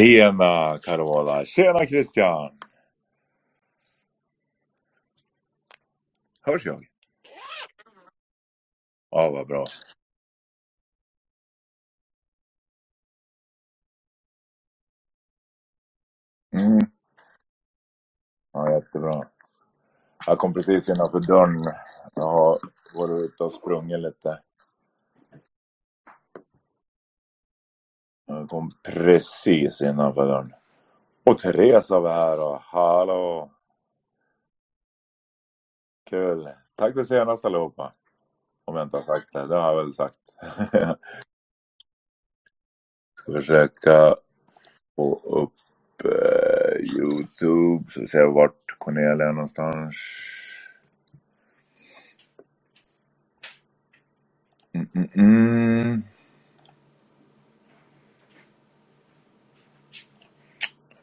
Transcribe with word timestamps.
Tjena 0.00 0.78
Carola! 0.78 1.44
Tjena 1.46 1.86
Christian! 1.86 2.58
Hörs 6.42 6.66
jag? 6.66 6.86
Ja, 9.10 9.30
vad 9.30 9.46
bra. 9.46 9.66
Mm. 16.52 16.80
Ja, 18.52 18.72
jättebra. 18.72 19.24
Jag 20.26 20.38
kom 20.38 20.54
precis 20.54 20.88
innanför 20.88 21.20
dörren. 21.20 21.64
Jag 22.14 22.22
har 22.28 22.58
varit 22.94 23.10
ute 23.32 23.44
och 23.44 23.52
sprungit 23.52 24.00
lite. 24.00 24.40
Jag 28.30 28.48
kom 28.48 28.72
precis 28.82 29.82
innanför 29.82 30.26
dörren. 30.26 30.52
Och 31.24 31.38
Therese 31.38 31.90
var 31.90 32.10
här 32.12 32.40
och 32.40 32.60
hallå! 32.60 33.50
Kul! 36.10 36.48
Tack 36.74 36.94
för 36.94 37.04
senast 37.04 37.44
allihopa. 37.44 37.92
Om 38.64 38.76
jag 38.76 38.86
inte 38.86 38.96
har 38.96 39.02
sagt 39.02 39.32
det. 39.32 39.46
Det 39.46 39.56
har 39.56 39.74
jag 39.74 39.84
väl 39.84 39.94
sagt. 39.94 40.18
Ska 43.14 43.32
försöka 43.32 44.16
få 44.96 45.20
upp 45.24 46.04
eh, 46.04 46.80
Youtube. 46.80 47.84
Så 47.88 48.00
vi 48.00 48.06
ser 48.06 48.34
vart 48.34 48.64
Cornelia 48.78 49.28
är 49.28 49.32
någonstans. 49.32 49.96
Mm, 54.72 54.88
mm, 54.94 55.08
mm. 55.14 56.02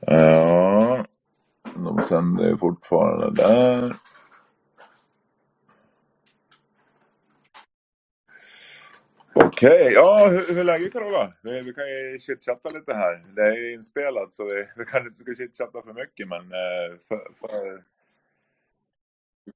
Ja, 0.09 1.05
de 1.75 2.01
sänder 2.01 2.49
ju 2.49 2.57
fortfarande 2.57 3.31
där. 3.31 3.95
Okej, 9.33 9.91
ja 9.93 10.27
hur, 10.27 10.47
hur 10.47 10.57
är 10.57 10.63
läget 10.63 10.93
Carola? 10.93 11.33
Vi, 11.41 11.61
vi 11.61 11.73
kan 11.73 11.89
ju 11.89 12.19
chitchatta 12.19 12.69
lite 12.69 12.93
här. 12.93 13.25
Det 13.35 13.41
är 13.41 13.55
ju 13.55 13.73
inspelat 13.73 14.33
så 14.33 14.45
vi, 14.45 14.67
vi 14.75 14.85
kanske 14.85 15.07
inte 15.07 15.19
ska 15.19 15.33
chitchatta 15.33 15.81
för 15.81 15.93
mycket 15.93 16.27
men 16.27 16.41
eh, 16.41 16.97
för, 17.07 17.33
för 17.33 17.83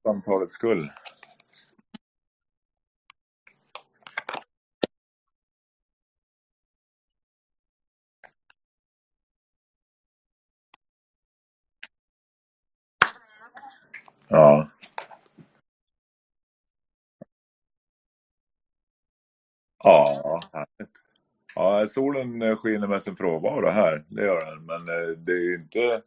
samtalets 0.02 0.54
skull. 0.54 0.90
Ja. 14.32 14.68
Ja, 19.84 20.40
härligt. 20.52 20.92
Ja, 21.54 21.86
solen 21.88 22.56
skiner 22.56 22.88
med 22.88 23.02
sin 23.02 23.16
frånvaro 23.16 23.68
här, 23.70 24.04
det 24.08 24.24
gör 24.26 24.46
den. 24.46 24.66
Men 24.66 24.80
eh, 24.82 25.16
det 25.18 25.32
är 25.32 25.54
inte, 25.60 26.02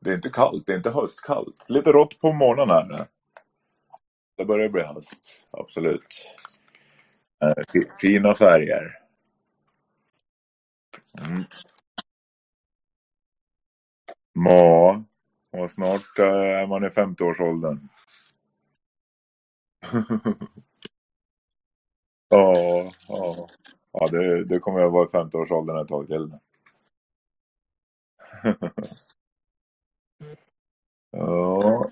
det 0.00 0.10
är 0.10 0.14
inte 0.14 0.30
kallt, 0.30 0.66
det 0.66 0.72
är 0.72 0.76
inte 0.76 0.90
höstkallt. 0.90 1.70
Lite 1.70 1.92
rått 1.92 2.20
på 2.20 2.32
morgonen 2.32 2.90
här. 2.90 3.06
Det 4.38 4.46
börjar 4.46 4.68
bli 4.68 4.82
höst, 4.82 5.44
absolut. 5.50 6.26
Eh, 7.42 7.64
fi- 7.72 7.90
Fina 8.02 8.34
färger. 8.34 8.98
Mm. 11.26 11.44
Ja, 14.34 15.04
och 15.52 15.70
snart 15.70 16.20
eh, 16.20 16.26
är 16.62 16.66
man 16.68 16.84
i 16.84 16.88
50-årsåldern. 16.88 17.80
Ja, 22.30 22.92
ja. 23.08 23.48
Ja, 23.92 24.08
det, 24.08 24.44
det 24.44 24.58
kommer 24.60 24.80
jag 24.80 24.90
vara 24.90 25.04
i 25.04 25.08
50-årsåldern 25.08 25.78
ett 25.82 25.88
tag 25.88 26.06
till. 26.06 26.38
Ja, 31.12 31.90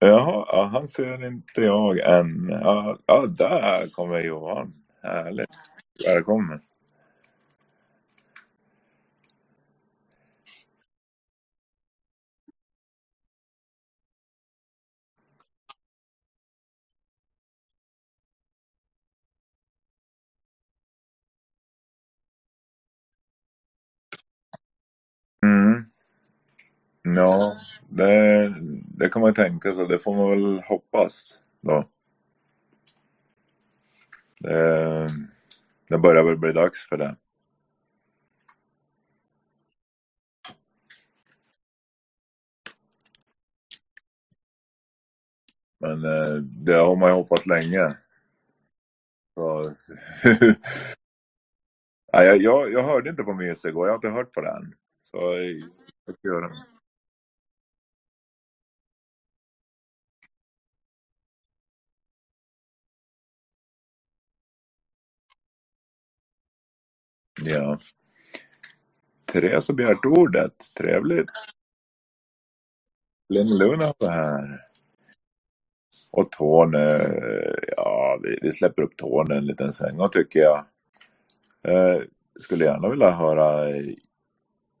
Jaha, 0.00 0.46
ja, 0.52 0.64
han 0.72 0.88
ser 0.88 1.26
inte 1.26 1.62
jag 1.62 1.98
än. 1.98 2.48
Ja, 2.50 2.98
ja, 3.06 3.26
där 3.26 3.90
kommer 3.90 4.20
Johan. 4.20 4.74
Härligt. 5.02 5.50
Välkommen. 6.06 6.60
Ja, 27.14 27.56
det, 27.88 28.54
det 28.98 29.08
kan 29.08 29.22
man 29.22 29.34
tänka 29.34 29.72
sig. 29.72 29.88
Det 29.88 29.98
får 29.98 30.14
man 30.14 30.30
väl 30.30 30.62
hoppas 30.62 31.40
då. 31.60 31.84
Det, 34.40 35.10
det 35.88 35.98
börjar 35.98 36.24
väl 36.24 36.38
bli 36.38 36.52
dags 36.52 36.88
för 36.88 36.96
det. 36.96 37.16
Men 45.80 46.04
eh, 46.04 46.34
det 46.42 46.74
har 46.74 46.96
man 46.96 47.10
ju 47.10 47.14
hoppats 47.14 47.46
länge. 47.46 47.96
Så... 49.34 49.62
Nej, 52.12 52.26
jag, 52.26 52.42
jag, 52.42 52.72
jag 52.72 52.82
hörde 52.82 53.10
inte 53.10 53.22
på 53.22 53.34
Mys 53.34 53.64
igår. 53.64 53.86
Jag 53.86 53.92
har 53.92 53.96
inte 53.96 54.08
hört 54.08 54.32
på 54.32 54.40
den. 54.40 54.74
Så 55.02 55.32
eh, 55.32 55.68
jag 56.06 56.14
ska 56.14 56.28
göra 56.28 56.48
det. 56.48 56.75
Ja. 67.46 67.78
Therese 69.32 69.68
har 69.68 69.74
begärt 69.74 70.04
ordet. 70.04 70.52
Trevligt. 70.78 71.30
Linn 73.28 73.58
Luna 73.58 73.92
var 73.98 74.10
här. 74.10 74.60
Och 76.10 76.30
Tony, 76.30 76.78
eh, 76.78 77.54
ja 77.76 78.18
vi, 78.22 78.38
vi 78.42 78.52
släpper 78.52 78.82
upp 78.82 78.96
Tony 78.96 79.34
en 79.34 79.46
liten 79.46 79.72
sväng 79.72 80.08
tycker 80.12 80.40
jag. 80.40 80.58
Eh, 81.68 82.02
skulle 82.40 82.64
gärna 82.64 82.88
vilja 82.88 83.10
höra 83.10 83.68
eh, 83.68 83.94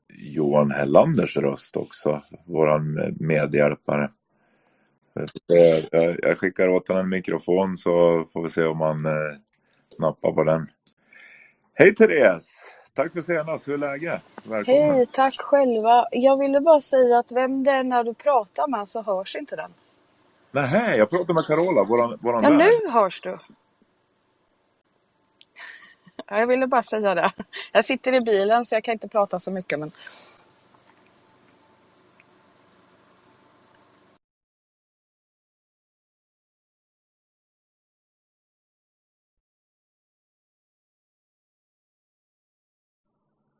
Johan 0.08 0.70
Hellanders 0.70 1.36
röst 1.36 1.76
också. 1.76 2.22
Våran 2.46 3.14
medhjälpare. 3.20 4.10
Eh, 5.54 5.84
jag, 5.90 6.16
jag 6.22 6.38
skickar 6.38 6.68
åt 6.68 6.88
honom 6.88 7.04
en 7.04 7.10
mikrofon 7.10 7.76
så 7.76 8.24
får 8.32 8.42
vi 8.42 8.50
se 8.50 8.64
om 8.64 8.80
han 8.80 9.06
eh, 9.06 9.36
nappar 9.98 10.32
på 10.32 10.44
den. 10.44 10.66
Hej 11.78 11.96
Therese! 11.96 12.48
Tack 12.94 13.12
för 13.14 13.22
senast. 13.22 13.68
Hur 13.68 13.74
är 13.74 13.78
läget? 13.78 14.22
Välkommen. 14.50 14.96
Hej, 14.96 15.06
tack 15.12 15.34
själva. 15.40 16.06
Jag 16.12 16.38
ville 16.38 16.60
bara 16.60 16.80
säga 16.80 17.18
att 17.18 17.32
vem 17.32 17.64
det 17.64 17.70
är 17.70 17.84
när 17.84 18.04
du 18.04 18.14
pratar 18.14 18.68
med 18.68 18.88
så 18.88 19.02
hörs 19.02 19.36
inte 19.36 19.56
den. 19.56 19.70
Nej, 20.52 20.98
jag 20.98 21.10
pratar 21.10 21.34
med 21.34 21.46
Carola, 21.46 21.84
våran, 21.84 22.18
våran 22.22 22.44
Ja, 22.44 22.50
vän. 22.50 22.58
nu 22.58 22.90
hörs 22.90 23.20
du. 23.20 23.38
Ja, 26.26 26.38
Jag 26.40 26.46
ville 26.46 26.66
bara 26.66 26.82
säga 26.82 27.14
det. 27.14 27.30
Jag 27.72 27.84
sitter 27.84 28.12
i 28.14 28.20
bilen 28.20 28.66
så 28.66 28.74
jag 28.74 28.84
kan 28.84 28.92
inte 28.92 29.08
prata 29.08 29.38
så 29.40 29.50
mycket. 29.50 29.78
Men... 29.80 29.90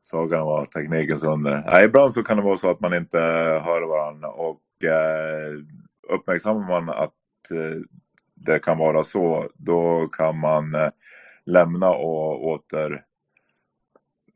Sagan 0.06 0.46
var 0.46 0.64
teknikens 0.66 1.24
under. 1.24 1.62
Nej, 1.66 1.84
ibland 1.84 2.12
så 2.12 2.22
kan 2.22 2.36
det 2.36 2.42
vara 2.42 2.56
så 2.56 2.70
att 2.70 2.80
man 2.80 2.94
inte 2.94 3.18
hör 3.64 3.82
varandra 3.88 4.28
och 4.28 4.60
eh, 4.84 5.54
uppmärksammar 6.08 6.68
man 6.68 6.90
att 6.90 7.12
eh, 7.54 7.80
det 8.34 8.58
kan 8.58 8.78
vara 8.78 9.04
så, 9.04 9.48
då 9.54 10.08
kan 10.08 10.38
man 10.40 10.74
eh, 10.74 10.88
lämna 11.46 11.90
och 11.90 12.46
åter, 12.46 13.02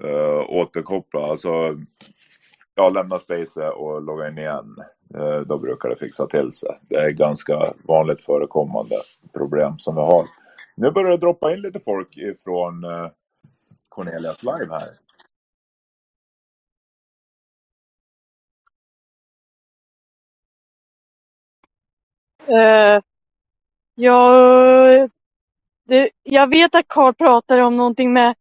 eh, 0.04 0.44
återkoppla. 0.50 1.20
Alltså, 1.20 1.50
ja, 2.74 2.88
lämna 2.88 3.18
Space 3.18 3.68
och 3.70 4.02
logga 4.02 4.28
in 4.28 4.38
igen. 4.38 4.76
Eh, 5.14 5.40
då 5.40 5.58
brukar 5.58 5.88
det 5.88 5.96
fixa 5.96 6.26
till 6.26 6.52
sig. 6.52 6.78
Det 6.88 6.96
är 6.96 7.10
ganska 7.10 7.72
vanligt 7.84 8.22
förekommande 8.22 8.96
problem 9.34 9.78
som 9.78 9.94
vi 9.94 10.00
har. 10.00 10.26
Nu 10.76 10.90
börjar 10.90 11.10
det 11.10 11.16
droppa 11.16 11.52
in 11.52 11.60
lite 11.60 11.80
folk 11.80 12.16
ifrån 12.16 12.84
eh, 12.84 13.08
Cornelias 13.88 14.42
live 14.42 14.68
här. 14.70 14.88
Eh, 22.48 22.96
uh, 22.96 23.02
jag, 23.94 25.10
det, 25.88 26.10
jag 26.22 26.50
vet 26.50 26.74
att 26.74 26.88
Karl 26.88 27.14
pratar 27.14 27.60
om 27.60 27.76
någonting 27.76 28.12
med 28.12 28.34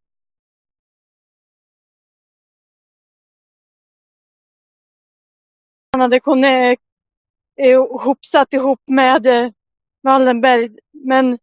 han 5.91 6.01
hade 6.01 6.19
kunnat 6.19 6.49
eh, 7.59 7.69
ihopsatt 7.69 8.53
ihop 8.53 8.81
med 8.87 9.27
eh, 9.27 9.51
Wallenberg. 10.03 10.69
Men 10.93 11.39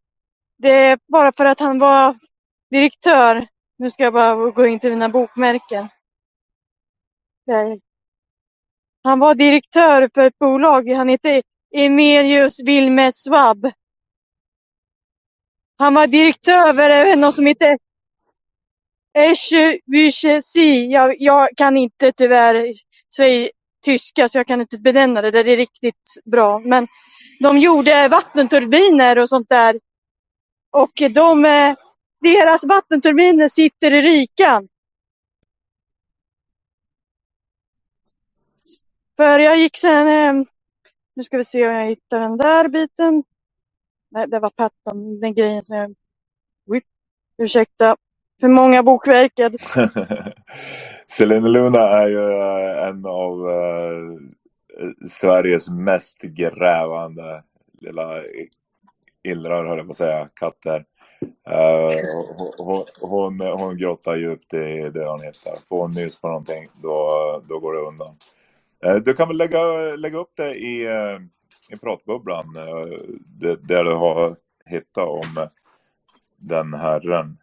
det 0.58 0.70
är 0.70 0.98
bara 1.08 1.32
för 1.32 1.44
att 1.44 1.60
han 1.60 1.78
var 1.78 2.16
direktör. 2.70 3.46
Nu 3.78 3.90
ska 3.90 4.04
jag 4.04 4.12
bara 4.12 4.50
gå 4.50 4.66
in 4.66 4.80
till 4.80 4.90
mina 4.90 5.08
bokmärken. 5.08 5.88
Han 9.04 9.18
var 9.20 9.34
direktör 9.34 10.10
för 10.14 10.26
ett 10.26 10.38
bolag. 10.38 10.88
Han 10.90 11.08
hette 11.08 11.42
Emilius 11.76 12.60
Wilmer 12.60 13.12
Swab. 13.12 13.72
Han 15.78 15.94
var 15.94 16.06
direktör 16.06 16.68
över 16.68 17.16
något 17.16 17.34
som 17.34 17.46
heter 17.46 17.78
Eschewüchesi. 19.18 20.86
Jag, 20.92 21.14
jag 21.18 21.48
kan 21.56 21.76
inte 21.76 22.12
tyvärr 22.12 22.74
säga 23.16 23.50
tyska 23.84 24.28
så 24.28 24.38
jag 24.38 24.46
kan 24.46 24.60
inte 24.60 24.78
benämna 24.78 25.22
det. 25.22 25.30
Det 25.30 25.52
är 25.52 25.56
riktigt 25.56 26.12
bra. 26.24 26.58
Men 26.58 26.86
de 27.40 27.58
gjorde 27.58 28.08
vattenturbiner 28.08 29.18
och 29.18 29.28
sånt 29.28 29.48
där. 29.48 29.80
Och 30.70 30.92
de, 31.14 31.44
eh, 31.44 31.74
deras 32.20 32.64
vattenturbiner 32.64 33.48
sitter 33.48 33.94
i 33.94 34.02
Rikan. 34.02 34.68
För 39.16 39.38
jag 39.38 39.58
gick 39.58 39.76
sen, 39.76 40.08
eh, 40.08 40.46
nu 41.16 41.22
ska 41.22 41.36
vi 41.36 41.44
se 41.44 41.68
om 41.68 41.74
jag 41.74 41.86
hittar 41.86 42.20
den 42.20 42.36
där 42.36 42.68
biten. 42.68 43.24
Nej, 44.10 44.28
det 44.28 44.38
var 44.38 44.50
Patton, 44.50 45.20
den 45.20 45.34
grejen 45.34 45.64
som 45.64 45.76
jag... 45.76 45.94
Ursäkta, 47.38 47.96
för 48.40 48.48
många 48.48 48.82
bokverket. 48.82 49.52
Selena 51.06 51.48
Luna 51.48 51.78
är 51.78 52.08
ju 52.08 52.30
eh, 52.30 52.88
en 52.88 53.06
av 53.06 53.46
uh, 53.46 54.18
Sveriges 55.08 55.68
mest 55.68 56.18
grävande 56.18 57.42
lilla 57.80 58.22
illrar, 59.22 59.64
höll 59.64 59.78
jag 59.78 59.86
på 59.86 59.90
att 59.90 59.96
säga, 59.96 60.28
katter. 60.34 60.84
Uh, 61.48 62.06
hon, 62.58 62.84
hon, 63.00 63.40
hon 63.40 63.78
grottar 63.78 64.16
djupt 64.16 64.54
i 64.54 64.90
det 64.94 65.08
hon 65.08 65.20
hittar. 65.20 65.56
Får 65.68 65.80
hon 65.80 65.92
nys 65.92 66.20
på 66.20 66.28
någonting, 66.28 66.68
då, 66.82 67.42
då 67.48 67.58
går 67.58 67.74
det 67.74 67.80
undan. 67.80 68.16
Uh, 68.86 68.94
du 68.94 69.14
kan 69.14 69.28
väl 69.28 69.36
lägga, 69.36 69.62
lägga 69.96 70.18
upp 70.18 70.32
det 70.34 70.54
i, 70.54 70.88
uh, 70.88 71.20
i 71.70 71.76
pratbubblan, 71.76 72.54
det, 73.26 73.56
där 73.56 73.84
du 73.84 73.94
har 73.94 74.36
hittat 74.66 75.08
om 75.08 75.48
den 76.36 76.74
herren. 76.74 77.38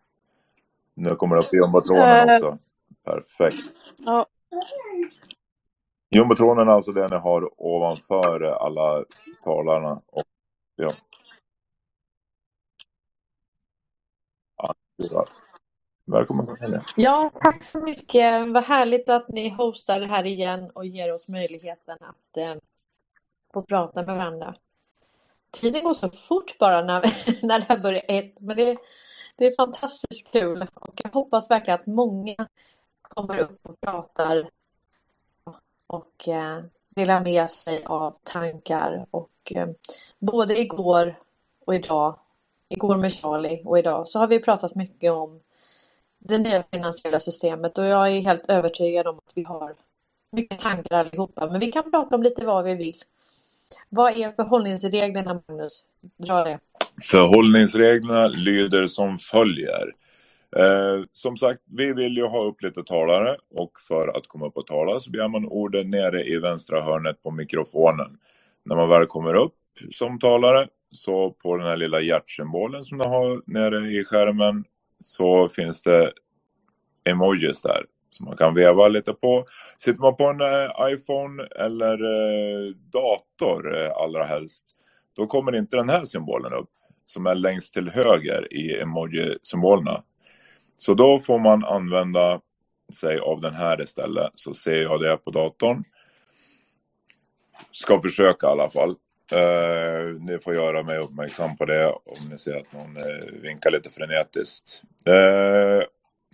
Nu 0.94 1.16
kommer 1.16 1.36
det 1.36 1.42
upp 1.42 1.54
i 1.54 1.58
jumbotronen 1.58 2.30
också. 2.30 2.58
Perfekt. 3.04 3.64
Ja. 3.98 4.28
Jumbotronen 6.10 6.68
är 6.68 6.72
alltså 6.72 6.92
det 6.92 7.08
ni 7.08 7.16
har 7.16 7.62
ovanför 7.62 8.42
alla 8.42 9.06
talarna. 9.44 10.02
Och, 10.08 10.24
ja. 10.76 10.94
Ja, 14.98 15.26
Välkommen 16.06 16.46
Cornelia. 16.46 16.86
Ja, 16.96 17.32
tack 17.42 17.64
så 17.64 17.80
mycket. 17.80 18.54
Vad 18.54 18.64
härligt 18.64 19.10
att 19.10 19.30
ni 19.30 19.50
hostar 19.50 20.00
det 20.00 20.06
här 20.06 20.26
igen 20.26 20.72
och 20.74 20.86
ger 20.86 21.14
oss 21.14 21.28
möjligheten 21.28 21.98
att 22.02 22.38
eh, 22.38 22.56
få 23.54 23.62
prata 23.62 24.04
med 24.04 24.16
varandra. 24.16 24.54
Tiden 25.52 25.84
går 25.84 25.94
så 25.94 26.10
fort 26.10 26.58
bara 26.58 26.84
när, 26.84 27.02
när 27.48 27.60
det 27.60 27.66
här 27.70 27.78
börjar 27.78 28.04
ett, 28.08 28.36
men 28.40 28.58
det, 28.58 28.78
det 29.36 29.46
är 29.46 29.56
fantastiskt 29.56 30.32
kul 30.32 30.68
och 30.74 31.02
jag 31.04 31.10
hoppas 31.10 31.52
verkligen 31.52 31.80
att 31.80 31.88
många 31.88 32.48
kommer 33.02 33.38
upp 33.38 33.60
och 33.64 33.82
pratar 33.82 34.50
och 35.88 36.28
eh, 36.28 36.64
delar 36.90 37.24
med 37.24 37.52
sig 37.52 37.84
av 37.86 38.16
tankar 38.24 39.06
och 39.12 39.54
eh, 39.56 39.68
både 40.20 40.60
igår 40.60 41.20
och 41.66 41.76
idag, 41.76 42.20
igår 42.70 42.98
med 42.98 43.14
Charlie 43.14 43.64
och 43.66 43.80
idag 43.80 44.08
så 44.08 44.20
har 44.20 44.28
vi 44.28 44.40
pratat 44.40 44.76
mycket 44.76 45.12
om 45.12 45.40
det 46.26 46.38
nya 46.38 46.64
finansiella 46.72 47.20
systemet 47.20 47.78
och 47.78 47.86
jag 47.86 48.12
är 48.12 48.22
helt 48.22 48.46
övertygad 48.50 49.08
om 49.08 49.18
att 49.18 49.32
vi 49.36 49.44
har 49.44 49.74
mycket 50.32 50.60
tankar 50.60 50.96
allihopa 50.96 51.52
men 51.52 51.60
vi 51.60 51.72
kan 51.72 51.92
prata 51.92 52.16
om 52.16 52.24
lite 52.24 52.46
vad 52.46 52.66
vi 52.66 52.76
vill. 52.76 52.96
Vad 53.90 54.18
är 54.18 54.30
förhållningsreglerna 54.30 55.42
Magnus? 55.48 55.84
Dra 56.18 56.44
det. 56.44 56.60
Förhållningsreglerna 57.02 58.28
lyder 58.28 58.88
som 58.88 59.20
följer. 59.20 59.94
Eh, 60.58 61.06
som 61.14 61.38
sagt, 61.38 61.62
vi 61.66 61.94
vill 61.94 62.18
ju 62.18 62.26
ha 62.26 62.44
upp 62.44 62.62
lite 62.62 62.84
talare 62.84 63.38
och 63.56 63.72
för 63.88 64.18
att 64.18 64.28
komma 64.28 64.48
upp 64.48 64.58
och 64.58 64.68
tala 64.68 65.00
så 65.00 65.10
begär 65.10 65.28
man 65.28 65.46
ordet 65.46 65.88
nere 65.88 66.24
i 66.24 66.40
vänstra 66.40 66.82
hörnet 66.82 67.24
på 67.24 67.32
mikrofonen. 67.32 68.18
När 68.66 68.76
man 68.76 68.90
väl 68.90 69.06
kommer 69.06 69.34
upp 69.34 69.54
som 69.92 70.20
talare 70.20 70.68
så 70.92 71.32
på 71.32 71.58
den 71.58 71.68
här 71.68 71.78
lilla 71.78 72.02
hjärtsymbolen 72.02 72.84
som 72.84 72.98
du 72.98 73.04
har 73.04 73.42
nere 73.46 73.78
i 73.78 74.04
skärmen 74.04 74.64
så 75.04 75.50
finns 75.50 75.82
det 75.82 76.12
emojis 77.04 77.62
där 77.62 77.86
som 78.12 78.26
man 78.26 78.38
kan 78.38 78.54
veva 78.54 78.88
lite 78.88 79.14
på. 79.14 79.46
Sitter 79.78 80.00
man 80.00 80.16
på 80.16 80.24
en 80.28 80.42
eh, 80.42 80.94
iPhone 80.94 81.44
eller 81.44 81.94
eh, 81.94 82.76
dator 82.92 83.78
eh, 83.78 83.92
allra 83.92 84.24
helst 84.24 84.74
då 85.16 85.28
kommer 85.28 85.56
inte 85.56 85.76
den 85.76 85.90
här 85.90 86.06
symbolen 86.06 86.54
upp 86.54 86.70
som 87.06 87.26
är 87.26 87.36
längst 87.36 87.74
till 87.74 87.90
höger 87.90 88.54
i 88.54 88.82
emoji-symbolerna. 88.82 90.04
Så 90.78 90.94
då 90.94 91.20
får 91.20 91.40
man 91.40 91.66
använda 91.66 92.42
sig 92.94 93.20
av 93.20 93.42
den 93.42 93.54
här 93.54 93.82
istället. 93.82 94.32
Så 94.36 94.54
ser 94.54 94.82
jag 94.82 95.02
det 95.02 95.18
på 95.18 95.32
datorn. 95.32 95.84
Ska 97.72 98.02
försöka 98.02 98.48
i 98.48 98.50
alla 98.50 98.70
fall. 98.70 98.96
Eh, 99.34 100.16
ni 100.20 100.40
får 100.40 100.54
göra 100.56 100.84
mig 100.84 100.98
uppmärksam 100.98 101.58
på 101.58 101.66
det 101.66 101.88
om 101.88 102.30
ni 102.32 102.38
ser 102.38 102.56
att 102.56 102.74
någon 102.74 102.98
eh, 102.98 103.42
vinkar 103.42 103.72
lite 103.72 103.90
frenetiskt. 103.90 104.82
Eh, 105.06 105.88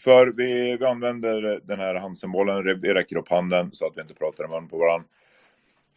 för 0.04 0.34
vi, 0.38 0.78
vi 0.78 0.86
använder 0.86 1.60
den 1.64 1.80
här 1.80 1.96
handsymbolen, 1.96 2.82
vi 2.82 2.94
räcker 2.94 3.16
upp 3.16 3.30
handen 3.30 3.70
så 3.74 3.88
att 3.88 3.98
vi 3.98 4.02
inte 4.02 4.14
pratar 4.14 4.44
i 4.44 4.48
mun 4.48 4.68
på 4.68 4.78
varandra. 4.78 5.08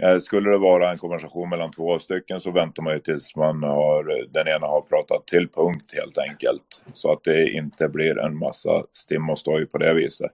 Eh, 0.02 0.18
skulle 0.18 0.50
det 0.50 0.58
vara 0.58 0.90
en 0.90 0.98
konversation 0.98 1.48
mellan 1.48 1.72
två 1.72 1.98
stycken 1.98 2.40
så 2.40 2.50
väntar 2.50 2.82
man 2.82 2.94
ju 2.94 3.00
tills 3.00 3.36
man 3.36 3.62
har, 3.62 4.26
den 4.32 4.48
ena 4.48 4.66
har 4.66 4.80
pratat 4.80 5.26
till 5.26 5.48
punkt 5.48 5.92
helt 5.94 6.18
enkelt. 6.18 6.82
Så 6.94 7.12
att 7.12 7.24
det 7.24 7.50
inte 7.50 7.88
blir 7.88 8.18
en 8.18 8.36
massa 8.36 8.84
stim 8.92 9.30
och 9.30 9.38
stoj 9.38 9.66
på 9.66 9.78
det 9.78 9.94
viset. 9.94 10.30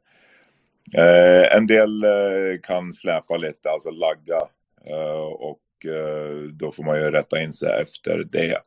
Eh, 0.94 1.56
en 1.56 1.66
del 1.66 2.04
eh, 2.04 2.60
kan 2.62 2.92
släpa 2.92 3.36
lite, 3.36 3.70
alltså 3.70 3.90
lagga. 3.90 4.40
Eh, 4.86 5.26
och 5.32 5.58
Eh, 5.84 6.42
då 6.52 6.72
får 6.72 6.82
man 6.84 6.98
ju 6.98 7.10
rätta 7.10 7.42
in 7.42 7.52
sig 7.52 7.80
efter 7.82 8.24
det. 8.24 8.62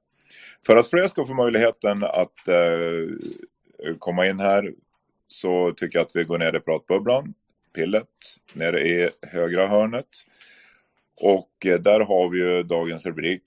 För 0.66 0.78
att 0.78 0.90
fler 0.90 1.08
ska 1.08 1.26
få 1.26 1.34
möjligheten 1.34 2.04
att 2.04 2.48
eh, 2.48 3.96
komma 4.00 4.28
in 4.28 4.40
här 4.40 4.74
så 5.28 5.74
tycker 5.78 6.00
jag 6.00 6.06
att 6.06 6.16
vi 6.16 6.24
går 6.24 6.38
ner 6.38 6.56
i 6.56 6.60
pratbubblan, 6.60 7.34
pillet, 7.74 8.08
nere 8.54 8.82
i 8.82 9.10
högra 9.22 9.68
hörnet. 9.68 10.08
Och 11.16 11.66
eh, 11.66 11.80
där 11.80 12.00
har 12.00 12.30
vi 12.30 12.40
ju 12.40 12.64
dagens 12.64 13.06
rubrik. 13.06 13.44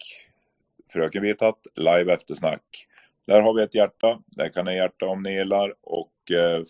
Fröken 0.92 1.22
Vithatt, 1.22 1.66
live 1.74 2.12
eftersnack. 2.12 2.86
Där 3.26 3.40
har 3.40 3.54
vi 3.54 3.62
ett 3.62 3.74
hjärta. 3.74 4.18
Där 4.26 4.48
kan 4.48 4.64
ni 4.64 4.76
hjärta 4.76 5.06
om 5.06 5.22
ni 5.22 5.34
gillar. 5.34 5.74
Och 5.82 6.10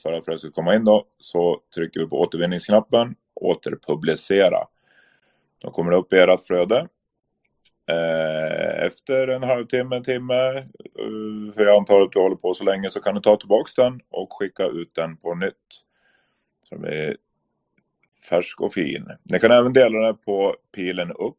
för 0.02 0.12
att 0.12 0.24
fler 0.24 0.36
ska 0.36 0.50
komma 0.50 0.74
in 0.74 0.84
då 0.84 1.06
så 1.18 1.60
trycker 1.74 2.00
vi 2.00 2.06
på 2.06 2.20
återvinningsknappen. 2.20 3.14
Återpublicera. 3.34 4.58
Då 5.58 5.70
kommer 5.70 5.90
det 5.90 5.96
upp 5.96 6.12
i 6.12 6.16
ert 6.16 6.46
flöde. 6.46 6.88
Eh, 7.86 8.86
efter 8.86 9.28
en 9.28 9.42
halvtimme, 9.42 9.96
en 9.96 10.04
timme, 10.04 10.56
eh, 10.56 11.54
för 11.54 11.64
jag 11.64 11.76
antar 11.76 12.00
att 12.00 12.12
du 12.12 12.18
håller 12.18 12.36
på 12.36 12.54
så 12.54 12.64
länge, 12.64 12.90
så 12.90 13.00
kan 13.00 13.14
du 13.14 13.20
ta 13.20 13.36
tillbaks 13.36 13.74
den 13.74 14.00
och 14.10 14.32
skicka 14.32 14.66
ut 14.66 14.94
den 14.94 15.16
på 15.16 15.34
nytt. 15.34 15.54
Så 16.68 16.74
den 16.74 16.82
blir 16.82 17.16
färsk 18.28 18.60
och 18.60 18.72
fin. 18.72 19.10
Ni 19.22 19.38
kan 19.38 19.50
även 19.50 19.72
dela 19.72 19.98
den 19.98 20.16
på 20.16 20.56
pilen 20.74 21.12
upp 21.12 21.38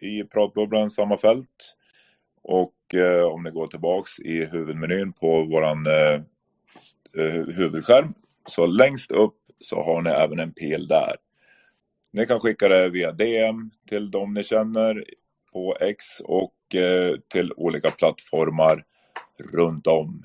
i 0.00 0.24
pratbubblan, 0.24 0.90
samma 0.90 1.18
fält. 1.18 1.76
Och 2.42 2.94
eh, 2.94 3.24
om 3.24 3.42
ni 3.42 3.50
går 3.50 3.66
tillbaks 3.66 4.20
i 4.20 4.44
huvudmenyn 4.44 5.12
på 5.12 5.44
våran 5.44 5.86
eh, 5.86 6.20
eh 7.16 7.46
huvudskärm. 7.46 8.14
Så 8.46 8.66
längst 8.66 9.10
upp 9.10 9.36
så 9.60 9.82
har 9.82 10.02
ni 10.02 10.10
även 10.10 10.38
en 10.38 10.52
pil 10.52 10.88
där. 10.88 11.16
Ni 12.12 12.26
kan 12.26 12.40
skicka 12.40 12.68
det 12.68 12.88
via 12.88 13.12
DM 13.12 13.70
till 13.88 14.10
de 14.10 14.34
ni 14.34 14.44
känner 14.44 15.04
på 15.52 15.76
X 15.80 16.04
och 16.24 16.74
eh, 16.74 17.16
till 17.32 17.52
olika 17.56 17.90
plattformar 17.90 18.84
runt 19.52 19.86
om. 19.86 20.22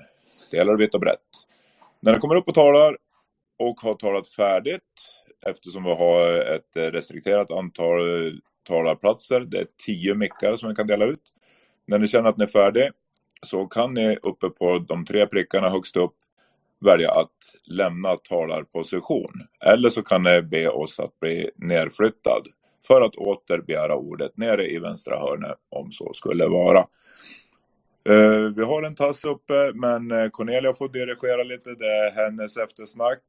Delar 0.52 0.78
vitt 0.78 0.94
och 0.94 1.00
brett. 1.00 1.20
När 2.00 2.14
ni 2.14 2.20
kommer 2.20 2.36
upp 2.36 2.48
och 2.48 2.56
talar 2.56 2.98
och 3.60 3.82
har 3.82 3.96
talat 3.96 4.30
färdigt 4.30 4.82
eftersom 5.46 5.84
vi 5.84 5.90
har 5.90 6.42
ett 6.42 6.94
restrikterat 6.94 7.52
antal 7.52 8.26
eh, 8.28 8.34
talarplatser. 8.64 9.40
Det 9.40 9.60
är 9.60 9.68
tio 9.86 10.16
mickar 10.16 10.56
som 10.56 10.70
vi 10.70 10.76
kan 10.76 10.88
dela 10.88 11.06
ut. 11.06 11.34
När 11.86 12.00
ni 12.00 12.08
känner 12.08 12.30
att 12.30 12.38
ni 12.38 12.44
är 12.44 12.48
färdiga 12.48 12.92
så 13.42 13.66
kan 13.68 13.94
ni 13.94 14.18
uppe 14.24 14.50
på 14.50 14.80
de 14.80 15.06
tre 15.06 15.28
prickarna 15.28 15.70
högst 15.70 15.98
upp 15.98 16.16
välja 16.80 17.12
att 17.12 17.32
lämna 17.66 18.18
talarposition. 18.18 19.34
Eller 19.66 19.90
så 19.90 20.04
kan 20.04 20.24
ni 20.24 20.42
be 20.42 20.70
oss 20.70 21.00
att 21.00 21.20
bli 21.20 21.50
nerflyttad 21.56 22.48
för 22.88 23.02
att 23.02 23.16
åter 23.16 23.58
begära 23.58 23.96
ordet 23.96 24.38
nere 24.38 24.68
i 24.68 24.80
vänstra 24.80 25.20
hörnet 25.20 25.58
om 25.70 25.92
så 25.92 26.14
skulle 26.14 26.48
vara. 26.48 26.80
Eh, 28.10 28.52
vi 28.56 28.64
har 28.64 28.84
en 28.84 28.96
tass 28.96 29.26
uppe 29.26 29.72
men 29.74 30.12
eh, 30.12 30.30
Cornelia 30.30 30.74
får 30.74 30.90
dirigera 30.90 31.44
lite. 31.44 31.70
Det 31.70 31.88
är 31.88 32.12
hennes 32.12 32.58
eftersnack. 32.58 33.20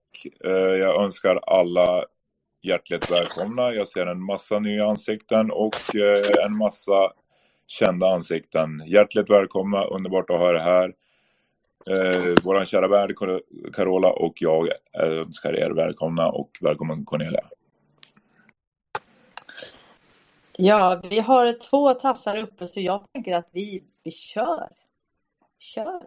Eh, 0.44 0.52
jag 0.52 1.04
önskar 1.04 1.36
alla 1.36 2.04
hjärtligt 2.62 3.10
välkomna. 3.10 3.74
Jag 3.74 3.88
ser 3.88 4.06
en 4.06 4.22
massa 4.22 4.58
nya 4.58 4.86
ansikten 4.86 5.50
och 5.50 5.74
en 6.44 6.56
massa 6.56 7.12
kända 7.66 8.06
ansikten. 8.06 8.82
Hjärtligt 8.86 9.30
välkomna, 9.30 9.84
underbart 9.84 10.30
att 10.30 10.38
ha 10.38 10.50
er 10.50 10.54
här. 10.54 10.92
Eh, 11.90 12.34
vår 12.44 12.64
kära 12.64 12.88
värd 12.88 13.14
Carola 13.72 14.12
och 14.12 14.42
jag 14.42 14.68
önskar 14.92 15.56
er 15.56 15.70
välkomna 15.70 16.28
och 16.28 16.58
välkommen 16.60 17.04
Cornelia. 17.04 17.44
Ja, 20.56 21.00
vi 21.10 21.18
har 21.18 21.52
två 21.52 21.94
tassar 21.94 22.36
uppe 22.36 22.68
så 22.68 22.80
jag 22.80 23.12
tänker 23.12 23.36
att 23.36 23.48
vi, 23.52 23.84
vi 24.04 24.10
kör. 24.10 24.68
Kör. 25.58 26.02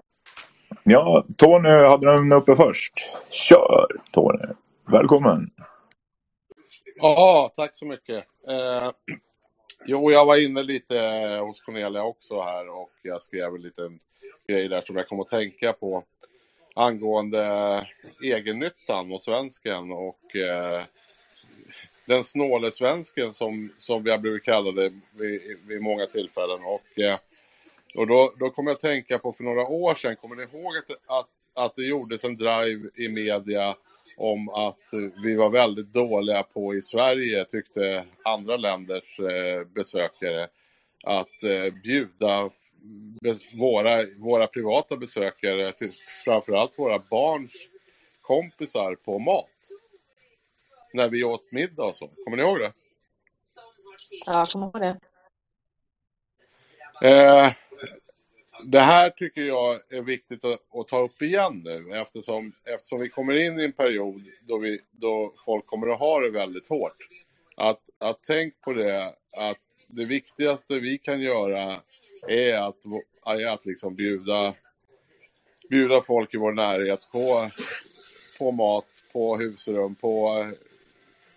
Ja, 0.84 1.26
Tony 1.38 1.70
hade 1.70 2.06
den 2.06 2.32
uppe 2.32 2.56
först. 2.56 2.94
Kör 3.30 3.88
Tony. 4.12 4.54
Välkommen. 4.88 5.52
Ja, 6.96 7.54
tack 7.56 7.76
så 7.76 7.86
mycket. 7.86 8.26
Eh, 8.48 8.92
jo, 9.86 10.12
jag 10.12 10.26
var 10.26 10.38
inne 10.38 10.64
lite 10.64 10.98
hos 11.42 11.62
Cornelia 11.62 12.04
också 12.04 12.42
här 12.42 12.70
och 12.70 12.92
jag 13.02 13.22
skrev 13.22 13.56
en 13.56 13.62
liten 13.62 14.00
grej 14.52 14.68
där 14.68 14.82
som 14.82 14.96
jag 14.96 15.08
kom 15.08 15.20
att 15.20 15.28
tänka 15.28 15.74
på 15.74 16.04
angående 16.76 17.88
egennyttan 18.24 19.12
och 19.12 19.22
svensken 19.22 19.92
och 19.92 20.36
eh, 20.36 20.84
den 22.06 22.24
snåle 22.24 22.72
svensken 22.72 23.34
som, 23.34 23.74
som 23.78 24.04
vi 24.04 24.12
har 24.12 24.18
blivit 24.18 24.44
kallade 24.44 24.94
vid, 25.12 25.58
vid 25.68 25.82
många 25.82 26.06
tillfällen. 26.06 26.60
Och, 26.64 27.00
eh, 27.00 27.20
och 27.96 28.08
då, 28.08 28.34
då 28.40 28.50
kommer 28.50 28.72
jag 28.72 28.76
att 28.76 28.82
tänka 28.82 29.20
på 29.20 29.34
för 29.34 29.44
några 29.44 29.68
år 29.68 29.96
sedan, 29.96 30.16
kommer 30.16 30.36
ni 30.36 30.44
ihåg 30.44 30.78
att, 30.78 31.20
att, 31.20 31.30
att 31.66 31.76
det 31.76 31.84
gjordes 31.84 32.24
en 32.24 32.36
drive 32.36 32.90
i 32.96 33.08
media 33.08 33.76
om 34.18 34.50
att 34.50 34.90
vi 35.24 35.36
var 35.36 35.50
väldigt 35.50 35.94
dåliga 35.94 36.44
på 36.44 36.76
i 36.76 36.82
Sverige, 36.82 37.46
tyckte 37.46 38.06
andra 38.24 38.58
länders 38.58 39.20
eh, 39.20 39.64
besökare, 39.64 40.48
att 41.04 41.44
eh, 41.44 41.74
bjuda 41.84 42.50
våra, 43.54 44.06
våra 44.18 44.48
privata 44.48 44.98
besökare, 44.98 45.72
till, 45.72 45.92
framförallt 46.26 46.80
våra 46.80 47.00
barns 47.00 47.52
kompisar 48.22 48.96
på 48.96 49.20
mat. 49.20 49.46
När 50.94 51.10
vi 51.10 51.24
åt 51.24 51.52
middag 51.52 51.84
och 51.84 51.96
så. 51.96 52.08
Kommer 52.08 52.38
ni 52.38 52.44
ihåg 52.44 52.60
det? 52.60 52.74
Ja, 54.26 54.40
jag 54.40 54.50
kommer 54.50 54.66
ihåg 54.66 54.82
det. 54.82 55.00
Eh, 57.04 57.54
det 58.64 58.80
här 58.80 59.10
tycker 59.10 59.42
jag 59.42 59.94
är 59.94 60.02
viktigt 60.02 60.46
att, 60.46 60.60
att, 60.76 60.88
ta 60.88 61.00
upp 61.00 61.22
igen 61.22 61.62
nu 61.66 61.98
eftersom, 61.98 62.54
eftersom 62.66 63.00
vi 63.00 63.10
kommer 63.10 63.36
in 63.36 63.60
i 63.60 63.64
en 63.64 63.72
period 63.72 64.22
då, 64.42 64.58
vi, 64.58 64.80
då 64.92 65.34
folk 65.46 65.66
kommer 65.66 65.88
att 65.94 66.00
ha 66.00 66.20
det 66.20 66.30
väldigt 66.30 66.68
hårt. 66.68 67.08
Att, 67.56 67.82
att 67.98 68.20
tänk 68.28 68.62
på 68.62 68.74
det 68.74 69.16
att 69.38 69.58
det 69.88 70.06
viktigaste 70.06 70.80
vi 70.80 70.98
kan 70.98 71.22
göra 71.22 71.82
är 72.28 72.54
att, 72.54 72.78
är 73.26 73.48
att 73.48 73.66
liksom 73.66 73.96
bjuda, 73.96 74.54
bjuda 75.70 76.02
folk 76.02 76.34
i 76.34 76.38
vår 76.38 76.52
närhet 76.52 77.00
på, 77.12 77.50
på 78.38 78.52
mat, 78.52 78.86
på 79.14 79.38
husrum, 79.38 79.96
på 79.96 80.40
eh, 80.40 80.58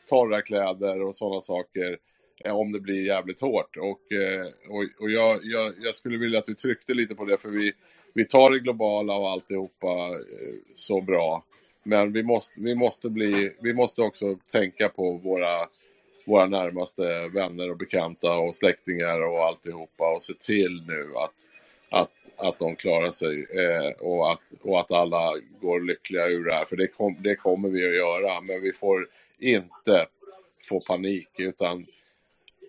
torra 0.08 0.42
kläder 0.42 1.02
och 1.02 1.16
sådana 1.16 1.40
saker 1.40 1.98
eh, 2.44 2.56
om 2.56 2.72
det 2.72 2.80
blir 2.80 3.06
jävligt 3.06 3.40
hårt. 3.40 3.76
Och, 3.76 4.12
eh, 4.12 4.46
och, 4.68 5.02
och 5.02 5.10
jag, 5.10 5.40
jag, 5.42 5.74
jag, 5.80 5.94
skulle 5.94 6.18
vilja 6.18 6.38
att 6.38 6.48
vi 6.48 6.54
tryckte 6.54 6.94
lite 6.94 7.14
på 7.14 7.24
det 7.24 7.38
för 7.38 7.48
vi, 7.48 7.72
vi 8.14 8.24
tar 8.24 8.50
det 8.50 8.58
globala 8.58 9.14
och 9.14 9.30
alltihopa 9.30 10.10
så 10.74 11.00
bra. 11.00 11.44
Men 11.82 12.12
vi 12.12 12.22
måste, 12.22 12.54
vi 12.56 12.74
måste, 12.74 13.08
bli, 13.08 13.56
vi 13.60 13.74
måste 13.74 14.02
också 14.02 14.38
tänka 14.52 14.88
på 14.88 15.16
våra 15.16 15.68
våra 16.24 16.46
närmaste 16.46 17.28
vänner 17.28 17.70
och 17.70 17.76
bekanta 17.76 18.32
och 18.32 18.56
släktingar 18.56 19.20
och 19.20 19.44
alltihopa 19.44 20.14
och 20.14 20.22
se 20.22 20.34
till 20.34 20.84
nu 20.86 21.12
att, 21.16 21.34
att, 21.90 22.28
att 22.36 22.58
de 22.58 22.76
klarar 22.76 23.10
sig 23.10 23.46
eh, 23.50 24.06
och, 24.06 24.32
att, 24.32 24.52
och 24.62 24.80
att 24.80 24.92
alla 24.92 25.32
går 25.60 25.80
lyckliga 25.80 26.26
ur 26.26 26.44
det 26.44 26.54
här. 26.54 26.64
För 26.64 26.76
det, 26.76 26.86
kom, 26.86 27.16
det 27.22 27.36
kommer 27.36 27.68
vi 27.68 27.88
att 27.88 27.96
göra, 27.96 28.40
men 28.40 28.62
vi 28.62 28.72
får 28.72 29.08
inte 29.38 30.06
få 30.68 30.80
panik 30.80 31.28
utan 31.38 31.86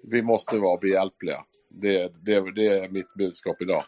vi 0.04 0.22
måste 0.22 0.58
vara 0.58 0.78
behjälpliga. 0.78 1.44
Det, 1.70 2.12
det, 2.24 2.52
det 2.52 2.68
är 2.68 2.90
mitt 2.90 3.14
budskap 3.14 3.62
idag. 3.62 3.84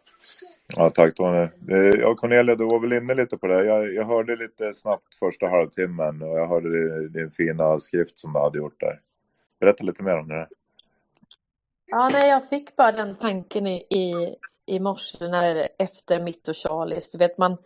Ja, 0.75 0.89
tack 0.89 1.15
Tony. 1.15 1.47
Eh, 1.71 1.99
ja, 1.99 2.15
Cornelia, 2.15 2.55
du 2.55 2.65
var 2.65 2.79
väl 2.79 2.93
inne 2.93 3.13
lite 3.13 3.37
på 3.37 3.47
det. 3.47 3.65
Jag, 3.65 3.93
jag 3.93 4.03
hörde 4.03 4.35
lite 4.35 4.73
snabbt 4.73 5.15
första 5.15 5.47
halvtimmen 5.47 6.21
och 6.21 6.39
jag 6.39 6.47
hörde 6.47 6.69
din, 6.69 7.11
din 7.11 7.31
fina 7.31 7.79
skrift 7.79 8.19
som 8.19 8.33
du 8.33 8.39
hade 8.39 8.57
gjort 8.57 8.79
där. 8.79 8.99
Berätta 9.59 9.83
lite 9.83 10.03
mer 10.03 10.17
om 10.17 10.27
det. 10.27 10.47
Ja, 11.85 12.09
nej, 12.11 12.29
jag 12.29 12.49
fick 12.49 12.75
bara 12.75 12.91
den 12.91 13.15
tanken 13.15 13.67
i, 13.67 13.75
i, 13.89 14.35
i 14.65 14.79
morse 14.79 15.27
när, 15.27 15.69
efter 15.77 16.19
mitt 16.19 16.47
och 16.47 16.57
Charlies. 16.57 17.11
Du 17.11 17.17
vet, 17.17 17.37
man, 17.37 17.57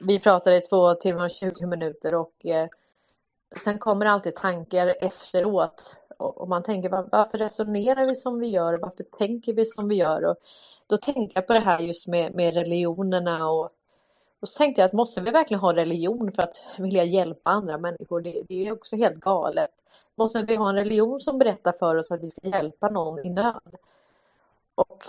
vi 0.00 0.20
pratade 0.20 0.56
i 0.56 0.60
två 0.60 0.94
timmar 0.94 1.24
och 1.24 1.30
20 1.30 1.66
minuter 1.66 2.14
och 2.14 2.46
eh, 2.46 2.68
sen 3.64 3.78
kommer 3.78 4.06
alltid 4.06 4.36
tankar 4.36 4.94
efteråt. 5.00 6.00
Och, 6.18 6.40
och 6.40 6.48
man 6.48 6.62
tänker 6.62 6.88
var, 6.88 7.08
varför 7.12 7.38
resonerar 7.38 8.06
vi 8.06 8.14
som 8.14 8.40
vi 8.40 8.48
gör? 8.48 8.78
Varför 8.78 9.04
tänker 9.18 9.54
vi 9.54 9.64
som 9.64 9.88
vi 9.88 9.94
gör? 9.94 10.24
Och 10.24 10.36
då 10.86 10.96
tänkte 10.96 11.32
jag 11.34 11.46
på 11.46 11.52
det 11.52 11.60
här 11.60 11.80
just 11.80 12.06
med, 12.06 12.34
med 12.34 12.54
religionerna 12.54 13.48
och, 13.50 13.70
och 14.40 14.48
så 14.48 14.58
tänkte 14.58 14.80
jag 14.80 14.88
att 14.88 14.92
måste 14.92 15.20
vi 15.20 15.30
verkligen 15.30 15.60
ha 15.60 15.74
religion 15.74 16.32
för 16.32 16.42
att 16.42 16.62
vilja 16.78 17.04
hjälpa 17.04 17.50
andra 17.50 17.78
människor? 17.78 18.20
Det, 18.20 18.42
det 18.48 18.66
är 18.66 18.72
också 18.72 18.96
helt 18.96 19.20
galet 19.20 19.70
måste 20.16 20.42
vi 20.42 20.56
ha 20.56 20.68
en 20.68 20.74
religion 20.74 21.20
som 21.20 21.38
berättar 21.38 21.72
för 21.72 21.96
oss 21.96 22.10
att 22.10 22.22
vi 22.22 22.26
ska 22.26 22.48
hjälpa 22.48 22.88
någon 22.88 23.26
i 23.26 23.30
nöd. 23.30 23.76
Och 24.74 25.04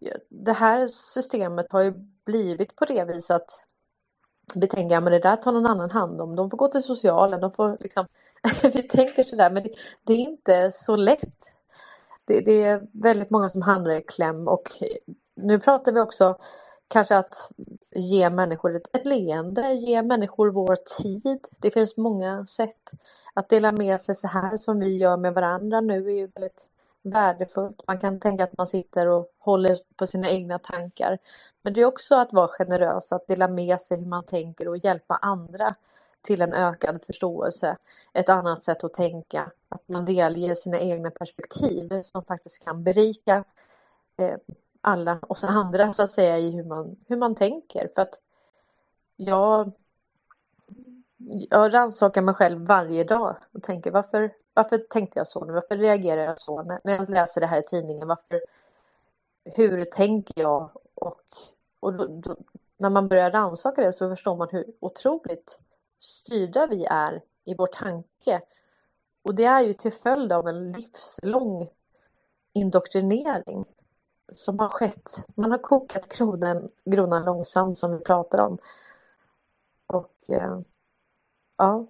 eh, 0.00 0.16
det 0.28 0.52
här 0.52 0.86
systemet 0.86 1.72
har 1.72 1.82
ju 1.82 1.92
blivit 2.24 2.76
på 2.76 2.84
det 2.84 3.04
viset 3.04 3.36
att 3.36 3.60
vi 4.54 4.66
tänker 4.66 4.96
att 4.96 5.04
det 5.04 5.18
där 5.18 5.36
tar 5.36 5.52
någon 5.52 5.66
annan 5.66 5.90
hand 5.90 6.20
om. 6.20 6.36
De 6.36 6.50
får 6.50 6.58
gå 6.58 6.68
till 6.68 6.82
socialen. 6.82 7.40
De 7.40 7.52
får 7.52 7.76
liksom, 7.80 8.06
vi 8.62 8.82
tänker 8.82 9.22
sådär, 9.22 9.50
men 9.50 9.62
det, 9.62 9.70
det, 10.04 10.12
är 10.12 10.16
inte 10.16 10.72
så 10.72 10.96
lätt. 10.96 11.52
Det, 12.24 12.40
det, 12.40 12.62
är 12.62 12.88
väldigt 12.92 13.30
många 13.30 13.48
som 13.48 13.62
hamnar 13.62 13.90
i 13.90 14.02
kläm 14.02 14.48
och 14.48 14.82
eh, 14.82 15.14
nu 15.34 15.58
pratar 15.58 15.92
vi 15.92 16.00
också 16.00 16.38
kanske 16.88 17.16
att 17.16 17.50
ge 17.90 18.30
människor 18.30 18.76
ett, 18.76 18.96
ett 18.96 19.06
leende, 19.06 19.72
ge 19.72 20.02
människor 20.02 20.50
vår 20.50 20.76
tid. 21.02 21.46
Det 21.58 21.70
finns 21.70 21.96
många 21.96 22.46
sätt 22.46 22.90
att 23.34 23.48
dela 23.48 23.72
med 23.72 24.00
sig 24.00 24.14
så 24.14 24.28
här 24.28 24.56
som 24.56 24.80
vi 24.80 24.96
gör 24.96 25.16
med 25.16 25.34
varandra 25.34 25.80
nu 25.80 26.06
är 26.06 26.14
ju 26.14 26.26
väldigt 26.26 26.70
värdefullt. 27.02 27.82
Man 27.86 27.98
kan 27.98 28.20
tänka 28.20 28.44
att 28.44 28.56
man 28.58 28.66
sitter 28.66 29.06
och 29.06 29.32
håller 29.38 29.78
på 29.96 30.06
sina 30.06 30.30
egna 30.30 30.58
tankar. 30.58 31.18
Men 31.62 31.72
det 31.72 31.80
är 31.80 31.84
också 31.84 32.14
att 32.14 32.32
vara 32.32 32.48
generös, 32.48 33.12
att 33.12 33.26
dela 33.26 33.48
med 33.48 33.80
sig 33.80 33.98
hur 33.98 34.06
man 34.06 34.24
tänker 34.24 34.68
och 34.68 34.78
hjälpa 34.78 35.16
andra 35.16 35.74
till 36.20 36.42
en 36.42 36.52
ökad 36.52 37.04
förståelse. 37.06 37.76
Ett 38.12 38.28
annat 38.28 38.62
sätt 38.62 38.84
att 38.84 38.94
tänka, 38.94 39.50
att 39.68 39.88
man 39.88 40.04
delger 40.04 40.54
sina 40.54 40.78
egna 40.80 41.10
perspektiv 41.10 42.02
som 42.02 42.24
faktiskt 42.24 42.64
kan 42.64 42.84
berika 42.84 43.44
eh, 44.18 44.36
alla 44.88 45.18
oss 45.28 45.44
andra 45.44 45.92
så 45.92 46.02
att 46.02 46.10
säga 46.10 46.38
i 46.38 46.50
hur 46.50 46.64
man, 46.64 46.96
hur 47.08 47.16
man 47.16 47.34
tänker. 47.34 47.90
För 47.94 48.02
att 48.02 48.20
jag 49.16 49.72
jag 51.50 51.74
rannsakar 51.74 52.22
mig 52.22 52.34
själv 52.34 52.66
varje 52.66 53.04
dag 53.04 53.36
och 53.52 53.62
tänker 53.62 53.90
varför, 53.90 54.32
varför 54.54 54.78
tänkte 54.78 55.18
jag 55.18 55.26
så 55.26 55.44
nu? 55.44 55.52
Varför 55.52 55.76
reagerar 55.76 56.22
jag 56.22 56.40
så 56.40 56.62
när, 56.62 56.80
när 56.84 56.96
jag 56.96 57.10
läser 57.10 57.40
det 57.40 57.46
här 57.46 57.60
i 57.60 57.62
tidningen? 57.62 58.08
Varför, 58.08 58.40
hur 59.44 59.84
tänker 59.84 60.42
jag? 60.42 60.70
Och, 60.94 61.22
och 61.80 61.94
då, 61.94 62.06
då, 62.06 62.36
när 62.76 62.90
man 62.90 63.08
börjar 63.08 63.30
rannsaka 63.30 63.82
det 63.82 63.92
så 63.92 64.08
förstår 64.08 64.36
man 64.36 64.48
hur 64.50 64.64
otroligt 64.80 65.58
styrda 66.00 66.66
vi 66.66 66.84
är 66.84 67.22
i 67.44 67.54
vår 67.54 67.66
tanke. 67.66 68.42
Och 69.22 69.34
det 69.34 69.44
är 69.44 69.60
ju 69.60 69.72
till 69.72 69.92
följd 69.92 70.32
av 70.32 70.48
en 70.48 70.72
livslång 70.72 71.68
indoktrinering 72.52 73.64
som 74.32 74.58
har 74.58 74.68
skett. 74.68 75.26
Man 75.34 75.50
har 75.50 75.58
kokat 75.58 76.16
kronan, 76.16 76.68
gronan 76.84 77.24
långsamt 77.24 77.78
som 77.78 77.92
vi 77.92 78.04
pratar 78.04 78.46
om. 78.46 78.58
Och 79.86 80.30
eh, 80.30 80.60
Ja. 81.58 81.86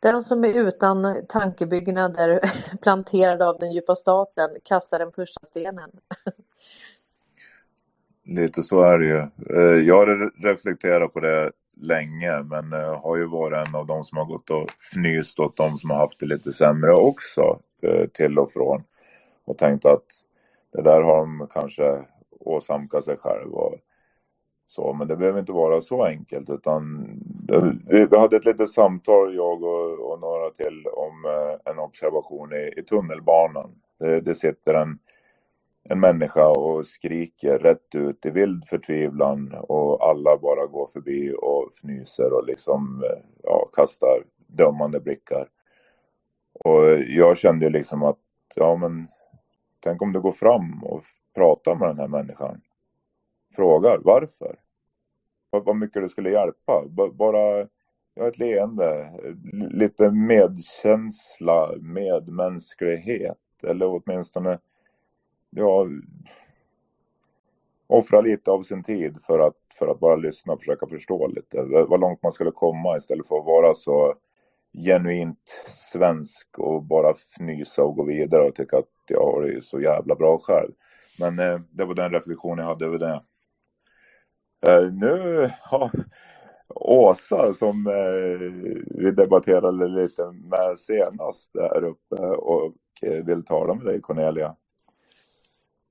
Den 0.00 0.22
som 0.22 0.44
är 0.44 0.54
utan 0.54 1.26
tankebyggnader 1.28 2.40
planterad 2.82 3.42
av 3.42 3.58
den 3.58 3.72
djupa 3.72 3.94
staten 3.94 4.50
kastar 4.64 4.98
den 4.98 5.12
första 5.12 5.44
stenen. 5.44 5.90
Lite 8.24 8.62
så 8.62 8.80
är 8.80 8.98
det 8.98 9.06
ju. 9.06 9.18
Eh, 9.56 9.86
jag 9.86 9.94
har 9.94 10.42
reflekterat 10.42 11.12
på 11.12 11.20
det 11.20 11.52
länge 11.76 12.42
men 12.42 12.72
eh, 12.72 13.02
har 13.02 13.16
ju 13.16 13.26
varit 13.26 13.68
en 13.68 13.74
av 13.74 13.86
de 13.86 14.04
som 14.04 14.18
har 14.18 14.24
gått 14.24 14.50
och 14.50 14.70
fnyst 14.76 15.40
åt 15.40 15.56
de 15.56 15.78
som 15.78 15.90
har 15.90 15.96
haft 15.96 16.20
det 16.20 16.26
lite 16.26 16.52
sämre 16.52 16.92
också 16.92 17.60
eh, 17.82 18.06
till 18.06 18.38
och 18.38 18.50
från. 18.50 18.82
Och 19.44 19.58
tänkt 19.58 19.84
att 19.84 20.06
det 20.72 20.82
där 20.82 21.00
har 21.02 21.16
de 21.16 21.48
kanske 21.50 22.04
åsamkat 22.40 23.04
sig 23.04 23.16
själv 23.16 23.54
och 23.54 23.74
så. 24.66 24.92
Men 24.92 25.08
det 25.08 25.16
behöver 25.16 25.40
inte 25.40 25.52
vara 25.52 25.80
så 25.80 26.04
enkelt 26.04 26.50
utan 26.50 27.06
vi 27.86 28.16
hade 28.18 28.36
ett 28.36 28.44
litet 28.44 28.70
samtal 28.70 29.34
jag 29.34 29.62
och, 29.62 30.12
och 30.12 30.20
några 30.20 30.50
till 30.50 30.86
om 30.86 31.24
eh, 31.24 31.72
en 31.72 31.78
observation 31.78 32.52
i, 32.52 32.80
i 32.80 32.82
tunnelbanan. 32.82 33.70
Det, 33.98 34.20
det 34.20 34.34
sitter 34.34 34.74
en 34.74 34.98
en 35.90 36.00
människa 36.00 36.46
och 36.48 36.86
skriker 36.86 37.58
rätt 37.58 37.94
ut 37.94 38.26
i 38.26 38.30
vild 38.30 38.64
förtvivlan 38.64 39.54
och 39.58 40.08
alla 40.10 40.38
bara 40.38 40.66
går 40.66 40.86
förbi 40.86 41.34
och 41.38 41.68
fnyser 41.72 42.32
och 42.32 42.46
liksom 42.46 43.04
eh, 43.04 43.24
ja, 43.42 43.68
kastar 43.76 44.24
dömande 44.46 45.00
blickar. 45.00 45.48
Och 46.64 46.84
jag 47.08 47.36
kände 47.38 47.70
liksom 47.70 48.02
att, 48.02 48.18
ja 48.54 48.76
men 48.76 49.08
tänk 49.80 50.02
om 50.02 50.12
du 50.12 50.20
går 50.20 50.32
fram 50.32 50.84
och 50.84 51.02
pratar 51.34 51.74
med 51.74 51.88
den 51.88 51.98
här 51.98 52.08
människan. 52.08 52.60
Frågar 53.56 53.98
varför. 53.98 54.58
Vad 55.50 55.76
mycket 55.76 56.02
det 56.02 56.08
skulle 56.08 56.30
hjälpa. 56.30 56.84
Bara 57.12 57.68
ja, 58.14 58.28
ett 58.28 58.38
leende, 58.38 59.12
lite 59.70 60.10
medkänsla, 60.10 61.72
medmänsklighet 61.80 63.38
eller 63.62 63.86
åtminstone 63.86 64.58
ja, 65.50 65.86
offra 67.86 68.20
lite 68.20 68.50
av 68.50 68.62
sin 68.62 68.82
tid 68.82 69.22
för 69.22 69.40
att, 69.40 69.56
för 69.78 69.88
att 69.88 70.00
bara 70.00 70.16
lyssna 70.16 70.52
och 70.52 70.58
försöka 70.58 70.86
förstå 70.86 71.26
lite 71.26 71.62
vad 71.62 72.00
långt 72.00 72.22
man 72.22 72.32
skulle 72.32 72.50
komma 72.50 72.96
istället 72.96 73.28
för 73.28 73.38
att 73.38 73.46
vara 73.46 73.74
så 73.74 74.14
genuint 74.72 75.48
svensk 75.68 76.58
och 76.58 76.82
bara 76.82 77.10
fnysa 77.10 77.84
och 77.84 77.96
gå 77.96 78.02
vidare 78.02 78.48
och 78.48 78.54
tycka 78.54 78.78
att 78.78 78.97
jag 79.10 79.20
har 79.32 79.42
det 79.42 79.64
så 79.64 79.80
jävla 79.80 80.14
bra 80.14 80.38
själv. 80.38 80.72
Men 81.18 81.38
eh, 81.38 81.60
det 81.70 81.84
var 81.84 81.94
den 81.94 82.12
reflektion 82.12 82.58
jag 82.58 82.64
hade 82.64 82.86
över 82.86 82.98
det. 82.98 83.22
Eh, 84.66 84.92
nu 84.92 85.50
har 85.62 85.90
Åsa 86.74 87.52
som 87.52 87.86
eh, 87.86 88.52
vi 89.02 89.10
debatterade 89.10 89.88
lite 89.88 90.22
med 90.32 90.78
senast 90.78 91.52
där 91.52 91.84
uppe 91.84 92.16
och 92.26 92.74
eh, 93.02 93.24
vill 93.24 93.44
tala 93.44 93.74
med 93.74 93.84
dig 93.86 94.00
Cornelia. 94.00 94.56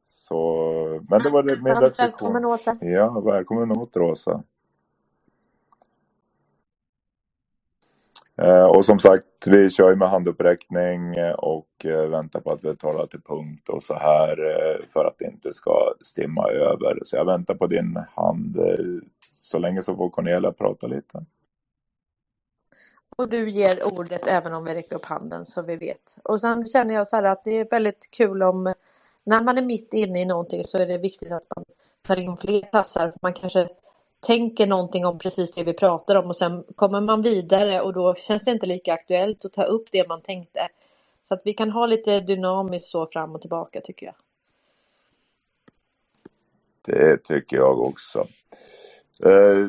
Så, 0.03 1.01
men 1.09 1.21
det 1.23 1.29
var 1.29 1.43
det 1.43 1.61
min 1.61 1.75
reflektion. 1.75 2.33
Välkommen 2.33 2.45
Åsa. 2.45 2.77
Ja, 2.81 3.19
välkommen 3.19 3.71
åter 3.71 4.01
Åsa. 4.01 4.43
Eh, 8.41 8.65
och 8.65 8.85
som 8.85 8.99
sagt, 8.99 9.47
vi 9.47 9.69
kör 9.69 9.89
ju 9.89 9.95
med 9.95 10.09
handuppräckning 10.09 11.15
eh, 11.15 11.33
och 11.33 11.85
eh, 11.85 12.07
väntar 12.07 12.39
på 12.39 12.51
att 12.51 12.63
vi 12.63 12.75
talar 12.75 13.07
till 13.07 13.21
punkt 13.21 13.69
och 13.69 13.83
så 13.83 13.93
här 13.93 14.45
eh, 14.45 14.85
för 14.87 15.05
att 15.05 15.15
det 15.19 15.25
inte 15.25 15.53
ska 15.53 15.93
stimma 16.01 16.49
över. 16.49 16.99
Så 17.03 17.15
jag 17.15 17.25
väntar 17.25 17.55
på 17.55 17.67
din 17.67 18.03
hand. 18.15 18.57
Eh, 18.57 18.85
så 19.31 19.59
länge 19.59 19.81
så 19.81 19.95
får 19.95 20.09
Cornelia 20.09 20.51
prata 20.51 20.87
lite. 20.87 21.25
Och 23.17 23.29
du 23.29 23.49
ger 23.49 23.87
ordet 23.87 24.27
även 24.27 24.53
om 24.53 24.63
vi 24.63 24.75
räcker 24.75 24.95
upp 24.95 25.05
handen 25.05 25.45
så 25.45 25.61
vi 25.61 25.75
vet. 25.75 26.17
Och 26.23 26.39
sen 26.39 26.65
känner 26.65 26.93
jag 26.93 27.07
så 27.07 27.15
här 27.15 27.23
att 27.23 27.43
det 27.43 27.51
är 27.51 27.67
väldigt 27.71 28.11
kul 28.11 28.43
om 28.43 28.73
när 29.25 29.41
man 29.41 29.57
är 29.57 29.61
mitt 29.61 29.93
inne 29.93 30.21
i 30.21 30.25
någonting 30.25 30.63
så 30.63 30.77
är 30.77 30.85
det 30.87 30.97
viktigt 30.97 31.31
att 31.31 31.43
man 31.55 31.65
tar 32.01 32.19
in 32.19 32.37
fler 32.37 32.61
tassar. 32.61 33.13
Man 33.21 33.33
kanske 33.33 33.69
tänker 34.19 34.67
någonting 34.67 35.05
om 35.05 35.19
precis 35.19 35.51
det 35.51 35.63
vi 35.63 35.73
pratar 35.73 36.15
om 36.15 36.25
och 36.25 36.35
sen 36.35 36.63
kommer 36.75 37.01
man 37.01 37.21
vidare 37.21 37.81
och 37.81 37.93
då 37.93 38.15
känns 38.15 38.45
det 38.45 38.51
inte 38.51 38.65
lika 38.65 38.93
aktuellt 38.93 39.45
att 39.45 39.53
ta 39.53 39.63
upp 39.63 39.91
det 39.91 40.07
man 40.07 40.21
tänkte. 40.21 40.69
Så 41.23 41.33
att 41.33 41.41
vi 41.45 41.53
kan 41.53 41.71
ha 41.71 41.85
lite 41.85 42.19
dynamiskt 42.19 42.87
så 42.87 43.07
fram 43.07 43.35
och 43.35 43.41
tillbaka 43.41 43.81
tycker 43.81 44.05
jag. 44.05 44.15
Det 46.85 47.23
tycker 47.23 47.57
jag 47.57 47.81
också. 47.81 48.27
Eh, 49.23 49.67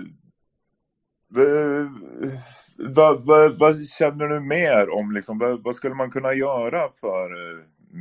vad, 2.78 3.26
vad, 3.26 3.58
vad, 3.58 3.86
känner 3.86 4.28
du 4.28 4.40
mer 4.40 4.90
om, 4.90 5.12
liksom, 5.12 5.38
vad, 5.38 5.62
vad, 5.62 5.74
skulle 5.74 5.94
man 5.94 6.10
kunna 6.10 6.34
göra 6.34 6.88
för 7.00 7.30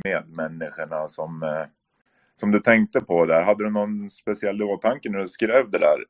medmänniskorna 0.04 1.08
som, 1.08 1.42
eh, 1.42 1.66
som 2.34 2.50
du 2.50 2.60
tänkte 2.60 3.00
på 3.00 3.26
där? 3.26 3.42
Hade 3.42 3.64
du 3.64 3.70
någon 3.70 4.10
speciell 4.10 4.62
åtanke 4.62 5.10
när 5.10 5.18
du 5.18 5.28
skrev 5.28 5.70
det 5.70 5.78
där, 5.78 6.04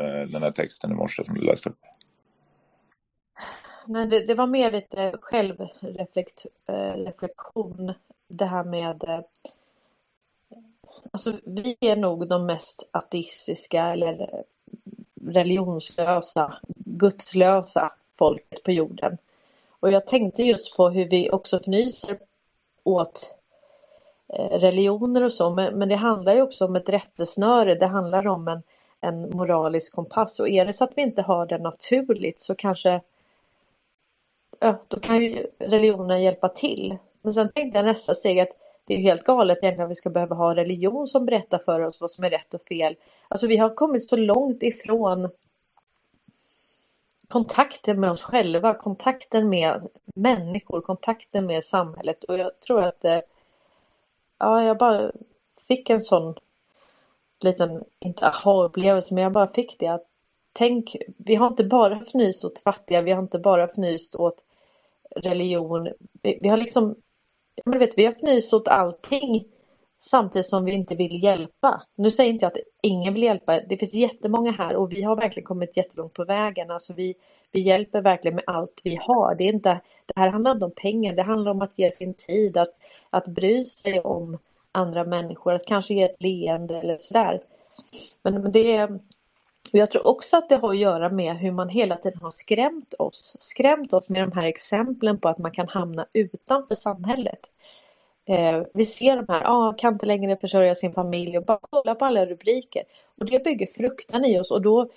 Eh, 0.00 0.28
den 0.28 0.42
här 0.42 0.50
texten 0.50 0.90
i 0.90 0.94
morse 0.94 1.24
som 1.24 1.34
du 1.34 1.40
läste 1.40 1.68
upp? 1.68 1.78
Nej, 3.86 4.06
det, 4.06 4.26
det 4.26 4.34
var 4.34 4.46
mer 4.46 4.70
lite 4.70 5.14
självreflektion. 5.20 7.88
Eh, 7.88 7.94
det 8.28 8.44
här 8.44 8.64
med 8.64 9.04
eh, 9.04 9.20
Alltså, 11.12 11.38
vi 11.44 11.76
är 11.80 11.96
nog 11.96 12.28
de 12.28 12.46
mest 12.46 12.88
ateistiska 12.90 13.84
eller 13.84 14.44
religionslösa, 15.26 16.54
gudslösa 16.76 17.92
folket 18.18 18.62
på 18.62 18.72
jorden. 18.72 19.18
Och 19.80 19.90
jag 19.90 20.06
tänkte 20.06 20.42
just 20.42 20.76
på 20.76 20.90
hur 20.90 21.08
vi 21.08 21.30
också 21.30 21.56
fnyser 21.56 22.18
åt 22.84 23.40
religioner 24.50 25.22
och 25.22 25.32
så, 25.32 25.50
men, 25.50 25.78
men 25.78 25.88
det 25.88 25.96
handlar 25.96 26.34
ju 26.34 26.42
också 26.42 26.64
om 26.64 26.76
ett 26.76 26.88
rättesnöre. 26.88 27.74
Det 27.74 27.86
handlar 27.86 28.26
om 28.26 28.48
en, 28.48 28.62
en 29.00 29.30
moralisk 29.30 29.94
kompass 29.94 30.40
och 30.40 30.48
är 30.48 30.66
det 30.66 30.72
så 30.72 30.84
att 30.84 30.92
vi 30.96 31.02
inte 31.02 31.22
har 31.22 31.46
det 31.46 31.58
naturligt 31.58 32.40
så 32.40 32.54
kanske 32.54 33.00
ja, 34.60 34.80
då 34.88 35.00
kan 35.00 35.22
ju 35.22 35.46
religionen 35.58 36.22
hjälpa 36.22 36.48
till. 36.48 36.98
Men 37.22 37.32
sen 37.32 37.52
tänkte 37.52 37.78
jag 37.78 37.84
nästa 37.84 38.14
steg 38.14 38.40
att 38.40 38.48
det 38.86 38.94
är 38.94 38.98
helt 38.98 39.24
galet 39.24 39.58
egentligen 39.62 39.86
att 39.86 39.90
vi 39.90 39.94
ska 39.94 40.10
behöva 40.10 40.36
ha 40.36 40.56
religion 40.56 41.08
som 41.08 41.26
berättar 41.26 41.58
för 41.58 41.80
oss 41.80 42.00
vad 42.00 42.10
som 42.10 42.24
är 42.24 42.30
rätt 42.30 42.54
och 42.54 42.62
fel. 42.62 42.96
Alltså 43.28 43.46
vi 43.46 43.56
har 43.56 43.74
kommit 43.74 44.08
så 44.08 44.16
långt 44.16 44.62
ifrån 44.62 45.30
kontakten 47.28 48.00
med 48.00 48.10
oss 48.10 48.22
själva, 48.22 48.74
kontakten 48.74 49.48
med 49.48 49.86
människor, 50.14 50.80
kontakten 50.80 51.46
med 51.46 51.64
samhället 51.64 52.24
och 52.24 52.38
jag 52.38 52.60
tror 52.60 52.82
att 52.82 53.04
eh, 53.04 53.20
ja, 54.38 54.62
jag 54.62 54.78
bara 54.78 55.12
fick 55.68 55.90
en 55.90 56.00
sån 56.00 56.34
liten, 57.44 57.84
inte 58.00 58.26
aha-upplevelse, 58.26 59.14
men 59.14 59.22
jag 59.22 59.32
bara 59.32 59.48
fick 59.48 59.78
det 59.78 59.86
att 59.86 60.06
tänk, 60.52 60.96
vi 61.18 61.34
har 61.34 61.46
inte 61.46 61.64
bara 61.64 61.96
fnyst 61.96 62.44
åt 62.44 62.58
fattiga, 62.58 63.02
vi 63.02 63.10
har 63.10 63.22
inte 63.22 63.38
bara 63.38 63.64
fnyst 63.64 64.14
åt 64.14 64.44
religion, 65.16 65.88
vi, 66.22 66.38
vi 66.42 66.48
har 66.48 66.56
liksom, 66.56 66.96
men 67.64 67.78
vet, 67.78 67.98
vi 67.98 68.06
har 68.06 68.12
fnyst 68.12 68.54
åt 68.54 68.68
allting 68.68 69.44
samtidigt 70.02 70.46
som 70.46 70.64
vi 70.64 70.72
inte 70.72 70.94
vill 70.94 71.22
hjälpa. 71.22 71.82
Nu 71.96 72.10
säger 72.10 72.30
inte 72.30 72.44
jag 72.44 72.50
att 72.50 72.62
ingen 72.82 73.14
vill 73.14 73.22
hjälpa. 73.22 73.60
Det 73.60 73.76
finns 73.76 73.94
jättemånga 73.94 74.50
här 74.50 74.76
och 74.76 74.92
vi 74.92 75.02
har 75.02 75.16
verkligen 75.16 75.46
kommit 75.46 75.76
jättelångt 75.76 76.14
på 76.14 76.24
vägen. 76.24 76.70
Alltså 76.70 76.92
vi, 76.92 77.14
vi 77.52 77.60
hjälper 77.60 78.02
verkligen 78.02 78.34
med 78.34 78.44
allt 78.46 78.80
vi 78.84 78.98
har. 79.00 79.34
Det, 79.34 79.44
är 79.44 79.52
inte, 79.52 79.80
det 80.06 80.20
här 80.20 80.30
handlar 80.30 80.52
inte 80.52 80.66
om 80.66 80.74
pengar, 80.76 81.14
det 81.14 81.22
handlar 81.22 81.50
om 81.50 81.62
att 81.62 81.78
ge 81.78 81.90
sin 81.90 82.14
tid, 82.14 82.56
att, 82.56 82.74
att 83.10 83.26
bry 83.26 83.64
sig 83.64 84.00
om 84.00 84.38
andra 84.72 85.04
människor, 85.04 85.54
att 85.54 85.66
kanske 85.66 85.94
ge 85.94 86.02
ett 86.02 86.22
leende 86.22 86.78
eller 86.78 86.98
sådär. 86.98 87.40
Men, 88.22 88.42
men 88.42 88.52
det 88.52 88.76
är, 88.76 89.00
jag 89.70 89.90
tror 89.90 90.06
också 90.06 90.36
att 90.36 90.48
det 90.48 90.56
har 90.56 90.70
att 90.70 90.78
göra 90.78 91.08
med 91.08 91.36
hur 91.36 91.52
man 91.52 91.68
hela 91.68 91.96
tiden 91.96 92.20
har 92.22 92.30
skrämt 92.30 92.94
oss. 92.98 93.36
Skrämt 93.40 93.92
oss 93.92 94.08
med 94.08 94.22
de 94.22 94.32
här 94.32 94.46
exemplen 94.46 95.18
på 95.18 95.28
att 95.28 95.38
man 95.38 95.50
kan 95.50 95.68
hamna 95.68 96.06
utanför 96.12 96.74
samhället. 96.74 97.40
Eh, 98.28 98.62
vi 98.74 98.84
ser 98.84 99.16
de 99.16 99.32
här, 99.32 99.42
ah, 99.46 99.74
kan 99.78 99.92
inte 99.92 100.06
längre 100.06 100.36
försörja 100.36 100.74
sin 100.74 100.92
familj 100.92 101.38
och 101.38 101.44
bara 101.44 101.58
kolla 101.70 101.94
på 101.94 102.04
alla 102.04 102.26
rubriker. 102.26 102.82
Och 103.20 103.26
det 103.26 103.44
bygger 103.44 103.66
fruktan 103.66 104.24
i 104.24 104.40
oss 104.40 104.50
och 104.50 104.62
då, 104.62 104.88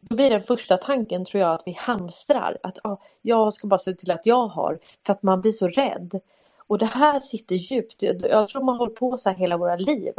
då 0.00 0.16
blir 0.16 0.30
den 0.30 0.42
första 0.42 0.76
tanken 0.76 1.24
tror 1.24 1.40
jag 1.40 1.54
att 1.54 1.62
vi 1.66 1.72
hamstrar. 1.72 2.58
Att 2.62 2.78
ah, 2.86 2.96
jag 3.22 3.52
ska 3.52 3.68
bara 3.68 3.78
se 3.78 3.92
till 3.92 4.10
att 4.10 4.26
jag 4.26 4.46
har, 4.46 4.78
för 5.06 5.12
att 5.12 5.22
man 5.22 5.40
blir 5.40 5.52
så 5.52 5.68
rädd. 5.68 6.20
Och 6.66 6.78
det 6.78 6.86
här 6.86 7.20
sitter 7.20 7.54
djupt. 7.54 8.02
Jag 8.02 8.48
tror 8.48 8.64
man 8.64 8.76
håller 8.76 8.92
på 8.92 9.16
så 9.16 9.28
här 9.28 9.36
hela 9.36 9.56
våra 9.56 9.76
liv. 9.76 10.12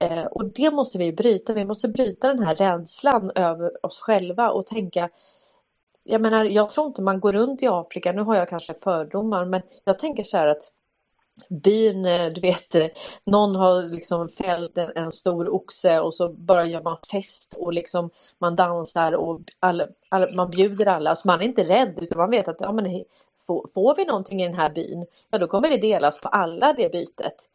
Eh, 0.00 0.24
och 0.24 0.44
det 0.44 0.70
måste 0.70 0.98
vi 0.98 1.12
bryta. 1.12 1.54
Vi 1.54 1.64
måste 1.64 1.88
bryta 1.88 2.28
den 2.28 2.42
här 2.42 2.54
rädslan 2.54 3.30
över 3.34 3.86
oss 3.86 4.00
själva 4.00 4.50
och 4.50 4.66
tänka 4.66 5.08
jag 6.04 6.20
menar, 6.20 6.44
jag 6.44 6.68
tror 6.68 6.86
inte 6.86 7.02
man 7.02 7.20
går 7.20 7.32
runt 7.32 7.62
i 7.62 7.66
Afrika, 7.66 8.12
nu 8.12 8.22
har 8.22 8.36
jag 8.36 8.48
kanske 8.48 8.74
fördomar, 8.74 9.44
men 9.44 9.62
jag 9.84 9.98
tänker 9.98 10.24
så 10.24 10.36
här 10.36 10.46
att 10.46 10.72
byn, 11.48 12.06
eh, 12.06 12.26
du 12.26 12.40
vet, 12.40 12.96
någon 13.26 13.56
har 13.56 13.82
liksom 13.82 14.28
fällt 14.28 14.78
en, 14.78 14.90
en, 14.96 15.12
stor 15.12 15.48
oxe 15.54 16.00
och 16.00 16.14
så 16.14 16.28
bara 16.28 16.64
gör 16.64 16.82
man 16.82 16.96
fest 17.10 17.56
och 17.58 17.72
liksom 17.72 18.10
man 18.38 18.56
dansar 18.56 19.12
och 19.12 19.40
all, 19.60 19.82
all, 20.08 20.34
man 20.34 20.50
bjuder 20.50 20.86
alla. 20.86 21.10
Alltså 21.10 21.28
man 21.28 21.40
är 21.40 21.44
inte 21.44 21.64
rädd 21.64 21.98
utan 22.02 22.18
man 22.18 22.30
vet 22.30 22.48
att 22.48 22.60
ja, 22.60 22.72
men, 22.72 23.04
får, 23.46 23.68
får 23.74 23.94
vi 23.94 24.04
någonting 24.04 24.42
i 24.42 24.46
den 24.46 24.56
här 24.56 24.70
byn, 24.70 25.06
ja 25.30 25.38
då 25.38 25.46
kommer 25.46 25.68
det 25.68 25.76
delas 25.76 26.20
på 26.20 26.28
alla 26.28 26.72
det 26.72 26.92
bytet. 26.92 27.48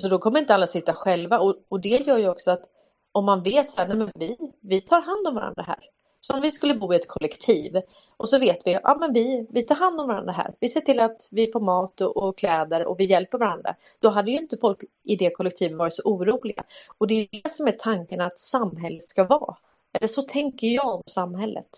Så 0.00 0.08
då 0.08 0.18
kommer 0.18 0.38
inte 0.38 0.54
alla 0.54 0.66
sitta 0.66 0.94
själva 0.94 1.38
och, 1.38 1.56
och 1.68 1.80
det 1.80 2.06
gör 2.06 2.18
ju 2.18 2.28
också 2.28 2.50
att 2.50 2.64
om 3.12 3.24
man 3.24 3.42
vet 3.42 3.78
att 3.78 4.10
vi, 4.14 4.36
vi 4.60 4.80
tar 4.80 5.02
hand 5.02 5.26
om 5.26 5.34
varandra 5.34 5.62
här. 5.62 5.90
Så 6.20 6.34
om 6.34 6.40
vi 6.40 6.50
skulle 6.50 6.74
bo 6.74 6.92
i 6.92 6.96
ett 6.96 7.08
kollektiv 7.08 7.80
och 8.16 8.28
så 8.28 8.38
vet 8.38 8.60
vi 8.64 8.74
att 8.74 8.82
ja, 8.84 9.08
vi, 9.14 9.46
vi 9.50 9.62
tar 9.62 9.74
hand 9.74 10.00
om 10.00 10.08
varandra 10.08 10.32
här. 10.32 10.54
Vi 10.60 10.68
ser 10.68 10.80
till 10.80 11.00
att 11.00 11.28
vi 11.32 11.46
får 11.46 11.60
mat 11.60 12.00
och, 12.00 12.16
och, 12.16 12.38
kläder 12.38 12.86
och 12.86 13.00
vi 13.00 13.04
hjälper 13.04 13.38
varandra. 13.38 13.74
Då 14.00 14.08
hade 14.08 14.30
ju 14.30 14.36
inte 14.36 14.56
folk 14.56 14.84
i 15.04 15.16
det 15.16 15.30
kollektivet 15.30 15.78
varit 15.78 15.94
så 15.94 16.02
oroliga. 16.02 16.64
Och 16.98 17.06
det 17.06 17.14
är 17.14 17.28
det 17.42 17.50
som 17.50 17.66
är 17.66 17.72
tanken 17.72 18.20
att 18.20 18.38
samhället 18.38 19.02
ska 19.02 19.24
vara. 19.24 19.56
Eller 19.92 20.08
så 20.08 20.22
tänker 20.22 20.66
jag 20.66 20.94
om 20.94 21.02
samhället. 21.06 21.68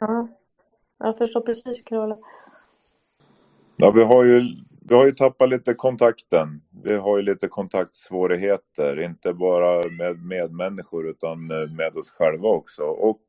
Ja, 0.00 0.28
jag 0.98 1.18
förstår 1.18 1.40
precis 1.40 1.82
Carola. 1.82 2.18
Ja, 3.76 3.90
vi 3.90 4.02
har 4.02 4.24
ju, 4.24 4.42
vi 4.88 4.94
har 4.94 5.06
ju 5.06 5.12
tappat 5.12 5.48
lite 5.48 5.74
kontakten. 5.74 6.62
Vi 6.84 6.96
har 6.96 7.16
ju 7.16 7.22
lite 7.22 7.48
kontaktsvårigheter, 7.48 9.00
inte 9.00 9.32
bara 9.32 9.88
med 9.88 10.24
medmänniskor 10.24 11.08
utan 11.08 11.46
med 11.76 11.96
oss 11.96 12.10
själva 12.10 12.48
också. 12.48 12.82
Och 12.82 13.22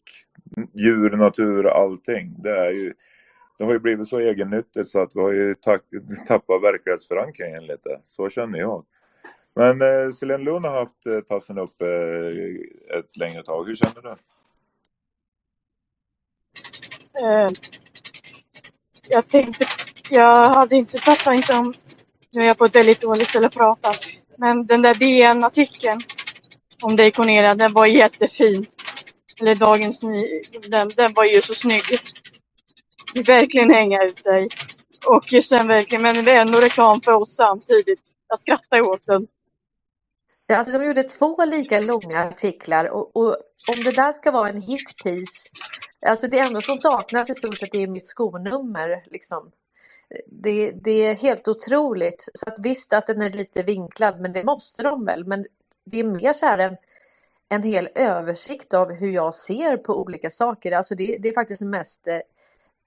djur, 0.74 1.18
natur, 1.18 1.68
allting. 1.68 2.36
Det, 2.44 2.58
är 2.58 2.72
ju, 2.72 2.94
det 3.58 3.64
har 3.64 3.74
ju 3.74 3.80
blivit 3.80 4.08
så 4.08 4.20
egennyttigt 4.20 4.90
så 4.90 5.02
att 5.02 5.16
vi 5.16 5.22
har 5.22 5.32
ju 5.32 5.56
tappat 6.28 6.64
verklighetsförankringen 6.64 7.66
lite. 7.66 8.02
Så 8.08 8.30
känner 8.30 8.60
jag. 8.60 8.86
Men 9.56 9.82
eh, 9.82 10.12
Selene 10.12 10.44
Lund 10.44 10.66
har 10.66 10.80
haft 10.80 11.06
eh, 11.06 11.20
tassen 11.20 11.58
uppe 11.58 11.86
eh, 11.86 13.00
ett 13.00 13.18
längre 13.18 13.44
tag. 13.44 13.68
Hur 13.68 13.76
känner 13.76 14.02
du? 14.02 14.16
Eh, 17.22 17.52
jag 19.10 19.30
tänkte, 19.30 19.68
jag 20.10 20.50
hade 20.50 20.76
inte 20.76 20.98
fattat 21.00 21.34
inte 21.36 21.54
om, 21.54 21.74
nu 22.32 22.42
är 22.42 22.48
jag 22.48 22.58
på 22.58 22.66
ett 22.66 22.76
väldigt 22.76 23.02
dåligt 23.02 23.28
ställe 23.28 23.48
att 23.48 23.54
prata, 23.54 23.96
men 24.38 24.66
den 24.66 24.82
där 24.82 24.96
DN-artikeln 24.96 26.02
om 26.84 26.96
dig 26.96 27.12
Cornelia, 27.12 27.56
den 27.56 27.74
var 27.74 27.86
jättefin. 27.86 28.66
Eller 29.42 29.56
Dagens 29.56 30.02
den, 30.70 30.90
den 30.98 31.14
var 31.14 31.26
ju 31.26 31.42
så 31.42 31.54
snygg. 31.54 32.00
Vi 33.14 33.22
verkligen 33.22 33.72
hänga 33.72 34.04
ut 34.04 34.24
dig. 34.24 34.50
Och 35.08 35.44
sen 35.44 35.68
verkligen, 35.68 36.02
men 36.02 36.26
det 36.26 36.32
är 36.32 36.42
ändå 36.42 36.62
reklam 36.62 37.02
för 37.02 37.14
oss 37.14 37.36
samtidigt. 37.36 38.00
Jag 38.28 38.40
skrattar 38.40 38.82
åt 38.82 39.06
den. 39.06 39.28
Ja, 40.52 40.58
alltså 40.58 40.78
de 40.78 40.86
gjorde 40.86 41.04
två 41.04 41.46
lika 41.46 41.80
långa 41.80 42.24
artiklar 42.24 42.86
och, 42.86 43.16
och 43.16 43.36
om 43.68 43.84
det 43.84 43.92
där 43.92 44.12
ska 44.12 44.32
vara 44.32 44.50
en 44.50 44.62
hitpiece 44.62 45.50
Alltså 46.06 46.28
det 46.28 46.40
enda 46.40 46.62
som 46.62 46.78
saknas 46.78 47.30
i 47.30 47.34
stort 47.34 47.58
sett 47.58 47.76
är 47.76 47.88
mitt 47.88 48.08
skonummer. 48.08 49.04
Liksom. 49.06 49.52
Det, 50.28 50.72
det, 50.72 51.06
är 51.06 51.16
helt 51.16 51.48
otroligt. 51.48 52.30
Så 52.34 52.50
att 52.50 52.60
visst 52.60 52.94
att 52.94 53.08
den 53.08 53.22
är 53.22 53.30
lite 53.30 53.64
vinklad, 53.64 54.22
men 54.22 54.34
det 54.34 54.44
måste 54.44 54.84
de 54.84 55.06
väl. 55.06 55.26
Men 55.26 55.46
det 55.84 56.00
är 56.00 56.04
mer 56.04 56.34
så 56.34 56.46
här 56.46 56.58
en, 56.58 56.78
en 57.50 57.64
hel 57.64 57.90
översikt 57.96 58.74
av 58.74 58.92
hur 58.92 59.12
jag 59.12 59.36
ser 59.36 59.78
på 59.78 60.02
olika 60.02 60.30
saker. 60.30 60.72
Alltså 60.72 60.96
det, 60.96 61.18
det 61.20 61.30
är 61.30 61.34
faktiskt 61.34 61.62
mest 61.62 62.08
eh, 62.08 62.20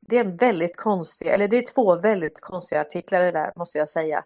det 0.01 0.17
är 0.17 0.25
en 0.25 0.37
väldigt 0.37 0.77
konstig, 0.77 1.27
eller 1.27 1.49
det 1.49 1.59
är 1.59 1.67
två 1.75 1.97
väldigt 1.97 2.41
konstiga 2.41 2.81
artiklar 2.81 3.21
det 3.21 3.33
där 3.33 3.53
måste 3.57 3.79
jag 3.79 3.89
säga. 3.89 4.25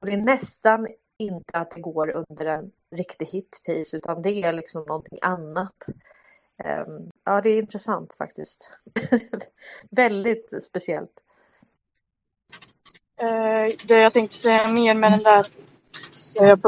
Och 0.00 0.06
det 0.06 0.12
är 0.12 0.16
nästan 0.16 0.86
inte 1.20 1.58
att 1.58 1.70
det 1.70 1.80
går 1.80 2.16
under 2.16 2.46
en 2.46 2.70
riktig 2.96 3.26
hitpiece 3.26 3.94
utan 3.94 4.22
det 4.22 4.42
är 4.42 4.52
liksom 4.52 4.82
någonting 4.82 5.18
annat. 5.22 5.86
Ehm, 6.64 7.10
ja, 7.24 7.40
det 7.40 7.50
är 7.50 7.58
intressant 7.58 8.14
faktiskt. 8.14 8.70
Väldigt 9.90 10.62
speciellt. 10.62 11.12
Uh, 13.22 13.76
det 13.88 14.00
jag 14.00 14.12
tänkte 14.12 14.36
säga 14.36 14.72
mer 14.72 14.94
med 14.94 15.12
den 15.12 15.20
där... 15.20 15.46
Ska 16.12 16.46
jag 16.46 16.60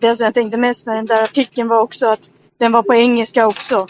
Det 0.00 0.20
jag 0.20 0.34
tänkte 0.34 0.58
mest 0.58 0.86
med 0.86 0.96
den 0.96 1.06
där 1.06 1.22
artikeln 1.22 1.68
var 1.68 1.80
också 1.80 2.06
att 2.06 2.20
den 2.58 2.72
var 2.72 2.82
på 2.82 2.94
engelska 2.94 3.46
också. 3.46 3.86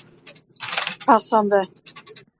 Passande. 1.06 1.66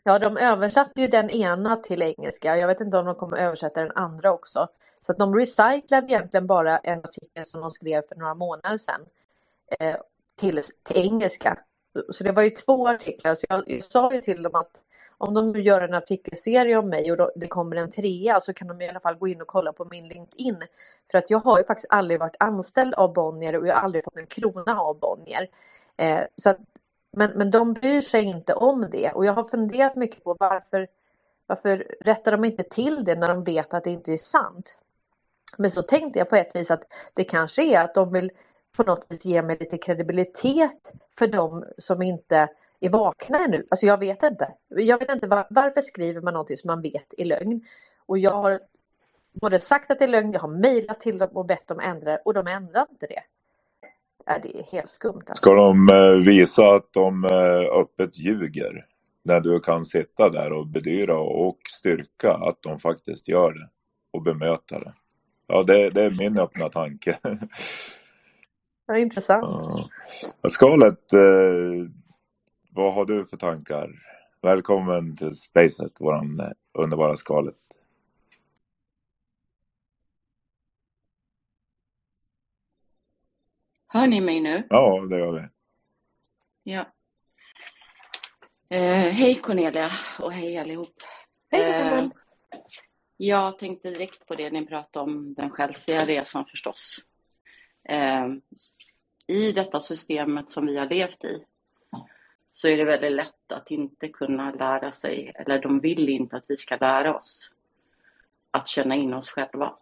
Ja, 0.05 0.19
de 0.19 0.37
översatte 0.37 1.01
ju 1.01 1.09
den 1.09 1.31
ena 1.31 1.77
till 1.77 2.03
engelska. 2.03 2.57
Jag 2.57 2.67
vet 2.67 2.81
inte 2.81 2.99
om 2.99 3.07
de 3.07 3.15
kommer 3.15 3.37
översätta 3.37 3.81
den 3.81 3.93
andra 3.95 4.33
också. 4.33 4.69
Så 5.07 5.13
att 5.13 5.19
de 5.19 5.35
recyclade 5.35 6.07
egentligen 6.07 6.47
bara 6.47 6.79
en 6.79 6.99
artikel 6.99 7.45
som 7.45 7.61
de 7.61 7.71
skrev 7.71 8.03
för 8.09 8.17
några 8.17 8.35
månader 8.35 8.77
sedan 8.77 9.01
eh, 9.81 9.97
till, 10.41 10.63
till 10.83 10.97
engelska. 10.97 11.59
Så 12.09 12.25
det 12.25 12.33
var 12.33 12.43
ju 12.43 12.51
två 12.51 12.89
artiklar. 12.89 13.35
Så 13.35 13.47
jag, 13.49 13.63
jag 13.67 13.85
sa 13.85 14.13
ju 14.13 14.21
till 14.21 14.43
dem 14.43 14.55
att 14.55 14.71
om 15.19 15.35
de 15.35 15.53
nu 15.53 15.61
gör 15.63 15.81
en 15.81 15.95
artikelserie 15.95 16.77
om 16.77 16.89
mig 16.89 17.11
och 17.11 17.17
då, 17.17 17.31
det 17.37 17.47
kommer 17.47 17.77
en 17.77 17.91
trea 17.91 18.41
så 18.41 18.55
kan 18.55 18.69
de 18.69 18.81
i 18.81 18.89
alla 18.89 19.01
fall 19.01 19.15
gå 19.15 19.29
in 19.29 19.41
och 19.41 19.47
kolla 19.47 19.73
på 19.73 19.85
min 19.85 20.09
LinkedIn. 20.09 20.57
För 21.11 21.19
att 21.19 21.31
jag 21.31 21.39
har 21.39 21.59
ju 21.59 21.65
faktiskt 21.65 21.93
aldrig 21.93 22.21
varit 22.21 22.37
anställd 22.41 22.95
av 22.95 23.13
Bonnier 23.13 23.57
och 23.57 23.67
jag 23.67 23.75
har 23.75 23.83
aldrig 23.83 24.05
fått 24.05 24.17
en 24.17 24.27
krona 24.27 24.81
av 24.81 24.99
Bonnier. 24.99 25.49
Eh, 25.97 26.21
så 26.37 26.51
att, 26.51 26.59
men, 27.13 27.31
men 27.35 27.51
de 27.51 27.73
bryr 27.73 28.03
sig 28.03 28.25
inte 28.25 28.55
om 28.55 28.89
det 28.93 29.13
och 29.13 29.25
jag 29.25 29.33
har 29.33 29.45
funderat 29.45 29.97
mycket 29.97 30.25
på 30.25 30.37
varför, 30.39 30.89
varför 31.47 31.97
rättar 32.01 32.33
de 32.33 32.45
inte 32.45 32.63
till 32.63 33.05
det 33.05 33.15
när 33.15 33.29
de 33.29 33.45
vet 33.45 33.75
att 33.75 33.85
det 33.85 33.91
inte 33.91 34.13
är 34.13 34.17
sant? 34.17 34.79
Men 35.59 35.71
så 35.71 35.83
tänkte 35.83 36.19
jag 36.19 36.31
på 36.31 36.37
ett 36.37 36.51
vis 36.55 36.71
att 36.71 36.83
det 37.15 37.25
kanske 37.25 37.63
är 37.63 37.85
att 37.85 37.95
de 37.95 38.13
vill 38.13 38.31
på 38.77 38.83
något 38.83 39.07
vis 39.09 39.25
ge 39.25 39.43
mig 39.43 39.57
lite 39.61 39.79
kredibilitet 39.79 40.93
för 41.19 41.27
de 41.27 41.65
som 41.79 42.03
inte 42.03 42.49
är 42.81 42.91
vakna 42.91 43.39
ännu. 43.39 43.67
Alltså 43.71 43.87
jag 43.87 43.99
vet 43.99 44.23
inte. 44.23 44.49
Jag 44.69 44.99
vet 44.99 45.11
inte 45.11 45.29
var, 45.29 45.47
varför 45.51 45.81
skriver 45.81 46.21
man 46.21 46.33
någonting 46.33 46.57
som 46.57 46.69
man 46.69 46.83
vet 46.83 47.15
är 47.19 47.25
lögn. 47.25 47.61
Och 48.07 48.19
jag 48.19 48.31
har 48.31 48.61
både 49.41 49.59
sagt 49.59 49.91
att 49.91 49.99
det 49.99 50.05
är 50.05 50.09
lögn, 50.09 50.33
jag 50.33 50.41
har 50.41 50.49
mejlat 50.49 51.01
till 51.01 51.19
dem 51.19 51.29
och 51.33 51.47
bett 51.47 51.67
dem 51.67 51.81
ändra 51.81 52.11
det 52.11 52.23
och 52.25 52.35
de 52.35 52.47
ändrar 52.47 52.87
inte 52.91 53.07
det. 53.07 53.23
Ja, 54.27 54.39
det 54.43 54.59
är 54.59 54.63
helt 54.63 54.91
skumt. 54.91 55.23
Alltså. 55.27 55.35
Ska 55.43 55.55
de 55.55 55.89
eh, 55.89 56.27
visa 56.27 56.75
att 56.75 56.93
de 56.93 57.25
eh, 57.25 57.81
öppet 57.81 58.19
ljuger? 58.19 58.87
När 59.23 59.41
du 59.41 59.61
kan 59.61 59.85
sitta 59.85 60.29
där 60.29 60.53
och 60.53 60.67
bedyra 60.67 61.19
och 61.19 61.59
styrka 61.79 62.33
att 62.33 62.63
de 62.63 62.79
faktiskt 62.79 63.29
gör 63.29 63.53
det 63.53 63.69
och 64.13 64.23
bemöta 64.23 64.79
det. 64.79 64.93
Ja, 65.47 65.63
det, 65.63 65.91
det 65.91 66.05
är 66.05 66.19
min 66.19 66.39
öppna 66.39 66.69
tanke. 66.69 67.19
Ja, 68.87 68.99
intressant. 68.99 69.45
Ja. 69.45 69.91
Skalet, 70.49 71.13
eh, 71.13 71.91
vad 72.71 72.95
har 72.95 73.05
du 73.05 73.27
för 73.27 73.37
tankar? 73.37 73.91
Välkommen 74.43 75.17
till 75.17 75.35
Spacet, 75.35 76.01
våran 76.01 76.41
eh, 76.41 76.51
underbara 76.75 77.17
Skalet. 77.17 77.55
Hör 83.89 84.07
ni 84.07 84.21
mig 84.21 84.41
nu? 84.41 84.67
Ja, 84.71 85.07
det 85.11 85.19
gör 85.19 85.33
vi. 85.33 85.49
Ja. 86.73 86.87
Eh, 88.69 89.13
hej 89.13 89.35
Cornelia 89.35 89.93
och 90.19 90.33
hej 90.33 90.59
allihop. 90.59 90.95
Hej, 91.51 91.63
eh, 91.63 92.09
jag 93.17 93.59
tänkte 93.59 93.91
direkt 93.91 94.27
på 94.27 94.35
det 94.35 94.51
ni 94.51 94.67
pratade 94.67 95.05
om, 95.05 95.35
den 95.35 95.51
själsliga 95.51 96.05
resan 96.05 96.45
förstås. 96.45 96.99
Eh, 97.89 98.27
i 99.27 99.53
detta 99.53 99.81
systemet 99.81 100.51
som 100.51 100.67
vi 100.67 100.77
har 100.77 100.89
levt 100.89 101.25
i 101.25 101.45
så 102.53 102.69
är 102.69 102.77
det 102.77 102.85
väldigt 102.85 103.13
lätt 103.13 103.53
att 103.53 103.71
inte 103.71 104.09
kunna 104.09 104.51
lära 104.51 104.93
sig, 104.93 105.33
eller 105.35 105.63
de 105.63 105.81
vill 105.81 106.09
inte 106.09 106.37
att 106.37 106.45
vi 106.49 106.57
ska 106.57 106.77
lära 106.77 107.17
oss 107.17 107.53
att 108.51 108.69
känna 108.69 108.95
in 108.95 109.15
oss 109.15 109.31
själva. 109.31 109.77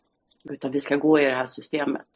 Utan 0.45 0.73
vi 0.73 0.81
ska 0.81 0.97
gå 0.97 1.21
i 1.21 1.25
det 1.25 1.35
här 1.35 1.47
systemet. 1.47 2.09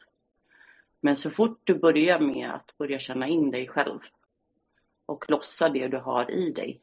Men 1.00 1.16
så 1.16 1.30
fort 1.30 1.60
du 1.64 1.74
börjar 1.74 2.20
med 2.20 2.50
att 2.50 2.78
börja 2.78 2.98
känna 2.98 3.28
in 3.28 3.50
dig 3.50 3.68
själv 3.68 3.98
och 5.06 5.30
lossa 5.30 5.68
det 5.68 5.88
du 5.88 5.98
har 5.98 6.30
i 6.30 6.50
dig, 6.50 6.80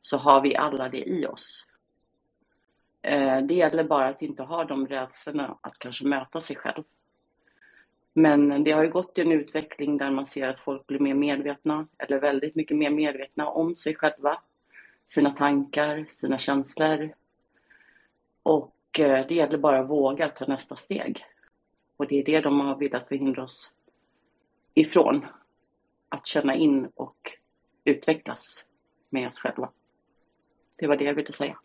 så 0.00 0.16
har 0.16 0.40
vi 0.40 0.56
alla 0.56 0.88
det 0.88 1.08
i 1.08 1.26
oss. 1.26 1.66
Eh, 3.02 3.38
det 3.38 3.54
gäller 3.54 3.84
bara 3.84 4.08
att 4.08 4.22
inte 4.22 4.42
ha 4.42 4.64
de 4.64 4.86
rädslorna 4.86 5.58
att 5.60 5.78
kanske 5.78 6.04
möta 6.04 6.40
sig 6.40 6.56
själv. 6.56 6.82
Men 8.14 8.64
det 8.64 8.70
har 8.70 8.82
ju 8.82 8.90
gått 8.90 9.18
en 9.18 9.32
utveckling 9.32 9.98
där 9.98 10.10
man 10.10 10.26
ser 10.26 10.48
att 10.48 10.60
folk 10.60 10.86
blir 10.86 10.98
mer 10.98 11.14
medvetna, 11.14 11.86
eller 11.98 12.20
väldigt 12.20 12.54
mycket 12.54 12.76
mer 12.76 12.90
medvetna 12.90 13.48
om 13.48 13.76
sig 13.76 13.94
själva, 13.94 14.40
sina 15.06 15.30
tankar, 15.30 16.06
sina 16.08 16.38
känslor. 16.38 17.14
Och 18.42 19.00
eh, 19.00 19.26
det 19.26 19.34
gäller 19.34 19.58
bara 19.58 19.80
att 19.80 19.90
våga 19.90 20.28
ta 20.28 20.46
nästa 20.46 20.76
steg. 20.76 21.24
Och 21.96 22.06
det 22.06 22.20
är 22.20 22.24
det 22.24 22.40
de 22.40 22.60
har 22.60 22.76
velat 22.76 23.08
förhindra 23.08 23.42
oss 23.42 23.72
ifrån. 24.74 25.26
Att 26.08 26.26
känna 26.26 26.54
in 26.54 26.88
och 26.94 27.32
utvecklas 27.84 28.66
med 29.10 29.28
oss 29.28 29.40
själva. 29.40 29.70
Det 30.76 30.86
var 30.86 30.96
det 30.96 31.04
jag 31.04 31.14
ville 31.14 31.32
säga. 31.32 31.58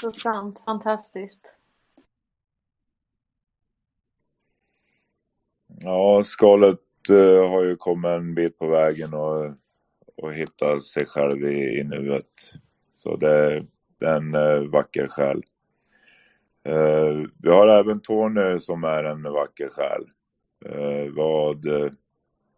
Så 0.00 0.12
sant, 0.12 0.62
fantastiskt. 0.64 1.54
Ja, 5.66 6.22
skalet 6.24 6.78
eh, 7.10 7.50
har 7.50 7.64
ju 7.64 7.76
kommit 7.76 8.08
en 8.08 8.34
bit 8.34 8.58
på 8.58 8.66
vägen 8.66 9.14
och, 9.14 9.54
och 10.16 10.32
hittat 10.32 10.82
sig 10.82 11.06
själv 11.06 11.44
i, 11.44 11.78
i 11.78 11.84
nuet. 11.84 12.52
Så 12.92 13.16
det, 13.16 13.66
det 13.98 14.06
är 14.06 14.16
en 14.16 14.34
eh, 14.34 14.70
vacker 14.70 15.08
själ. 15.08 15.42
Eh, 16.64 17.26
vi 17.38 17.50
har 17.50 17.68
även 17.68 18.00
Tony 18.00 18.60
som 18.60 18.84
är 18.84 19.04
en 19.04 19.22
vacker 19.22 19.68
själ. 19.68 20.04
Vad, 21.16 21.66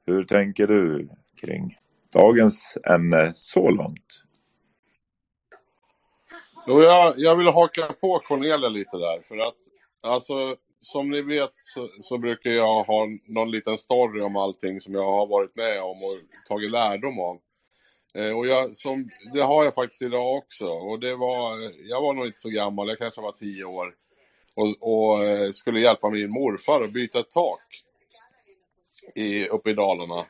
hur 0.07 0.25
tänker 0.25 0.67
du 0.67 1.09
kring 1.41 1.79
dagens 2.15 2.79
ämne 2.85 3.33
så 3.35 3.71
långt? 3.71 4.23
Jo, 6.67 6.83
jag, 6.83 7.15
jag 7.17 7.37
vill 7.37 7.47
haka 7.47 7.93
på 8.01 8.19
Cornelia 8.19 8.69
lite 8.69 8.97
där, 8.97 9.23
för 9.29 9.39
att 9.39 9.55
alltså, 10.01 10.57
som 10.81 11.11
ni 11.11 11.23
vet 11.23 11.53
så, 11.57 11.89
så, 12.01 12.19
brukar 12.19 12.51
jag 12.51 12.83
ha 12.85 13.07
någon 13.27 13.51
liten 13.51 13.79
story 13.79 14.21
om 14.21 14.37
allting 14.37 14.81
som 14.81 14.95
jag 14.95 15.05
har 15.05 15.27
varit 15.27 15.57
med 15.57 15.83
om 15.83 16.03
och 16.03 16.19
tagit 16.49 16.71
lärdom 16.71 17.21
av. 17.21 17.39
Eh, 18.15 18.39
och 18.39 18.47
jag, 18.47 18.77
som, 18.77 19.09
det 19.33 19.41
har 19.41 19.65
jag 19.65 19.75
faktiskt 19.75 20.03
idag 20.03 20.37
också. 20.37 20.67
Och 20.67 21.01
det 21.01 21.17
var, 21.17 21.71
jag 21.89 22.01
var 22.01 22.13
nog 22.13 22.27
inte 22.27 22.41
så 22.41 22.49
gammal, 22.49 22.89
jag 22.89 22.99
kanske 22.99 23.21
var 23.21 23.33
tio 23.33 23.65
år. 23.65 23.95
Och, 24.55 24.77
och 24.81 25.25
eh, 25.25 25.51
skulle 25.53 25.81
hjälpa 25.81 26.11
min 26.11 26.31
morfar 26.31 26.83
att 26.83 26.93
byta 26.93 27.21
ett 27.21 27.31
tak 27.31 27.83
i, 29.15 29.49
uppe 29.49 29.71
i 29.71 29.75
Dalarna. 29.75 30.27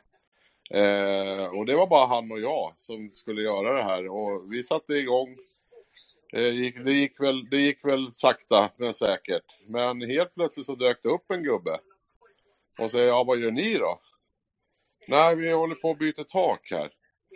Eh, 0.69 1.45
och 1.57 1.65
det 1.65 1.75
var 1.75 1.87
bara 1.87 2.05
han 2.05 2.31
och 2.31 2.39
jag 2.39 2.73
som 2.77 3.11
skulle 3.13 3.41
göra 3.41 3.73
det 3.73 3.83
här. 3.83 4.07
Och 4.07 4.53
vi 4.53 4.63
satte 4.63 4.93
igång 4.93 5.37
det 6.33 6.49
gick, 6.49 6.85
det, 6.85 6.91
gick 6.91 7.19
väl, 7.19 7.49
det 7.49 7.57
gick 7.57 7.85
väl 7.85 8.11
sakta 8.11 8.69
men 8.77 8.93
säkert. 8.93 9.43
Men 9.67 10.01
helt 10.01 10.35
plötsligt 10.35 10.65
så 10.65 10.75
dök 10.75 11.03
det 11.03 11.09
upp 11.09 11.31
en 11.31 11.43
gubbe. 11.43 11.79
Och 12.77 12.91
säger, 12.91 13.07
ja 13.07 13.23
vad 13.23 13.37
gör 13.37 13.51
ni 13.51 13.73
då? 13.73 13.99
Nej, 15.07 15.35
vi 15.35 15.51
håller 15.51 15.75
på 15.75 15.91
att 15.91 15.99
byta 15.99 16.23
tak 16.23 16.67
här. 16.71 16.91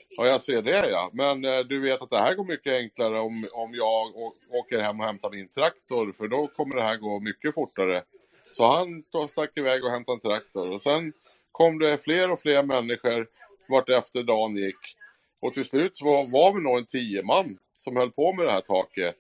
Ja, 0.10 0.28
jag 0.28 0.42
ser 0.42 0.62
det 0.62 0.90
ja. 0.90 1.10
Men 1.14 1.46
eh, 1.46 1.60
du 1.60 1.80
vet 1.80 2.02
att 2.02 2.10
det 2.10 2.18
här 2.18 2.36
går 2.36 2.46
mycket 2.46 2.74
enklare 2.74 3.20
om, 3.20 3.48
om 3.52 3.74
jag 3.74 4.16
åker 4.50 4.80
hem 4.80 5.00
och 5.00 5.06
hämtar 5.06 5.30
min 5.30 5.48
traktor. 5.48 6.14
För 6.18 6.28
då 6.28 6.48
kommer 6.48 6.76
det 6.76 6.84
här 6.84 6.98
gå 6.98 7.20
mycket 7.20 7.54
fortare. 7.54 8.04
Så 8.52 8.66
han 8.66 9.02
stack 9.30 9.52
iväg 9.58 9.84
och 9.84 9.92
hämtade 9.92 10.16
en 10.16 10.20
traktor. 10.20 10.72
Och 10.72 10.82
sen 10.82 11.14
kom 11.52 11.80
det 11.80 11.98
fler 11.98 12.32
och 12.32 12.42
fler 12.42 12.64
människor 12.64 13.28
vart 13.70 13.90
efter 13.90 14.24
dagen 14.24 14.56
gick. 14.56 14.96
Och 15.40 15.54
till 15.54 15.66
slut 15.66 15.96
så 15.96 16.06
var, 16.06 16.28
var 16.28 16.54
vi 16.54 16.62
nog 16.62 16.78
en 16.78 16.86
tio 16.86 17.24
man 17.24 17.58
som 17.88 17.96
höll 17.96 18.12
på 18.12 18.34
med 18.34 18.46
det 18.46 18.52
här 18.52 18.62
taket. 18.62 19.16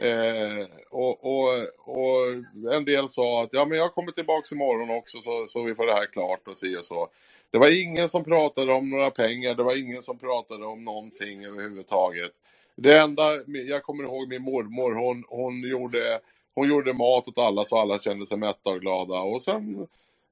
Eh, 0.00 0.66
och, 0.90 1.24
och, 1.24 1.48
och, 1.78 2.26
en 2.72 2.84
del 2.84 3.08
sa 3.08 3.42
att 3.42 3.52
ja, 3.52 3.64
men 3.64 3.78
jag 3.78 3.92
kommer 3.92 4.12
tillbaka 4.12 4.54
imorgon 4.54 4.90
också 4.90 5.20
så, 5.20 5.46
så 5.46 5.62
vi 5.62 5.74
får 5.74 5.86
det 5.86 5.94
här 5.94 6.06
klart 6.06 6.48
och 6.48 6.56
si 6.56 6.76
och 6.76 6.84
så. 6.84 7.08
Det 7.50 7.58
var 7.58 7.82
ingen 7.82 8.08
som 8.08 8.24
pratade 8.24 8.72
om 8.72 8.90
några 8.90 9.10
pengar, 9.10 9.54
det 9.54 9.62
var 9.62 9.76
ingen 9.76 10.02
som 10.02 10.18
pratade 10.18 10.66
om 10.66 10.84
någonting 10.84 11.44
överhuvudtaget. 11.44 12.32
Det 12.76 12.98
enda, 12.98 13.22
jag 13.46 13.82
kommer 13.82 14.04
ihåg 14.04 14.28
min 14.28 14.42
mormor, 14.42 14.94
hon, 14.94 15.24
hon, 15.28 15.60
gjorde, 15.68 16.20
hon 16.54 16.68
gjorde 16.68 16.92
mat 16.92 17.28
åt 17.28 17.38
alla 17.38 17.64
så 17.64 17.78
alla 17.78 17.98
kände 17.98 18.26
sig 18.26 18.38
mätta 18.38 18.70
och 18.70 18.80
glada. 18.80 19.20
Och 19.20 19.42
sen, 19.42 19.86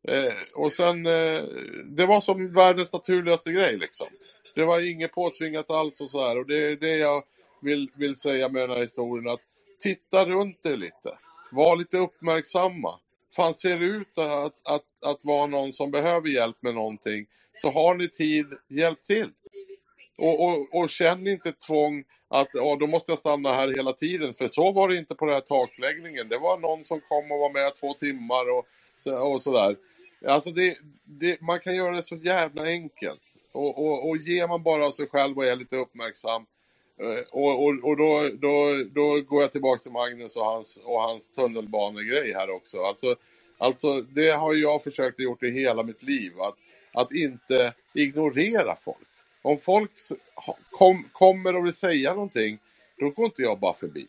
eh, 0.09 0.33
och 0.55 0.73
sen 0.73 1.07
eh, 1.07 1.43
det 1.91 2.07
var 2.07 2.21
som 2.21 2.53
världens 2.53 2.93
naturligaste 2.93 3.53
grej 3.53 3.77
liksom. 3.77 4.09
Det 4.55 4.65
var 4.65 4.91
inget 4.91 5.13
påtvingat 5.13 5.71
alls 5.71 6.01
och 6.01 6.11
så 6.11 6.29
här. 6.29 6.39
Och 6.39 6.47
det 6.47 6.57
är 6.57 6.77
det 6.77 6.97
jag 6.97 7.23
vill, 7.61 7.91
vill 7.95 8.17
säga 8.17 8.49
med 8.49 8.63
den 8.63 8.71
här 8.71 8.83
historien 8.83 9.29
att 9.29 9.41
titta 9.79 10.25
runt 10.25 10.67
er 10.67 10.77
lite. 10.77 11.19
Var 11.51 11.77
lite 11.77 11.99
uppmärksamma. 11.99 12.99
Fan, 13.37 13.55
ser 13.55 13.79
det 13.79 13.85
ut 13.85 14.19
att, 14.19 14.55
att, 14.65 14.85
att 15.05 15.25
vara 15.25 15.47
någon 15.47 15.73
som 15.73 15.91
behöver 15.91 16.29
hjälp 16.29 16.57
med 16.61 16.75
någonting 16.75 17.27
så 17.55 17.71
har 17.71 17.95
ni 17.95 18.09
tid, 18.09 18.47
hjälp 18.69 19.03
till. 19.03 19.31
Och, 20.17 20.45
och, 20.45 20.75
och 20.75 20.91
känn 20.91 21.27
inte 21.27 21.53
tvång 21.53 22.05
att 22.29 22.55
oh, 22.55 22.79
då 22.79 22.87
måste 22.87 23.13
jag 23.13 23.19
stanna 23.19 23.55
här 23.55 23.69
hela 23.69 23.93
tiden. 23.93 24.35
För 24.35 24.49
så 24.49 24.73
var 24.73 24.89
det 24.89 24.97
inte 24.97 25.15
på 25.15 25.25
den 25.25 25.35
här 25.35 25.41
takläggningen. 25.41 26.29
Det 26.29 26.39
var 26.39 26.59
någon 26.59 26.85
som 26.85 27.01
kom 27.01 27.33
och 27.33 27.39
var 27.39 27.51
med 27.51 27.75
två 27.77 27.95
timmar 27.95 28.51
och, 28.51 28.67
och 29.33 29.43
sådär. 29.43 29.77
Alltså 30.27 30.51
det, 30.51 30.79
det, 31.05 31.41
man 31.41 31.61
kan 31.61 31.77
göra 31.77 31.97
det 31.97 32.03
så 32.03 32.17
jävla 32.17 32.63
enkelt. 32.63 33.23
Och, 33.53 33.79
och, 33.79 34.09
och 34.09 34.17
ger 34.17 34.49
man 34.49 34.63
bara 34.63 34.93
sig 34.93 35.09
själv 35.09 35.39
och 35.39 35.47
är 35.47 35.57
lite 35.57 35.77
uppmärksam 35.77 36.47
Eh, 36.47 36.58
Eh, 37.01 37.25
och, 37.31 37.65
och, 37.65 37.85
och 37.85 37.97
då, 37.97 38.31
då, 38.35 38.85
då 38.95 39.21
går 39.21 39.43
jag 39.43 39.53
tillbaka 39.53 39.83
till 39.83 39.93
Magnus 39.93 40.37
och 40.37 40.45
hans, 40.45 40.77
och 40.77 41.01
hans 41.01 41.31
tunnelbanegrej 41.31 42.33
här 42.33 42.51
också. 42.51 42.83
Alltså, 42.83 43.17
alltså 43.59 44.01
det 44.01 44.31
har 44.31 44.55
jag 44.55 44.83
försökt 44.83 45.21
gjort 45.21 45.43
i 45.43 45.51
hela 45.51 45.83
mitt 45.83 46.03
liv. 46.03 46.33
Att, 46.41 46.57
att 46.93 47.13
inte 47.13 47.73
ignorera 47.95 48.77
folk. 48.85 49.09
Om 49.43 49.59
folk 49.59 49.91
kom, 50.71 51.09
kommer 51.13 51.57
och 51.57 51.67
vill 51.67 51.75
säga 51.75 52.15
någonting, 52.15 52.59
då 52.99 53.11
går 53.11 53.25
inte 53.25 53.43
jag 53.43 53.59
bara 53.59 53.75
förbi. 53.75 54.07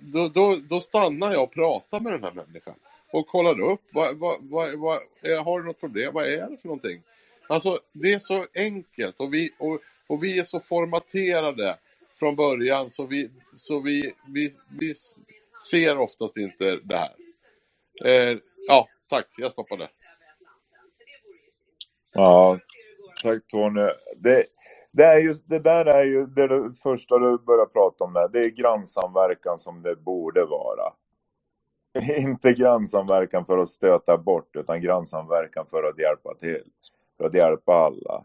Då, 0.00 0.28
då, 0.28 0.56
då 0.68 0.80
stannar 0.80 1.32
jag 1.32 1.42
och 1.42 1.52
pratar 1.52 2.00
med 2.00 2.12
den 2.12 2.22
här 2.22 2.32
människan. 2.32 2.74
Och 3.12 3.26
kollar 3.26 3.60
upp, 3.60 3.80
vad, 3.90 4.16
vad, 4.16 4.38
vad, 4.42 4.78
vad, 4.78 4.98
eh, 5.22 5.44
har 5.44 5.60
du 5.60 5.66
något 5.66 5.80
problem? 5.80 6.14
Vad 6.14 6.26
är 6.26 6.50
det 6.50 6.56
för 6.62 6.68
någonting? 6.68 7.02
Alltså, 7.48 7.80
det 7.92 8.12
är 8.12 8.18
så 8.18 8.46
enkelt 8.54 9.20
och 9.20 9.34
vi, 9.34 9.50
och, 9.58 9.80
och 10.06 10.24
vi 10.24 10.38
är 10.38 10.44
så 10.44 10.60
formaterade 10.60 11.76
från 12.20 12.36
början 12.36 12.90
så 12.90 13.06
vi, 13.06 13.30
så 13.56 13.80
vi, 13.80 14.14
vi, 14.34 14.54
vi 14.80 14.94
ser 15.70 15.98
oftast 15.98 16.36
inte 16.36 16.80
det 16.84 16.96
här. 16.98 17.14
Eh, 18.04 18.38
ja, 18.68 18.88
tack, 19.10 19.26
jag 19.38 19.52
stoppar 19.52 19.76
där. 19.76 19.90
Ja, 22.12 22.58
tack 23.22 23.46
Tony. 23.46 23.88
Det, 24.16 24.44
det, 24.92 25.04
är 25.04 25.18
just, 25.18 25.48
det 25.48 25.58
där 25.58 25.86
är 25.86 26.04
ju 26.04 26.26
det, 26.26 26.48
det 26.48 26.72
första 26.72 27.18
du 27.18 27.38
börjar 27.38 27.66
prata 27.66 28.04
om, 28.04 28.12
där. 28.12 28.28
det 28.28 28.44
är 28.44 28.50
grannsamverkan 28.50 29.58
som 29.58 29.82
det 29.82 29.96
borde 29.96 30.44
vara. 30.44 30.92
Inte 32.18 32.52
grannsamverkan 32.52 33.46
för 33.46 33.58
att 33.58 33.68
stöta 33.68 34.18
bort, 34.18 34.56
utan 34.56 34.80
grannsamverkan 34.82 35.66
för 35.66 35.82
att 35.82 35.98
hjälpa 35.98 36.34
till. 36.34 36.64
För 37.18 37.24
att 37.26 37.34
hjälpa 37.34 37.74
alla 37.74 38.24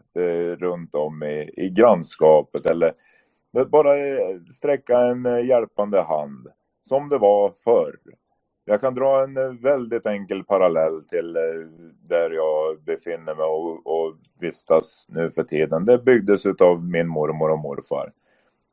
runt 0.56 0.94
om 0.94 1.22
i, 1.22 1.50
i 1.56 1.70
grannskapet 1.70 2.66
eller 2.66 2.92
bara 3.64 3.98
eh, 3.98 4.40
sträcka 4.50 4.98
en 4.98 5.26
eh, 5.26 5.46
hjälpande 5.46 6.02
hand, 6.02 6.46
som 6.82 7.08
det 7.08 7.18
var 7.18 7.52
förr. 7.64 7.98
Jag 8.64 8.80
kan 8.80 8.94
dra 8.94 9.22
en 9.22 9.36
eh, 9.36 9.52
väldigt 9.62 10.06
enkel 10.06 10.44
parallell 10.44 11.04
till 11.04 11.32
där 12.08 12.30
jag 12.30 12.82
befinner 12.82 13.34
mig 13.34 13.44
och, 13.44 13.86
och 13.86 14.16
vistas 14.40 15.06
nu 15.08 15.30
för 15.30 15.42
tiden. 15.42 15.84
Det 15.84 15.98
byggdes 15.98 16.46
av 16.46 16.84
min 16.84 17.08
mormor 17.08 17.50
och 17.50 17.58
morfar. 17.58 18.12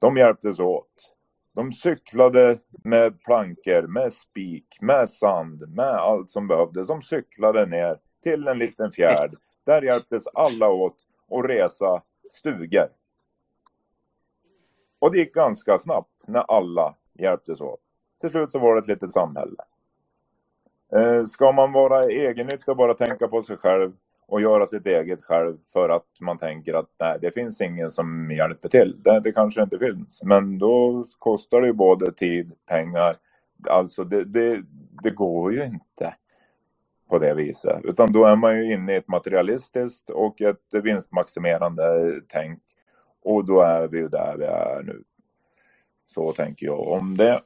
De 0.02 0.18
hjälptes 0.18 0.60
åt. 0.60 1.14
De 1.56 1.72
cyklade 1.72 2.58
med 2.84 3.22
plankor, 3.22 3.88
med 3.88 4.14
spik, 4.14 4.78
med 4.82 5.10
sand, 5.10 5.76
med 5.76 5.86
allt 5.96 6.30
som 6.30 6.48
behövdes. 6.48 6.88
De 6.88 7.02
cyklade 7.02 7.66
ner 7.66 7.98
till 8.24 8.48
en 8.48 8.58
liten 8.58 8.92
fjärd. 8.92 9.36
Där 9.66 9.82
hjälptes 9.82 10.28
alla 10.28 10.70
åt 10.70 10.96
att 11.32 11.50
resa 11.50 12.02
stugor. 12.32 12.88
Och 15.04 15.12
det 15.12 15.18
gick 15.18 15.34
ganska 15.34 15.78
snabbt 15.78 16.28
när 16.28 16.42
alla 16.42 16.96
hjälptes 17.14 17.62
åt. 17.62 17.80
Till 18.22 18.30
slut 18.30 18.52
så 18.52 18.60
var 18.60 18.76
det 18.76 18.82
ett 18.82 18.88
litet 18.88 19.12
samhälle. 19.12 19.64
Eh, 20.96 21.24
ska 21.24 21.52
man 21.52 21.72
vara 21.72 22.06
egennyttig 22.06 22.70
och 22.70 22.78
bara 22.78 22.94
tänka 22.94 23.28
på 23.28 23.42
sig 23.42 23.58
själv 23.58 23.92
och 24.28 24.42
göra 24.42 24.66
sitt 24.66 24.86
eget 24.86 25.24
själv 25.24 25.58
för 25.74 25.90
att 25.90 26.08
man 26.22 26.38
tänker 26.38 26.74
att 26.74 26.90
nej, 27.00 27.18
det 27.22 27.32
finns 27.32 27.62
ingen 27.62 27.92
som 27.92 28.32
hjälper 28.32 28.70
till. 28.70 29.02
Det, 29.04 29.20
det 29.20 29.32
kanske 29.32 29.64
inte 29.64 29.80
finns, 29.80 30.24
men 30.24 30.58
då 30.58 31.04
kostar 31.20 31.62
det 31.62 31.68
ju 31.68 31.74
både 31.74 32.12
tid, 32.12 32.52
pengar. 32.66 33.16
Alltså 33.70 34.04
det, 34.04 34.24
det, 34.24 34.64
det 35.04 35.12
går 35.12 35.54
ju 35.54 35.66
inte 35.66 36.16
på 37.10 37.20
det 37.20 37.34
viset, 37.34 37.80
utan 37.84 38.14
då 38.14 38.26
är 38.26 38.36
man 38.36 38.58
ju 38.58 38.74
inne 38.74 38.94
i 38.94 38.98
ett 38.98 39.08
materialistiskt 39.08 40.10
och 40.10 40.42
ett 40.42 40.84
vinstmaximerande 40.84 42.14
tänk 42.28 42.60
och 43.24 43.46
då 43.46 43.62
är 43.62 43.88
vi 43.88 43.98
ju 43.98 44.08
där 44.08 44.38
vi 44.38 44.46
är 44.46 44.84
nu. 44.84 45.04
Så 46.08 46.32
tänker 46.34 46.66
jag 46.66 46.88
om 46.88 47.18
det. 47.18 47.42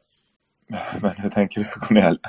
Men 1.02 1.12
hur 1.12 1.30
tänker 1.30 1.62
du 1.62 1.68
Cornelia? 1.68 2.20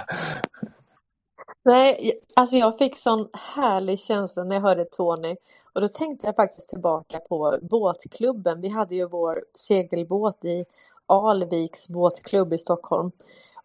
Nej, 1.65 2.21
alltså 2.37 2.57
jag 2.57 2.79
fick 2.79 2.99
sån 2.99 3.29
härlig 3.33 4.01
känsla 4.01 4.45
när 4.45 4.57
jag 4.57 4.63
hörde 4.63 4.85
Tony 4.85 5.37
och 5.73 5.81
då 5.81 5.89
tänkte 5.89 6.27
jag 6.27 6.37
faktiskt 6.37 6.69
tillbaka 6.69 7.19
på 7.19 7.59
båtklubben. 7.63 8.61
Vi 8.61 8.69
hade 8.69 8.95
ju 8.95 9.09
vår 9.09 9.45
segelbåt 9.55 10.45
i 10.45 10.65
Alviks 11.07 11.89
båtklubb 11.89 12.53
i 12.53 12.59
Stockholm 12.59 13.11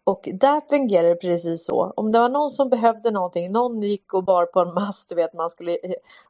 och 0.04 0.28
där 0.32 0.68
fungerade 0.68 1.08
det 1.08 1.14
precis 1.14 1.64
så. 1.64 1.92
Om 1.96 2.12
det 2.12 2.18
var 2.18 2.28
någon 2.28 2.50
som 2.50 2.68
behövde 2.68 3.10
någonting, 3.10 3.52
någon 3.52 3.82
gick 3.82 4.14
och 4.14 4.24
bar 4.24 4.46
på 4.46 4.60
en 4.60 4.74
mast, 4.74 5.08
du 5.08 5.14
vet 5.14 5.32
man 5.34 5.50
skulle, 5.50 5.78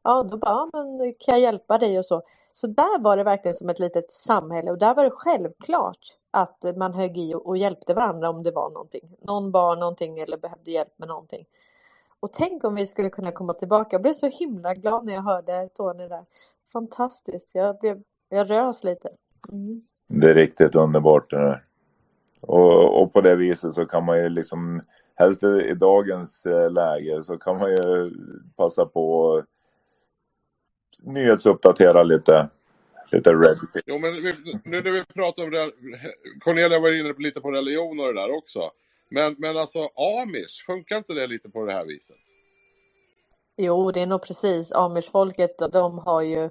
ja 0.02 0.22
då 0.22 0.36
bara, 0.36 0.50
ja, 0.50 0.68
men 0.72 1.14
kan 1.18 1.34
jag 1.34 1.40
hjälpa 1.40 1.78
dig 1.78 1.98
och 1.98 2.06
så. 2.06 2.22
Så 2.56 2.66
där 2.66 3.02
var 3.02 3.16
det 3.16 3.24
verkligen 3.24 3.54
som 3.54 3.68
ett 3.68 3.78
litet 3.78 4.10
samhälle 4.10 4.70
och 4.70 4.78
där 4.78 4.94
var 4.94 5.04
det 5.04 5.10
självklart 5.10 5.98
att 6.30 6.64
man 6.76 6.94
högg 6.94 7.18
i 7.18 7.34
och 7.34 7.56
hjälpte 7.56 7.94
varandra 7.94 8.30
om 8.30 8.42
det 8.42 8.50
var 8.50 8.70
någonting. 8.70 9.16
Någon 9.20 9.52
bar 9.52 9.76
någonting 9.76 10.18
eller 10.18 10.36
behövde 10.36 10.70
hjälp 10.70 10.98
med 10.98 11.08
någonting. 11.08 11.46
Och 12.20 12.32
tänk 12.32 12.64
om 12.64 12.74
vi 12.74 12.86
skulle 12.86 13.10
kunna 13.10 13.32
komma 13.32 13.54
tillbaka. 13.54 13.88
Jag 13.94 14.02
blev 14.02 14.12
så 14.12 14.26
himla 14.26 14.74
glad 14.74 15.04
när 15.04 15.14
jag 15.14 15.22
hörde 15.22 15.68
Tony 15.74 16.08
där. 16.08 16.24
Fantastiskt. 16.72 17.54
Jag, 17.54 17.78
blev, 17.78 18.02
jag 18.28 18.50
rös 18.50 18.84
lite. 18.84 19.08
Mm. 19.52 19.82
Det 20.08 20.30
är 20.30 20.34
riktigt 20.34 20.74
underbart 20.74 21.30
det 21.30 21.36
där. 21.36 21.64
Och, 22.42 23.02
och 23.02 23.12
på 23.12 23.20
det 23.20 23.36
viset 23.36 23.74
så 23.74 23.86
kan 23.86 24.04
man 24.04 24.18
ju 24.18 24.28
liksom, 24.28 24.82
helst 25.14 25.42
i 25.42 25.74
dagens 25.74 26.46
eh, 26.46 26.70
läge 26.70 27.24
så 27.24 27.38
kan 27.38 27.58
man 27.58 27.70
ju 27.70 28.10
passa 28.56 28.86
på 28.86 29.36
att 29.36 29.44
nyhetsuppdatera 31.02 32.02
lite. 32.02 32.48
Lite 33.12 33.30
red. 33.30 33.56
Jo, 33.86 33.98
men 33.98 34.12
vi, 34.12 34.34
nu 34.64 34.82
när 34.82 34.90
vi 34.90 35.04
pratar 35.04 35.42
om 35.42 35.70
Cornelia 36.40 36.78
var 36.78 37.00
inne 37.00 37.14
lite 37.18 37.40
på 37.40 37.50
religion 37.50 38.00
och 38.00 38.06
det 38.06 38.20
där 38.20 38.36
också. 38.36 38.70
Men, 39.08 39.34
men 39.38 39.56
alltså 39.56 39.78
amish, 40.22 40.64
funkar 40.66 40.96
inte 40.96 41.12
det 41.14 41.26
lite 41.26 41.50
på 41.50 41.64
det 41.64 41.72
här 41.72 41.84
viset? 41.84 42.16
Jo, 43.56 43.90
det 43.90 44.00
är 44.00 44.06
nog 44.06 44.22
precis. 44.22 44.72
Amish-folket, 44.72 45.58
de 45.72 45.98
har 45.98 46.22
ju 46.22 46.50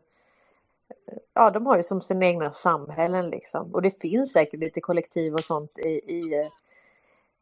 ja, 1.34 1.50
de 1.50 1.66
har 1.66 1.78
ju 1.78 1.84
som 1.84 2.02
sina 2.02 2.26
egna 2.26 2.52
samhällen 2.52 3.30
liksom. 3.30 3.74
Och 3.74 3.82
det 3.82 4.02
finns 4.02 4.32
säkert 4.32 4.60
lite 4.60 4.82
kollektiv 4.82 5.34
och 5.34 5.44
sånt 5.44 5.80
i, 5.80 5.90
i 5.90 6.50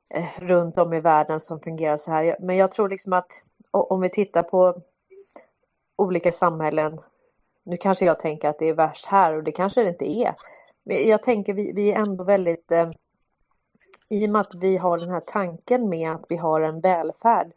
eh, 0.10 0.26
runt 0.40 0.78
om 0.78 0.94
i 0.94 1.00
världen 1.00 1.40
som 1.40 1.60
fungerar 1.60 1.98
så 1.98 2.12
här. 2.12 2.36
Men 2.40 2.58
jag 2.58 2.72
tror 2.72 2.90
liksom 2.90 3.14
att 3.14 3.42
om 3.72 4.02
vi 4.02 4.10
tittar 4.10 4.44
på 4.44 4.82
olika 6.02 6.32
samhällen. 6.32 7.00
Nu 7.64 7.78
kanske 7.78 8.06
jag 8.06 8.20
tänker 8.20 8.50
att 8.50 8.60
det 8.60 8.70
är 8.70 8.74
värst 8.74 9.06
här 9.06 9.34
och 9.34 9.44
det 9.44 9.52
kanske 9.52 9.82
det 9.82 9.90
inte 9.90 10.12
är. 10.12 10.36
Men 10.84 11.08
jag 11.08 11.24
tänker 11.24 11.54
vi, 11.54 11.72
vi 11.76 11.92
är 11.92 12.00
ändå 12.00 12.24
väldigt 12.24 12.72
eh, 12.72 12.92
i 14.10 14.26
och 14.26 14.30
med 14.30 14.42
att 14.42 14.56
vi 14.56 14.78
har 14.78 14.98
den 14.98 15.10
här 15.10 15.20
tanken 15.20 15.90
med 15.90 16.12
att 16.12 16.26
vi 16.30 16.38
har 16.38 16.62
en 16.62 16.82
välfärd 16.82 17.52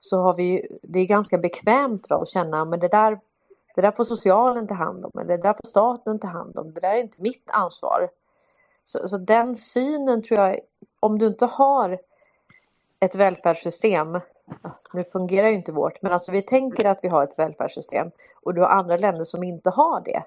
så 0.00 0.22
har 0.22 0.34
vi 0.34 0.78
det 0.82 0.98
är 0.98 1.06
ganska 1.06 1.38
bekvämt 1.38 2.10
va, 2.10 2.16
att 2.16 2.28
känna 2.28 2.64
men 2.64 2.80
det 2.80 2.88
där 2.88 3.20
det 3.74 3.80
där 3.82 3.92
får 3.92 4.04
socialen 4.04 4.66
ta 4.66 4.74
hand 4.74 5.04
om, 5.04 5.10
eller 5.14 5.36
det 5.36 5.42
där 5.42 5.52
får 5.52 5.68
staten 5.68 6.18
ta 6.18 6.28
hand 6.28 6.58
om. 6.58 6.74
Det 6.74 6.80
där 6.80 6.94
är 6.94 7.00
inte 7.00 7.22
mitt 7.22 7.50
ansvar. 7.50 8.10
Så, 8.84 9.08
så 9.08 9.18
den 9.18 9.56
synen 9.56 10.22
tror 10.22 10.40
jag, 10.40 10.60
om 11.00 11.18
du 11.18 11.26
inte 11.26 11.46
har 11.46 11.98
ett 13.00 13.14
välfärdssystem, 13.14 14.20
nu 14.92 15.02
fungerar 15.02 15.48
ju 15.48 15.54
inte 15.54 15.72
vårt, 15.72 16.02
men 16.02 16.12
alltså 16.12 16.32
vi 16.32 16.42
tänker 16.42 16.84
att 16.84 16.98
vi 17.02 17.08
har 17.08 17.22
ett 17.22 17.38
välfärdssystem 17.38 18.10
och 18.42 18.54
du 18.54 18.60
har 18.60 18.68
andra 18.68 18.96
länder 18.96 19.24
som 19.24 19.42
inte 19.42 19.70
har 19.70 20.00
det. 20.00 20.22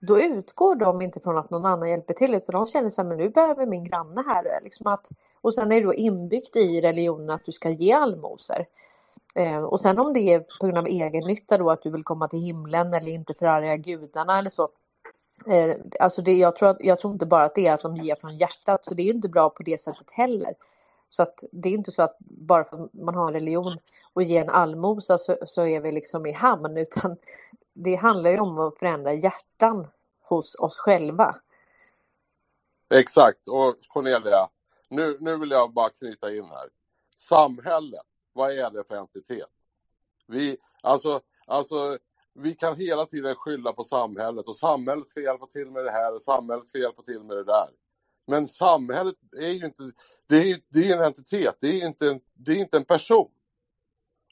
Då 0.00 0.20
utgår 0.20 0.74
de 0.74 1.02
inte 1.02 1.20
från 1.20 1.38
att 1.38 1.50
någon 1.50 1.64
annan 1.64 1.88
hjälper 1.88 2.14
till 2.14 2.34
utan 2.34 2.52
de 2.52 2.66
känner 2.66 2.90
sig 2.90 3.04
men 3.04 3.18
nu 3.18 3.28
behöver 3.28 3.66
min 3.66 3.84
granne 3.84 4.24
här. 4.26 4.60
Liksom 4.62 4.86
att, 4.86 5.08
och 5.40 5.54
sen 5.54 5.72
är 5.72 5.80
det 5.80 5.86
då 5.86 5.94
inbyggt 5.94 6.56
i 6.56 6.80
religionen 6.80 7.30
att 7.30 7.44
du 7.44 7.52
ska 7.52 7.70
ge 7.70 7.92
allmosor. 7.92 8.66
Eh, 9.34 9.62
och 9.62 9.80
sen 9.80 9.98
om 9.98 10.12
det 10.12 10.20
är 10.20 10.40
på 10.40 10.66
grund 10.66 10.78
av 10.78 10.86
egen 10.86 11.26
nytta 11.26 11.58
då 11.58 11.70
att 11.70 11.82
du 11.82 11.90
vill 11.90 12.04
komma 12.04 12.28
till 12.28 12.38
himlen 12.38 12.94
eller 12.94 13.12
inte 13.12 13.34
förarga 13.34 13.76
gudarna 13.76 14.38
eller 14.38 14.50
så. 14.50 14.68
Eh, 15.46 15.76
alltså 16.00 16.22
det, 16.22 16.32
jag, 16.32 16.56
tror, 16.56 16.76
jag 16.80 16.98
tror 17.00 17.12
inte 17.12 17.26
bara 17.26 17.44
att 17.44 17.54
det 17.54 17.66
är 17.66 17.74
att 17.74 17.82
de 17.82 17.96
ger 17.96 18.14
från 18.14 18.36
hjärtat 18.36 18.84
så 18.84 18.94
det 18.94 19.02
är 19.02 19.14
inte 19.14 19.28
bra 19.28 19.50
på 19.50 19.62
det 19.62 19.80
sättet 19.80 20.10
heller. 20.10 20.54
Så 21.12 21.22
att 21.22 21.44
det 21.52 21.68
är 21.68 21.72
inte 21.72 21.92
så 21.92 22.02
att 22.02 22.16
bara 22.20 22.64
för 22.64 22.84
att 22.84 22.94
man 22.94 23.14
har 23.14 23.28
en 23.28 23.34
religion 23.34 23.78
och 24.12 24.22
ger 24.22 24.40
en 24.40 24.50
allmosa 24.50 25.18
så, 25.18 25.36
så 25.46 25.66
är 25.66 25.80
vi 25.80 25.92
liksom 25.92 26.26
i 26.26 26.32
hamn 26.32 26.76
utan 26.76 27.16
det 27.72 27.94
handlar 27.94 28.30
ju 28.30 28.40
om 28.40 28.58
att 28.58 28.78
förändra 28.78 29.12
hjärtan 29.12 29.86
hos 30.22 30.54
oss 30.54 30.76
själva. 30.76 31.36
Exakt 32.94 33.48
och 33.48 33.76
Cornelia, 33.88 34.48
nu, 34.88 35.16
nu 35.20 35.36
vill 35.36 35.50
jag 35.50 35.72
bara 35.72 35.90
knyta 35.90 36.34
in 36.34 36.44
här. 36.44 36.68
Samhället 37.16 38.06
vad 38.32 38.50
är 38.50 38.70
det 38.70 38.84
för 38.84 38.96
entitet? 38.96 39.48
Vi, 40.26 40.56
alltså, 40.82 41.20
alltså, 41.46 41.98
vi 42.34 42.54
kan 42.54 42.76
hela 42.76 43.06
tiden 43.06 43.34
skylla 43.34 43.72
på 43.72 43.84
samhället 43.84 44.46
och 44.46 44.56
samhället 44.56 45.08
ska 45.08 45.20
hjälpa 45.20 45.46
till 45.46 45.70
med 45.70 45.84
det 45.84 45.90
här 45.90 46.14
och 46.14 46.22
samhället 46.22 46.66
ska 46.66 46.78
hjälpa 46.78 47.02
till 47.02 47.22
med 47.22 47.36
det 47.36 47.44
där. 47.44 47.68
Men 48.26 48.48
samhället 48.48 49.14
är 49.40 49.50
ju 49.50 49.66
inte, 49.66 49.82
det 50.28 50.50
är, 50.50 50.60
det 50.68 50.90
är 50.90 50.96
en 50.96 51.04
entitet, 51.04 51.56
det 51.60 51.66
är 51.66 51.86
inte 51.86 52.08
en, 52.08 52.20
det 52.34 52.52
är 52.52 52.56
inte 52.56 52.76
en 52.76 52.84
person. 52.84 53.30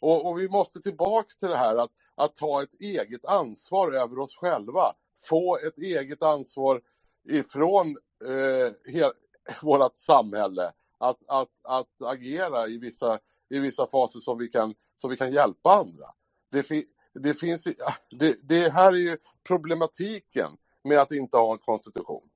Och, 0.01 0.27
och, 0.27 0.41
vi 0.41 0.49
måste 0.49 0.81
tillbaks 0.81 1.37
till 1.37 1.49
det 1.49 1.57
här 1.57 1.77
att, 1.77 1.91
att 2.15 2.35
ta 2.35 2.63
ett 2.63 2.81
eget 2.81 3.25
ansvar 3.25 3.93
över 3.93 4.19
oss 4.19 4.37
själva. 4.37 4.93
Få 5.29 5.57
ett 5.57 5.79
eget 5.79 6.23
ansvar 6.23 6.81
ifrån 7.31 7.97
eh, 8.25 9.09
vårt 9.63 9.97
samhälle. 9.97 10.73
Att, 10.99 11.29
att, 11.29 11.61
att 11.65 12.03
agera 12.03 12.69
i 12.69 12.79
vissa 12.79 13.19
i 13.51 13.59
vissa 13.59 13.87
faser 13.87 14.21
som 14.21 14.39
vi 14.39 14.49
kan, 14.49 14.75
som 14.97 15.11
vi 15.11 15.17
kan 15.17 15.33
hjälpa 15.33 15.71
andra. 15.71 16.07
Det, 16.51 16.63
fi, 16.63 16.85
det, 17.15 17.35
finns, 17.35 17.69
det, 18.11 18.37
det 18.43 18.73
här 18.73 18.93
är 18.93 18.97
ju 18.97 19.19
problematiken 19.47 20.51
med 20.85 20.99
att 20.99 21.13
inte 21.13 21.37
ha 21.37 21.53
en 21.53 21.59
konstitution. 21.59 22.30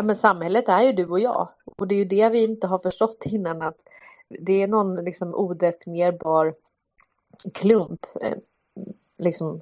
Ja, 0.00 0.04
men 0.04 0.16
samhället 0.16 0.68
är 0.68 0.82
ju 0.82 0.92
du 0.92 1.06
och 1.06 1.20
jag 1.20 1.48
och 1.64 1.88
det 1.88 1.94
är 1.94 1.98
ju 1.98 2.04
det 2.04 2.28
vi 2.28 2.44
inte 2.44 2.66
har 2.66 2.78
förstått 2.78 3.22
innan 3.26 3.62
att 3.62 3.76
det 4.28 4.62
är 4.62 4.68
någon 4.68 4.96
liksom 4.96 5.34
odefinierbar 5.34 6.54
klump. 7.54 8.06
Eh, 8.20 8.36
liksom 9.18 9.60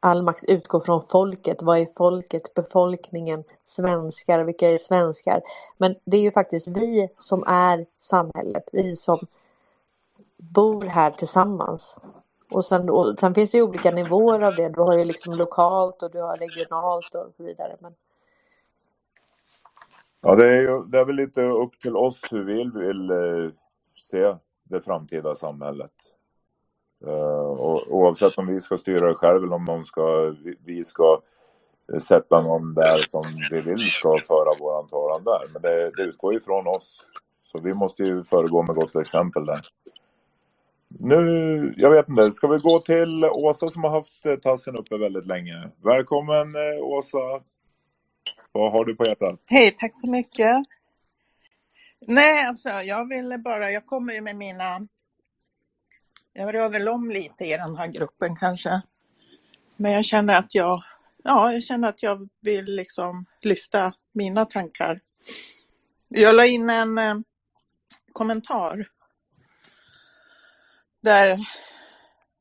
all 0.00 0.22
makt 0.22 0.44
utgår 0.44 0.80
från 0.80 1.02
folket. 1.02 1.62
Vad 1.62 1.78
är 1.78 1.86
folket? 1.86 2.54
Befolkningen? 2.54 3.44
Svenskar? 3.64 4.44
Vilka 4.44 4.70
är 4.70 4.78
svenskar? 4.78 5.42
Men 5.76 5.94
det 6.04 6.16
är 6.16 6.22
ju 6.22 6.32
faktiskt 6.32 6.68
vi 6.68 7.08
som 7.18 7.44
är 7.46 7.86
samhället. 8.00 8.68
Vi 8.72 8.96
som 8.96 9.26
bor 10.54 10.84
här 10.84 11.10
tillsammans. 11.10 11.96
Och 12.50 12.64
sen, 12.64 12.90
och 12.90 13.18
sen 13.18 13.34
finns 13.34 13.50
det 13.50 13.58
ju 13.58 13.64
olika 13.64 13.90
nivåer 13.90 14.40
av 14.40 14.54
det. 14.54 14.68
Du 14.68 14.80
har 14.80 14.98
ju 14.98 15.04
liksom 15.04 15.34
lokalt 15.34 16.02
och 16.02 16.10
du 16.10 16.20
har 16.20 16.36
regionalt 16.36 17.14
och 17.14 17.32
så 17.36 17.42
vidare. 17.42 17.76
Men... 17.80 17.94
Ja, 20.20 20.34
det 20.34 20.46
är, 20.46 20.60
ju, 20.62 20.84
det 20.84 20.98
är 20.98 21.04
väl 21.04 21.16
lite 21.16 21.42
upp 21.42 21.80
till 21.80 21.96
oss 21.96 22.24
hur 22.30 22.44
vi 22.44 22.54
vill 22.54 22.72
vill 22.72 23.10
eh, 23.10 23.50
se 23.96 24.36
det 24.64 24.80
framtida 24.80 25.34
samhället. 25.34 25.92
Eh, 27.06 27.46
och, 27.46 27.94
oavsett 27.94 28.38
om 28.38 28.46
vi 28.46 28.60
ska 28.60 28.78
styra 28.78 29.08
det 29.08 29.14
själv 29.14 29.44
eller 29.44 29.56
om 29.56 29.64
någon 29.64 29.84
ska, 29.84 30.34
vi, 30.64 30.84
ska 30.84 31.20
sätta 32.00 32.42
någon 32.42 32.74
där 32.74 33.06
som 33.06 33.24
vi 33.50 33.60
vill 33.60 33.90
ska 33.90 34.18
föra 34.28 34.58
våran 34.60 34.88
talan 34.88 35.24
där. 35.24 35.40
Men 35.52 35.62
det, 35.62 35.90
det 35.96 36.02
utgår 36.02 36.32
ju 36.32 36.40
från 36.40 36.66
oss. 36.66 37.04
Så 37.42 37.58
vi 37.58 37.74
måste 37.74 38.02
ju 38.02 38.22
föregå 38.22 38.62
med 38.62 38.76
gott 38.76 38.96
exempel 38.96 39.46
där. 39.46 39.66
Nu, 40.88 41.74
jag 41.76 41.90
vet 41.90 42.08
inte, 42.08 42.32
ska 42.32 42.48
vi 42.48 42.58
gå 42.58 42.78
till 42.78 43.24
Åsa 43.24 43.68
som 43.68 43.84
har 43.84 43.90
haft 43.90 44.26
eh, 44.26 44.34
tassen 44.34 44.76
uppe 44.76 44.98
väldigt 44.98 45.26
länge. 45.26 45.70
Välkommen 45.84 46.56
Åsa. 46.82 47.40
Vad 48.52 48.72
har 48.72 48.84
du 48.84 48.96
på 48.96 49.06
hjärtat? 49.06 49.40
Hej, 49.46 49.70
tack 49.70 49.92
så 49.94 50.10
mycket. 50.10 50.56
Nej, 52.00 52.46
alltså 52.46 52.68
jag 52.68 53.08
ville 53.08 53.38
bara, 53.38 53.70
jag 53.70 53.86
kommer 53.86 54.12
ju 54.12 54.20
med 54.20 54.36
mina 54.36 54.88
jag 56.38 56.54
rör 56.54 56.68
väl 56.68 56.88
om 56.88 57.10
lite 57.10 57.44
i 57.44 57.56
den 57.56 57.76
här 57.76 57.86
gruppen 57.86 58.36
kanske. 58.36 58.82
Men 59.76 59.92
jag 59.92 60.04
känner 60.04 60.38
att 60.38 60.54
jag, 60.54 60.82
ja, 61.24 61.52
jag 61.52 61.62
känner 61.62 61.88
att 61.88 62.02
jag 62.02 62.28
vill 62.40 62.64
liksom 62.64 63.26
lyfta 63.42 63.92
mina 64.12 64.44
tankar. 64.44 65.00
Jag 66.08 66.34
la 66.34 66.46
in 66.46 66.70
en 66.70 66.98
eh, 66.98 67.14
kommentar. 68.12 68.86
Där, 71.00 71.38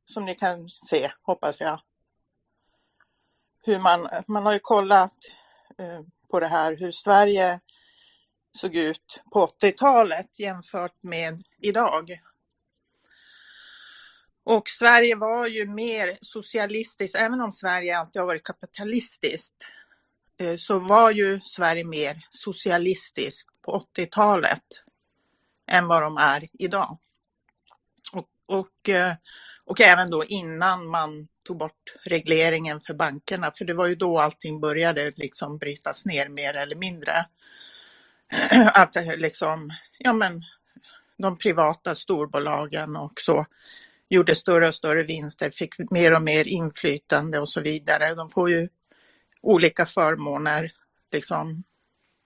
som 0.06 0.26
ni 0.26 0.36
kan 0.36 0.70
se, 0.70 1.12
hoppas 1.22 1.62
jag. 1.62 1.82
Hur 3.64 3.80
man, 3.80 4.08
man 4.28 4.46
har 4.46 4.54
ju 4.54 4.60
kollat 4.60 5.16
Eh, 5.80 6.02
på 6.32 6.40
det 6.40 6.48
här, 6.48 6.78
hur 6.78 6.92
Sverige 6.92 7.60
såg 8.52 8.76
ut 8.76 9.22
på 9.32 9.48
80-talet 9.48 10.40
jämfört 10.40 11.04
med 11.04 11.44
idag. 11.62 12.22
Och 14.44 14.70
Sverige 14.70 15.16
var 15.16 15.48
ju 15.48 15.66
mer 15.66 16.18
socialistiskt, 16.22 17.16
även 17.16 17.42
om 17.42 17.54
Sverige 17.54 17.98
alltid 17.98 18.20
har 18.20 18.28
varit 18.28 18.44
kapitalistiskt, 18.44 19.54
eh, 20.38 20.56
så 20.56 20.80
var 20.80 21.12
ju 21.12 21.40
Sverige 21.40 21.84
mer 21.84 22.26
socialistiskt 22.30 23.50
på 23.62 23.84
80-talet 23.96 24.84
än 25.72 25.88
vad 25.88 26.02
de 26.02 26.18
är 26.18 26.48
idag. 26.54 26.98
Och, 28.12 28.30
och, 28.46 28.90
eh, 28.90 29.14
och 29.66 29.82
även 29.82 30.10
då 30.10 30.26
innan 30.26 30.88
man 30.88 31.28
tog 31.48 31.58
bort 31.58 31.96
regleringen 32.04 32.82
för 32.82 32.94
bankerna, 32.94 33.52
för 33.52 33.66
det 33.66 33.74
var 33.74 33.88
ju 33.88 33.96
då 33.96 34.20
allting 34.20 34.62
började 34.62 35.12
liksom 35.16 35.58
brytas 35.58 36.06
ner 36.06 36.30
mer 36.30 36.54
eller 36.54 36.76
mindre. 36.76 37.26
Att 38.74 38.96
eh, 38.96 39.18
liksom, 39.18 39.70
ja 40.00 40.14
men 40.14 40.44
de 41.18 41.38
privata 41.38 41.96
storbolagen 41.96 42.96
och 42.96 43.14
så 43.16 43.46
gjorde 44.10 44.36
större 44.36 44.68
och 44.68 44.76
större 44.76 45.04
vinster, 45.04 45.52
fick 45.52 45.92
mer 45.92 46.16
och 46.16 46.22
mer 46.22 46.48
inflytande 46.48 47.40
och 47.40 47.50
så 47.50 47.62
vidare. 47.62 48.16
De 48.16 48.30
får 48.30 48.50
ju 48.50 48.70
olika 49.42 49.86
förmåner 49.86 50.72
liksom. 51.12 51.64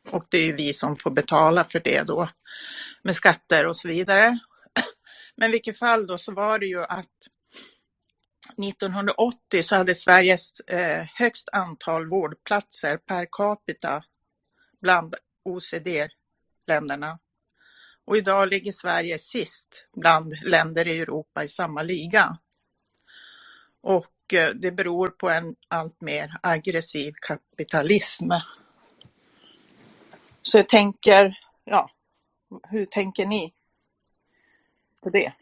Och 0.09 0.25
det 0.29 0.37
är 0.37 0.45
ju 0.45 0.55
vi 0.55 0.73
som 0.73 0.95
får 0.95 1.11
betala 1.11 1.63
för 1.63 1.81
det 1.83 2.03
då 2.07 2.29
med 3.01 3.15
skatter 3.15 3.65
och 3.65 3.77
så 3.77 3.87
vidare. 3.87 4.39
Men 5.35 5.49
i 5.49 5.51
vilket 5.51 5.79
fall 5.79 6.07
då 6.07 6.17
så 6.17 6.31
var 6.31 6.59
det 6.59 6.65
ju 6.65 6.83
att 6.83 7.07
1980 8.57 9.63
så 9.63 9.75
hade 9.75 9.95
Sveriges 9.95 10.59
eh, 10.59 11.05
högst 11.13 11.49
antal 11.51 12.09
vårdplatser 12.09 12.97
per 12.97 13.27
capita 13.31 14.01
bland 14.81 15.15
OECD-länderna. 15.43 17.19
Och 18.05 18.17
idag 18.17 18.49
ligger 18.49 18.71
Sverige 18.71 19.17
sist 19.17 19.85
bland 19.95 20.33
länder 20.43 20.87
i 20.87 20.99
Europa 20.99 21.43
i 21.43 21.47
samma 21.47 21.83
liga. 21.83 22.37
Och 23.81 24.33
eh, 24.33 24.49
det 24.49 24.71
beror 24.71 25.07
på 25.07 25.29
en 25.29 25.55
allt 25.67 26.01
mer 26.01 26.33
aggressiv 26.43 27.13
kapitalism. 27.21 28.31
Så 30.41 30.57
jag 30.57 30.69
tänker, 30.69 31.39
ja, 31.63 31.89
hur 32.69 32.85
tänker 32.85 33.25
ni 33.25 33.53
på 35.03 35.09
det? 35.09 35.33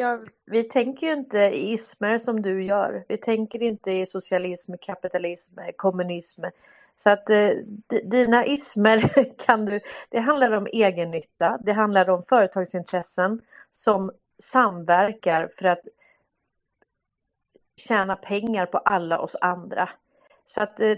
Ja, 0.00 0.18
vi 0.44 0.62
tänker 0.64 1.06
ju 1.06 1.12
inte 1.12 1.38
i 1.38 1.72
ismer 1.72 2.18
som 2.18 2.42
du 2.42 2.64
gör. 2.64 3.04
Vi 3.08 3.16
tänker 3.16 3.62
inte 3.62 3.92
i 3.92 4.06
socialism, 4.06 4.72
kapitalism, 4.80 5.58
kommunism. 5.76 6.42
Så 6.94 7.10
att 7.10 7.30
eh, 7.30 7.50
dina 8.04 8.46
ismer 8.46 9.24
kan 9.46 9.66
du, 9.66 9.80
det 10.08 10.20
handlar 10.20 10.52
om 10.52 10.66
egennytta, 10.72 11.58
det 11.60 11.72
handlar 11.72 12.10
om 12.10 12.22
företagsintressen 12.22 13.42
som 13.72 14.10
samverkar 14.42 15.48
för 15.58 15.64
att 15.64 15.86
tjäna 17.76 18.16
pengar 18.16 18.66
på 18.66 18.78
alla 18.78 19.18
oss 19.18 19.36
andra. 19.40 19.88
Så 20.44 20.62
att 20.62 20.80
eh, 20.80 20.96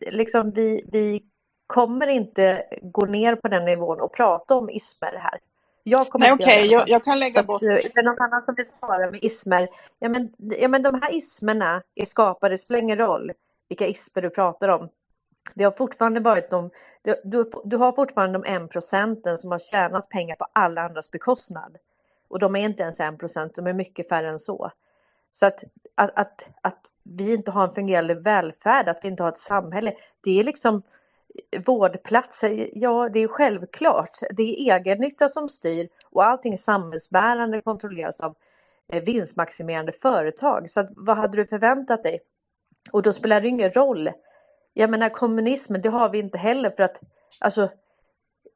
liksom 0.00 0.50
vi, 0.50 0.84
vi 0.92 1.22
kommer 1.66 2.06
inte 2.06 2.64
gå 2.82 3.06
ner 3.06 3.36
på 3.36 3.48
den 3.48 3.64
nivån 3.64 4.00
och 4.00 4.14
prata 4.14 4.54
om 4.54 4.70
ismer 4.70 5.18
här. 5.18 5.40
Jag 5.82 6.10
kommer 6.10 6.26
Nej, 6.26 6.32
inte 6.32 6.44
okay. 6.44 6.66
Jag, 6.66 6.88
jag 6.88 7.04
kan 7.04 7.18
lägga 7.18 7.40
så 7.40 7.46
bort. 7.46 7.62
Är 7.62 7.94
det 7.94 8.02
någon 8.02 8.20
annan 8.20 8.44
som 8.44 8.54
vill 8.54 8.66
svara 8.66 9.10
med 9.10 9.24
ismer? 9.24 9.68
Ja 9.98 10.08
men, 10.08 10.32
ja, 10.38 10.68
men 10.68 10.82
de 10.82 11.00
här 11.02 11.14
ismerna 11.14 11.82
är 11.94 12.04
skapade, 12.06 12.54
det 12.54 12.58
spelar 12.58 12.80
ingen 12.80 12.98
roll 12.98 13.32
vilka 13.68 13.86
ismer 13.86 14.22
du 14.22 14.30
pratar 14.30 14.68
om. 14.68 14.88
Det 15.54 15.64
har 15.64 15.70
fortfarande 15.70 16.20
varit 16.20 16.50
de, 16.50 16.70
du, 17.02 17.20
du, 17.24 17.50
du 17.64 17.76
har 17.76 17.92
fortfarande 17.92 18.38
de 18.38 18.52
en 18.52 18.68
procenten 18.68 19.38
som 19.38 19.50
har 19.50 19.58
tjänat 19.58 20.08
pengar 20.08 20.36
på 20.36 20.46
alla 20.52 20.82
andras 20.82 21.10
bekostnad. 21.10 21.76
Och 22.28 22.38
de 22.38 22.56
är 22.56 22.60
inte 22.60 22.82
ens 22.82 23.00
en 23.00 23.18
procent, 23.18 23.54
de 23.54 23.66
är 23.66 23.72
mycket 23.72 24.08
färre 24.08 24.28
än 24.28 24.38
så. 24.38 24.70
Så 25.32 25.46
att, 25.46 25.64
att, 25.94 26.18
att, 26.18 26.50
att 26.60 26.80
vi 27.02 27.32
inte 27.32 27.50
har 27.50 27.64
en 27.64 27.74
fungerande 27.74 28.14
välfärd, 28.14 28.88
att 28.88 28.98
vi 29.02 29.08
inte 29.08 29.22
har 29.22 29.30
ett 29.30 29.38
samhälle, 29.38 29.94
det 30.20 30.40
är 30.40 30.44
liksom 30.44 30.82
vårdplatser, 31.66 32.70
ja 32.72 33.08
det 33.08 33.20
är 33.20 33.28
självklart. 33.28 34.18
Det 34.30 34.42
är 34.42 34.76
egennytta 34.76 35.28
som 35.28 35.48
styr 35.48 35.88
och 36.10 36.24
allting 36.24 36.58
samhällsbärande 36.58 37.60
kontrolleras 37.60 38.20
av 38.20 38.34
eh, 38.88 39.02
vinstmaximerande 39.02 39.92
företag. 39.92 40.70
Så 40.70 40.80
att, 40.80 40.88
vad 40.96 41.16
hade 41.16 41.36
du 41.36 41.46
förväntat 41.46 42.02
dig? 42.02 42.20
Och 42.92 43.02
då 43.02 43.12
spelar 43.12 43.40
det 43.40 43.48
ingen 43.48 43.72
roll. 43.72 44.10
Jag 44.74 44.90
menar 44.90 45.08
kommunismen, 45.08 45.82
det 45.82 45.88
har 45.88 46.08
vi 46.08 46.18
inte 46.18 46.38
heller 46.38 46.70
för 46.70 46.82
att 46.82 47.00
alltså 47.40 47.70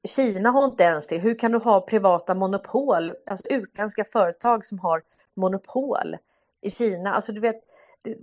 Kina 0.06 0.50
har 0.50 0.64
inte 0.64 0.84
ens 0.84 1.06
det. 1.06 1.18
Hur 1.18 1.38
kan 1.38 1.52
du 1.52 1.58
ha 1.58 1.80
privata 1.80 2.34
monopol, 2.34 3.12
alltså 3.26 3.48
utländska 3.48 4.04
företag 4.04 4.64
som 4.64 4.78
har 4.78 5.02
monopol 5.34 6.16
i 6.60 6.70
Kina? 6.70 7.14
Alltså 7.14 7.32
du 7.32 7.40
vet, 7.40 7.60
det, 8.02 8.16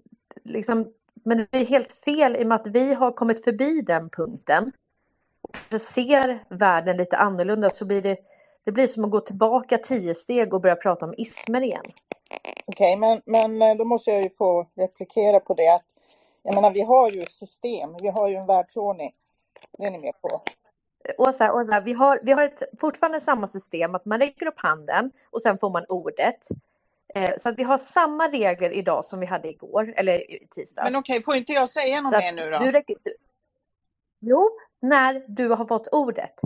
liksom 0.43 0.93
men 1.23 1.37
det 1.37 1.57
är 1.57 1.65
helt 1.65 1.91
fel 1.91 2.35
i 2.35 2.43
och 2.43 2.47
med 2.47 2.55
att 2.55 2.67
vi 2.67 2.93
har 2.93 3.11
kommit 3.11 3.43
förbi 3.43 3.81
den 3.81 4.09
punkten. 4.09 4.71
Och 5.41 5.81
ser 5.81 6.43
världen 6.49 6.97
lite 6.97 7.17
annorlunda 7.17 7.69
så 7.69 7.85
blir 7.85 8.01
det, 8.01 8.17
det 8.63 8.71
blir 8.71 8.87
som 8.87 9.05
att 9.05 9.11
gå 9.11 9.19
tillbaka 9.19 9.77
tio 9.77 10.15
steg 10.15 10.53
och 10.53 10.61
börja 10.61 10.75
prata 10.75 11.05
om 11.05 11.13
ismer 11.17 11.61
igen. 11.61 11.85
Okej, 12.65 12.97
okay, 12.97 12.97
men, 12.97 13.21
men 13.25 13.71
eh, 13.71 13.77
då 13.77 13.85
måste 13.85 14.11
jag 14.11 14.23
ju 14.23 14.29
få 14.29 14.67
replikera 14.75 15.39
på 15.39 15.53
det. 15.53 15.67
Att, 15.67 15.85
jag 16.43 16.55
menar, 16.55 16.71
vi 16.71 16.81
har 16.81 17.11
ju 17.11 17.25
system, 17.25 17.95
vi 18.01 18.09
har 18.09 18.27
ju 18.27 18.35
en 18.35 18.45
världsordning. 18.45 19.11
Det 19.77 19.85
är 19.85 19.91
ni 19.91 19.97
med 19.97 20.21
på? 20.21 20.41
Åsa, 21.17 21.53
Åsa 21.53 21.79
vi 21.79 21.93
har, 21.93 22.19
vi 22.23 22.31
har 22.31 22.43
ett, 22.43 22.63
fortfarande 22.79 23.21
samma 23.21 23.47
system 23.47 23.95
att 23.95 24.05
man 24.05 24.19
räcker 24.19 24.45
upp 24.45 24.59
handen 24.59 25.11
och 25.31 25.41
sen 25.41 25.57
får 25.57 25.69
man 25.69 25.85
ordet. 25.89 26.47
Eh, 27.15 27.33
så 27.37 27.49
att 27.49 27.59
vi 27.59 27.63
har 27.63 27.77
samma 27.77 28.27
regler 28.27 28.69
idag 28.69 29.05
som 29.05 29.19
vi 29.19 29.25
hade 29.25 29.49
igår, 29.49 29.93
eller 29.95 30.31
i 30.31 30.47
tisdags. 30.51 30.91
Men 30.91 30.99
okej, 30.99 31.23
får 31.23 31.35
inte 31.35 31.53
jag 31.53 31.69
säga 31.69 32.01
något 32.01 32.11
mer 32.11 32.33
nu 32.33 32.49
då? 32.51 32.59
Du 32.59 32.71
räcker, 32.71 32.95
du, 33.03 33.13
jo, 34.19 34.49
när 34.79 35.23
du 35.27 35.49
har 35.49 35.65
fått 35.65 35.87
ordet. 35.91 36.39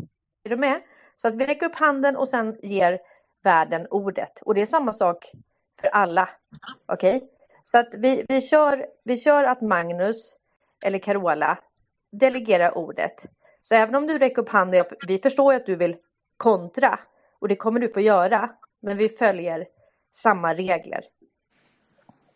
Är 0.43 0.49
du 0.49 0.57
med? 0.57 0.81
Så 1.15 1.27
att 1.27 1.35
vi 1.35 1.45
räcker 1.45 1.65
upp 1.65 1.75
handen 1.75 2.17
och 2.17 2.27
sen 2.27 2.57
ger 2.61 2.99
världen 3.43 3.87
ordet. 3.89 4.41
Och 4.41 4.55
det 4.55 4.61
är 4.61 4.65
samma 4.65 4.93
sak 4.93 5.31
för 5.81 5.87
alla. 5.87 6.29
Okej? 6.85 7.15
Okay? 7.15 7.29
Så 7.65 7.77
att 7.77 7.93
vi, 7.97 8.25
vi, 8.29 8.41
kör, 8.41 8.85
vi 9.03 9.17
kör 9.17 9.43
att 9.43 9.61
Magnus 9.61 10.37
eller 10.85 10.99
Carola 10.99 11.57
delegerar 12.11 12.77
ordet. 12.77 13.25
Så 13.61 13.75
även 13.75 13.95
om 13.95 14.07
du 14.07 14.17
räcker 14.17 14.41
upp 14.41 14.49
handen, 14.49 14.85
vi 15.07 15.19
förstår 15.19 15.53
ju 15.53 15.59
att 15.59 15.65
du 15.65 15.75
vill 15.75 15.97
kontra 16.37 16.99
och 17.39 17.47
det 17.47 17.55
kommer 17.55 17.79
du 17.79 17.89
få 17.89 17.99
göra. 17.99 18.49
Men 18.79 18.97
vi 18.97 19.09
följer 19.09 19.67
samma 20.11 20.53
regler. 20.53 21.01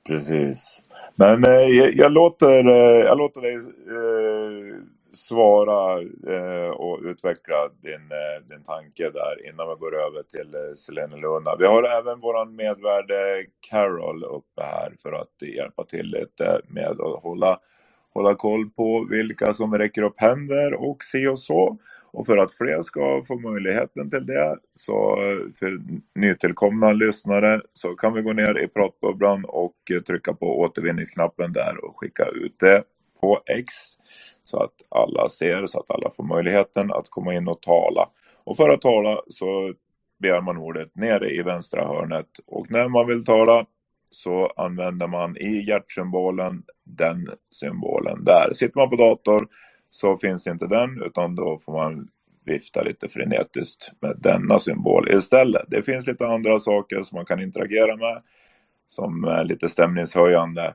Precis. 0.08 0.82
Men 1.16 1.44
eh, 1.44 1.52
jag, 1.52 1.94
jag, 1.96 2.12
låter, 2.12 2.66
eh, 2.68 3.06
jag 3.06 3.18
låter 3.18 3.42
dig 3.42 3.56
eh, 3.56 4.76
svara 5.14 6.02
eh, 6.30 6.70
och 6.70 7.00
utveckla 7.04 7.70
din, 7.82 8.12
eh, 8.12 8.46
din 8.50 8.64
tanke 8.64 9.10
där 9.10 9.50
innan 9.50 9.70
vi 9.70 9.76
går 9.80 9.96
över 9.96 10.24
till 10.24 10.56
eh, 10.56 10.76
Selene 10.76 11.18
Luna. 11.18 11.56
Vi 11.60 11.66
har 11.66 11.84
även 11.84 12.20
vår 12.20 12.46
medvärde 12.46 13.46
Carol 13.70 14.24
uppe 14.24 14.64
här 14.64 14.96
för 15.04 15.14
att 15.14 15.42
hjälpa 15.56 15.84
till 15.86 16.06
lite 16.06 16.62
med 16.68 17.02
att 17.02 17.24
hålla 17.24 17.60
hålla 18.14 18.36
koll 18.36 18.70
på 18.70 19.08
vilka 19.10 19.54
som 19.54 19.78
räcker 19.78 20.02
upp 20.02 20.22
händer 20.22 20.74
och 20.74 21.04
se 21.04 21.28
och 21.28 21.40
så. 21.40 21.78
Och 22.14 22.26
för 22.26 22.38
att 22.38 22.54
fler 22.54 22.82
ska 22.82 23.22
få 23.28 23.40
möjligheten 23.40 24.10
till 24.10 24.26
det, 24.26 24.58
så 24.76 25.16
för 25.60 25.82
nytillkomna 26.16 26.92
lyssnare, 26.92 27.62
så 27.74 27.96
kan 27.96 28.14
vi 28.14 28.22
gå 28.22 28.34
ner 28.34 28.64
i 28.64 28.68
pratbubblan 28.68 29.46
och 29.46 29.76
trycka 30.08 30.34
på 30.34 30.60
återvinningsknappen 30.60 31.54
där 31.54 31.86
och 31.86 32.00
skicka 32.00 32.26
ut 32.26 32.60
det 32.60 32.84
på 33.22 33.40
X. 33.46 33.74
Så 34.44 34.64
att 34.64 34.74
alla 34.90 35.30
ser, 35.30 35.66
så 35.66 35.80
att 35.80 35.92
alla 35.92 36.10
får 36.12 36.24
möjligheten 36.24 36.92
att 36.92 37.10
komma 37.10 37.34
in 37.34 37.48
och 37.48 37.62
tala. 37.62 38.10
Och 38.44 38.58
för 38.58 38.70
att 38.70 38.82
tala 38.82 39.22
så 39.28 39.74
begär 40.22 40.42
man 40.42 40.58
ordet 40.58 40.96
nere 40.96 41.30
i 41.30 41.42
vänstra 41.42 41.88
hörnet. 41.88 42.28
Och 42.48 42.72
när 42.72 42.88
man 42.88 43.08
vill 43.08 43.26
tala 43.26 43.66
så 44.12 44.48
använder 44.58 45.08
man 45.08 45.38
i 45.38 45.66
hjärtsymbolen 45.68 46.64
den 46.86 47.30
symbolen 47.52 48.24
där. 48.24 48.54
Sitter 48.54 48.80
man 48.80 48.90
på 48.90 48.96
dator 48.96 49.48
så 49.90 50.18
finns 50.18 50.48
inte 50.48 50.68
den 50.68 51.02
utan 51.06 51.36
då 51.36 51.60
får 51.66 51.74
man 51.74 52.08
vifta 52.46 52.82
lite 52.82 53.08
frenetiskt 53.08 53.92
med 54.02 54.18
denna 54.20 54.60
symbol 54.60 55.10
istället. 55.10 55.64
Det 55.68 55.82
finns 55.82 56.08
lite 56.08 56.28
andra 56.28 56.60
saker 56.60 57.04
som 57.04 57.16
man 57.16 57.26
kan 57.26 57.42
interagera 57.42 57.96
med 57.98 58.22
som 58.88 59.24
är 59.24 59.44
lite 59.44 59.70
stämningshöjande. 59.70 60.74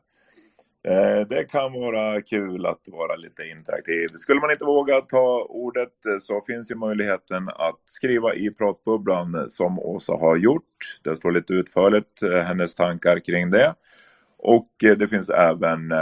Eh, 0.86 1.26
det 1.28 1.50
kan 1.50 1.72
vara 1.72 2.22
kul 2.22 2.66
att 2.66 2.80
vara 2.86 3.16
lite 3.16 3.42
interaktiv. 3.42 4.08
Skulle 4.16 4.40
man 4.40 4.50
inte 4.50 4.64
våga 4.64 5.00
ta 5.00 5.46
ordet 5.48 6.06
eh, 6.06 6.18
så 6.20 6.40
finns 6.40 6.70
ju 6.70 6.74
möjligheten 6.74 7.48
att 7.48 7.80
skriva 7.84 8.34
i 8.34 8.50
pratbubblan 8.50 9.34
eh, 9.34 9.46
som 9.48 9.78
Åsa 9.78 10.12
har 10.12 10.36
gjort. 10.36 10.98
Det 11.04 11.16
står 11.16 11.30
lite 11.30 11.52
utförligt 11.52 12.22
hennes 12.44 12.74
tankar 12.74 13.18
kring 13.18 13.50
det. 13.50 13.74
Och 14.38 14.70
det 14.78 15.08
finns 15.10 15.30
även 15.30 15.92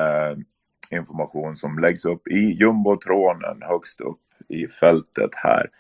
information 0.91 1.57
som 1.57 1.79
läggs 1.79 2.05
upp 2.05 2.29
i 2.29 2.57
jumbotronen 2.61 3.63
högst 3.63 4.01
upp 4.01 4.21
i 4.49 4.69
fältet 4.69 5.31
här. 5.35 5.71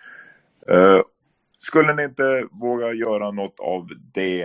Skulle 1.65 1.95
ni 1.95 2.05
inte 2.05 2.49
våga 2.53 2.93
göra 2.93 3.31
något 3.31 3.61
av 3.61 3.89
det 4.15 4.45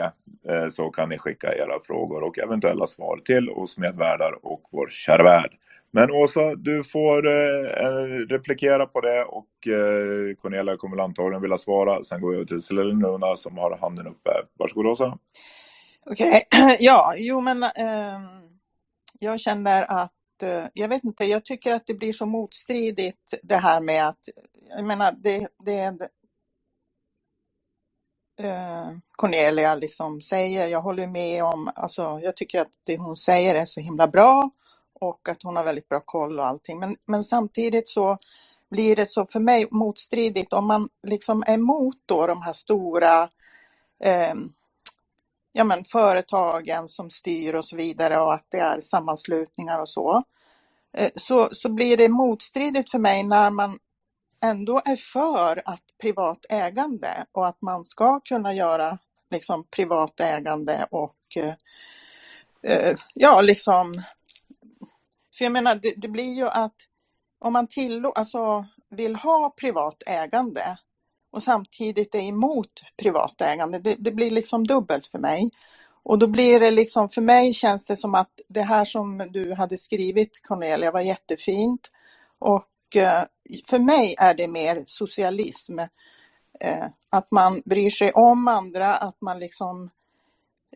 eh, 0.49 0.69
så 0.71 0.89
kan 0.91 1.09
ni 1.09 1.17
skicka 1.17 1.55
era 1.55 1.79
frågor 1.81 2.23
och 2.23 2.39
eventuella 2.39 2.87
svar 2.87 3.17
till 3.25 3.49
oss 3.49 3.77
medvärdar 3.77 4.39
och 4.45 4.61
vår 4.71 4.87
kära 4.89 5.23
värd 5.23 5.51
Men 5.91 6.11
Åsa, 6.11 6.55
du 6.55 6.83
får 6.83 7.27
eh, 7.27 8.27
replikera 8.29 8.85
på 8.85 9.01
det 9.01 9.23
och 9.23 9.67
eh, 9.67 10.35
Cornelia 10.35 10.77
kommer 10.77 11.03
antagligen 11.03 11.41
vilja 11.41 11.57
svara. 11.57 12.03
Sen 12.03 12.21
går 12.21 12.35
jag 12.35 12.47
till 12.47 12.61
Selina 12.61 13.35
som 13.37 13.57
har 13.57 13.77
handen 13.77 14.07
uppe. 14.07 14.31
Varsågod 14.59 14.87
Åsa. 14.87 15.19
Okej, 16.05 16.43
ja, 16.79 17.13
jo 17.17 17.41
men 17.41 17.63
eh, 17.63 18.19
jag 19.19 19.39
känner 19.39 20.03
att, 20.03 20.43
eh, 20.43 20.65
jag 20.73 20.89
vet 20.89 21.03
inte, 21.03 21.25
jag 21.25 21.45
tycker 21.45 21.71
att 21.73 21.87
det 21.87 21.93
blir 21.93 22.13
så 22.13 22.25
motstridigt 22.25 23.33
det 23.43 23.57
här 23.57 23.81
med 23.81 24.07
att, 24.07 24.19
jag 24.77 24.85
menar 24.85 25.15
det, 25.23 25.47
det 25.65 26.09
eh, 28.39 28.87
Cornelia 29.11 29.75
liksom 29.75 30.21
säger, 30.21 30.67
jag 30.67 30.81
håller 30.81 31.07
med 31.07 31.43
om, 31.43 31.71
alltså 31.75 32.19
jag 32.23 32.37
tycker 32.37 32.61
att 32.61 32.71
det 32.83 32.97
hon 32.97 33.17
säger 33.17 33.55
är 33.55 33.65
så 33.65 33.79
himla 33.79 34.07
bra 34.07 34.49
och 34.99 35.29
att 35.29 35.43
hon 35.43 35.55
har 35.55 35.63
väldigt 35.63 35.89
bra 35.89 35.99
koll 36.05 36.39
och 36.39 36.45
allting. 36.45 36.79
Men, 36.79 36.95
men 37.05 37.23
samtidigt 37.23 37.87
så 37.87 38.17
blir 38.71 38.95
det 38.95 39.05
så 39.05 39.25
för 39.25 39.39
mig 39.39 39.67
motstridigt 39.71 40.53
om 40.53 40.67
man 40.67 40.89
liksom 41.07 41.43
är 41.47 41.53
emot 41.53 41.95
då 42.05 42.27
de 42.27 42.41
här 42.41 42.53
stora 42.53 43.23
eh, 44.03 44.33
ja, 45.51 45.63
men 45.63 45.83
företagen 45.83 46.87
som 46.87 47.09
styr 47.09 47.53
och 47.53 47.65
så 47.65 47.75
vidare 47.75 48.19
och 48.19 48.33
att 48.33 48.45
det 48.49 48.59
är 48.59 48.81
sammanslutningar 48.81 49.79
och 49.79 49.89
så. 49.89 50.23
Eh, 50.97 51.09
så, 51.15 51.49
så 51.51 51.69
blir 51.69 51.97
det 51.97 52.09
motstridigt 52.09 52.91
för 52.91 52.99
mig 52.99 53.23
när 53.23 53.49
man 53.49 53.79
ändå 54.41 54.81
är 54.85 54.95
för 54.95 55.61
att 55.65 55.83
privat 56.01 56.45
ägande 56.49 57.25
och 57.31 57.47
att 57.47 57.61
man 57.61 57.85
ska 57.85 58.19
kunna 58.19 58.53
göra 58.53 58.97
liksom 59.31 59.67
privat 59.75 60.19
ägande 60.19 60.87
och 60.91 61.15
eh, 61.35 61.53
eh, 62.63 62.97
ja, 63.13 63.41
liksom 63.41 64.01
för 65.39 65.45
jag 65.45 65.51
menar, 65.51 65.75
det, 65.75 65.93
det 65.97 66.07
blir 66.07 66.35
ju 66.35 66.47
att 66.47 66.75
om 67.39 67.53
man 67.53 67.67
tillå, 67.67 68.11
alltså, 68.11 68.65
vill 68.89 69.15
ha 69.15 69.53
privat 69.61 70.03
ägande 70.07 70.77
och 71.31 71.43
samtidigt 71.43 72.15
är 72.15 72.19
emot 72.19 72.81
privat 72.97 73.41
ägande, 73.41 73.79
det, 73.79 73.95
det, 73.99 74.11
blir 74.11 74.31
liksom 74.31 74.67
dubbelt 74.67 75.05
för 75.07 75.19
mig. 75.19 75.49
Och 76.03 76.19
då 76.19 76.27
blir 76.27 76.59
det 76.59 76.71
liksom, 76.71 77.09
för 77.09 77.21
mig 77.21 77.53
känns 77.53 77.85
det 77.85 77.95
som 77.95 78.15
att 78.15 78.41
det 78.47 78.61
här 78.61 78.85
som 78.85 79.17
du 79.17 79.53
hade 79.53 79.77
skrivit 79.77 80.41
Cornelia 80.43 80.91
var 80.91 81.01
jättefint. 81.01 81.91
Och 82.39 82.95
eh, 82.95 83.23
för 83.65 83.79
mig 83.79 84.15
är 84.19 84.33
det 84.33 84.47
mer 84.47 84.83
socialism. 84.85 85.79
Eh, 86.59 86.85
att 87.09 87.31
man 87.31 87.61
bryr 87.65 87.89
sig 87.89 88.11
om 88.11 88.47
andra, 88.47 88.95
att 88.95 89.21
man 89.21 89.39
liksom 89.39 89.89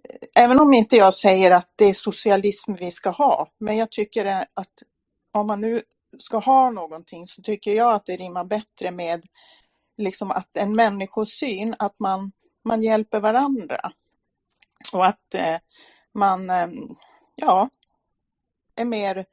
eh, 0.03 0.43
även 0.43 0.59
om 0.59 0.73
inte 0.73 0.95
jag 0.95 1.13
säger 1.13 1.51
att 1.51 1.69
det 1.75 1.85
är 1.85 1.93
socialism 1.93 2.73
vi 2.73 2.91
ska 2.91 3.09
ha, 3.09 3.47
men 3.57 3.77
jag 3.77 3.91
tycker 3.91 4.25
att 4.53 4.83
om 5.31 5.47
man 5.47 5.61
nu 5.61 5.81
ska 6.19 6.37
ha 6.37 6.69
någonting 6.69 7.27
så 7.27 7.41
tycker 7.41 7.71
jag 7.71 7.93
att 7.93 8.05
det 8.05 8.17
rimmar 8.17 8.43
bättre 8.45 8.91
med 8.91 9.23
liksom 9.97 10.31
att 10.31 10.57
en 10.57 10.75
människosyn, 10.75 11.75
att 11.79 11.99
man, 11.99 12.31
man 12.63 12.81
hjälper 12.81 13.19
varandra. 13.19 13.91
Och 14.93 15.05
att 15.05 15.33
eh, 15.33 15.57
man, 16.13 16.49
eh, 16.49 16.67
ja, 17.35 17.69
är 18.75 18.85
mer, 18.85 19.17
eh, 19.17 19.23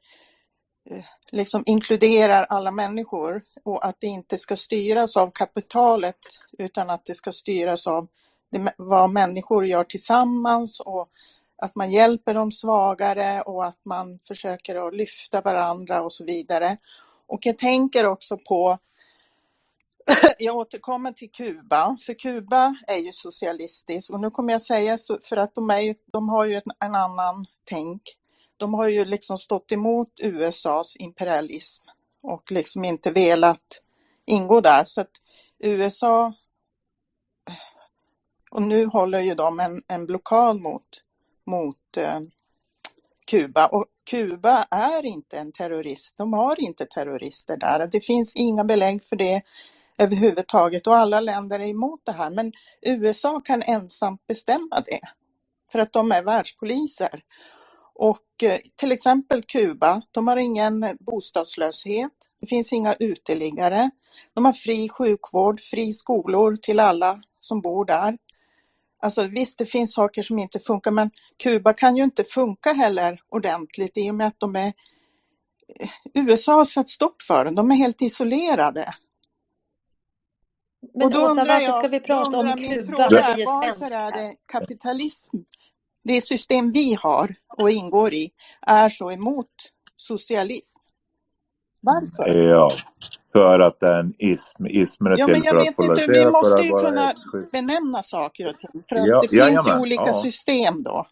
Eh, 0.89 1.05
liksom 1.31 1.63
inkluderar 1.65 2.45
alla 2.49 2.71
människor 2.71 3.41
och 3.63 3.85
att 3.85 3.95
det 3.99 4.07
inte 4.07 4.37
ska 4.37 4.55
styras 4.55 5.17
av 5.17 5.31
kapitalet 5.31 6.19
utan 6.57 6.89
att 6.89 7.05
det 7.05 7.15
ska 7.15 7.31
styras 7.31 7.87
av 7.87 8.07
det, 8.51 8.73
vad 8.77 9.09
människor 9.09 9.65
gör 9.65 9.83
tillsammans 9.83 10.79
och 10.79 11.09
att 11.57 11.75
man 11.75 11.91
hjälper 11.91 12.33
de 12.33 12.51
svagare 12.51 13.41
och 13.41 13.65
att 13.65 13.85
man 13.85 14.19
försöker 14.19 14.87
att 14.87 14.95
lyfta 14.95 15.41
varandra 15.41 16.01
och 16.01 16.13
så 16.13 16.25
vidare. 16.25 16.77
Och 17.27 17.45
jag 17.45 17.57
tänker 17.57 18.05
också 18.05 18.37
på, 18.37 18.77
jag 20.37 20.55
återkommer 20.55 21.11
till 21.11 21.31
Kuba, 21.31 21.97
för 22.05 22.13
Kuba 22.13 22.75
är 22.87 22.97
ju 22.97 23.13
socialistiskt 23.13 24.09
och 24.09 24.19
nu 24.19 24.31
kommer 24.31 24.53
jag 24.53 24.61
säga 24.61 24.97
så, 24.97 25.19
för 25.23 25.37
att 25.37 25.55
de, 25.55 25.69
är 25.69 25.79
ju, 25.79 25.95
de 26.11 26.29
har 26.29 26.45
ju 26.45 26.55
en 26.55 26.95
annan 26.95 27.43
tänk. 27.63 28.01
De 28.61 28.73
har 28.73 28.87
ju 28.87 29.05
liksom 29.05 29.37
stått 29.37 29.71
emot 29.71 30.09
USAs 30.19 30.95
imperialism 30.95 31.83
och 32.23 32.51
liksom 32.51 32.85
inte 32.85 33.11
velat 33.11 33.81
ingå 34.25 34.61
där. 34.61 34.83
Så 34.83 35.01
att 35.01 35.11
USA 35.59 36.33
och 38.51 38.61
nu 38.61 38.85
håller 38.85 39.19
ju 39.19 39.35
de 39.35 39.59
en, 39.59 39.83
en 39.87 40.05
blockad 40.05 40.61
mot, 40.61 41.03
mot 41.45 41.97
eh, 41.97 42.19
Kuba. 43.31 43.67
Och 43.67 43.85
Kuba 44.09 44.63
är 44.71 45.05
inte 45.05 45.37
en 45.37 45.51
terrorist. 45.51 46.17
De 46.17 46.33
har 46.33 46.59
inte 46.59 46.85
terrorister 46.85 47.57
där. 47.57 47.87
Det 47.87 48.05
finns 48.05 48.35
inga 48.35 48.63
belägg 48.63 49.03
för 49.03 49.15
det 49.15 49.41
överhuvudtaget 49.97 50.87
och 50.87 50.95
alla 50.95 51.19
länder 51.19 51.59
är 51.59 51.67
emot 51.67 52.01
det 52.03 52.11
här. 52.11 52.29
Men 52.29 52.53
USA 52.81 53.41
kan 53.41 53.61
ensamt 53.61 54.27
bestämma 54.27 54.83
det 54.85 54.99
för 55.71 55.79
att 55.79 55.93
de 55.93 56.11
är 56.11 56.23
världspoliser. 56.23 57.23
Och 57.95 58.43
eh, 58.43 58.59
till 58.75 58.91
exempel 58.91 59.43
Kuba, 59.43 60.01
de 60.11 60.27
har 60.27 60.37
ingen 60.37 60.97
bostadslöshet. 60.99 62.11
Det 62.41 62.47
finns 62.47 62.73
inga 62.73 62.93
uteliggare. 62.93 63.89
De 64.33 64.45
har 64.45 64.53
fri 64.53 64.89
sjukvård, 64.89 65.59
fri 65.59 65.93
skolor 65.93 66.55
till 66.55 66.79
alla 66.79 67.21
som 67.39 67.61
bor 67.61 67.85
där. 67.85 68.17
Alltså 69.03 69.27
visst, 69.27 69.57
det 69.57 69.65
finns 69.65 69.93
saker 69.93 70.23
som 70.23 70.39
inte 70.39 70.59
funkar, 70.59 70.91
men 70.91 71.11
Kuba 71.43 71.73
kan 71.73 71.97
ju 71.97 72.03
inte 72.03 72.23
funka 72.23 72.73
heller 72.73 73.21
ordentligt 73.29 73.97
i 73.97 74.11
och 74.11 74.15
med 74.15 74.27
att 74.27 74.39
de 74.39 74.55
är 74.55 74.73
eh, 75.79 75.89
USA 76.13 76.53
har 76.53 76.65
satt 76.65 76.89
stopp 76.89 77.21
för 77.21 77.45
dem, 77.45 77.55
de 77.55 77.71
är 77.71 77.75
helt 77.75 78.01
isolerade. 78.01 78.93
Men 80.93 81.03
och 81.05 81.11
då 81.11 81.23
Åsa, 81.23 81.31
undrar 81.31 81.45
varför 81.47 81.79
ska 81.79 81.87
vi 81.87 81.99
prata 81.99 82.37
om 82.37 82.57
Kuba? 82.57 82.85
Fråga 82.85 83.35
varför 83.45 83.97
är 83.97 84.11
det 84.11 84.35
kapitalism, 84.51 85.37
det 86.03 86.21
system 86.21 86.71
vi 86.71 86.93
har 86.93 87.29
och 87.57 87.69
ingår 87.69 88.13
i, 88.13 88.31
är 88.61 88.89
så 88.89 89.11
emot 89.11 89.47
socialism? 89.97 90.81
Varför? 91.79 92.49
Ja, 92.49 92.77
för 93.33 93.59
att 93.59 93.79
det 93.79 93.87
är 93.87 93.99
en 93.99 94.13
ism. 94.17 94.65
Ismen 94.65 95.13
är 95.13 95.17
ja, 95.17 95.25
till 95.25 95.35
men 95.35 95.43
jag 95.43 95.53
för 95.55 95.59
vet 95.59 95.69
att 95.69 95.75
polarisera. 95.75 96.15
Inte, 96.15 96.25
vi 96.25 96.31
måste 96.31 96.61
ju 96.61 96.71
kunna 96.71 97.13
benämna 97.51 98.03
saker 98.03 98.49
och 98.49 98.59
ting. 98.59 98.83
För 98.89 98.95
att 98.95 99.07
ja, 99.07 99.21
det 99.21 99.27
finns 99.27 99.67
ju 99.67 99.79
olika 99.79 100.07
ja. 100.07 100.21
system 100.21 100.83
då. 100.83 101.07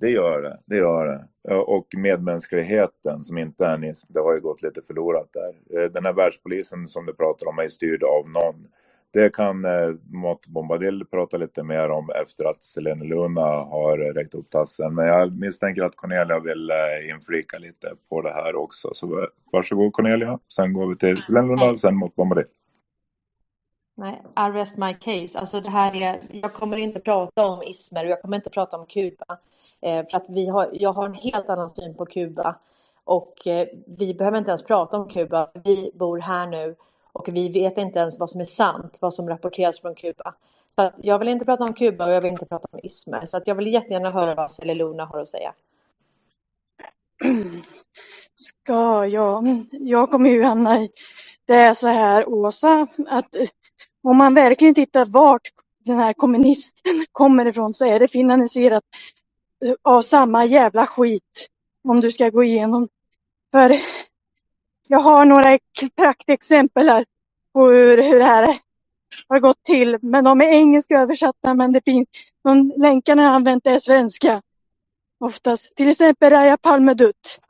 Det 0.00 0.10
gör 0.10 0.42
det, 0.42 0.60
det 0.66 0.76
gör 0.76 1.06
det. 1.06 1.54
Och 1.54 1.86
medmänskligheten 1.96 3.24
som 3.24 3.38
inte 3.38 3.66
är 3.66 3.74
en 3.74 3.84
ism, 3.84 4.12
det 4.12 4.20
har 4.20 4.34
ju 4.34 4.40
gått 4.40 4.62
lite 4.62 4.82
förlorat 4.82 5.28
där. 5.32 5.80
Eh, 5.80 5.90
den 5.90 6.04
här 6.04 6.12
världspolisen 6.12 6.88
som 6.88 7.06
du 7.06 7.14
pratar 7.14 7.46
om 7.46 7.58
är 7.58 7.68
styrd 7.68 8.02
av 8.02 8.28
någon. 8.28 8.66
Det 9.12 9.34
kan 9.34 9.64
eh, 9.64 9.90
Mott 10.12 10.46
Bombadil 10.46 11.04
prata 11.10 11.36
lite 11.36 11.62
mer 11.62 11.90
om 11.90 12.10
efter 12.10 12.44
att 12.44 12.62
Selene 12.62 13.04
Luna 13.04 13.40
har 13.40 13.98
räckt 14.14 14.34
upp 14.34 14.50
tassen. 14.50 14.94
Men 14.94 15.06
jag 15.06 15.38
misstänker 15.38 15.82
att 15.82 15.96
Cornelia 15.96 16.40
vill 16.40 16.70
eh, 16.70 17.10
inflika 17.10 17.58
lite 17.58 17.92
på 18.08 18.22
det 18.22 18.32
här 18.32 18.56
också. 18.56 18.90
Så 18.92 19.28
varsågod 19.52 19.92
Cornelia. 19.92 20.38
Sen 20.48 20.72
går 20.72 20.86
vi 20.86 20.96
till 20.96 21.22
Selene 21.22 21.48
Luna 21.48 21.70
och 21.70 21.78
sen 21.78 21.96
Mott 21.96 22.16
Bombadil. 22.16 22.46
Nej, 23.96 24.22
arrest 24.34 24.76
my 24.76 24.94
case. 24.94 25.38
Alltså 25.38 25.60
det 25.60 25.70
här 25.70 25.96
är, 25.96 26.20
jag 26.30 26.52
kommer 26.52 26.76
inte 26.76 27.00
prata 27.00 27.46
om 27.46 27.62
ismer 27.62 28.04
och 28.04 28.10
jag 28.10 28.22
kommer 28.22 28.36
inte 28.36 28.50
prata 28.50 28.76
om 28.76 28.86
Kuba. 28.86 29.38
Eh, 29.80 30.06
för 30.06 30.16
att 30.16 30.26
vi 30.28 30.48
har, 30.48 30.70
jag 30.72 30.92
har 30.92 31.06
en 31.06 31.14
helt 31.14 31.48
annan 31.48 31.70
syn 31.70 31.94
på 31.94 32.06
Kuba. 32.06 32.58
Och 33.04 33.46
eh, 33.46 33.68
vi 33.86 34.14
behöver 34.14 34.38
inte 34.38 34.50
ens 34.50 34.64
prata 34.64 34.96
om 34.96 35.08
Kuba. 35.08 35.48
Vi 35.64 35.90
bor 35.94 36.18
här 36.18 36.46
nu 36.46 36.76
och 37.18 37.28
vi 37.28 37.48
vet 37.48 37.78
inte 37.78 37.98
ens 37.98 38.18
vad 38.18 38.30
som 38.30 38.40
är 38.40 38.44
sant, 38.44 38.98
vad 39.00 39.14
som 39.14 39.28
rapporteras 39.28 39.80
från 39.80 39.94
Kuba. 39.94 40.34
Så 40.74 40.90
jag 41.02 41.18
vill 41.18 41.28
inte 41.28 41.44
prata 41.44 41.64
om 41.64 41.74
Kuba 41.74 42.06
och 42.06 42.12
jag 42.12 42.20
vill 42.20 42.32
inte 42.32 42.46
prata 42.46 42.68
om 42.70 42.80
ismer. 42.82 43.26
Så 43.26 43.40
jag 43.44 43.54
vill 43.54 43.72
jättegärna 43.72 44.10
höra 44.10 44.34
vad 44.34 44.50
Celeluna 44.50 45.04
har 45.04 45.20
att 45.20 45.28
säga. 45.28 45.54
Ska 48.34 49.06
jag? 49.06 49.66
Jag 49.70 50.10
kommer 50.10 50.30
ju 50.30 50.42
hamna 50.42 50.80
i... 50.80 50.90
Det 51.46 51.54
är 51.54 51.74
så 51.74 51.86
här, 51.86 52.28
Åsa, 52.28 52.86
att 53.08 53.34
eh, 53.34 53.48
om 54.02 54.16
man 54.16 54.34
verkligen 54.34 54.74
tittar 54.74 55.06
vart 55.06 55.48
den 55.84 55.98
här 55.98 56.12
kommunisten 56.12 57.06
kommer 57.12 57.46
ifrån 57.46 57.74
så 57.74 57.84
är 57.84 58.00
det 58.00 58.08
finansierat 58.08 58.84
eh, 59.64 59.74
av 59.82 60.02
samma 60.02 60.44
jävla 60.44 60.86
skit. 60.86 61.48
Om 61.88 62.00
du 62.00 62.12
ska 62.12 62.30
gå 62.30 62.44
igenom. 62.44 62.88
För 63.52 63.80
jag 64.88 64.98
har 64.98 65.24
några 65.24 65.58
praktexempel 65.96 66.88
här 66.88 67.04
på 67.52 67.66
hur, 67.66 68.02
hur 68.02 68.18
det 68.18 68.24
här 68.24 68.58
har 69.28 69.40
gått 69.40 69.62
till. 69.62 69.98
Men 70.02 70.24
de 70.24 70.40
är 70.40 70.44
engelska 70.44 71.00
översatta 71.00 71.54
men 71.54 71.72
det 71.72 71.84
finns, 71.84 72.08
de 72.44 72.72
länkarna 72.76 73.22
jag 73.22 73.32
använt 73.32 73.66
är 73.66 73.78
svenska. 73.78 74.42
Oftast. 75.20 75.76
Till 75.76 75.88
exempel 75.88 76.30
Raja 76.30 76.56
Palmedutt. 76.56 77.40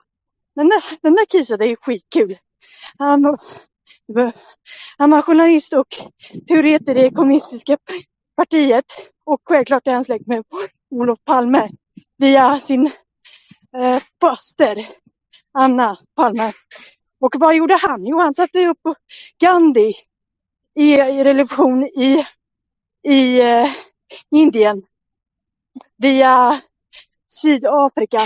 Den 0.54 0.68
där, 0.68 0.82
den 1.02 1.14
där 1.14 1.26
kisen 1.26 1.62
är 1.62 1.76
skitkul. 1.76 2.38
Han, 2.98 3.38
han 4.98 5.10
var 5.10 5.22
journalist 5.22 5.72
och 5.72 5.86
teoretiker 6.48 6.96
i 6.96 7.10
kommunistiska 7.10 7.76
partiet. 8.36 8.84
Och 9.24 9.40
självklart 9.44 9.86
är 9.86 9.92
han 9.92 10.04
släkt 10.04 10.26
med 10.26 10.44
Olof 10.90 11.18
Palme 11.24 11.68
via 12.18 12.60
sin 12.60 12.86
eh, 13.76 14.02
faster. 14.20 14.86
Anna 15.52 15.96
Palme. 16.16 16.52
Och 17.20 17.34
vad 17.38 17.56
gjorde 17.56 17.74
han? 17.74 18.06
Jo, 18.06 18.18
han 18.18 18.34
satte 18.34 18.66
upp 18.66 18.80
Gandhi 19.38 19.94
i, 20.74 20.94
i 20.94 21.24
religion 21.24 21.84
i, 21.84 22.26
i 23.02 23.40
eh, 23.40 23.70
Indien 24.30 24.82
via 25.96 26.60
Sydafrika. 27.28 28.20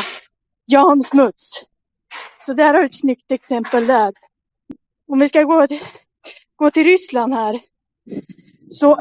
Jan 0.65 1.03
Smuts. 1.03 1.65
Så 2.39 2.53
där 2.53 2.75
har 2.75 2.81
du 2.81 2.87
ett 2.87 2.99
snyggt 2.99 3.31
exempel 3.31 3.87
där. 3.87 4.13
Om 5.09 5.19
vi 5.19 5.29
ska 5.29 5.43
gå, 5.43 5.67
gå 6.57 6.71
till 6.71 6.85
Ryssland 6.85 7.35
här. 7.35 7.61
Så, 8.71 8.97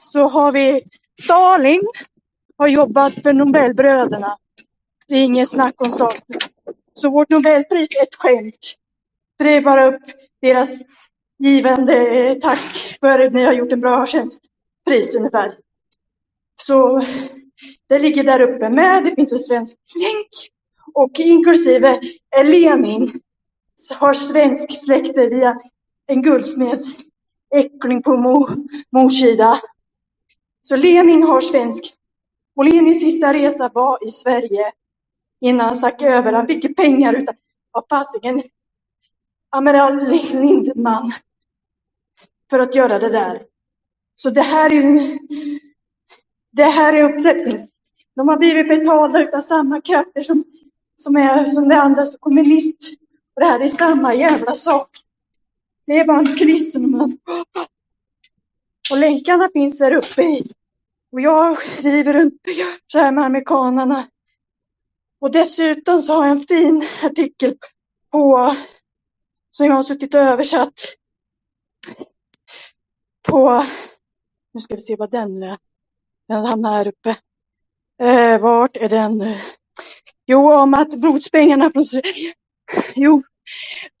så 0.00 0.28
har 0.28 0.52
vi 0.52 0.82
Stalin 1.22 1.82
har 2.58 2.68
jobbat 2.68 3.14
för 3.14 3.32
Nobelbröderna. 3.32 4.38
Det 5.08 5.14
är 5.14 5.22
ingen 5.22 5.46
snack 5.46 5.80
om 5.80 5.92
saken. 5.92 6.38
Så 6.98 7.10
vårt 7.10 7.30
Nobelpris 7.30 7.88
är 7.98 8.02
ett 8.02 8.14
skämt. 8.14 8.74
För 9.36 9.44
det 9.44 9.50
är 9.50 9.60
bara 9.60 9.86
upp 9.86 10.02
deras 10.40 10.70
givande 11.38 12.34
tack 12.42 12.96
för 13.00 13.20
att 13.20 13.32
ni 13.32 13.44
har 13.44 13.52
gjort 13.52 13.72
en 13.72 13.80
bra 13.80 14.06
tjänst. 14.06 14.42
Pris 14.86 15.14
ungefär. 15.14 15.58
Så 16.60 17.06
det 17.86 17.98
ligger 17.98 18.24
där 18.24 18.40
uppe 18.40 18.70
med. 18.70 19.04
Det 19.04 19.14
finns 19.14 19.32
en 19.32 19.38
svensk 19.38 19.78
länk. 19.94 20.28
Och 20.94 21.20
inklusive 21.20 22.00
Lenin 22.44 23.20
har 23.98 24.14
svensk 24.14 24.84
släkte 24.84 25.26
via 25.26 25.60
en 26.06 26.22
guldsmeds 26.22 26.84
äckling 27.54 28.02
på 28.02 28.16
mors 28.92 29.20
sida. 29.20 29.60
Så 30.60 30.76
Lenin 30.76 31.22
har 31.22 31.40
svensk. 31.40 31.94
Och 32.56 32.64
Lenins 32.64 33.00
sista 33.00 33.34
resa 33.34 33.70
var 33.74 34.06
i 34.06 34.10
Sverige 34.10 34.72
innan 35.40 35.66
han 35.66 35.74
stack 35.74 36.02
över. 36.02 36.32
Han 36.32 36.46
fick 36.46 36.64
ju 36.64 36.74
pengar 36.74 37.14
utan 37.14 37.34
av 37.72 37.86
fasiken, 37.90 38.42
amiral 39.50 40.08
Lindman 40.08 41.12
för 42.50 42.58
att 42.58 42.74
göra 42.74 42.98
det 42.98 43.08
där. 43.08 43.42
Så 44.14 44.30
det 44.30 44.42
här 44.42 44.72
är 44.72 45.18
det 46.52 46.64
här 46.64 46.92
är 46.92 47.14
uppsättningen. 47.14 47.68
De 48.14 48.28
har 48.28 48.36
blivit 48.36 48.68
betalda 48.68 49.22
utav 49.22 49.40
samma 49.40 49.80
krafter 49.80 50.22
som, 50.22 50.44
som 50.96 51.16
är 51.16 51.44
som 51.44 51.68
det 51.68 51.76
andra, 51.76 52.06
så 52.06 52.18
kommunist. 52.18 52.78
Och 53.34 53.40
det 53.40 53.46
här 53.46 53.60
är 53.60 53.68
samma 53.68 54.14
jävla 54.14 54.54
sak. 54.54 54.88
Det 55.86 55.98
är 55.98 56.04
bara 56.04 56.18
en 56.18 56.36
kuliss 56.36 56.72
som 56.72 56.90
man 56.90 57.18
skapar. 57.22 57.66
Och 58.90 58.98
länkarna 58.98 59.48
finns 59.52 59.78
där 59.78 59.92
uppe 59.92 60.22
i. 60.22 60.50
Och 61.12 61.20
jag 61.20 61.58
driver 61.82 62.12
runt 62.12 62.42
så 62.86 62.98
här 62.98 63.12
med 63.12 63.24
amerikanarna. 63.24 64.08
Och 65.18 65.30
dessutom 65.30 66.02
så 66.02 66.14
har 66.14 66.26
jag 66.26 66.36
en 66.36 66.46
fin 66.46 66.88
artikel 67.02 67.56
på 68.10 68.56
som 69.50 69.66
jag 69.66 69.74
har 69.74 69.82
suttit 69.82 70.14
och 70.14 70.20
översatt 70.20 70.80
på, 73.28 73.64
nu 74.52 74.60
ska 74.60 74.74
vi 74.74 74.80
se 74.80 74.96
vad 74.96 75.10
den 75.10 75.42
är. 75.42 75.58
Den 76.28 76.44
hamnar 76.44 76.74
här 76.74 76.88
uppe. 76.88 77.16
Eh, 78.02 78.40
vart 78.40 78.76
är 78.76 78.88
den 78.88 79.18
nu? 79.18 79.40
Jo, 80.26 80.52
om 80.52 80.74
att 80.74 80.94
blodspengarna 80.94 81.70
från 81.70 81.86
Sverige. 81.86 82.34
Jo, 82.94 83.22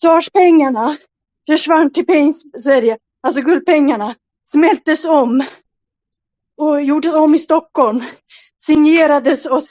svarspengarna 0.00 0.96
försvann 1.46 1.92
till 1.92 2.34
Sverige, 2.58 2.98
alltså 3.20 3.40
guldpengarna, 3.40 4.14
smältes 4.44 5.04
om 5.04 5.44
och 6.56 6.82
gjordes 6.82 7.14
om 7.14 7.34
i 7.34 7.38
Stockholm. 7.38 8.04
Signerades 8.66 9.46
och 9.46 9.62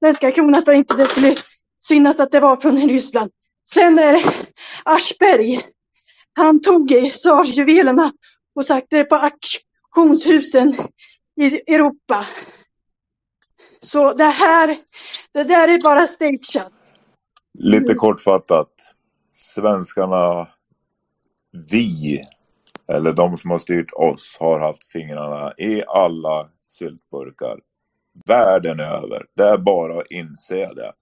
svenska 0.00 0.32
kronan 0.32 0.64
för 0.64 0.72
att 0.72 0.78
inte 0.78 0.94
det 0.94 1.06
skulle 1.06 1.36
synas 1.84 2.20
att 2.20 2.32
det 2.32 2.40
var 2.40 2.56
från 2.56 2.88
Ryssland. 2.88 3.30
Sen 3.70 3.98
är 3.98 4.12
det 4.12 4.24
Aschberg. 4.84 5.60
Han 6.32 6.62
tog 6.62 7.10
tsarjuvelerna 7.12 8.12
och 8.54 8.64
satte 8.64 9.04
på 9.04 9.14
auktionshusen 9.14 10.74
i 11.40 11.74
Europa. 11.74 12.26
Så 13.80 14.12
det 14.12 14.24
här, 14.24 14.76
det 15.32 15.44
där 15.44 15.68
är 15.68 15.80
bara 15.80 16.06
stageat. 16.06 16.72
Lite 17.58 17.94
kortfattat. 17.94 18.72
Svenskarna, 19.32 20.48
vi, 21.70 22.24
eller 22.88 23.12
de 23.12 23.36
som 23.36 23.50
har 23.50 23.58
styrt 23.58 23.92
oss, 23.92 24.36
har 24.40 24.60
haft 24.60 24.84
fingrarna 24.84 25.54
i 25.58 25.82
alla 25.86 26.48
syltburkar. 26.68 27.58
Världen 28.26 28.80
över. 28.80 29.26
Det 29.36 29.42
är 29.42 29.58
bara 29.58 29.98
att 29.98 30.10
inse 30.10 30.74
det. 30.74 30.92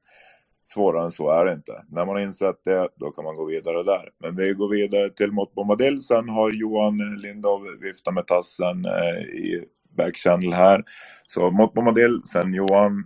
Svårare 0.64 1.04
än 1.04 1.10
så 1.10 1.30
är 1.30 1.44
det 1.44 1.52
inte. 1.52 1.84
När 1.88 2.06
man 2.06 2.16
har 2.16 2.22
insett 2.22 2.64
det, 2.64 2.88
då 2.96 3.10
kan 3.10 3.24
man 3.24 3.36
gå 3.36 3.44
vidare 3.44 3.82
där. 3.82 4.10
Men 4.18 4.36
vi 4.36 4.52
går 4.52 4.68
vidare 4.68 5.10
till 5.10 5.32
Mot 5.32 5.54
Bombadil. 5.54 6.02
Sen 6.02 6.28
har 6.28 6.50
Johan 6.50 6.98
Lindov 7.16 7.60
viftat 7.80 8.14
med 8.14 8.26
tassen 8.26 8.84
eh, 8.84 9.20
i 9.20 9.64
i 9.90 9.96
backchannel 9.96 10.52
här. 10.52 10.84
Så 11.26 11.50
Mot 11.50 11.74
Bombadil, 11.74 12.22
sen 12.24 12.54
Johan. 12.54 13.04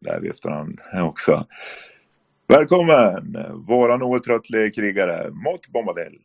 Där 0.00 0.20
viftar 0.20 0.50
han 0.50 0.78
också. 1.02 1.46
Välkommen! 2.48 3.36
Våran 3.66 4.02
outtröttlige 4.02 4.70
krigare, 4.70 5.30
Mott 5.30 5.68
Bombadil. 5.68 6.20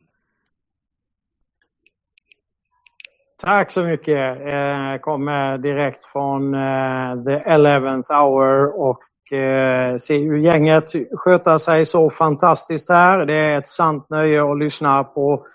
Tack 3.41 3.71
så 3.71 3.83
mycket. 3.83 4.39
Jag 4.45 5.01
kommer 5.01 5.57
direkt 5.57 6.05
från 6.05 6.53
eh, 6.53 7.23
the 7.23 7.49
11th 7.49 8.13
hour 8.13 8.79
och 8.79 9.33
eh, 9.33 9.97
ser 9.97 10.19
hur 10.19 10.37
gänget 10.37 10.85
sköter 11.11 11.57
sig 11.57 11.85
så 11.85 12.09
fantastiskt 12.09 12.89
här. 12.89 13.25
Det 13.25 13.33
är 13.33 13.57
ett 13.57 13.67
sant 13.67 14.09
nöje 14.09 14.51
att 14.51 14.59
lyssna 14.59 15.03
på 15.03 15.45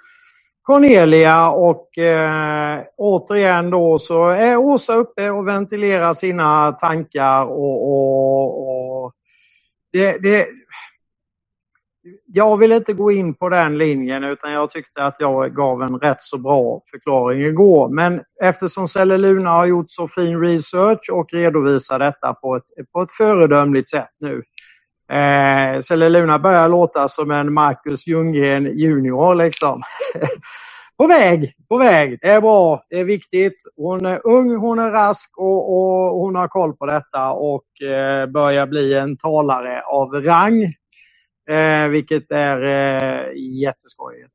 Cornelia 0.62 1.50
och 1.50 1.98
eh, 1.98 2.80
återigen 2.96 3.70
då 3.70 3.98
så 3.98 4.28
är 4.28 4.56
Åsa 4.56 4.94
uppe 4.94 5.30
och 5.30 5.48
ventilerar 5.48 6.12
sina 6.12 6.72
tankar 6.72 7.44
och, 7.44 7.88
och, 7.92 9.04
och 9.04 9.12
det, 9.92 10.18
det, 10.18 10.46
jag 12.26 12.56
vill 12.56 12.72
inte 12.72 12.92
gå 12.92 13.12
in 13.12 13.34
på 13.34 13.48
den 13.48 13.78
linjen 13.78 14.24
utan 14.24 14.52
jag 14.52 14.70
tyckte 14.70 15.04
att 15.04 15.16
jag 15.18 15.54
gav 15.54 15.82
en 15.82 15.98
rätt 15.98 16.22
så 16.22 16.38
bra 16.38 16.82
förklaring 16.90 17.40
igår. 17.40 17.88
Men 17.88 18.22
eftersom 18.42 18.88
Celle 18.88 19.16
Luna 19.16 19.50
har 19.50 19.66
gjort 19.66 19.86
så 19.88 20.08
fin 20.08 20.40
research 20.40 21.10
och 21.12 21.32
redovisar 21.32 21.98
detta 21.98 22.34
på 22.34 22.56
ett, 22.56 22.92
på 22.92 23.02
ett 23.02 23.12
föredömligt 23.12 23.88
sätt 23.88 24.10
nu. 24.20 24.42
Eh, 25.16 25.80
Celle 25.80 26.08
Luna 26.08 26.38
börjar 26.38 26.68
låta 26.68 27.08
som 27.08 27.30
en 27.30 27.52
Marcus 27.52 28.06
Ljunggren 28.06 28.78
junior 28.78 29.34
liksom. 29.34 29.82
på 30.96 31.06
väg, 31.06 31.52
på 31.68 31.78
väg. 31.78 32.18
Det 32.22 32.28
är 32.28 32.40
bra, 32.40 32.84
det 32.90 33.00
är 33.00 33.04
viktigt. 33.04 33.56
Hon 33.76 34.06
är 34.06 34.26
ung, 34.26 34.56
hon 34.56 34.78
är 34.78 34.90
rask 34.90 35.38
och, 35.38 35.76
och 35.76 36.20
hon 36.20 36.36
har 36.36 36.48
koll 36.48 36.76
på 36.76 36.86
detta 36.86 37.32
och 37.32 37.82
eh, 37.82 38.26
börjar 38.26 38.66
bli 38.66 38.94
en 38.94 39.16
talare 39.16 39.82
av 39.82 40.14
rang. 40.14 40.74
Eh, 41.50 41.88
vilket 41.88 42.30
är 42.30 42.62
eh, 42.62 43.32
jätteskojigt. 43.62 44.30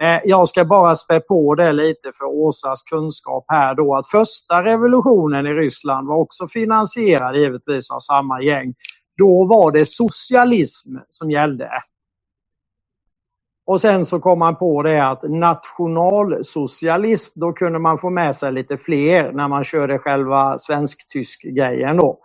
Eh, 0.00 0.20
jag 0.24 0.48
ska 0.48 0.64
bara 0.64 0.94
spä 0.94 1.20
på 1.20 1.54
det 1.54 1.72
lite 1.72 2.12
för 2.18 2.24
Åsas 2.24 2.82
kunskap 2.82 3.44
här 3.48 3.74
då 3.74 3.94
att 3.94 4.08
första 4.10 4.64
revolutionen 4.64 5.46
i 5.46 5.54
Ryssland 5.54 6.08
var 6.08 6.16
också 6.16 6.48
finansierad 6.48 7.36
givetvis 7.36 7.90
av 7.90 7.98
samma 7.98 8.42
gäng. 8.42 8.74
Då 9.18 9.44
var 9.44 9.72
det 9.72 9.86
socialism 9.86 10.96
som 11.10 11.30
gällde. 11.30 11.70
Och 13.66 13.80
sen 13.80 14.06
så 14.06 14.20
kom 14.20 14.38
man 14.38 14.56
på 14.56 14.82
det 14.82 15.06
att 15.06 15.22
nationalsocialism, 15.22 17.40
då 17.40 17.52
kunde 17.52 17.78
man 17.78 17.98
få 17.98 18.10
med 18.10 18.36
sig 18.36 18.52
lite 18.52 18.76
fler 18.78 19.32
när 19.32 19.48
man 19.48 19.64
körde 19.64 19.98
själva 19.98 20.58
svensk-tysk 20.58 21.42
grejen 21.42 21.96
då. 21.96 22.18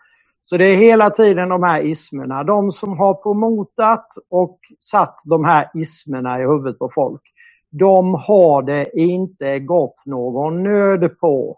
Så 0.49 0.57
det 0.57 0.65
är 0.65 0.75
hela 0.75 1.09
tiden 1.09 1.49
de 1.49 1.63
här 1.63 1.81
ismerna. 1.81 2.43
De 2.43 2.71
som 2.71 2.97
har 2.99 3.13
promotat 3.13 4.07
och 4.29 4.59
satt 4.79 5.21
de 5.25 5.45
här 5.45 5.69
ismerna 5.73 6.39
i 6.41 6.45
huvudet 6.45 6.79
på 6.79 6.91
folk. 6.95 7.21
De 7.69 8.13
har 8.13 8.61
det 8.61 8.99
inte 8.99 9.59
gått 9.59 10.05
någon 10.05 10.63
nöd 10.63 11.19
på. 11.19 11.57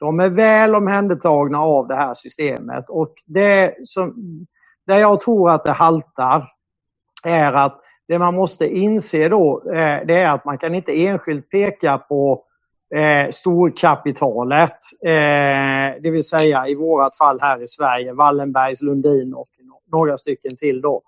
De 0.00 0.20
är 0.20 0.28
väl 0.28 0.74
omhändertagna 0.74 1.60
av 1.60 1.88
det 1.88 1.94
här 1.94 2.14
systemet 2.14 2.90
och 2.90 3.14
det 3.26 3.74
som, 3.84 4.14
där 4.86 4.98
jag 4.98 5.20
tror 5.20 5.50
att 5.50 5.64
det 5.64 5.72
haltar 5.72 6.48
är 7.22 7.52
att 7.52 7.80
det 8.08 8.18
man 8.18 8.34
måste 8.34 8.66
inse 8.76 9.28
då 9.28 9.62
eh, 9.72 10.06
det 10.06 10.14
är 10.20 10.34
att 10.34 10.44
man 10.44 10.58
kan 10.58 10.74
inte 10.74 11.06
enskilt 11.06 11.50
peka 11.50 11.98
på 11.98 12.44
eh, 12.94 13.30
storkapitalet, 13.30 14.78
eh, 15.04 16.02
det 16.02 16.10
vill 16.10 16.24
säga 16.24 16.68
i 16.68 16.74
vårat 16.74 17.16
fall 17.16 17.40
här 17.40 17.62
i 17.62 17.66
Sverige, 17.66 18.12
Wallenbergs, 18.12 18.82
Lundin 18.82 19.34
och 19.34 19.48
några 19.92 20.16
stycken 20.16 20.56
till 20.56 20.80
då. 20.80 21.02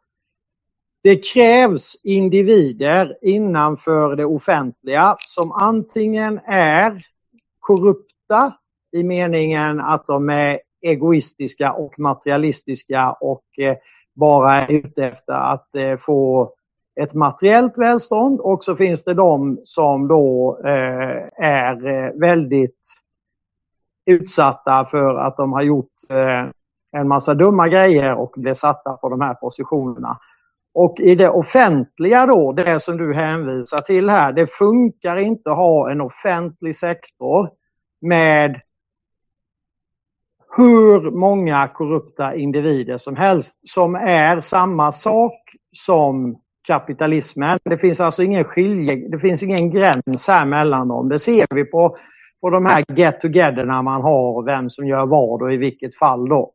Det 1.02 1.26
krävs 1.26 1.96
individer 2.02 3.18
innanför 3.22 4.16
det 4.16 4.24
offentliga 4.24 5.16
som 5.18 5.52
antingen 5.52 6.40
är 6.46 7.02
korrupta 7.58 8.56
i 8.92 9.02
meningen 9.02 9.80
att 9.80 10.06
de 10.06 10.28
är 10.28 10.60
egoistiska 10.82 11.72
och 11.72 11.98
materialistiska 11.98 13.12
och 13.12 13.44
eh, 13.58 13.76
bara 14.14 14.52
är 14.54 14.72
ute 14.72 15.04
efter 15.06 15.32
att 15.32 15.74
eh, 15.74 15.96
få 15.96 16.52
ett 17.00 17.14
materiellt 17.14 17.78
välstånd 17.78 18.40
och 18.40 18.64
så 18.64 18.76
finns 18.76 19.04
det 19.04 19.14
de 19.14 19.60
som 19.64 20.08
då 20.08 20.58
eh, 20.64 21.44
är 21.44 21.86
eh, 21.86 22.12
väldigt 22.20 22.78
utsatta 24.06 24.86
för 24.90 25.14
att 25.14 25.36
de 25.36 25.52
har 25.52 25.62
gjort 25.62 25.92
eh, 26.10 26.50
en 26.92 27.08
massa 27.08 27.34
dumma 27.34 27.68
grejer 27.68 28.14
och 28.14 28.32
blir 28.36 28.54
satta 28.54 28.92
på 28.92 29.08
de 29.08 29.20
här 29.20 29.34
positionerna. 29.34 30.18
Och 30.74 31.00
i 31.00 31.14
det 31.14 31.30
offentliga 31.30 32.26
då, 32.26 32.52
det 32.52 32.80
som 32.80 32.96
du 32.96 33.14
hänvisar 33.14 33.80
till 33.80 34.10
här, 34.10 34.32
det 34.32 34.46
funkar 34.46 35.16
inte 35.16 35.50
att 35.50 35.56
ha 35.56 35.90
en 35.90 36.00
offentlig 36.00 36.76
sektor 36.76 37.50
med 38.00 38.60
hur 40.56 41.10
många 41.10 41.68
korrupta 41.68 42.34
individer 42.34 42.98
som 42.98 43.16
helst 43.16 43.68
som 43.68 43.94
är 43.94 44.40
samma 44.40 44.92
sak 44.92 45.40
som 45.72 46.40
kapitalismen. 46.70 47.58
Det 47.64 47.78
finns 47.78 48.00
alltså 48.00 48.22
ingen 48.22 48.44
skilje, 48.44 49.08
det 49.08 49.18
finns 49.18 49.42
ingen 49.42 49.70
gräns 49.70 50.28
här 50.28 50.46
mellan 50.46 50.88
dem. 50.88 51.08
Det 51.08 51.18
ser 51.18 51.46
vi 51.54 51.64
på, 51.64 51.96
på 52.40 52.50
de 52.50 52.66
här 52.66 52.84
get-togetherna 52.96 53.82
man 53.82 54.02
har, 54.02 54.42
vem 54.42 54.70
som 54.70 54.86
gör 54.86 55.06
vad 55.06 55.42
och 55.42 55.52
i 55.52 55.56
vilket 55.56 55.94
fall 55.94 56.28
då. 56.28 56.52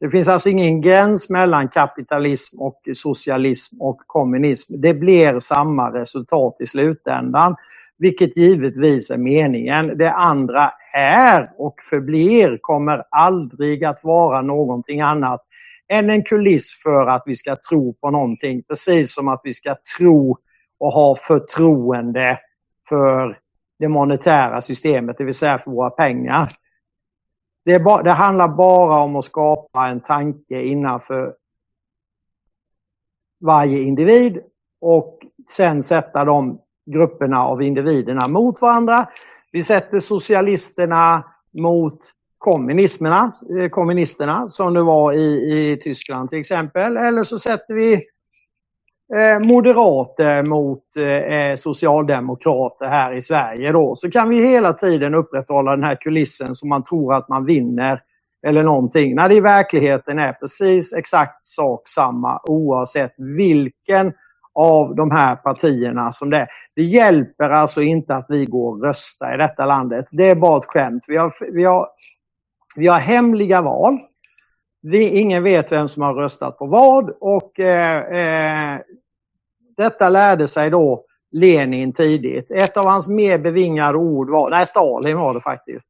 Det 0.00 0.10
finns 0.10 0.28
alltså 0.28 0.48
ingen 0.48 0.80
gräns 0.80 1.30
mellan 1.30 1.68
kapitalism 1.68 2.60
och 2.60 2.80
socialism 2.94 3.80
och 3.80 4.00
kommunism. 4.06 4.74
Det 4.80 4.94
blir 4.94 5.38
samma 5.38 5.92
resultat 5.92 6.56
i 6.60 6.66
slutändan, 6.66 7.56
vilket 7.98 8.36
givetvis 8.36 9.10
är 9.10 9.18
meningen. 9.18 9.98
Det 9.98 10.12
andra 10.12 10.72
är 10.94 11.50
och 11.58 11.74
förblir, 11.90 12.58
kommer 12.60 13.02
aldrig 13.10 13.84
att 13.84 14.04
vara 14.04 14.42
någonting 14.42 15.00
annat 15.00 15.40
än 15.90 16.10
en 16.10 16.22
kuliss 16.22 16.82
för 16.82 17.06
att 17.06 17.22
vi 17.26 17.36
ska 17.36 17.56
tro 17.68 17.94
på 17.94 18.10
någonting. 18.10 18.62
Precis 18.62 19.14
som 19.14 19.28
att 19.28 19.40
vi 19.44 19.54
ska 19.54 19.76
tro 19.98 20.38
och 20.78 20.92
ha 20.92 21.16
förtroende 21.16 22.40
för 22.88 23.38
det 23.78 23.88
monetära 23.88 24.60
systemet, 24.60 25.18
det 25.18 25.24
vill 25.24 25.34
säga 25.34 25.58
för 25.58 25.70
våra 25.70 25.90
pengar. 25.90 26.56
Det, 27.64 27.80
bara, 27.80 28.02
det, 28.02 28.10
handlar 28.10 28.48
bara 28.48 29.02
om 29.02 29.16
att 29.16 29.24
skapa 29.24 29.86
en 29.86 30.00
tanke 30.00 30.62
innanför 30.62 31.34
varje 33.40 33.82
individ 33.82 34.40
och 34.80 35.18
sen 35.50 35.82
sätta 35.82 36.24
de 36.24 36.60
grupperna 36.86 37.44
av 37.44 37.62
individerna 37.62 38.28
mot 38.28 38.60
varandra. 38.60 39.08
Vi 39.52 39.64
sätter 39.64 40.00
socialisterna 40.00 41.24
mot 41.50 42.00
kommunismerna, 42.40 43.32
eh, 43.60 43.68
kommunisterna 43.68 44.50
som 44.50 44.74
det 44.74 44.82
var 44.82 45.12
i, 45.12 45.26
i 45.72 45.80
Tyskland 45.82 46.30
till 46.30 46.40
exempel. 46.40 46.96
Eller 46.96 47.24
så 47.24 47.38
sätter 47.38 47.74
vi 47.74 47.92
eh, 49.14 49.38
moderater 49.40 50.42
mot 50.42 50.84
eh, 50.96 51.04
eh, 51.04 51.56
socialdemokrater 51.56 52.86
här 52.86 53.12
i 53.12 53.22
Sverige 53.22 53.72
då. 53.72 53.96
Så 53.96 54.10
kan 54.10 54.28
vi 54.28 54.48
hela 54.48 54.72
tiden 54.72 55.14
upprätthålla 55.14 55.70
den 55.70 55.84
här 55.84 55.96
kulissen 55.96 56.54
som 56.54 56.68
man 56.68 56.84
tror 56.84 57.14
att 57.14 57.28
man 57.28 57.44
vinner 57.44 58.00
eller 58.46 58.62
någonting. 58.62 59.14
När 59.14 59.28
det 59.28 59.34
i 59.34 59.40
verkligheten 59.40 60.18
är 60.18 60.32
precis 60.32 60.92
exakt 60.92 61.46
sak 61.46 61.88
samma 61.88 62.40
oavsett 62.44 63.14
vilken 63.18 64.12
av 64.54 64.94
de 64.94 65.10
här 65.10 65.36
partierna 65.36 66.12
som 66.12 66.30
det 66.30 66.36
är. 66.36 66.48
Det 66.76 66.82
hjälper 66.82 67.50
alltså 67.50 67.82
inte 67.82 68.14
att 68.16 68.26
vi 68.28 68.44
går 68.44 68.76
och 68.76 68.84
röstar 68.84 69.34
i 69.34 69.36
detta 69.36 69.66
landet. 69.66 70.06
Det 70.10 70.30
är 70.30 70.34
bara 70.34 70.58
ett 70.58 70.64
skämt. 70.66 71.04
Vi 71.08 71.16
har, 71.16 71.34
vi 71.52 71.64
har 71.64 71.88
vi 72.76 72.86
har 72.86 72.98
hemliga 72.98 73.62
val. 73.62 73.98
Vi, 74.82 75.08
ingen 75.20 75.42
vet 75.42 75.72
vem 75.72 75.88
som 75.88 76.02
har 76.02 76.14
röstat 76.14 76.58
på 76.58 76.66
vad 76.66 77.10
och 77.20 77.60
eh, 77.60 78.74
eh, 78.74 78.80
detta 79.76 80.08
lärde 80.08 80.48
sig 80.48 80.70
då 80.70 81.04
Lenin 81.32 81.92
tidigt. 81.92 82.50
Ett 82.50 82.76
av 82.76 82.86
hans 82.86 83.08
mer 83.08 83.38
bevingade 83.38 83.98
ord 83.98 84.30
var, 84.30 84.50
nej 84.50 84.66
Stalin 84.66 85.18
var 85.18 85.34
det 85.34 85.40
faktiskt. 85.40 85.86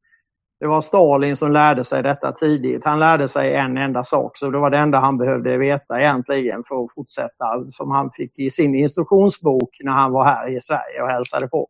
Det 0.59 0.67
var 0.67 0.81
Stalin 0.81 1.37
som 1.37 1.51
lärde 1.51 1.83
sig 1.83 2.03
detta 2.03 2.31
tidigt. 2.31 2.85
Han 2.85 2.99
lärde 2.99 3.27
sig 3.27 3.55
en 3.55 3.77
enda 3.77 4.03
sak, 4.03 4.37
så 4.37 4.49
det 4.49 4.57
var 4.57 4.69
det 4.69 4.77
enda 4.77 4.99
han 4.99 5.17
behövde 5.17 5.57
veta 5.57 5.99
egentligen 5.99 6.63
för 6.67 6.83
att 6.85 6.93
fortsätta, 6.95 7.65
som 7.69 7.91
han 7.91 8.11
fick 8.11 8.39
i 8.39 8.49
sin 8.49 8.75
instruktionsbok 8.75 9.77
när 9.83 9.91
han 9.91 10.11
var 10.11 10.25
här 10.25 10.57
i 10.57 10.61
Sverige 10.61 11.01
och 11.01 11.09
hälsade 11.09 11.47
på. 11.47 11.67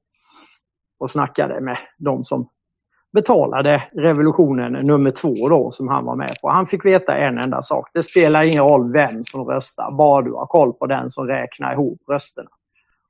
Och 1.00 1.12
snackade 1.12 1.62
med 1.62 1.78
de 1.98 2.24
som 2.24 2.50
betalade 3.14 3.84
revolutionen 3.94 4.74
nummer 4.74 5.12
två 5.12 5.50
då 5.50 5.72
som 5.72 5.88
han 5.88 6.06
var 6.06 6.16
med 6.16 6.36
på. 6.42 6.50
Han 6.50 6.68
fick 6.68 6.86
veta 6.86 7.18
en 7.18 7.38
enda 7.38 7.62
sak. 7.62 7.90
Det 7.94 8.04
spelar 8.04 8.44
ingen 8.44 8.64
roll 8.64 8.92
vem 8.92 9.24
som 9.24 9.46
röstar, 9.46 9.92
bara 9.92 10.22
du 10.22 10.32
har 10.34 10.46
koll 10.46 10.74
på 10.74 10.88
den 10.88 11.10
som 11.10 11.28
räknar 11.28 11.74
ihop 11.74 12.00
rösterna. 12.12 12.50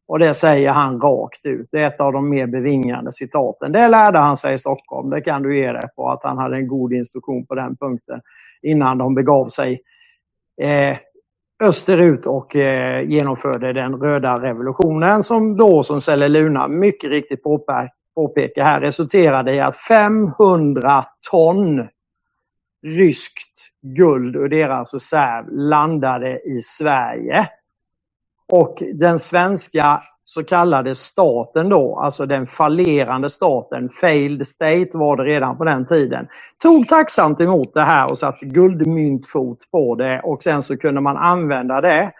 Och 0.07 0.19
det 0.19 0.33
säger 0.33 0.69
han 0.69 1.01
rakt 1.01 1.45
ut. 1.45 1.69
Det 1.71 1.79
är 1.79 1.87
ett 1.87 1.99
av 2.01 2.13
de 2.13 2.29
mer 2.29 2.47
bevingande 2.47 3.13
citaten. 3.13 3.71
Det 3.71 3.87
lärde 3.87 4.19
han 4.19 4.37
sig 4.37 4.53
i 4.53 4.57
Stockholm. 4.57 5.09
Det 5.09 5.21
kan 5.21 5.43
du 5.43 5.59
ge 5.59 5.71
dig 5.71 5.89
på 5.95 6.09
att 6.11 6.23
han 6.23 6.37
hade 6.37 6.55
en 6.55 6.67
god 6.67 6.93
instruktion 6.93 7.45
på 7.45 7.55
den 7.55 7.77
punkten 7.77 8.21
innan 8.61 8.97
de 8.97 9.15
begav 9.15 9.49
sig 9.49 9.81
eh, 10.61 10.97
österut 11.63 12.25
och 12.25 12.55
eh, 12.55 13.09
genomförde 13.09 13.73
den 13.73 13.95
röda 13.95 14.39
revolutionen 14.41 15.23
som 15.23 15.57
då, 15.57 15.83
som 15.83 16.01
Selle 16.01 16.27
Luna 16.27 16.67
mycket 16.67 17.09
riktigt 17.09 17.43
påpekar 17.43 17.89
här, 18.57 18.81
resulterade 18.81 19.53
i 19.53 19.59
att 19.59 19.75
500 19.75 21.05
ton 21.31 21.87
ryskt 22.83 23.71
guld 23.81 24.35
ur 24.35 24.49
deras 24.49 24.93
reserv 24.93 25.45
landade 25.51 26.39
i 26.39 26.61
Sverige. 26.61 27.49
Och 28.47 28.83
den 28.93 29.19
svenska 29.19 30.03
så 30.25 30.43
kallade 30.43 30.95
staten 30.95 31.69
då, 31.69 31.99
alltså 31.99 32.25
den 32.25 32.47
fallerande 32.47 33.29
staten, 33.29 33.89
failed 34.01 34.47
state 34.47 34.89
var 34.93 35.17
det 35.17 35.23
redan 35.23 35.57
på 35.57 35.63
den 35.63 35.85
tiden, 35.85 36.27
tog 36.61 36.87
tacksamt 36.87 37.41
emot 37.41 37.73
det 37.73 37.81
här 37.81 38.09
och 38.09 38.17
satte 38.17 38.45
guldmyntfot 38.45 39.71
på 39.71 39.95
det 39.95 40.21
och 40.23 40.43
sen 40.43 40.63
så 40.63 40.77
kunde 40.77 41.01
man 41.01 41.17
använda 41.17 41.81
det 41.81 42.11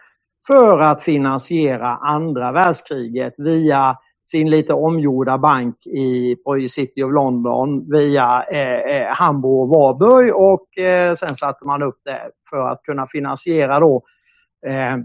för 0.48 0.80
att 0.80 1.04
finansiera 1.04 1.88
andra 1.96 2.52
världskriget 2.52 3.34
via 3.38 3.98
sin 4.24 4.50
lite 4.50 4.74
omgjorda 4.74 5.38
bank 5.38 5.88
i, 5.88 6.36
på 6.36 6.68
City 6.70 7.04
of 7.04 7.14
London 7.14 7.92
via 7.92 8.44
eh, 8.52 8.96
eh, 8.96 9.08
Hamburg 9.08 9.62
och 9.62 9.70
Varberg 9.70 10.32
och 10.32 10.78
eh, 10.78 11.14
sen 11.14 11.36
satte 11.36 11.66
man 11.66 11.84
upp 11.84 12.00
det 12.06 12.22
för 12.50 12.68
att 12.68 12.84
kunna 12.84 13.08
finansiera 13.08 13.80
då 13.80 14.04
eh, 14.68 14.98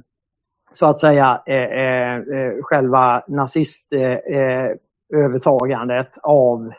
så 0.72 0.86
att 0.86 0.98
säga 0.98 1.42
eh, 1.46 1.54
eh, 1.56 2.14
eh 2.14 2.52
själva 2.62 3.22
nazistövertagandet 3.28 6.16
eh, 6.16 6.22
av 6.22 6.72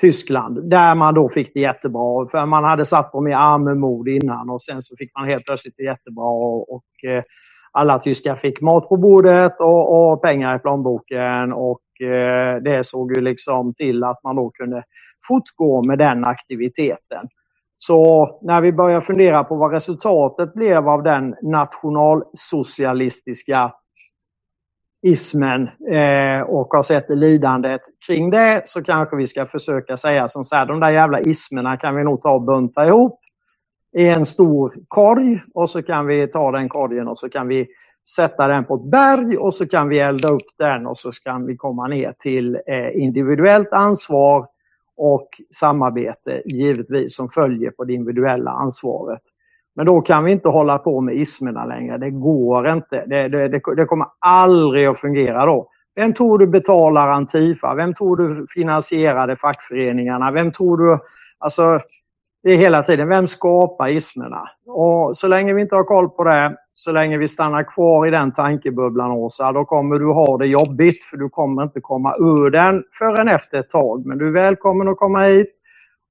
Tyskland. 0.00 0.70
Där 0.70 0.94
man 0.94 1.14
då 1.14 1.28
fick 1.28 1.54
det 1.54 1.60
jättebra 1.60 2.28
för 2.28 2.46
man 2.46 2.64
hade 2.64 2.84
satt 2.84 3.12
dem 3.12 3.28
i 3.28 3.32
armemod 3.32 4.08
innan 4.08 4.50
och 4.50 4.62
sen 4.62 4.82
så 4.82 4.96
fick 4.96 5.14
man 5.14 5.28
helt 5.28 5.44
plötsligt 5.44 5.74
det 5.76 5.84
jättebra 5.84 6.24
och, 6.24 6.74
och 6.74 6.84
alla 7.72 7.98
tyskar 7.98 8.36
fick 8.36 8.60
mat 8.60 8.88
på 8.88 8.96
bordet 8.96 9.60
och, 9.60 10.10
och 10.12 10.22
pengar 10.22 10.56
i 10.56 10.58
plånboken 10.58 11.52
och 11.52 11.80
eh, 12.00 12.56
det 12.62 12.86
såg 12.86 13.16
ju 13.16 13.22
liksom 13.22 13.74
till 13.74 14.04
att 14.04 14.22
man 14.24 14.36
då 14.36 14.50
kunde 14.50 14.82
fortgå 15.28 15.82
med 15.82 15.98
den 15.98 16.24
aktiviteten. 16.24 17.28
Så 17.76 18.28
när 18.42 18.60
vi 18.60 18.72
börjar 18.72 19.00
fundera 19.00 19.44
på 19.44 19.56
vad 19.56 19.72
resultatet 19.72 20.54
blev 20.54 20.88
av 20.88 21.02
den 21.02 21.34
nationalsocialistiska 21.42 23.72
ismen 25.02 25.62
eh, 25.92 26.40
och 26.40 26.74
har 26.74 26.82
sett 26.82 27.10
lidandet 27.10 27.80
kring 28.06 28.30
det 28.30 28.62
så 28.64 28.82
kanske 28.82 29.16
vi 29.16 29.26
ska 29.26 29.46
försöka 29.46 29.96
säga 29.96 30.28
som 30.28 30.44
så 30.44 30.56
här, 30.56 30.66
de 30.66 30.80
där 30.80 30.90
jävla 30.90 31.20
ismerna 31.20 31.76
kan 31.76 31.96
vi 31.96 32.04
nog 32.04 32.22
ta 32.22 32.30
och 32.30 32.42
bunta 32.42 32.86
ihop 32.86 33.20
i 33.96 34.08
en 34.08 34.26
stor 34.26 34.74
korg 34.88 35.42
och 35.54 35.70
så 35.70 35.82
kan 35.82 36.06
vi 36.06 36.26
ta 36.26 36.50
den 36.52 36.68
korgen 36.68 37.08
och 37.08 37.18
så 37.18 37.28
kan 37.28 37.48
vi 37.48 37.66
sätta 38.16 38.48
den 38.48 38.64
på 38.64 38.74
ett 38.74 38.90
berg 38.90 39.38
och 39.38 39.54
så 39.54 39.66
kan 39.66 39.88
vi 39.88 39.98
elda 39.98 40.28
upp 40.28 40.46
den 40.58 40.86
och 40.86 40.98
så 40.98 41.12
kan 41.12 41.46
vi 41.46 41.56
komma 41.56 41.86
ner 41.86 42.14
till 42.18 42.58
eh, 42.66 43.02
individuellt 43.02 43.72
ansvar 43.72 44.46
och 44.96 45.28
samarbete 45.56 46.42
givetvis 46.44 47.16
som 47.16 47.30
följer 47.30 47.70
på 47.70 47.84
det 47.84 47.92
individuella 47.92 48.50
ansvaret. 48.50 49.22
Men 49.76 49.86
då 49.86 50.00
kan 50.00 50.24
vi 50.24 50.32
inte 50.32 50.48
hålla 50.48 50.78
på 50.78 51.00
med 51.00 51.16
ismerna 51.16 51.64
längre. 51.64 51.98
Det 51.98 52.10
går 52.10 52.68
inte. 52.68 53.04
Det, 53.06 53.28
det, 53.28 53.48
det, 53.48 53.60
det 53.76 53.84
kommer 53.84 54.06
aldrig 54.18 54.86
att 54.86 55.00
fungera 55.00 55.46
då. 55.46 55.68
Vem 55.94 56.14
tror 56.14 56.38
du 56.38 56.46
betalar 56.46 57.08
Antifa? 57.08 57.74
Vem 57.74 57.94
tror 57.94 58.16
du 58.16 58.46
finansierade 58.50 59.36
fackföreningarna? 59.36 60.30
Vem 60.30 60.52
tror 60.52 60.76
du... 60.76 60.98
Alltså, 61.38 61.80
det 62.42 62.52
är 62.52 62.56
hela 62.56 62.82
tiden, 62.82 63.08
vem 63.08 63.28
skapar 63.28 63.88
ismerna? 63.88 64.50
Och 64.66 65.16
så 65.16 65.28
länge 65.28 65.52
vi 65.52 65.62
inte 65.62 65.76
har 65.76 65.84
koll 65.84 66.08
på 66.08 66.24
det, 66.24 66.56
så 66.72 66.92
länge 66.92 67.18
vi 67.18 67.28
stannar 67.28 67.62
kvar 67.62 68.06
i 68.06 68.10
den 68.10 68.32
tankebubblan 68.32 69.10
Åsa, 69.10 69.52
då 69.52 69.64
kommer 69.64 69.98
du 69.98 70.12
ha 70.12 70.38
det 70.38 70.46
jobbigt 70.46 71.04
för 71.04 71.16
du 71.16 71.28
kommer 71.28 71.62
inte 71.62 71.80
komma 71.80 72.16
ur 72.18 72.50
den 72.50 72.84
förrän 72.98 73.28
efter 73.28 73.60
ett 73.60 73.70
tag. 73.70 74.06
Men 74.06 74.18
du 74.18 74.28
är 74.28 74.32
välkommen 74.32 74.88
att 74.88 74.96
komma 74.96 75.22
hit 75.22 75.54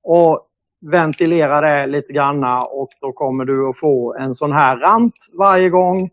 och 0.03 0.47
ventilera 0.91 1.61
det 1.61 1.87
lite 1.87 2.13
granna 2.13 2.63
och 2.63 2.89
då 3.01 3.11
kommer 3.11 3.45
du 3.45 3.69
att 3.69 3.79
få 3.79 4.15
en 4.15 4.33
sån 4.33 4.51
här 4.51 4.77
rant 4.77 5.15
varje 5.39 5.69
gång 5.69 6.09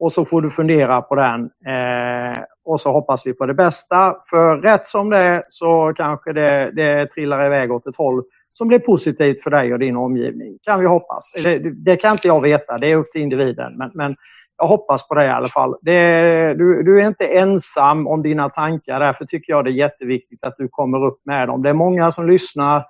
och 0.00 0.12
så 0.12 0.24
får 0.24 0.42
du 0.42 0.50
fundera 0.50 1.02
på 1.02 1.14
den 1.14 1.40
eh, 1.44 2.42
och 2.64 2.80
så 2.80 2.92
hoppas 2.92 3.26
vi 3.26 3.32
på 3.32 3.46
det 3.46 3.54
bästa. 3.54 4.16
För 4.30 4.56
rätt 4.56 4.86
som 4.86 5.10
det 5.10 5.18
är 5.18 5.44
så 5.48 5.92
kanske 5.96 6.32
det, 6.32 6.70
det 6.70 7.06
trillar 7.06 7.46
iväg 7.46 7.72
åt 7.72 7.86
ett 7.86 7.96
håll 7.96 8.24
som 8.58 8.68
blir 8.68 8.78
positivt 8.78 9.42
för 9.42 9.50
dig 9.50 9.72
och 9.72 9.78
din 9.78 9.96
omgivning. 9.96 10.58
Kan 10.62 10.80
vi 10.80 10.86
hoppas. 10.86 11.32
Det, 11.32 11.58
det 11.58 11.96
kan 11.96 12.12
inte 12.12 12.28
jag 12.28 12.40
veta, 12.40 12.78
det 12.78 12.92
är 12.92 12.96
upp 12.96 13.12
till 13.12 13.22
individen. 13.22 13.78
Men, 13.78 13.90
men 13.94 14.16
jag 14.56 14.66
hoppas 14.66 15.08
på 15.08 15.14
det 15.14 15.24
i 15.24 15.30
alla 15.30 15.48
fall. 15.48 15.76
Det, 15.82 16.54
du, 16.54 16.82
du, 16.82 17.00
är 17.00 17.06
inte 17.06 17.26
ensam 17.26 18.06
om 18.06 18.22
dina 18.22 18.48
tankar, 18.48 19.00
därför 19.00 19.24
tycker 19.24 19.52
jag 19.52 19.64
det 19.64 19.70
är 19.70 19.72
jätteviktigt 19.72 20.46
att 20.46 20.54
du 20.58 20.68
kommer 20.68 21.06
upp 21.06 21.20
med 21.24 21.48
dem. 21.48 21.62
Det 21.62 21.68
är 21.68 21.74
många 21.74 22.12
som 22.12 22.26
lyssnar 22.26 22.84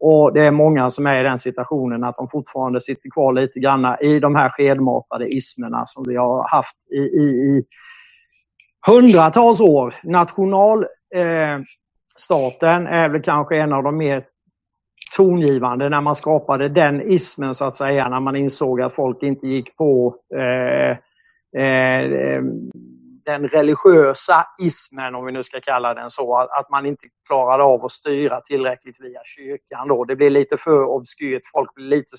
och 0.00 0.32
det 0.32 0.46
är 0.46 0.50
många 0.50 0.90
som 0.90 1.06
är 1.06 1.20
i 1.20 1.22
den 1.22 1.38
situationen 1.38 2.04
att 2.04 2.16
de 2.16 2.28
fortfarande 2.28 2.80
sitter 2.80 3.10
kvar 3.10 3.32
lite 3.32 3.60
grann 3.60 3.96
i 4.00 4.20
de 4.20 4.36
här 4.36 4.48
skedmatade 4.48 5.34
ismerna 5.34 5.86
som 5.86 6.04
vi 6.08 6.16
har 6.16 6.48
haft 6.48 6.76
i, 6.92 6.98
i, 6.98 7.22
i 7.22 7.64
hundratals 8.86 9.60
år. 9.60 9.94
Nationalstaten 10.02 12.86
eh, 12.86 12.92
är 12.92 13.08
väl 13.08 13.22
kanske 13.22 13.56
en 13.56 13.72
av 13.72 13.82
de 13.82 13.96
mer 13.96 14.24
tongivande 15.16 15.88
när 15.88 16.00
man 16.00 16.14
skapade 16.14 16.68
den 16.68 17.12
ismen 17.12 17.54
så 17.54 17.64
att 17.64 17.76
säga, 17.76 18.08
när 18.08 18.20
man 18.20 18.36
insåg 18.36 18.80
att 18.80 18.94
folk 18.94 19.22
inte 19.22 19.46
gick 19.46 19.76
på 19.76 20.16
eh, 20.34 20.96
eh, 21.62 22.00
eh 22.00 22.42
den 23.24 23.48
religiösa 23.48 24.46
ismen, 24.58 25.14
om 25.14 25.24
vi 25.24 25.32
nu 25.32 25.42
ska 25.42 25.60
kalla 25.60 25.94
den 25.94 26.10
så, 26.10 26.36
att 26.36 26.70
man 26.70 26.86
inte 26.86 27.06
klarade 27.26 27.62
av 27.62 27.84
att 27.84 27.92
styra 27.92 28.40
tillräckligt 28.40 29.00
via 29.00 29.20
kyrkan. 29.24 29.88
Då. 29.88 30.04
Det 30.04 30.16
blev 30.16 30.30
lite 30.30 30.56
för 30.56 30.84
obskyrt, 30.84 31.42
folk 31.52 31.74
blev 31.74 31.88
lite 31.88 32.16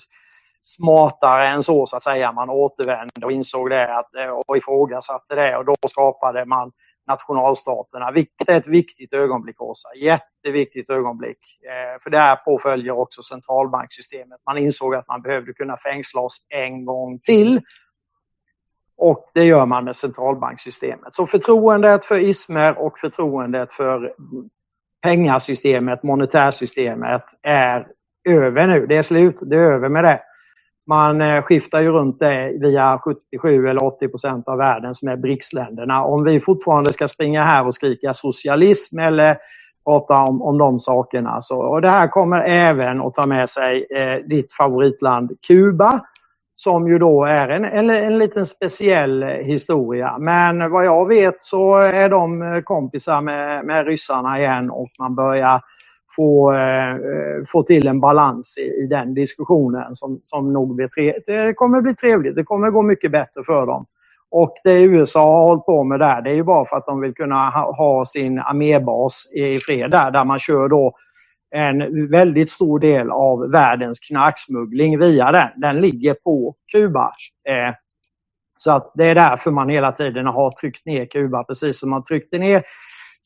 smartare 0.60 1.48
än 1.48 1.62
så, 1.62 1.86
så 1.86 1.96
att 1.96 2.02
säga. 2.02 2.32
Man 2.32 2.50
återvände 2.50 3.26
och 3.26 3.32
insåg 3.32 3.70
det 3.70 3.98
att, 3.98 4.14
eh, 4.14 4.28
och 4.46 4.56
ifrågasatte 4.56 5.34
det 5.34 5.56
och 5.56 5.64
då 5.64 5.74
skapade 5.88 6.44
man 6.44 6.72
nationalstaterna, 7.06 8.10
vilket 8.10 8.48
är 8.48 8.56
ett 8.56 8.66
viktigt 8.66 9.12
ögonblick, 9.12 9.62
Åsa. 9.62 9.88
Jätteviktigt 9.94 10.90
ögonblick. 10.90 11.38
Eh, 11.62 12.02
för 12.02 12.10
därpå 12.10 12.58
följer 12.58 12.92
också 12.92 13.22
centralbanksystemet. 13.22 14.40
Man 14.46 14.58
insåg 14.58 14.94
att 14.94 15.08
man 15.08 15.22
behövde 15.22 15.52
kunna 15.52 15.76
fängsla 15.76 16.20
oss 16.20 16.46
en 16.48 16.84
gång 16.84 17.18
till. 17.18 17.60
Och 18.96 19.30
det 19.34 19.44
gör 19.44 19.66
man 19.66 19.84
med 19.84 19.96
centralbanksystemet. 19.96 21.14
Så 21.14 21.26
förtroendet 21.26 22.04
för 22.04 22.18
ismer 22.18 22.78
och 22.78 22.98
förtroendet 22.98 23.72
för 23.72 24.14
pengasystemet, 25.02 26.02
monetärsystemet, 26.02 27.24
är 27.42 27.88
över 28.28 28.66
nu. 28.66 28.86
Det 28.86 28.96
är 28.96 29.02
slut, 29.02 29.36
det 29.40 29.56
är 29.56 29.60
över 29.60 29.88
med 29.88 30.04
det. 30.04 30.20
Man 30.86 31.20
eh, 31.20 31.42
skiftar 31.42 31.80
ju 31.80 31.90
runt 31.90 32.18
det 32.20 32.52
via 32.60 32.98
77 33.04 33.68
eller 33.68 33.84
80 33.84 34.08
procent 34.08 34.48
av 34.48 34.58
världen 34.58 34.94
som 34.94 35.08
är 35.08 35.16
BRICS-länderna. 35.16 36.04
Om 36.04 36.24
vi 36.24 36.40
fortfarande 36.40 36.92
ska 36.92 37.08
springa 37.08 37.44
här 37.44 37.66
och 37.66 37.74
skrika 37.74 38.14
socialism 38.14 38.98
eller 38.98 39.36
prata 39.84 40.14
om, 40.14 40.42
om 40.42 40.58
de 40.58 40.80
sakerna. 40.80 41.42
Så, 41.42 41.58
och 41.58 41.82
det 41.82 41.88
här 41.88 42.08
kommer 42.08 42.40
även 42.40 43.00
att 43.00 43.14
ta 43.14 43.26
med 43.26 43.50
sig 43.50 43.86
eh, 43.90 44.26
ditt 44.26 44.54
favoritland 44.54 45.32
Kuba 45.46 46.00
som 46.56 46.88
ju 46.88 46.98
då 46.98 47.24
är 47.24 47.48
en, 47.48 47.64
en, 47.64 47.90
en 47.90 48.18
liten 48.18 48.46
speciell 48.46 49.22
historia. 49.22 50.18
Men 50.18 50.70
vad 50.70 50.86
jag 50.86 51.08
vet 51.08 51.44
så 51.44 51.76
är 51.76 52.08
de 52.08 52.42
eh, 52.42 52.60
kompisar 52.60 53.20
med, 53.20 53.64
med 53.64 53.86
ryssarna 53.86 54.38
igen 54.38 54.70
och 54.70 54.88
man 54.98 55.14
börjar 55.14 55.60
få, 56.16 56.52
eh, 56.52 56.96
få 57.52 57.62
till 57.62 57.86
en 57.86 58.00
balans 58.00 58.58
i, 58.58 58.82
i 58.84 58.86
den 58.86 59.14
diskussionen 59.14 59.94
som, 59.94 60.20
som 60.24 60.52
nog 60.52 60.74
blir 60.76 60.88
tre, 60.88 61.18
det 61.26 61.54
kommer 61.54 61.80
bli 61.80 61.94
trevligt. 61.94 62.36
Det 62.36 62.44
kommer 62.44 62.70
gå 62.70 62.82
mycket 62.82 63.12
bättre 63.12 63.44
för 63.46 63.66
dem. 63.66 63.86
Och 64.30 64.54
det 64.64 64.82
USA 64.82 65.20
har 65.20 65.48
hållit 65.48 65.66
på 65.66 65.84
med 65.84 66.00
där, 66.00 66.22
det 66.22 66.30
är 66.30 66.34
ju 66.34 66.42
bara 66.42 66.66
för 66.66 66.76
att 66.76 66.86
de 66.86 67.00
vill 67.00 67.14
kunna 67.14 67.50
ha, 67.50 67.76
ha 67.76 68.06
sin 68.06 68.38
armébas 68.38 69.26
i 69.32 69.60
fred 69.60 69.90
där, 69.90 70.10
där 70.10 70.24
man 70.24 70.38
kör 70.38 70.68
då 70.68 70.96
en 71.54 72.10
väldigt 72.10 72.50
stor 72.50 72.78
del 72.78 73.10
av 73.10 73.50
världens 73.50 73.98
knarksmuggling 73.98 74.98
via 74.98 75.32
den. 75.32 75.48
Den 75.56 75.80
ligger 75.80 76.14
på 76.14 76.54
Kuba. 76.72 77.12
Eh, 77.48 77.74
så 78.58 78.70
att 78.70 78.92
det 78.94 79.04
är 79.04 79.14
därför 79.14 79.50
man 79.50 79.68
hela 79.68 79.92
tiden 79.92 80.26
har 80.26 80.50
tryckt 80.50 80.86
ner 80.86 81.06
Kuba, 81.06 81.44
precis 81.44 81.78
som 81.78 81.90
man 81.90 82.04
tryckte 82.04 82.38
ner 82.38 82.62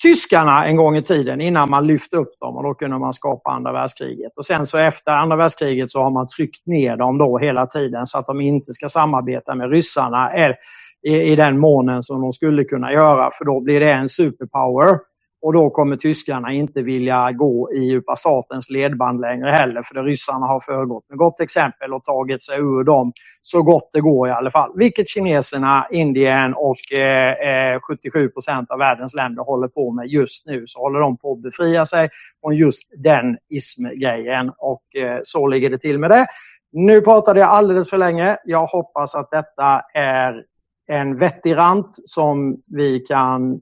tyskarna 0.02 0.66
en 0.66 0.76
gång 0.76 0.96
i 0.96 1.02
tiden 1.02 1.40
innan 1.40 1.70
man 1.70 1.86
lyfte 1.86 2.16
upp 2.16 2.40
dem 2.40 2.56
och 2.56 2.62
då 2.62 2.74
kunde 2.74 2.98
man 2.98 3.12
skapa 3.12 3.50
andra 3.50 3.72
världskriget. 3.72 4.36
Och 4.36 4.46
sen 4.46 4.66
så 4.66 4.78
efter 4.78 5.12
andra 5.12 5.36
världskriget 5.36 5.90
så 5.90 6.02
har 6.02 6.10
man 6.10 6.28
tryckt 6.28 6.66
ner 6.66 6.96
dem 6.96 7.18
då 7.18 7.38
hela 7.38 7.66
tiden 7.66 8.06
så 8.06 8.18
att 8.18 8.26
de 8.26 8.40
inte 8.40 8.72
ska 8.72 8.88
samarbeta 8.88 9.54
med 9.54 9.70
ryssarna 9.70 10.32
eh, 10.34 10.54
i, 11.02 11.32
i 11.32 11.36
den 11.36 11.58
månen 11.58 12.02
som 12.02 12.20
de 12.20 12.32
skulle 12.32 12.64
kunna 12.64 12.92
göra 12.92 13.30
för 13.38 13.44
då 13.44 13.60
blir 13.60 13.80
det 13.80 13.92
en 13.92 14.08
superpower 14.08 14.98
och 15.40 15.52
då 15.52 15.70
kommer 15.70 15.96
tyskarna 15.96 16.52
inte 16.52 16.82
vilja 16.82 17.32
gå 17.32 17.72
i 17.72 17.78
djupa 17.78 18.16
statens 18.16 18.70
ledband 18.70 19.20
längre 19.20 19.50
heller 19.50 19.82
för 19.82 19.94
det 19.94 20.02
ryssarna 20.02 20.46
har 20.46 20.60
föregått 20.60 21.04
med 21.08 21.18
gott 21.18 21.40
exempel 21.40 21.94
och 21.94 22.04
tagit 22.04 22.42
sig 22.42 22.58
ur 22.58 22.84
dem 22.84 23.12
så 23.42 23.62
gott 23.62 23.90
det 23.92 24.00
går 24.00 24.28
i 24.28 24.30
alla 24.30 24.50
fall. 24.50 24.72
Vilket 24.74 25.08
kineserna, 25.08 25.86
Indien 25.90 26.54
och 26.54 26.92
eh, 26.92 27.80
77 27.80 28.24
eh, 28.24 28.30
procent 28.30 28.70
av 28.70 28.78
världens 28.78 29.14
länder 29.14 29.42
håller 29.42 29.68
på 29.68 29.90
med 29.92 30.06
just 30.06 30.46
nu. 30.46 30.64
Så 30.66 30.80
håller 30.80 31.00
de 31.00 31.16
på 31.16 31.32
att 31.32 31.42
befria 31.42 31.86
sig 31.86 32.08
från 32.40 32.56
just 32.56 32.82
den 32.96 33.38
ismgrejen 33.48 34.52
och 34.58 34.96
eh, 34.96 35.20
så 35.24 35.46
ligger 35.46 35.70
det 35.70 35.78
till 35.78 35.98
med 35.98 36.10
det. 36.10 36.26
Nu 36.72 37.00
pratade 37.00 37.40
jag 37.40 37.48
alldeles 37.48 37.90
för 37.90 37.98
länge. 37.98 38.36
Jag 38.44 38.66
hoppas 38.66 39.14
att 39.14 39.30
detta 39.30 39.82
är 39.94 40.44
en 40.86 41.18
vettig 41.18 41.56
rant 41.56 41.96
som 42.04 42.62
vi 42.66 43.00
kan 43.00 43.60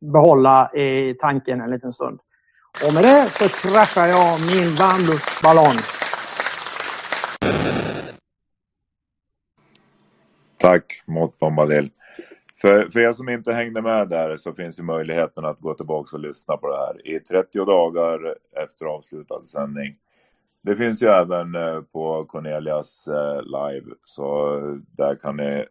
behålla 0.00 0.70
i 0.74 1.14
tanken 1.14 1.60
en 1.60 1.70
liten 1.70 1.92
stund. 1.92 2.20
Och 2.86 2.94
med 2.94 3.04
det 3.04 3.30
så 3.30 3.48
kraschar 3.48 4.06
jag 4.06 4.40
min 4.40 4.74
varmluftsballong. 4.76 5.76
Tack 10.60 11.02
mot 11.06 11.38
Bombadil. 11.38 11.90
För, 12.60 12.90
för 12.90 13.00
er 13.00 13.12
som 13.12 13.28
inte 13.28 13.52
hängde 13.52 13.82
med 13.82 14.08
där 14.08 14.36
så 14.36 14.52
finns 14.52 14.78
ju 14.78 14.82
möjligheten 14.82 15.44
att 15.44 15.60
gå 15.60 15.74
tillbaka 15.74 16.16
och 16.16 16.22
lyssna 16.22 16.56
på 16.56 16.68
det 16.68 16.76
här 16.76 17.08
i 17.08 17.20
30 17.20 17.64
dagar 17.64 18.34
efter 18.56 18.86
avslutad 18.86 19.40
sändning. 19.40 19.96
Det 20.62 20.76
finns 20.76 21.02
ju 21.02 21.06
även 21.06 21.54
eh, 21.54 21.80
på 21.92 22.24
Cornelias 22.24 23.08
eh, 23.08 23.42
live 23.42 23.86
så 24.04 24.56
där 24.96 25.14
kan 25.14 25.36
ni 25.36 25.66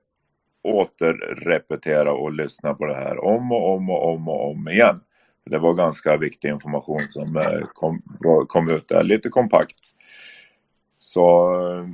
återrepetera 0.64 2.14
och 2.14 2.34
lyssna 2.34 2.74
på 2.74 2.86
det 2.86 2.95
här 2.95 3.26
om 3.26 3.51
och 3.51 3.76
om 3.76 3.89
och 3.89 4.14
om 4.14 4.28
och 4.28 4.51
om 4.51 4.68
igen. 4.68 5.01
Det 5.45 5.60
var 5.60 5.74
ganska 5.74 6.18
viktig 6.18 6.49
information 6.49 7.10
som 7.10 7.38
eh, 7.38 7.60
kom, 7.74 8.01
kom 8.47 8.70
ut 8.70 8.88
där, 8.88 9.03
lite 9.03 9.30
kompakt. 9.30 9.80
Så 10.97 11.53
eh, 11.62 11.88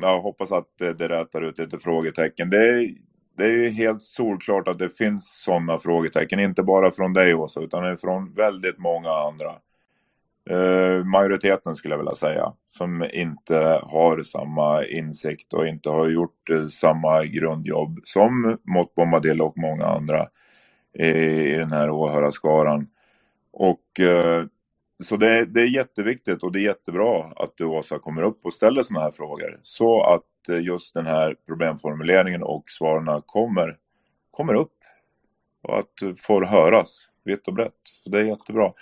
jag 0.00 0.20
hoppas 0.20 0.52
att 0.52 0.68
det, 0.78 0.92
det 0.92 1.08
rätar 1.08 1.42
ut 1.42 1.58
lite 1.58 1.78
frågetecken. 1.78 2.50
Det 2.50 2.68
är, 2.68 2.90
det 3.36 3.44
är 3.44 3.70
helt 3.70 4.02
solklart 4.02 4.68
att 4.68 4.78
det 4.78 4.96
finns 4.96 5.42
sådana 5.42 5.78
frågetecken, 5.78 6.40
inte 6.40 6.62
bara 6.62 6.92
från 6.92 7.12
dig 7.12 7.34
Åsa, 7.34 7.60
utan 7.60 7.96
från 7.96 8.34
väldigt 8.34 8.78
många 8.78 9.10
andra. 9.10 9.54
Eh, 10.50 11.04
majoriteten 11.04 11.76
skulle 11.76 11.94
jag 11.94 11.98
vilja 11.98 12.14
säga, 12.14 12.52
som 12.68 13.04
inte 13.12 13.80
har 13.82 14.22
samma 14.22 14.86
insikt 14.86 15.54
och 15.54 15.66
inte 15.66 15.90
har 15.90 16.08
gjort 16.08 16.50
eh, 16.50 16.66
samma 16.66 17.24
grundjobb 17.24 18.00
som 18.04 18.58
Mott 18.62 18.94
Bombadil 18.94 19.42
och 19.42 19.58
många 19.58 19.86
andra 19.86 20.28
i, 20.98 21.08
i 21.52 21.56
den 21.56 21.72
här 21.72 21.90
åhörarskaran. 21.90 22.86
Och 23.52 24.00
eh, 24.00 24.44
så 25.04 25.16
det, 25.16 25.44
det, 25.44 25.60
är 25.60 25.66
jätteviktigt 25.66 26.42
och 26.42 26.52
det 26.52 26.60
är 26.60 26.64
jättebra 26.64 27.32
att 27.36 27.56
du 27.56 27.64
Åsa 27.64 27.98
kommer 27.98 28.22
upp 28.22 28.40
och 28.44 28.52
ställer 28.52 28.82
sådana 28.82 29.04
här 29.04 29.10
frågor. 29.10 29.60
Så 29.62 30.02
att 30.02 30.48
eh, 30.48 30.60
just 30.60 30.94
den 30.94 31.06
här 31.06 31.36
problemformuleringen 31.46 32.42
och 32.42 32.64
svaren 32.66 33.22
kommer, 33.26 33.76
kommer 34.30 34.54
upp. 34.54 34.72
Och 35.62 35.78
att 35.78 36.02
eh, 36.02 36.12
får 36.12 36.42
höras 36.44 37.08
vitt 37.24 37.48
och 37.48 37.54
brett. 37.54 37.72
Så 38.04 38.10
det 38.10 38.20
är 38.20 38.24
jättebra. 38.24 38.72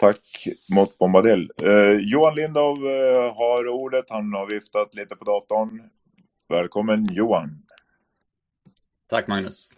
Tack 0.00 0.48
mot 0.68 0.98
Bombadil. 0.98 1.50
Eh, 1.62 1.98
Johan 2.00 2.34
Lindov 2.34 2.76
eh, 2.76 3.36
har 3.36 3.68
ordet. 3.68 4.04
Han 4.10 4.32
har 4.32 4.46
viftat 4.46 4.94
lite 4.94 5.16
på 5.16 5.24
datorn. 5.24 5.82
Välkommen 6.48 7.06
Johan. 7.10 7.62
Tack 9.08 9.26
Magnus. 9.28 9.72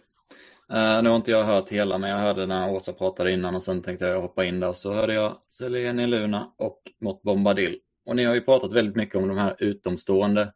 Eh, 0.73 1.03
nu 1.03 1.09
har 1.09 1.15
inte 1.15 1.31
jag 1.31 1.43
hört 1.43 1.69
hela, 1.69 1.97
men 1.97 2.09
jag 2.09 2.17
hörde 2.17 2.45
när 2.45 2.71
Åsa 2.71 2.93
pratade 2.93 3.31
innan 3.31 3.55
och 3.55 3.63
sen 3.63 3.81
tänkte 3.81 4.05
jag 4.05 4.21
hoppa 4.21 4.45
in 4.45 4.59
där. 4.59 4.73
Så 4.73 4.93
hörde 4.93 5.13
jag 5.13 5.37
Selene 5.47 6.07
Luna 6.07 6.53
och 6.57 6.81
Mott 7.01 7.21
Bombadil. 7.21 7.79
Och 8.05 8.15
ni 8.15 8.23
har 8.23 8.35
ju 8.35 8.41
pratat 8.41 8.71
väldigt 8.71 8.95
mycket 8.95 9.15
om 9.15 9.27
de 9.27 9.37
här 9.37 9.55
utomstående 9.59 10.53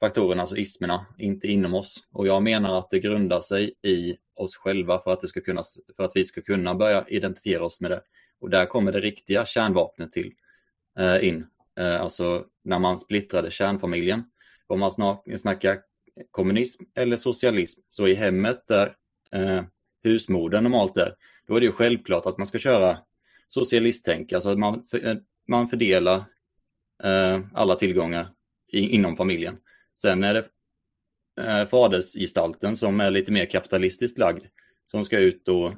faktorerna, 0.00 0.42
alltså 0.42 0.56
ismerna, 0.56 1.06
inte 1.18 1.46
inom 1.46 1.74
oss. 1.74 2.04
Och 2.12 2.26
jag 2.26 2.42
menar 2.42 2.78
att 2.78 2.90
det 2.90 3.00
grundar 3.00 3.40
sig 3.40 3.74
i 3.82 4.16
oss 4.34 4.56
själva 4.56 4.98
för 4.98 5.12
att, 5.12 5.20
det 5.20 5.28
ska 5.28 5.40
kunna, 5.40 5.62
för 5.96 6.04
att 6.04 6.12
vi 6.14 6.24
ska 6.24 6.42
kunna 6.42 6.74
börja 6.74 7.04
identifiera 7.08 7.64
oss 7.64 7.80
med 7.80 7.90
det. 7.90 8.00
Och 8.40 8.50
där 8.50 8.66
kommer 8.66 8.92
det 8.92 9.00
riktiga 9.00 9.46
kärnvapnet 9.46 10.12
till 10.12 10.32
eh, 10.98 11.28
in. 11.28 11.46
eh, 11.80 12.00
alltså 12.00 12.44
när 12.64 12.78
man 12.78 12.98
splittrade 12.98 13.50
kärnfamiljen. 13.50 14.24
Om 14.66 14.80
man 14.80 14.90
snackar 15.38 15.80
kommunism 16.30 16.84
eller 16.94 17.16
socialism, 17.16 17.80
så 17.88 18.08
i 18.08 18.14
hemmet 18.14 18.66
där 18.68 18.94
eh, 19.32 19.62
husmodern 20.02 20.62
normalt 20.62 20.96
är, 20.96 21.14
då 21.46 21.56
är 21.56 21.60
det 21.60 21.66
ju 21.66 21.72
självklart 21.72 22.26
att 22.26 22.38
man 22.38 22.46
ska 22.46 22.58
köra 22.58 22.98
socialisttänk, 23.48 24.32
alltså 24.32 24.48
att 24.48 24.58
man, 24.58 24.84
för, 24.84 25.06
eh, 25.06 25.16
man 25.48 25.68
fördelar 25.68 26.24
eh, 27.04 27.40
alla 27.54 27.74
tillgångar 27.74 28.28
i, 28.72 28.88
inom 28.88 29.16
familjen. 29.16 29.56
Sen 29.94 30.24
är 30.24 30.34
det 30.34 30.48
eh, 31.42 31.68
fadersgestalten 31.68 32.76
som 32.76 33.00
är 33.00 33.10
lite 33.10 33.32
mer 33.32 33.46
kapitalistiskt 33.46 34.18
lagd, 34.18 34.44
som 34.86 35.04
ska 35.04 35.18
ut 35.18 35.48
och 35.48 35.72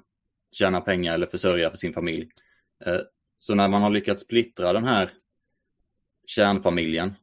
tjäna 0.53 0.81
pengar 0.81 1.15
eller 1.15 1.27
försörja 1.27 1.71
för 1.71 1.77
sin 1.77 1.93
familj. 1.93 2.29
Eh, 2.87 3.01
så 3.39 3.55
när 3.55 3.69
man 3.69 3.83
har 3.83 3.91
lyckats 3.91 4.23
splittra 4.23 4.73
den 4.73 4.85
här 4.85 5.11
kärnfamiljen 6.27 7.15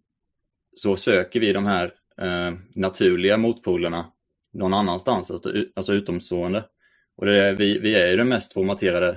så 0.75 0.95
söker 0.97 1.39
vi 1.39 1.53
de 1.53 1.65
här 1.65 1.93
eh, 2.21 2.53
naturliga 2.75 3.37
motpolerna 3.37 4.11
någon 4.53 4.73
annanstans, 4.73 5.31
alltså, 5.31 5.53
alltså, 5.75 5.93
utomstående. 5.93 6.65
Och 7.15 7.25
det 7.25 7.43
är, 7.43 7.53
vi, 7.53 7.79
vi 7.79 7.95
är 7.95 8.11
ju 8.11 8.17
den 8.17 8.29
mest 8.29 8.53
formaterade 8.53 9.09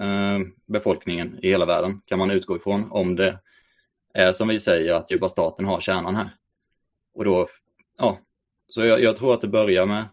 eh, 0.00 0.38
befolkningen 0.66 1.38
i 1.42 1.48
hela 1.48 1.66
världen, 1.66 2.00
kan 2.04 2.18
man 2.18 2.30
utgå 2.30 2.56
ifrån, 2.56 2.90
om 2.90 3.16
det 3.16 3.38
är 4.14 4.32
som 4.32 4.48
vi 4.48 4.60
säger 4.60 4.94
att 4.94 5.10
djupa 5.10 5.28
staten 5.28 5.64
har 5.64 5.80
kärnan 5.80 6.16
här. 6.16 6.30
Och 7.14 7.24
då, 7.24 7.48
ja, 7.98 8.18
så 8.68 8.84
jag, 8.84 9.02
jag 9.02 9.16
tror 9.16 9.34
att 9.34 9.40
det 9.40 9.48
börjar 9.48 9.86
med 9.86 10.04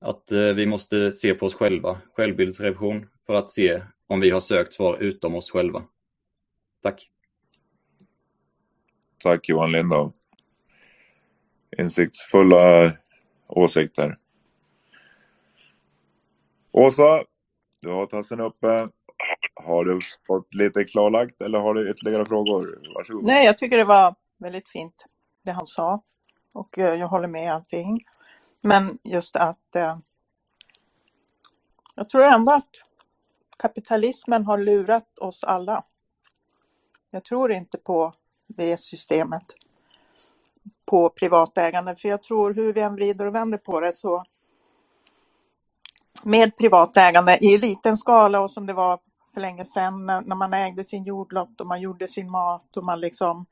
att 0.00 0.32
vi 0.32 0.66
måste 0.66 1.12
se 1.12 1.34
på 1.34 1.46
oss 1.46 1.54
själva, 1.54 2.00
självbildsrevision, 2.16 3.06
för 3.26 3.34
att 3.34 3.50
se 3.50 3.82
om 4.06 4.20
vi 4.20 4.30
har 4.30 4.40
sökt 4.40 4.72
svar 4.72 4.96
utom 4.96 5.34
oss 5.34 5.50
själva. 5.50 5.82
Tack. 6.82 7.10
Tack 9.22 9.48
Johan 9.48 9.72
Lindau. 9.72 10.12
Insiktsfulla 11.78 12.92
åsikter. 13.46 14.18
Åsa, 16.72 17.24
du 17.82 17.88
har 17.88 18.06
tassen 18.06 18.40
uppe. 18.40 18.88
Har 19.54 19.84
du 19.84 20.00
fått 20.26 20.54
lite 20.54 20.84
klarlagt 20.84 21.42
eller 21.42 21.58
har 21.58 21.74
du 21.74 21.90
ytterligare 21.90 22.26
frågor? 22.26 22.78
Varsågod. 22.94 23.24
Nej, 23.24 23.46
jag 23.46 23.58
tycker 23.58 23.78
det 23.78 23.84
var 23.84 24.14
väldigt 24.38 24.68
fint 24.68 25.06
det 25.44 25.52
han 25.52 25.66
sa 25.66 26.02
och 26.54 26.78
eh, 26.78 26.94
jag 26.94 27.08
håller 27.08 27.28
med 27.28 27.52
allting. 27.52 28.04
Men 28.62 28.98
just 29.02 29.36
att 29.36 29.76
eh, 29.76 29.98
jag 31.94 32.10
tror 32.10 32.24
ändå 32.24 32.52
att 32.52 32.70
kapitalismen 33.56 34.44
har 34.44 34.58
lurat 34.58 35.18
oss 35.18 35.44
alla. 35.44 35.84
Jag 37.10 37.24
tror 37.24 37.52
inte 37.52 37.78
på 37.78 38.12
det 38.46 38.80
systemet 38.80 39.44
på 40.86 41.10
privatägande, 41.10 41.96
för 41.96 42.08
jag 42.08 42.22
tror 42.22 42.54
hur 42.54 42.72
vi 42.72 42.80
än 42.80 42.94
vrider 42.94 43.26
och 43.26 43.34
vänder 43.34 43.58
på 43.58 43.80
det 43.80 43.92
så 43.92 44.22
med 46.22 46.56
privat 46.56 46.96
ägande 46.96 47.44
i 47.44 47.58
liten 47.58 47.96
skala 47.96 48.40
och 48.40 48.50
som 48.50 48.66
det 48.66 48.72
var 48.72 49.00
för 49.34 49.40
länge 49.40 49.64
sedan 49.64 50.06
när 50.06 50.34
man 50.34 50.54
ägde 50.54 50.84
sin 50.84 51.04
jordlott 51.04 51.60
och 51.60 51.66
man 51.66 51.80
gjorde 51.80 52.08
sin 52.08 52.30
mat 52.30 52.76
och 52.76 52.84
man 52.84 53.00
liksom 53.00 53.46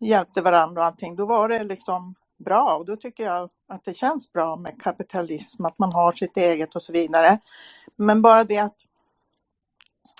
hjälpte 0.00 0.40
varandra 0.40 0.80
och 0.82 0.86
allting, 0.86 1.16
då 1.16 1.26
var 1.26 1.48
det 1.48 1.64
liksom 1.64 2.14
bra 2.38 2.76
och 2.76 2.84
då 2.84 2.96
tycker 2.96 3.24
jag 3.24 3.50
att 3.68 3.84
det 3.84 3.94
känns 3.94 4.32
bra 4.32 4.56
med 4.56 4.82
kapitalism, 4.82 5.64
att 5.64 5.78
man 5.78 5.92
har 5.92 6.12
sitt 6.12 6.36
eget 6.36 6.74
och 6.74 6.82
så 6.82 6.92
vidare. 6.92 7.38
Men 7.96 8.22
bara 8.22 8.44
det 8.44 8.58
att 8.58 8.76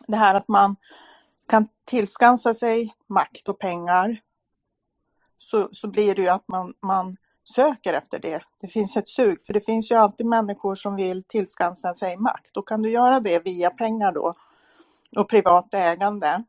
det 0.07 0.17
här 0.17 0.35
att 0.35 0.49
man 0.49 0.77
kan 1.49 1.69
tillskansa 1.85 2.55
sig 2.55 2.95
makt 3.07 3.49
och 3.49 3.59
pengar 3.59 4.21
så, 5.39 5.69
så 5.73 5.89
blir 5.89 6.15
det 6.15 6.23
ju 6.23 6.29
att 6.29 6.49
man, 6.49 6.75
man 6.81 7.17
söker 7.45 7.95
efter 7.95 8.19
det. 8.19 8.43
Det 8.61 8.69
finns 8.69 8.97
ett 8.97 9.09
sug, 9.09 9.47
för 9.47 9.53
det 9.53 9.67
finns 9.67 9.91
ju 9.91 9.95
alltid 9.95 10.27
människor 10.27 10.75
som 10.75 10.97
vill 10.97 11.25
tillskansa 11.25 11.95
sig 11.95 12.17
makt. 12.17 12.57
Och 12.57 12.69
kan 12.69 12.83
du 12.83 12.91
göra 12.91 13.21
det 13.21 13.39
via 13.39 13.71
pengar 13.71 14.13
då 14.13 14.35
och 15.17 15.29
privat 15.29 15.75
ägande 15.75 16.45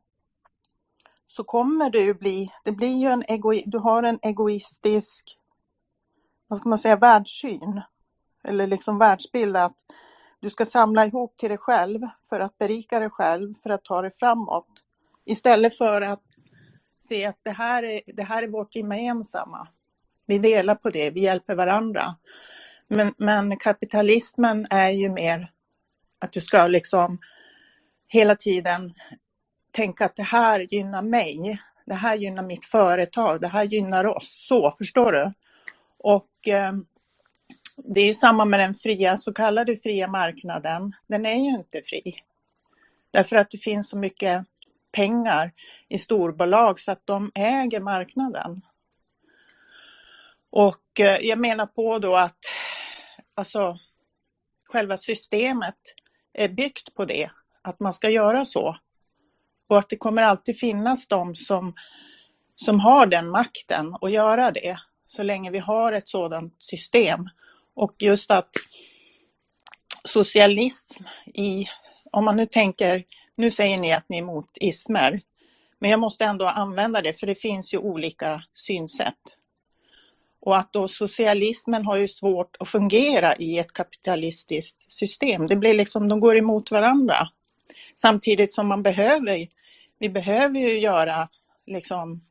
så 1.28 1.44
kommer 1.44 1.90
det 1.90 2.00
ju 2.00 2.14
bli, 2.14 2.52
det 2.64 2.72
blir 2.72 2.96
ju 2.96 3.08
en 3.08 3.24
ego, 3.28 3.52
du 3.66 3.78
har 3.78 4.02
en 4.02 4.18
egoistisk, 4.22 5.38
vad 6.46 6.58
ska 6.58 6.68
man 6.68 6.78
säga, 6.78 6.96
världssyn. 6.96 7.82
Eller 8.44 8.66
liksom 8.66 8.98
världsbild 8.98 9.56
att 9.56 9.76
du 10.44 10.50
ska 10.50 10.64
samla 10.64 11.06
ihop 11.06 11.36
till 11.36 11.48
dig 11.48 11.58
själv 11.58 12.00
för 12.28 12.40
att 12.40 12.58
berika 12.58 12.98
dig 13.00 13.10
själv, 13.10 13.54
för 13.54 13.70
att 13.70 13.84
ta 13.84 14.02
dig 14.02 14.10
framåt. 14.10 14.68
Istället 15.24 15.78
för 15.78 16.02
att 16.02 16.22
se 17.00 17.24
att 17.24 17.38
det 17.42 17.50
här 17.50 17.82
är, 17.82 18.00
det 18.06 18.22
här 18.22 18.42
är 18.42 18.48
vårt 18.48 18.76
gemensamma. 18.76 19.68
Vi 20.26 20.38
delar 20.38 20.74
på 20.74 20.90
det, 20.90 21.10
vi 21.10 21.20
hjälper 21.20 21.54
varandra. 21.54 22.14
Men, 22.88 23.14
men 23.16 23.56
kapitalismen 23.56 24.66
är 24.70 24.90
ju 24.90 25.08
mer 25.08 25.50
att 26.18 26.32
du 26.32 26.40
ska 26.40 26.66
liksom 26.66 27.18
hela 28.08 28.36
tiden 28.36 28.94
tänka 29.72 30.04
att 30.04 30.16
det 30.16 30.22
här 30.22 30.60
gynnar 30.74 31.02
mig. 31.02 31.60
Det 31.86 31.94
här 31.94 32.16
gynnar 32.16 32.42
mitt 32.42 32.64
företag, 32.64 33.40
det 33.40 33.48
här 33.48 33.64
gynnar 33.64 34.04
oss. 34.04 34.46
Så, 34.48 34.70
förstår 34.70 35.12
du? 35.12 35.32
Och 35.98 36.48
eh, 36.48 36.72
det 37.76 38.00
är 38.00 38.06
ju 38.06 38.14
samma 38.14 38.44
med 38.44 38.60
den 38.60 38.74
fria, 38.74 39.16
så 39.16 39.32
kallade 39.32 39.76
fria 39.76 40.08
marknaden. 40.08 40.92
Den 41.06 41.26
är 41.26 41.34
ju 41.34 41.50
inte 41.50 41.82
fri. 41.84 42.14
Därför 43.10 43.36
att 43.36 43.50
det 43.50 43.58
finns 43.58 43.88
så 43.88 43.96
mycket 43.96 44.44
pengar 44.92 45.52
i 45.88 45.98
storbolag 45.98 46.80
så 46.80 46.92
att 46.92 47.02
de 47.04 47.32
äger 47.34 47.80
marknaden. 47.80 48.60
Och 50.50 51.00
eh, 51.00 51.18
jag 51.20 51.38
menar 51.38 51.66
på 51.66 51.98
då 51.98 52.16
att 52.16 52.38
alltså, 53.34 53.78
själva 54.66 54.96
systemet 54.96 55.78
är 56.32 56.48
byggt 56.48 56.94
på 56.94 57.04
det, 57.04 57.30
att 57.62 57.80
man 57.80 57.92
ska 57.92 58.10
göra 58.10 58.44
så. 58.44 58.76
Och 59.68 59.78
att 59.78 59.88
det 59.88 59.96
kommer 59.96 60.22
alltid 60.22 60.58
finnas 60.58 61.08
de 61.08 61.34
som, 61.34 61.74
som 62.56 62.80
har 62.80 63.06
den 63.06 63.28
makten 63.28 63.96
att 64.00 64.12
göra 64.12 64.50
det, 64.50 64.76
så 65.06 65.22
länge 65.22 65.50
vi 65.50 65.58
har 65.58 65.92
ett 65.92 66.08
sådant 66.08 66.56
system. 66.58 67.28
Och 67.74 67.94
just 67.98 68.30
att 68.30 68.50
socialism 70.04 71.04
i, 71.34 71.66
om 72.12 72.24
man 72.24 72.36
nu 72.36 72.46
tänker, 72.46 73.04
nu 73.36 73.50
säger 73.50 73.78
ni 73.78 73.92
att 73.92 74.08
ni 74.08 74.16
är 74.16 74.22
emot 74.22 74.50
ismer, 74.60 75.20
men 75.78 75.90
jag 75.90 76.00
måste 76.00 76.24
ändå 76.24 76.46
använda 76.46 77.02
det 77.02 77.12
för 77.12 77.26
det 77.26 77.34
finns 77.34 77.74
ju 77.74 77.78
olika 77.78 78.42
synsätt. 78.54 79.36
Och 80.40 80.56
att 80.56 80.72
då 80.72 80.88
socialismen 80.88 81.86
har 81.86 81.96
ju 81.96 82.08
svårt 82.08 82.56
att 82.60 82.68
fungera 82.68 83.36
i 83.36 83.58
ett 83.58 83.72
kapitalistiskt 83.72 84.92
system. 84.92 85.46
Det 85.46 85.56
blir 85.56 85.74
liksom, 85.74 86.08
de 86.08 86.20
går 86.20 86.36
emot 86.36 86.70
varandra. 86.70 87.28
Samtidigt 87.94 88.52
som 88.52 88.68
man 88.68 88.82
behöver, 88.82 89.46
vi 89.98 90.08
behöver 90.08 90.60
ju 90.60 90.78
göra, 90.78 91.28
liksom 91.66 92.24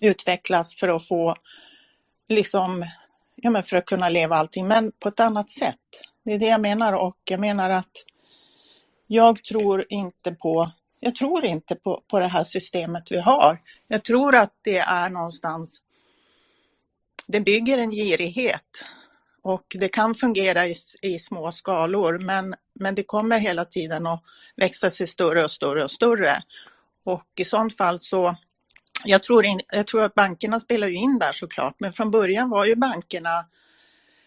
utvecklas 0.00 0.76
för 0.76 0.88
att 0.88 1.08
få, 1.08 1.34
liksom, 2.28 2.84
ja 3.42 3.50
men 3.50 3.62
för 3.62 3.76
att 3.76 3.86
kunna 3.86 4.08
leva 4.08 4.36
allting, 4.36 4.68
men 4.68 4.92
på 4.92 5.08
ett 5.08 5.20
annat 5.20 5.50
sätt. 5.50 5.76
Det 6.24 6.32
är 6.32 6.38
det 6.38 6.46
jag 6.46 6.60
menar 6.60 6.92
och 6.92 7.18
jag 7.24 7.40
menar 7.40 7.70
att 7.70 7.92
jag 9.06 9.44
tror 9.44 9.84
inte 9.88 10.32
på 10.32 10.70
jag 11.00 11.14
tror 11.14 11.44
inte 11.44 11.74
på, 11.74 12.02
på 12.08 12.18
det 12.18 12.26
här 12.26 12.44
systemet 12.44 13.10
vi 13.10 13.20
har. 13.20 13.60
Jag 13.88 14.04
tror 14.04 14.36
att 14.36 14.54
det 14.62 14.78
är 14.78 15.08
någonstans, 15.08 15.82
det 17.26 17.40
bygger 17.40 17.78
en 17.78 17.90
girighet 17.90 18.84
och 19.42 19.66
det 19.78 19.88
kan 19.88 20.14
fungera 20.14 20.66
i, 20.66 20.74
i 21.02 21.18
små 21.18 21.52
skalor 21.52 22.18
men, 22.18 22.54
men 22.74 22.94
det 22.94 23.02
kommer 23.02 23.38
hela 23.38 23.64
tiden 23.64 24.06
att 24.06 24.22
växa 24.56 24.90
sig 24.90 25.06
större 25.06 25.44
och 25.44 25.50
större 25.50 25.84
och 25.84 25.90
större. 25.90 26.42
Och 27.04 27.26
i 27.36 27.44
sånt 27.44 27.76
fall 27.76 28.00
så, 28.00 28.36
jag 29.04 29.22
tror, 29.22 29.44
in, 29.44 29.60
jag 29.72 29.86
tror 29.86 30.04
att 30.04 30.14
bankerna 30.14 30.60
spelar 30.60 30.86
ju 30.86 30.94
in 30.94 31.18
där 31.18 31.32
såklart, 31.32 31.74
men 31.78 31.92
från 31.92 32.10
början 32.10 32.50
var 32.50 32.64
ju 32.64 32.76
bankerna 32.76 33.46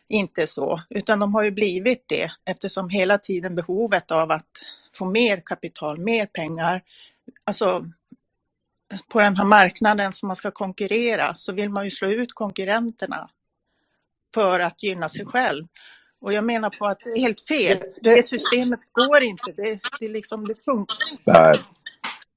inte 0.09 0.47
så, 0.47 0.82
utan 0.89 1.19
de 1.19 1.34
har 1.34 1.43
ju 1.43 1.51
blivit 1.51 2.03
det 2.07 2.32
eftersom 2.45 2.89
hela 2.89 3.17
tiden 3.17 3.55
behovet 3.55 4.11
av 4.11 4.32
att 4.32 4.49
få 4.95 5.05
mer 5.05 5.41
kapital, 5.45 5.99
mer 5.99 6.26
pengar. 6.26 6.82
Alltså 7.45 7.86
på 9.07 9.19
den 9.19 9.38
här 9.38 9.45
marknaden 9.45 10.13
som 10.13 10.28
man 10.28 10.36
ska 10.36 10.51
konkurrera 10.51 11.34
så 11.36 11.53
vill 11.53 11.69
man 11.69 11.86
ju 11.86 11.91
slå 11.91 12.07
ut 12.07 12.34
konkurrenterna 12.34 13.30
för 14.34 14.59
att 14.59 14.84
gynna 14.84 15.09
sig 15.09 15.26
själv. 15.26 15.67
Och 16.21 16.34
jag 16.34 16.43
menar 16.43 16.69
på 16.69 16.86
att 16.86 16.99
det 17.03 17.09
är 17.09 17.19
helt 17.19 17.47
fel. 17.47 17.84
Det 18.01 18.24
systemet 18.24 18.80
går 18.91 19.24
inte. 19.24 19.51
Det, 19.51 19.80
det, 19.99 20.09
liksom, 20.09 20.47
det 20.47 20.55
funkar 20.55 20.97
inte. 21.11 21.32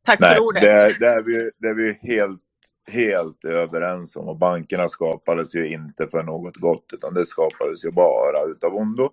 Tack 0.07 0.21
Nej, 0.21 0.35
för 0.35 0.43
ordet. 0.43 0.63
Det, 0.63 0.97
det, 1.01 1.07
är 1.07 1.23
vi, 1.23 1.51
det 1.59 1.69
är 1.69 1.75
vi 1.75 1.93
helt, 1.93 2.43
helt 2.91 3.45
överens 3.45 4.17
om. 4.17 4.29
Och 4.29 4.37
bankerna 4.37 4.89
skapades 4.89 5.55
ju 5.55 5.73
inte 5.73 6.07
för 6.07 6.23
något 6.23 6.57
gott, 6.57 6.85
utan 6.93 7.15
det 7.15 7.27
skapades 7.27 7.85
ju 7.85 7.91
bara 7.91 8.45
utav 8.45 8.75
ondo 8.75 9.11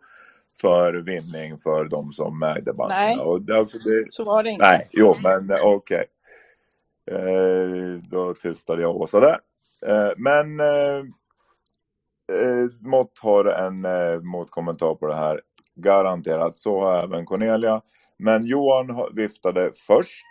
för 0.61 0.93
vinning 0.93 1.57
för 1.57 1.85
de 1.85 2.13
som 2.13 2.43
ägde 2.43 2.73
bankerna. 2.73 3.01
Nej, 3.01 3.19
Och 3.19 3.49
alltså 3.49 3.77
det, 3.77 4.05
så 4.09 4.23
var 4.23 4.43
det 4.43 4.49
inte. 4.49 4.65
nej, 4.65 4.87
jo, 4.91 5.15
men 5.23 5.51
okej. 5.51 5.65
Okay. 5.65 6.05
Eh, 7.11 7.99
då 8.09 8.33
tystade 8.33 8.81
jag 8.81 8.95
Åsa 8.95 9.19
där. 9.19 9.39
Eh, 9.85 10.11
men 10.17 10.59
eh, 10.59 10.97
eh, 12.31 12.69
Mott 12.81 13.19
har 13.21 13.45
en 13.45 13.85
eh, 13.85 14.21
motkommentar 14.21 14.95
på 14.95 15.07
det 15.07 15.15
här. 15.15 15.41
Garanterat, 15.75 16.57
så 16.57 16.83
har 16.83 17.03
även 17.03 17.25
Cornelia. 17.25 17.81
Men 18.17 18.45
Johan 18.45 19.15
viftade 19.15 19.71
först. 19.87 20.25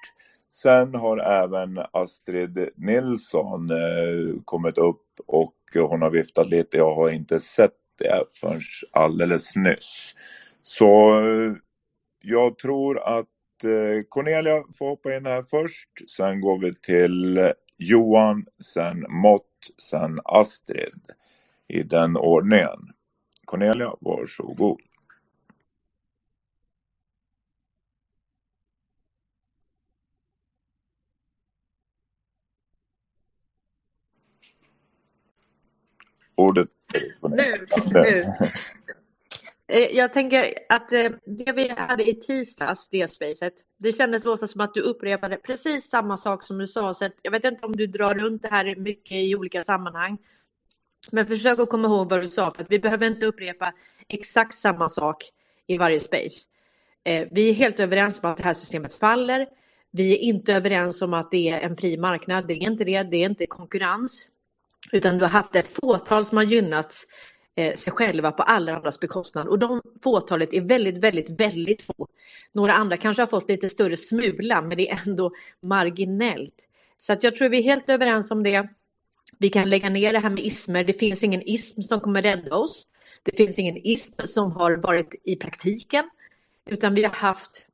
Sen 0.53 0.95
har 0.95 1.19
även 1.19 1.81
Astrid 1.93 2.69
Nilsson 2.77 3.71
eh, 3.71 4.43
kommit 4.45 4.79
upp 4.79 5.07
och 5.27 5.55
hon 5.75 6.03
har 6.03 6.11
viftat 6.11 6.49
lite. 6.51 6.77
Jag 6.77 6.95
har 6.95 7.11
inte 7.11 7.41
sett 7.41 7.77
det 7.99 8.25
förrän 8.35 8.61
alldeles 8.93 9.57
nyss. 9.57 10.15
Så 10.63 11.21
eh, 11.21 11.53
jag 12.23 12.59
tror 12.59 12.99
att 13.01 13.65
eh, 13.65 14.03
Cornelia 14.09 14.65
får 14.79 14.89
hoppa 14.89 15.15
in 15.17 15.27
här 15.27 15.43
först. 15.43 16.11
Sen 16.11 16.41
går 16.41 16.59
vi 16.59 16.75
till 16.75 17.53
Johan, 17.79 18.47
sen 18.75 19.07
Mott, 19.09 19.71
sen 19.79 20.21
Astrid. 20.25 21.03
I 21.69 21.83
den 21.83 22.17
ordningen. 22.17 22.79
Cornelia, 23.47 23.95
varsågod. 24.01 24.81
Ordet. 36.37 36.69
Nu, 37.23 37.67
nu. 37.93 38.25
Eh, 39.69 39.97
Jag 39.97 40.13
tänker 40.13 40.55
att 40.69 40.93
eh, 40.93 41.11
det 41.27 41.53
vi 41.53 41.69
hade 41.69 42.11
i 42.11 42.15
tisdags, 42.15 42.89
det 42.89 43.09
spacet, 43.11 43.55
det 43.79 43.93
kändes 43.93 44.27
Åsa 44.27 44.47
som 44.47 44.61
att 44.61 44.75
du 44.75 44.81
upprepade 44.81 45.37
precis 45.37 45.91
samma 45.91 46.17
sak 46.17 46.43
som 46.43 46.59
du 46.59 46.67
sa. 46.67 46.95
Så 46.95 47.05
att 47.05 47.13
jag 47.23 47.31
vet 47.33 47.45
inte 47.45 47.67
om 47.67 47.77
du 47.77 47.87
drar 47.87 48.15
runt 48.15 48.43
det 48.43 48.49
här 48.49 48.77
mycket 48.77 49.13
i 49.13 49.37
olika 49.37 49.65
sammanhang. 49.65 50.19
Men 51.13 51.27
försök 51.27 51.59
att 51.59 51.71
komma 51.71 51.89
ihåg 51.89 52.11
vad 52.11 52.23
du 52.23 52.31
sa, 52.31 52.51
för 52.55 52.63
att 52.63 52.71
vi 52.73 52.79
behöver 52.79 53.07
inte 53.07 53.27
upprepa 53.27 53.73
exakt 54.09 54.59
samma 54.59 54.89
sak 54.89 55.25
i 55.67 55.79
varje 55.79 56.01
space. 56.01 56.41
Eh, 57.05 57.29
Vi 57.33 57.51
är 57.51 57.55
helt 57.55 57.81
överens 57.81 58.21
om 58.23 58.31
att 58.31 58.37
det 58.37 58.45
här 58.45 58.55
systemet 58.55 58.95
faller. 58.95 59.47
Vi 59.93 60.13
är 60.15 60.19
inte 60.19 60.55
överens 60.55 61.03
om 61.03 61.15
att 61.15 61.31
det 61.31 61.49
är 61.51 61.61
en 61.61 61.77
fri 61.77 61.97
marknad. 61.99 62.49
Det 62.49 62.55
är 62.55 62.63
inte 62.71 62.85
det. 62.85 63.03
Det 63.03 63.17
är 63.17 63.27
inte 63.31 63.47
konkurrens. 63.47 64.32
Utan 64.93 65.19
du 65.19 65.25
har 65.25 65.31
haft 65.31 65.57
ett 65.57 65.69
fåtal 65.69 66.25
som 66.25 66.37
har 66.37 66.45
gynnat 66.45 66.97
eh, 67.57 67.75
sig 67.75 67.93
själva 67.93 68.33
på 68.33 68.43
alla 68.43 68.77
andras 68.77 69.01
bekostnad. 69.01 69.49
Och 69.49 69.59
de 69.59 69.83
fåtalet 70.03 70.55
är 70.55 70.61
väldigt, 70.61 70.99
väldigt, 70.99 71.41
väldigt 71.41 71.83
få. 71.83 72.09
Några 72.53 72.73
andra 72.73 72.97
kanske 72.97 73.23
har 73.23 73.27
fått 73.27 73.49
lite 73.49 73.71
större 73.71 73.97
smula, 73.97 74.63
men 74.63 74.77
det 74.77 74.91
är 74.91 75.01
ändå 75.07 75.31
marginellt. 75.67 76.69
Så 76.99 77.13
att 77.13 77.23
jag 77.23 77.37
tror 77.37 77.49
vi 77.49 77.59
är 77.59 77.63
helt 77.63 77.89
överens 77.89 78.31
om 78.31 78.43
det. 78.43 78.69
Vi 79.39 79.49
kan 79.49 79.71
lägga 79.71 79.89
ner 79.89 80.13
det 80.13 80.19
här 80.19 80.31
med 80.31 80.45
ismer. 80.45 80.85
Det 80.85 80.93
finns 80.93 81.23
ingen 81.23 81.43
ism 81.43 81.83
som 81.83 82.01
kommer 82.01 82.23
rädda 82.23 82.57
oss. 82.57 82.83
Det 83.23 83.37
finns 83.37 83.59
ingen 83.59 83.77
ism 83.77 84.23
som 84.25 84.53
har 84.53 84.77
varit 84.77 85.15
i 85.25 85.37
praktiken. 85.37 86.11
Utan 86.71 86.95
vi 86.95 87.05
har 87.05 87.15
haft 87.15 87.67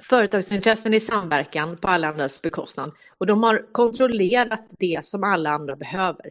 företagsintressen 0.00 0.94
i 0.94 1.00
samverkan 1.00 1.76
på 1.76 1.88
alla 1.88 2.08
andras 2.08 2.42
bekostnad. 2.42 2.92
Och 3.18 3.26
de 3.26 3.42
har 3.42 3.72
kontrollerat 3.72 4.66
det 4.78 5.04
som 5.04 5.24
alla 5.24 5.50
andra 5.50 5.76
behöver. 5.76 6.30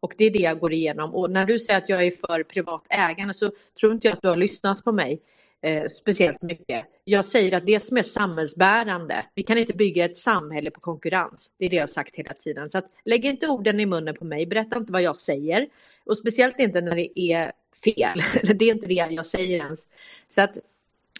Och 0.00 0.14
det 0.18 0.24
är 0.24 0.30
det 0.30 0.38
jag 0.38 0.58
går 0.58 0.72
igenom. 0.72 1.14
Och 1.14 1.30
när 1.30 1.46
du 1.46 1.58
säger 1.58 1.78
att 1.78 1.88
jag 1.88 2.04
är 2.04 2.10
för 2.10 2.42
privat 2.42 2.86
ägande 2.90 3.34
så 3.34 3.50
tror 3.80 3.92
inte 3.92 4.06
jag 4.06 4.14
att 4.14 4.22
du 4.22 4.28
har 4.28 4.36
lyssnat 4.36 4.84
på 4.84 4.92
mig 4.92 5.22
eh, 5.62 5.84
speciellt 5.86 6.42
mycket. 6.42 6.84
Jag 7.04 7.24
säger 7.24 7.56
att 7.56 7.66
det 7.66 7.80
som 7.80 7.96
är 7.96 8.02
samhällsbärande, 8.02 9.26
vi 9.34 9.42
kan 9.42 9.58
inte 9.58 9.72
bygga 9.72 10.04
ett 10.04 10.16
samhälle 10.16 10.70
på 10.70 10.80
konkurrens. 10.80 11.50
Det 11.58 11.64
är 11.64 11.70
det 11.70 11.76
jag 11.76 11.82
har 11.82 11.86
sagt 11.86 12.16
hela 12.16 12.32
tiden. 12.32 12.68
Så 12.68 12.78
att, 12.78 12.86
lägg 13.04 13.24
inte 13.24 13.48
orden 13.48 13.80
i 13.80 13.86
munnen 13.86 14.14
på 14.14 14.24
mig, 14.24 14.46
berätta 14.46 14.78
inte 14.78 14.92
vad 14.92 15.02
jag 15.02 15.16
säger. 15.16 15.66
Och 16.06 16.16
speciellt 16.16 16.58
inte 16.58 16.80
när 16.80 16.96
det 16.96 17.20
är 17.20 17.52
fel. 17.84 18.22
det 18.58 18.64
är 18.64 18.72
inte 18.72 18.86
det 18.86 18.94
jag 18.94 19.26
säger 19.26 19.58
ens. 19.58 19.88
Så 20.26 20.40
att 20.40 20.58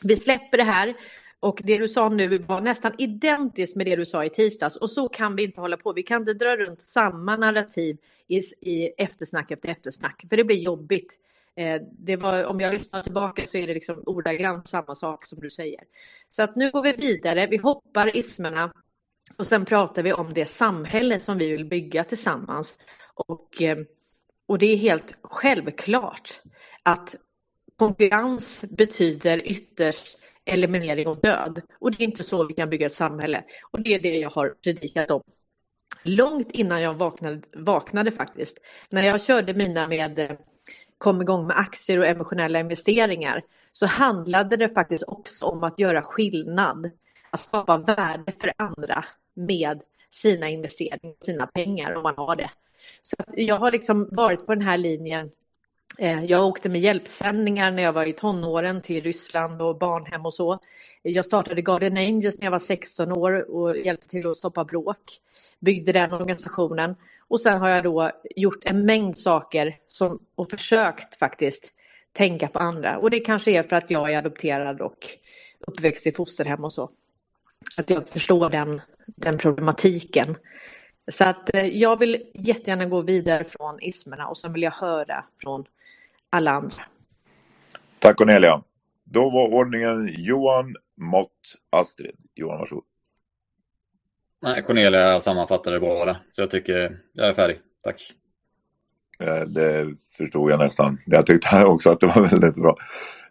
vi 0.02 0.16
släpper 0.16 0.58
det 0.58 0.64
här. 0.64 0.94
Och 1.42 1.60
det 1.64 1.78
du 1.78 1.88
sa 1.88 2.08
nu 2.08 2.38
var 2.38 2.60
nästan 2.60 2.92
identiskt 2.98 3.76
med 3.76 3.86
det 3.86 3.96
du 3.96 4.06
sa 4.06 4.24
i 4.24 4.30
tisdags. 4.30 4.76
Och 4.76 4.90
så 4.90 5.08
kan 5.08 5.36
vi 5.36 5.44
inte 5.44 5.60
hålla 5.60 5.76
på. 5.76 5.92
Vi 5.92 6.02
kan 6.02 6.22
inte 6.22 6.34
dra 6.34 6.56
runt 6.56 6.80
samma 6.80 7.36
narrativ 7.36 7.96
i, 8.28 8.36
i 8.60 8.86
eftersnack 8.98 9.50
efter 9.50 9.68
eftersnack. 9.68 10.24
För 10.28 10.36
det 10.36 10.44
blir 10.44 10.56
jobbigt. 10.56 11.18
Eh, 11.56 11.82
det 11.98 12.16
var, 12.16 12.44
om 12.44 12.60
jag 12.60 12.72
lyssnar 12.72 13.02
tillbaka 13.02 13.46
så 13.46 13.56
är 13.56 13.66
det 13.66 13.74
liksom 13.74 14.02
ordagrant 14.06 14.68
samma 14.68 14.94
sak 14.94 15.26
som 15.26 15.40
du 15.40 15.50
säger. 15.50 15.80
Så 16.30 16.42
att 16.42 16.56
nu 16.56 16.70
går 16.70 16.82
vi 16.82 16.92
vidare. 16.92 17.46
Vi 17.46 17.56
hoppar 17.56 18.16
ismerna. 18.16 18.72
Och 19.36 19.46
sen 19.46 19.64
pratar 19.64 20.02
vi 20.02 20.12
om 20.12 20.34
det 20.34 20.46
samhälle 20.46 21.20
som 21.20 21.38
vi 21.38 21.50
vill 21.50 21.64
bygga 21.64 22.04
tillsammans. 22.04 22.78
Och, 23.14 23.62
eh, 23.62 23.78
och 24.46 24.58
det 24.58 24.66
är 24.66 24.76
helt 24.76 25.18
självklart 25.22 26.40
att 26.82 27.16
konkurrens 27.76 28.64
betyder 28.70 29.46
ytterst 29.46 30.18
eliminering 30.44 31.08
och 31.08 31.20
död. 31.20 31.60
Och 31.78 31.90
det 31.90 32.02
är 32.02 32.08
inte 32.08 32.24
så 32.24 32.46
vi 32.46 32.54
kan 32.54 32.70
bygga 32.70 32.86
ett 32.86 32.92
samhälle. 32.92 33.44
Och 33.70 33.82
det 33.82 33.94
är 33.94 34.00
det 34.00 34.16
jag 34.16 34.30
har 34.30 34.48
predikat 34.48 35.10
om. 35.10 35.22
Långt 36.02 36.50
innan 36.52 36.82
jag 36.82 36.94
vaknade, 36.94 37.40
vaknade 37.52 38.12
faktiskt. 38.12 38.58
När 38.90 39.02
jag 39.02 39.22
körde 39.22 39.54
mina 39.54 39.88
med 39.88 40.18
eh, 40.18 40.30
kom 40.98 41.22
igång 41.22 41.46
med 41.46 41.58
aktier 41.58 41.98
och 41.98 42.06
emotionella 42.06 42.60
investeringar 42.60 43.42
så 43.72 43.86
handlade 43.86 44.56
det 44.56 44.68
faktiskt 44.68 45.04
också 45.06 45.46
om 45.46 45.64
att 45.64 45.78
göra 45.78 46.02
skillnad. 46.02 46.90
Att 47.30 47.40
skapa 47.40 47.78
värde 47.78 48.32
för 48.32 48.52
andra 48.56 49.04
med 49.34 49.82
sina 50.10 50.48
investeringar, 50.48 51.24
sina 51.24 51.46
pengar 51.46 51.94
om 51.94 52.02
man 52.02 52.16
har 52.16 52.36
det. 52.36 52.50
Så 53.02 53.16
att 53.18 53.34
jag 53.36 53.56
har 53.56 53.72
liksom 53.72 54.08
varit 54.12 54.46
på 54.46 54.54
den 54.54 54.64
här 54.64 54.78
linjen 54.78 55.30
Eh, 55.98 56.24
jag 56.24 56.46
åkte 56.46 56.68
med 56.68 56.80
hjälpsändningar 56.80 57.72
när 57.72 57.82
jag 57.82 57.92
var 57.92 58.06
i 58.06 58.12
tonåren 58.12 58.82
till 58.82 59.04
Ryssland 59.04 59.62
och 59.62 59.78
barnhem 59.78 60.26
och 60.26 60.34
så. 60.34 60.58
Jag 61.02 61.24
startade 61.24 61.62
Garden 61.62 61.96
Angels 61.96 62.38
när 62.38 62.44
jag 62.44 62.50
var 62.50 62.58
16 62.58 63.12
år 63.12 63.50
och 63.50 63.76
hjälpte 63.76 64.08
till 64.08 64.26
att 64.26 64.36
stoppa 64.36 64.64
bråk. 64.64 64.98
Byggde 65.60 65.92
den 65.92 66.12
organisationen 66.12 66.94
och 67.28 67.40
sen 67.40 67.60
har 67.60 67.68
jag 67.68 67.84
då 67.84 68.10
gjort 68.36 68.64
en 68.64 68.86
mängd 68.86 69.18
saker 69.18 69.76
som, 69.86 70.18
och 70.34 70.50
försökt 70.50 71.14
faktiskt 71.14 71.72
tänka 72.12 72.48
på 72.48 72.58
andra. 72.58 72.98
Och 72.98 73.10
det 73.10 73.20
kanske 73.20 73.50
är 73.50 73.62
för 73.62 73.76
att 73.76 73.90
jag 73.90 74.12
är 74.12 74.18
adopterad 74.18 74.80
och 74.80 75.06
uppväxt 75.66 76.06
i 76.06 76.12
fosterhem 76.12 76.64
och 76.64 76.72
så. 76.72 76.90
Att 77.78 77.90
jag 77.90 78.08
förstår 78.08 78.50
den, 78.50 78.80
den 79.06 79.38
problematiken. 79.38 80.36
Så 81.10 81.24
att 81.24 81.54
eh, 81.54 81.66
jag 81.66 81.98
vill 81.98 82.22
jättegärna 82.34 82.84
gå 82.84 83.00
vidare 83.00 83.44
från 83.44 83.78
ismerna 83.80 84.28
och 84.28 84.38
sen 84.38 84.52
vill 84.52 84.62
jag 84.62 84.72
höra 84.72 85.24
från 85.42 85.64
alla 86.32 86.50
andra. 86.50 86.82
Tack 87.98 88.16
Cornelia. 88.16 88.62
Då 89.04 89.30
var 89.30 89.48
ordningen 89.48 90.08
Johan, 90.18 90.74
Mott, 90.96 91.54
Astrid. 91.70 92.16
Johan, 92.34 92.58
varsågod. 92.58 92.84
Nej, 94.42 94.62
Cornelia 94.62 95.20
sammanfattade 95.20 95.80
bra 95.80 96.04
där. 96.04 96.16
Så 96.30 96.42
jag 96.42 96.50
tycker 96.50 96.98
jag 97.12 97.28
är 97.28 97.34
färdig. 97.34 97.60
Tack. 97.82 98.12
Eh, 99.18 99.40
Det 99.40 99.94
förstod 100.16 100.50
jag 100.50 100.58
nästan. 100.58 100.98
Jag 101.06 101.26
tyckte 101.26 101.64
också 101.64 101.90
att 101.90 102.00
det 102.00 102.06
var 102.06 102.30
väldigt 102.30 102.54
bra. 102.56 102.76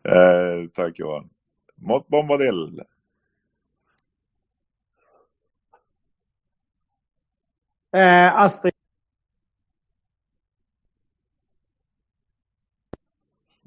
Eh, 0.04 0.68
tack 0.74 1.00
Johan. 1.00 1.30
Mott 1.76 2.08
Bombadil. 2.08 2.82
Eh, 7.96 8.36
Astrid, 8.36 8.74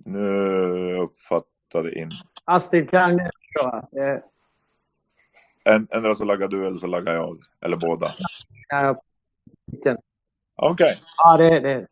Nu 0.05 0.97
uppfattade 0.97 1.99
in. 1.99 2.11
Astrid 2.45 2.91
kan. 2.91 3.21
Eh, 3.21 3.29
En, 5.65 5.89
ändra 5.91 6.15
så 6.15 6.25
laggar 6.25 6.49
du 6.49 6.67
eller 6.67 6.79
så 6.79 6.87
laggar 6.87 7.15
jag. 7.15 7.39
Eller 7.61 7.77
båda. 7.77 8.15
ja, 8.69 9.03
Okej. 10.57 11.01
ja, 11.17 11.37
det, 11.37 11.61
det. 11.61 11.87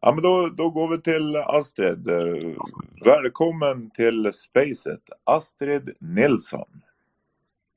Ja, 0.00 0.12
men 0.12 0.22
då, 0.22 0.48
då 0.48 0.70
går 0.70 0.88
vi 0.88 1.00
till 1.00 1.36
Astrid. 1.36 2.08
Eh, 2.08 2.52
Välkommen 3.04 3.90
till 3.90 4.32
Spacet. 4.32 5.00
Astrid 5.24 5.90
Nilsson. 6.00 6.82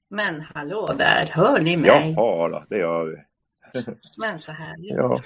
Men 0.10 0.41
hallå 0.41 0.89
där, 0.98 1.26
hör 1.26 1.60
ni 1.61 1.77
mig? 1.77 1.88
Jaha, 1.89 2.48
då, 2.49 2.64
det 2.69 2.77
gör 2.77 3.06
vi. 3.06 3.18
Men 4.18 4.39
så 4.39 4.52
här. 4.52 4.76
Ja. 4.80 5.19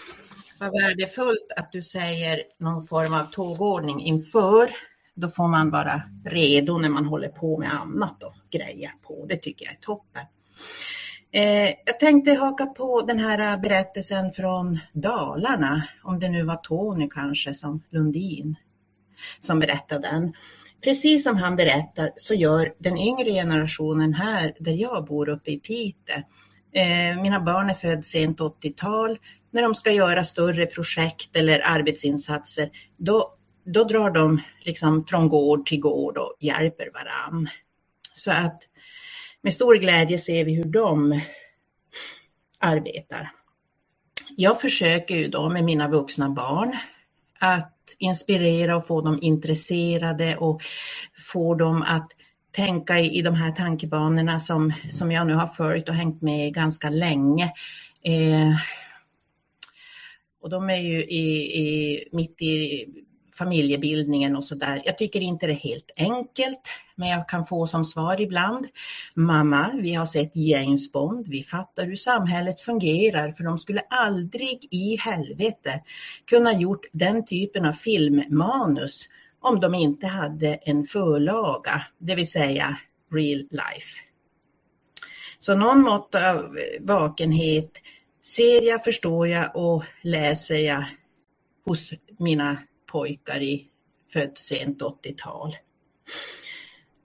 Vad 0.60 0.82
värdefullt 0.82 1.52
att 1.57 1.72
du 1.72 1.82
säger 1.82 2.41
någon 2.57 2.88
form 2.88 3.14
av 3.14 3.23
tågordning 3.23 4.02
inför. 4.02 4.69
Då 5.15 5.30
får 5.30 5.48
man 5.48 5.69
vara 5.69 6.02
redo 6.26 6.77
när 6.77 6.90
man 6.90 7.06
håller 7.06 7.30
på 7.30 7.57
med 7.57 7.73
annat 7.73 8.23
och 8.23 8.34
grejer 8.52 8.91
på. 9.02 9.26
Det 9.30 9.36
tycker 9.36 9.65
jag 9.65 9.73
är 9.73 9.80
toppen. 9.80 10.22
Eh, 11.32 11.76
jag 11.86 11.99
tänkte 11.99 12.34
haka 12.34 12.65
på 12.65 13.02
den 13.02 13.19
här 13.19 13.57
berättelsen 13.57 14.32
från 14.32 14.80
Dalarna, 14.94 15.84
om 16.03 16.19
det 16.19 16.30
nu 16.30 16.44
var 16.44 16.56
Tony 16.56 17.10
kanske 17.10 17.53
som 17.53 17.84
Lundin 17.90 18.56
som 19.40 19.60
berättade 19.60 20.07
den. 20.07 20.34
Precis 20.84 21.23
som 21.23 21.38
han 21.38 21.56
berättar 21.56 22.11
så 22.15 22.34
gör 22.34 22.73
den 22.77 22.98
yngre 22.98 23.32
generationen 23.32 24.14
här 24.14 24.53
där 24.60 24.73
jag 24.73 25.06
bor 25.06 25.30
uppe 25.30 25.52
i 25.52 25.60
Piteå 25.60 26.23
Eh, 26.76 27.22
mina 27.22 27.40
barn 27.40 27.69
är 27.69 27.73
född 27.73 28.06
sent 28.06 28.40
80-tal. 28.40 29.18
När 29.56 29.61
de 29.61 29.76
ska 29.76 29.91
göra 29.91 30.23
större 30.23 30.65
projekt 30.65 31.36
eller 31.36 31.61
arbetsinsatser, 31.65 32.69
då, 32.98 33.34
då 33.65 33.84
drar 33.84 34.11
de 34.11 34.41
liksom 34.61 35.06
från 35.06 35.30
gård 35.30 35.65
till 35.65 35.80
gård 35.80 36.18
och 36.18 36.36
hjälper 36.40 36.90
varann. 36.94 37.49
Så 38.14 38.32
att 38.32 38.61
med 39.41 39.53
stor 39.53 39.76
glädje 39.76 40.19
ser 40.19 40.45
vi 40.45 40.56
hur 40.56 40.64
de 40.64 41.22
arbetar. 42.60 43.32
Jag 44.36 44.61
försöker 44.61 45.15
ju 45.15 45.27
då 45.27 45.49
med 45.49 45.64
mina 45.64 45.88
vuxna 45.88 46.30
barn 46.30 46.77
att 47.40 47.95
inspirera 47.98 48.77
och 48.77 48.88
få 48.88 49.02
dem 49.02 49.19
intresserade 49.22 50.36
och 50.36 50.61
få 51.32 51.56
dem 51.56 51.82
att 51.82 52.11
tänka 52.52 52.99
i, 52.99 53.18
i 53.18 53.22
de 53.22 53.36
här 53.36 53.52
tankebanorna 53.52 54.40
som, 54.40 54.73
som 54.90 55.11
jag 55.11 55.27
nu 55.27 55.34
har 55.34 55.48
följt 55.48 55.90
och 55.90 55.95
hängt 55.95 56.22
med 56.22 56.53
ganska 56.53 56.90
länge. 56.90 57.52
Eh, 58.03 58.56
och 60.46 60.52
de 60.52 60.70
är 60.70 60.78
ju 60.78 61.04
i, 61.04 61.60
i, 61.62 62.04
mitt 62.12 62.42
i 62.42 62.86
familjebildningen 63.34 64.36
och 64.36 64.44
sådär. 64.44 64.82
Jag 64.86 64.98
tycker 64.98 65.22
inte 65.22 65.48
det 65.48 65.54
är 65.54 65.56
helt 65.56 65.92
enkelt, 65.98 66.62
men 66.96 67.10
jag 67.10 67.30
kan 67.30 67.46
få 67.46 67.68
som 67.68 67.86
svar 67.86 68.22
ibland. 68.22 68.68
Mamma, 69.14 69.72
vi 69.82 69.94
har 69.94 70.06
sett 70.06 70.32
James 70.36 70.92
Bond, 70.92 71.28
vi 71.28 71.44
fattar 71.44 71.86
hur 71.86 71.96
samhället 71.96 72.62
fungerar, 72.62 73.32
för 73.32 73.44
de 73.44 73.60
skulle 73.60 73.80
aldrig 73.80 74.68
i 74.72 74.98
helvete 74.98 75.84
kunna 76.26 76.54
gjort 76.54 76.86
den 76.92 77.26
typen 77.26 77.66
av 77.66 77.74
filmmanus 77.74 79.06
om 79.42 79.60
de 79.60 79.76
inte 79.76 80.08
hade 80.08 80.54
en 80.54 80.84
förlaga, 80.84 81.86
det 82.00 82.16
vill 82.16 82.32
säga 82.32 82.78
real 83.14 83.40
life. 83.40 83.98
Så 85.40 85.56
någon 85.56 85.82
mått 85.82 86.16
av 86.16 86.56
vakenhet 86.82 87.72
ser 88.26 88.61
jag, 88.61 88.84
förstår 88.84 89.27
jag 89.27 89.56
och 89.56 89.84
läser 90.02 90.57
jag 90.57 90.85
hos 91.65 91.89
mina 92.19 92.57
pojkar 92.91 93.41
i 93.41 93.68
född 94.14 94.38
sent 94.38 94.81
80-tal. 94.81 95.56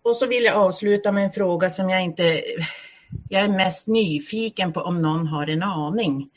Och 0.02 0.16
så 0.16 0.26
vill 0.26 0.44
jag 0.44 0.56
avsluta 0.56 1.12
med 1.12 1.24
en 1.24 1.32
fråga 1.32 1.70
som 1.70 1.90
jag 1.90 2.02
inte... 2.02 2.42
Jag 3.28 3.42
är 3.42 3.48
mest 3.48 3.86
nyfiken 3.86 4.72
på 4.72 4.80
om 4.80 5.02
någon 5.02 5.26
har 5.26 5.47
en 5.47 5.62
aning. 5.62 6.30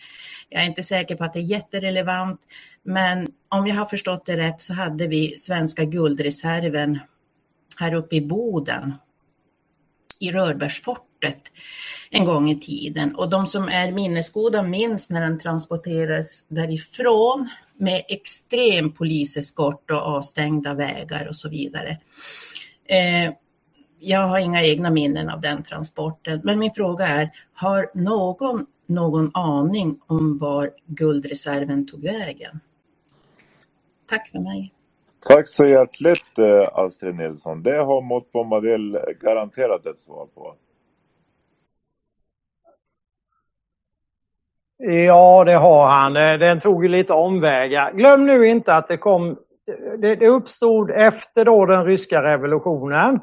Jag 0.50 0.64
är 0.64 0.68
inte 0.68 0.84
säker 0.84 1.16
på 1.16 1.24
att 1.24 1.34
det 1.34 1.40
är 1.40 1.44
jätterelevant, 1.44 2.42
men 2.84 3.28
om 3.50 3.68
jag 3.68 3.76
har 3.76 3.86
förstått 3.86 4.26
det 4.26 4.38
rätt 4.38 4.62
så 4.62 4.74
hade 4.74 5.08
vi 5.08 5.38
svenska 5.38 5.84
guldreserven 5.84 7.00
här 7.78 7.94
uppe 7.94 8.16
i 8.16 8.22
Boden 8.22 8.94
i 10.24 10.32
Rörbärsfortet 10.32 11.42
en 12.10 12.26
gång 12.26 12.50
i 12.50 12.60
tiden. 12.60 13.16
Och 13.16 13.30
de 13.30 13.48
som 13.48 13.68
är 13.68 13.92
minnesgoda 13.92 14.64
minns 14.64 15.10
när 15.10 15.22
den 15.22 15.40
transporterades 15.40 16.44
därifrån 16.48 17.50
med 17.78 18.04
extrem 18.08 18.92
poliseskort 18.92 19.92
och 19.92 19.98
avstängda 19.98 20.74
vägar 20.74 21.28
och 21.28 21.36
så 21.36 21.50
vidare. 21.50 21.98
Eh, 22.86 23.34
jag 24.00 24.28
har 24.28 24.40
inga 24.40 24.64
egna 24.64 24.92
minnen 24.92 25.30
av 25.30 25.42
den 25.42 25.64
transporten, 25.64 26.42
men 26.44 26.60
min 26.60 26.74
fråga 26.74 27.08
är, 27.08 27.32
har 27.54 27.92
någon 27.94 28.66
någon 28.88 29.32
aning 29.34 30.00
om 30.08 30.38
var 30.38 30.72
guldreserven 30.86 31.88
tog 31.88 32.02
vägen? 32.02 32.60
Tack 34.10 34.30
för 34.30 34.40
mig. 34.40 34.74
Tack 35.28 35.48
så 35.48 35.66
hjärtligt 35.66 36.38
eh, 36.40 36.70
Astrid 36.74 37.16
Nilsson. 37.16 37.64
Det 37.64 37.78
har 37.78 38.02
Mott 38.02 38.32
Bombadil 38.32 38.98
garanterat 39.22 39.86
ett 39.86 39.98
svar 39.98 40.26
på. 40.36 40.56
Ja, 44.78 45.44
det 45.44 45.56
har 45.56 45.88
han. 45.88 46.18
Eh, 46.18 46.40
den 46.40 46.60
tog 46.60 46.84
ju 46.84 46.90
lite 46.90 47.14
omvägar. 47.14 47.92
Glöm 47.92 48.26
nu 48.26 48.48
inte 48.48 48.76
att 48.76 48.88
det 48.88 48.98
kom 48.98 49.38
det, 49.98 50.16
det 50.16 50.28
uppstod 50.28 50.92
efter 50.92 51.46
då 51.46 51.66
den 51.66 51.86
ryska 51.86 52.24
revolutionen 52.24 53.20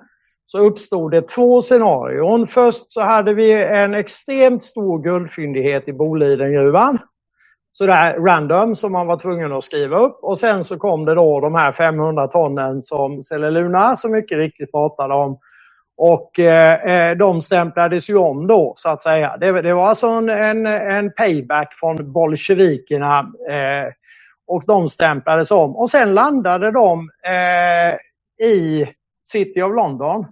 så 0.46 0.58
uppstod 0.58 1.10
det 1.10 1.28
två 1.28 1.62
scenarion. 1.62 2.48
Först 2.48 2.92
så 2.92 3.00
hade 3.00 3.34
vi 3.34 3.52
en 3.52 3.94
extremt 3.94 4.64
stor 4.64 5.02
guldfyndighet 5.02 5.88
i 5.88 5.92
Bolidengruvan. 5.92 6.98
Sådär 7.80 8.14
random 8.18 8.76
som 8.76 8.92
man 8.92 9.06
var 9.06 9.16
tvungen 9.16 9.52
att 9.52 9.64
skriva 9.64 9.98
upp. 9.98 10.18
Och 10.22 10.38
sen 10.38 10.64
så 10.64 10.78
kom 10.78 11.04
det 11.04 11.14
då 11.14 11.40
de 11.40 11.54
här 11.54 11.72
500 11.72 12.28
tonnen 12.28 12.82
som 12.82 13.22
Celeluna 13.22 13.96
så 13.96 14.08
mycket 14.08 14.38
riktigt 14.38 14.72
pratade 14.72 15.14
om. 15.14 15.38
Och 15.96 16.38
eh, 16.38 16.74
eh, 16.74 17.16
de 17.16 17.42
stämplades 17.42 18.10
ju 18.10 18.16
om 18.16 18.46
då 18.46 18.74
så 18.76 18.88
att 18.88 19.02
säga. 19.02 19.36
Det, 19.36 19.62
det 19.62 19.74
var 19.74 19.88
alltså 19.88 20.06
en, 20.06 20.28
en, 20.28 20.66
en, 20.66 21.12
payback 21.12 21.74
från 21.80 22.12
bolsjevikerna 22.12 23.18
eh, 23.50 23.92
och 24.46 24.64
de 24.66 24.88
stämplades 24.88 25.50
om. 25.50 25.76
Och 25.76 25.90
sen 25.90 26.14
landade 26.14 26.70
de 26.70 27.10
eh, 27.26 28.46
i 28.46 28.88
City 29.24 29.62
of 29.62 29.74
London 29.74 30.26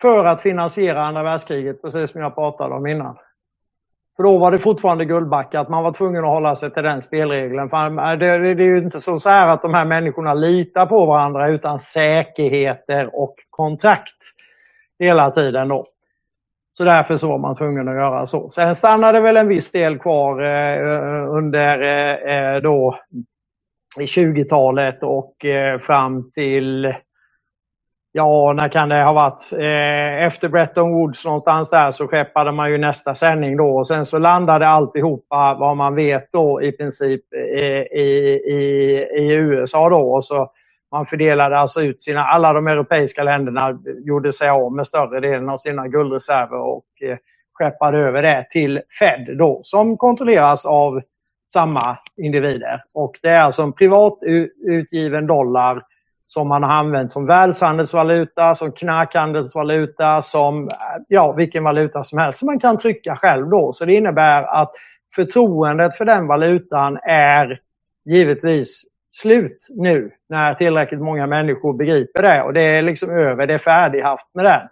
för 0.00 0.24
att 0.24 0.42
finansiera 0.42 1.06
andra 1.06 1.22
världskriget, 1.22 1.82
precis 1.82 2.10
som 2.10 2.20
jag 2.20 2.34
pratade 2.34 2.74
om 2.74 2.86
innan. 2.86 3.16
För 4.18 4.22
då 4.22 4.38
var 4.38 4.50
det 4.50 4.58
fortfarande 4.58 5.04
Guldbacka, 5.04 5.66
man 5.68 5.84
var 5.84 5.92
tvungen 5.92 6.24
att 6.24 6.30
hålla 6.30 6.56
sig 6.56 6.70
till 6.70 6.82
den 6.82 7.02
spelregeln. 7.02 7.70
För 7.70 8.12
äh, 8.12 8.18
det, 8.18 8.38
det, 8.38 8.54
det 8.54 8.62
är 8.62 8.66
ju 8.66 8.78
inte 8.78 9.00
så, 9.00 9.20
så 9.20 9.28
här 9.28 9.48
att 9.48 9.62
de 9.62 9.74
här 9.74 9.84
människorna 9.84 10.34
litar 10.34 10.86
på 10.86 11.06
varandra 11.06 11.48
utan 11.48 11.80
säkerheter 11.80 13.20
och 13.20 13.34
kontrakt 13.50 14.14
hela 14.98 15.30
tiden 15.30 15.68
då. 15.68 15.86
Så 16.78 16.84
därför 16.84 17.16
så 17.16 17.28
var 17.28 17.38
man 17.38 17.56
tvungen 17.56 17.88
att 17.88 17.94
göra 17.94 18.26
så. 18.26 18.50
Sen 18.50 18.74
stannade 18.74 19.20
väl 19.20 19.36
en 19.36 19.48
viss 19.48 19.72
del 19.72 19.98
kvar 19.98 20.42
eh, 20.42 20.72
eh 20.72 21.34
under 21.34 21.82
eh, 21.82 22.36
eh 22.36 22.62
då 22.62 22.98
20-talet 23.98 25.02
och 25.02 25.44
eh, 25.44 25.78
fram 25.78 26.30
till 26.30 26.94
Ja, 28.18 28.54
när 28.56 28.70
kan 28.70 28.90
det 28.90 29.04
ha 29.04 29.14
varit? 29.14 29.52
Eh, 29.54 30.24
efter 30.26 30.48
Bretton 30.50 30.92
Woods 30.94 31.26
någonstans 31.26 31.70
där 31.70 31.92
så 31.92 32.08
skeppade 32.08 32.52
man 32.52 32.72
ju 32.72 32.78
nästa 32.78 33.16
sändning 33.16 33.58
då 33.58 33.78
och 33.78 33.88
sen 33.88 34.06
så 34.06 34.18
landade 34.20 34.68
alltihopa 34.68 35.56
vad 35.60 35.78
man 35.78 35.96
vet 35.96 36.32
då 36.32 36.62
i 36.62 36.72
princip 36.72 37.22
eh, 37.34 37.82
i, 38.00 38.40
i, 38.46 38.56
i 39.18 39.34
USA 39.34 39.90
då. 39.90 40.12
Och 40.14 40.26
så 40.26 40.52
man 40.92 41.06
fördelade 41.06 41.58
alltså 41.58 41.82
ut 41.82 42.02
sina, 42.04 42.24
alla 42.24 42.54
de 42.54 42.68
europeiska 42.68 43.24
länderna 43.24 43.80
gjorde 44.06 44.34
sig 44.34 44.50
av 44.50 44.72
med 44.74 44.88
större 44.88 45.20
delen 45.20 45.50
av 45.50 45.58
sina 45.58 45.88
guldreserver 45.88 46.60
och 46.60 46.86
eh, 47.04 47.18
skeppade 47.54 47.98
över 47.98 48.22
det 48.22 48.48
till 48.52 48.82
Fed 49.00 49.38
då 49.38 49.60
som 49.64 49.98
kontrolleras 49.98 50.66
av 50.66 51.02
samma 51.52 51.98
individer. 52.22 52.84
Och 52.94 53.20
det 53.22 53.30
är 53.30 53.42
alltså 53.42 53.62
en 53.62 53.74
privat 53.74 54.18
utgiven 54.68 55.28
dollar 55.28 55.82
som 56.28 56.48
man 56.48 56.62
har 56.62 56.70
använt 56.70 57.12
som 57.12 57.26
världshandelsvaluta, 57.26 58.54
som 58.54 58.72
knarkhandelsvaluta, 58.72 60.22
som 60.22 60.68
eh, 60.68 60.74
ja, 61.08 61.32
vilken 61.32 61.64
valuta 61.64 62.04
som 62.04 62.18
helst 62.18 62.38
som 62.38 62.46
man 62.46 62.60
kan 62.60 62.78
trycka 62.78 63.16
själv 63.16 63.48
då. 63.48 63.72
Så 63.72 63.84
det 63.84 63.94
innebär 63.94 64.42
att 64.42 64.72
förtroendet 65.14 65.96
för 65.96 66.04
den 66.04 66.26
valutan 66.26 66.98
är 67.02 67.60
givetvis 68.04 68.84
slut 69.12 69.66
nu 69.68 70.10
när 70.28 70.54
tillräckligt 70.54 71.00
många 71.00 71.26
människor 71.26 71.72
begriper 71.72 72.22
det 72.22 72.42
och 72.42 72.52
det 72.52 72.62
är 72.62 72.82
liksom 72.82 73.10
över, 73.10 73.46
det 73.46 73.54
är 73.54 73.58
färdighaft 73.58 74.26
med 74.34 74.44
den. 74.44 74.68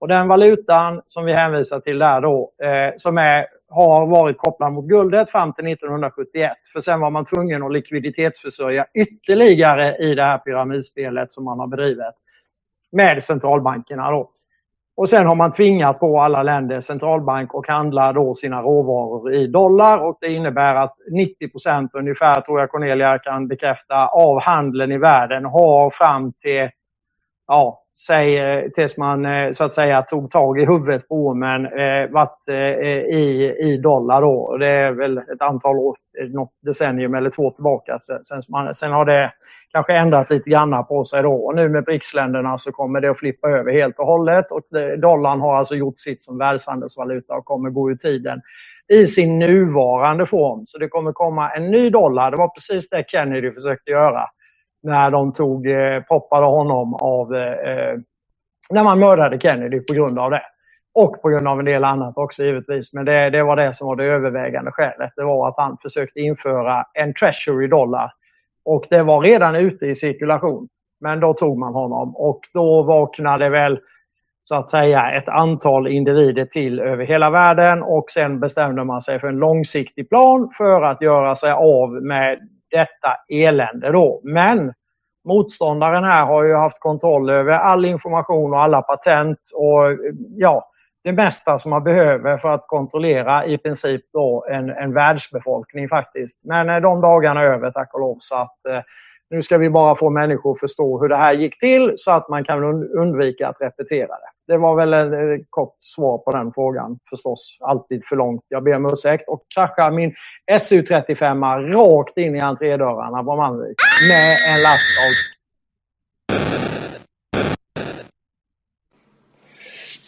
Och 0.00 0.08
den 0.08 0.28
valutan 0.28 1.02
som 1.06 1.24
vi 1.24 1.32
hänvisar 1.32 1.80
till 1.80 1.98
där 1.98 2.20
då, 2.20 2.52
eh, 2.62 2.94
som 2.96 3.18
är 3.18 3.46
har 3.70 4.06
varit 4.06 4.38
kopplad 4.38 4.72
mot 4.72 4.84
guldet 4.84 5.30
fram 5.30 5.52
till 5.52 5.66
1971. 5.66 6.52
För 6.72 6.80
sen 6.80 7.00
var 7.00 7.10
man 7.10 7.24
tvungen 7.24 7.62
att 7.62 7.72
likviditetsförsörja 7.72 8.86
ytterligare 8.94 9.96
i 9.96 10.14
det 10.14 10.22
här 10.22 10.38
pyramidspelet 10.38 11.32
som 11.32 11.44
man 11.44 11.58
har 11.58 11.66
bedrivit 11.66 12.14
med 12.92 13.22
centralbankerna. 13.22 14.10
Då. 14.10 14.30
Och 14.96 15.08
sen 15.08 15.26
har 15.26 15.34
man 15.34 15.52
tvingat 15.52 16.00
på 16.00 16.20
alla 16.20 16.42
länder 16.42 16.80
centralbank 16.80 17.54
och 17.54 17.66
handla 17.68 18.12
då 18.12 18.34
sina 18.34 18.62
råvaror 18.62 19.34
i 19.34 19.46
dollar 19.46 19.98
och 19.98 20.18
det 20.20 20.32
innebär 20.32 20.74
att 20.74 20.96
90% 21.12 21.88
ungefär, 21.92 22.40
tror 22.40 22.60
jag 22.60 22.70
Cornelia 22.70 23.18
kan 23.18 23.48
bekräfta, 23.48 24.06
av 24.06 24.40
handeln 24.40 24.92
i 24.92 24.98
världen 24.98 25.44
har 25.44 25.90
fram 25.90 26.32
till 26.32 26.70
ja, 27.46 27.84
sig 28.06 28.72
tills 28.72 28.98
man 28.98 29.26
eh, 29.26 29.52
så 29.52 29.64
att 29.64 29.74
säga 29.74 30.02
tog 30.02 30.30
tag 30.30 30.60
i 30.60 30.66
huvudet 30.66 31.08
på 31.08 31.14
ormen 31.26 31.66
eh, 31.66 32.10
varit 32.10 32.48
eh, 32.50 32.56
i, 33.16 33.56
i 33.60 33.76
dollar 33.76 34.20
då. 34.22 34.56
Det 34.56 34.66
är 34.68 34.92
väl 34.92 35.18
ett 35.18 35.42
antal 35.42 35.76
år, 35.78 35.96
något 36.28 36.52
decennium 36.66 37.14
eller 37.14 37.30
två 37.30 37.50
tillbaka. 37.50 37.98
Sen, 38.00 38.42
man, 38.48 38.74
sen 38.74 38.92
har 38.92 39.04
det 39.04 39.32
kanske 39.72 39.94
ändrat 39.94 40.30
lite 40.30 40.50
grann 40.50 40.86
på 40.86 41.04
sig 41.04 41.22
då. 41.22 41.34
Och 41.34 41.56
nu 41.56 41.68
med 41.68 41.84
BRICS-länderna 41.84 42.58
så 42.58 42.72
kommer 42.72 43.00
det 43.00 43.10
att 43.10 43.18
flippa 43.18 43.48
över 43.48 43.72
helt 43.72 43.98
och 43.98 44.06
hållet. 44.06 44.52
Och 44.52 44.76
eh, 44.78 44.98
dollarn 44.98 45.40
har 45.40 45.56
alltså 45.56 45.74
gjort 45.74 46.00
sitt 46.00 46.22
som 46.22 46.38
världshandelsvaluta 46.38 47.34
och 47.34 47.44
kommer 47.44 47.70
gå 47.70 47.90
ur 47.90 47.96
tiden 47.96 48.40
i 48.88 49.06
sin 49.06 49.38
nuvarande 49.38 50.26
form. 50.26 50.66
Så 50.66 50.78
det 50.78 50.88
kommer 50.88 51.12
komma 51.12 51.50
en 51.50 51.70
ny 51.70 51.90
dollar. 51.90 52.30
Det 52.30 52.36
var 52.36 52.48
precis 52.48 52.90
det 52.90 53.04
Kennedy 53.08 53.52
försökte 53.52 53.90
göra 53.90 54.26
när 54.82 55.10
de 55.10 55.32
tog, 55.32 55.66
eh, 55.66 56.02
poppade 56.02 56.46
honom 56.46 56.94
av, 56.94 57.34
eh, 57.34 57.52
eh, 57.52 57.98
när 58.70 58.84
man 58.84 58.98
mördade 58.98 59.40
Kennedy 59.40 59.80
på 59.80 59.94
grund 59.94 60.18
av 60.18 60.30
det. 60.30 60.42
Och 60.94 61.22
på 61.22 61.28
grund 61.28 61.48
av 61.48 61.58
en 61.58 61.64
del 61.64 61.84
annat 61.84 62.18
också 62.18 62.44
givetvis. 62.44 62.92
Men 62.92 63.04
det, 63.04 63.30
det 63.30 63.42
var 63.42 63.56
det 63.56 63.74
som 63.74 63.86
var 63.86 63.96
det 63.96 64.04
övervägande 64.04 64.72
skälet. 64.72 65.12
Det 65.16 65.24
var 65.24 65.48
att 65.48 65.54
han 65.56 65.76
försökte 65.82 66.20
införa 66.20 66.84
en 66.94 67.14
treasury 67.14 67.66
dollar. 67.66 68.12
Och 68.64 68.86
det 68.90 69.02
var 69.02 69.20
redan 69.20 69.54
ute 69.54 69.86
i 69.86 69.94
cirkulation. 69.94 70.68
Men 71.00 71.20
då 71.20 71.34
tog 71.34 71.58
man 71.58 71.74
honom 71.74 72.16
och 72.16 72.40
då 72.52 72.82
vaknade 72.82 73.48
väl 73.48 73.80
så 74.44 74.54
att 74.54 74.70
säga 74.70 75.10
ett 75.10 75.28
antal 75.28 75.88
individer 75.88 76.44
till 76.44 76.80
över 76.80 77.04
hela 77.04 77.30
världen 77.30 77.82
och 77.82 78.10
sen 78.10 78.40
bestämde 78.40 78.84
man 78.84 79.02
sig 79.02 79.20
för 79.20 79.28
en 79.28 79.38
långsiktig 79.38 80.08
plan 80.08 80.50
för 80.56 80.82
att 80.82 81.02
göra 81.02 81.36
sig 81.36 81.52
av 81.52 81.92
med 81.92 82.48
detta 82.70 83.16
elände 83.28 83.92
då. 83.92 84.20
Men 84.24 84.72
motståndaren 85.24 86.04
här 86.04 86.26
har 86.26 86.44
ju 86.44 86.54
haft 86.54 86.80
kontroll 86.80 87.30
över 87.30 87.52
all 87.52 87.84
information 87.84 88.52
och 88.52 88.62
alla 88.62 88.82
patent 88.82 89.38
och 89.54 89.98
ja, 90.36 90.70
det 91.04 91.12
mesta 91.12 91.58
som 91.58 91.70
man 91.70 91.84
behöver 91.84 92.38
för 92.38 92.48
att 92.48 92.66
kontrollera 92.66 93.46
i 93.46 93.58
princip 93.58 94.02
då 94.12 94.46
en, 94.50 94.70
en 94.70 94.94
världsbefolkning 94.94 95.88
faktiskt. 95.88 96.40
Men 96.44 96.70
eh, 96.70 96.80
de 96.80 97.00
dagarna 97.00 97.40
är 97.40 97.44
över 97.44 97.70
tack 97.70 97.94
och 97.94 98.00
lov 98.00 98.16
så 98.20 98.34
att 98.34 98.66
eh, 98.68 98.80
nu 99.30 99.42
ska 99.42 99.58
vi 99.58 99.70
bara 99.70 99.96
få 99.96 100.10
människor 100.10 100.52
att 100.52 100.60
förstå 100.60 101.00
hur 101.00 101.08
det 101.08 101.16
här 101.16 101.32
gick 101.32 101.60
till 101.60 101.94
så 101.96 102.10
att 102.10 102.28
man 102.28 102.44
kan 102.44 102.64
undvika 102.88 103.48
att 103.48 103.60
repetera 103.60 104.06
det. 104.06 104.30
Det 104.50 104.58
var 104.58 104.76
väl 104.76 104.92
ett 104.92 105.12
eh, 105.12 105.44
kort 105.50 105.76
svar 105.80 106.18
på 106.18 106.30
den 106.30 106.52
frågan 106.52 106.98
förstås. 107.10 107.58
Alltid 107.60 108.02
för 108.08 108.16
långt. 108.16 108.44
Jag 108.48 108.64
ber 108.64 108.76
om 108.76 108.86
ursäkt 108.86 109.28
och 109.28 109.46
kraschar 109.54 109.90
min 109.90 110.14
SU35 110.52 111.72
rakt 111.72 112.16
in 112.18 112.36
i 112.36 112.40
entrédörrarna 112.40 113.24
på 113.24 113.36
Malmvik 113.36 113.76
med 114.08 114.36
en 114.48 114.62
last 114.62 114.82
av 115.00 115.12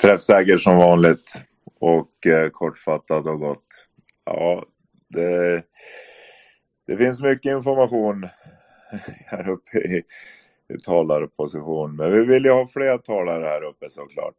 Träffsäker 0.02 0.56
som 0.56 0.76
vanligt 0.76 1.42
och 1.80 2.26
eh, 2.26 2.48
kortfattat 2.48 3.26
och 3.26 3.40
gott. 3.40 3.86
Ja, 4.24 4.64
det, 5.08 5.62
det 6.86 6.96
finns 6.96 7.20
mycket 7.20 7.52
information 7.52 8.28
här 9.26 9.48
uppe 9.48 9.78
i, 9.78 10.02
i 10.74 10.80
talarposition. 10.80 11.96
Men 11.96 12.12
vi 12.12 12.24
vill 12.24 12.44
ju 12.44 12.50
ha 12.50 12.66
fler 12.66 12.98
talare 12.98 13.44
här 13.44 13.62
uppe 13.62 13.90
såklart. 13.90 14.36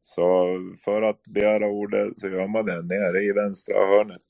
Så 0.00 0.58
för 0.84 1.02
att 1.02 1.22
begära 1.22 1.66
ordet 1.66 2.18
så 2.18 2.28
gör 2.28 2.46
man 2.46 2.66
det 2.66 2.82
nere 2.82 3.22
i 3.22 3.32
vänstra 3.32 3.86
hörnet. 3.86 4.22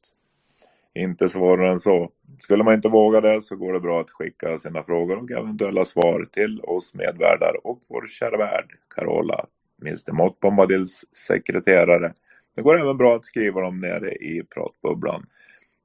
Inte 0.94 1.28
svårare 1.28 1.70
än 1.70 1.78
så. 1.78 2.10
Skulle 2.38 2.64
man 2.64 2.74
inte 2.74 2.88
våga 2.88 3.20
det 3.20 3.42
så 3.42 3.56
går 3.56 3.72
det 3.72 3.80
bra 3.80 4.00
att 4.00 4.10
skicka 4.10 4.58
sina 4.58 4.82
frågor 4.82 5.18
och 5.18 5.30
eventuella 5.30 5.84
svar 5.84 6.28
till 6.32 6.60
oss 6.60 6.94
medvärdar 6.94 7.66
och 7.66 7.80
vår 7.88 8.06
kära 8.06 8.36
värd 8.38 8.72
Carola, 8.94 9.46
Mr 9.82 10.12
Mott 10.12 10.40
Bombadils 10.40 11.04
sekreterare. 11.12 12.12
Det 12.56 12.62
går 12.62 12.80
även 12.80 12.96
bra 12.96 13.14
att 13.14 13.26
skriva 13.26 13.60
dem 13.60 13.80
nere 13.80 14.12
i 14.12 14.42
pratbubblan. 14.54 15.26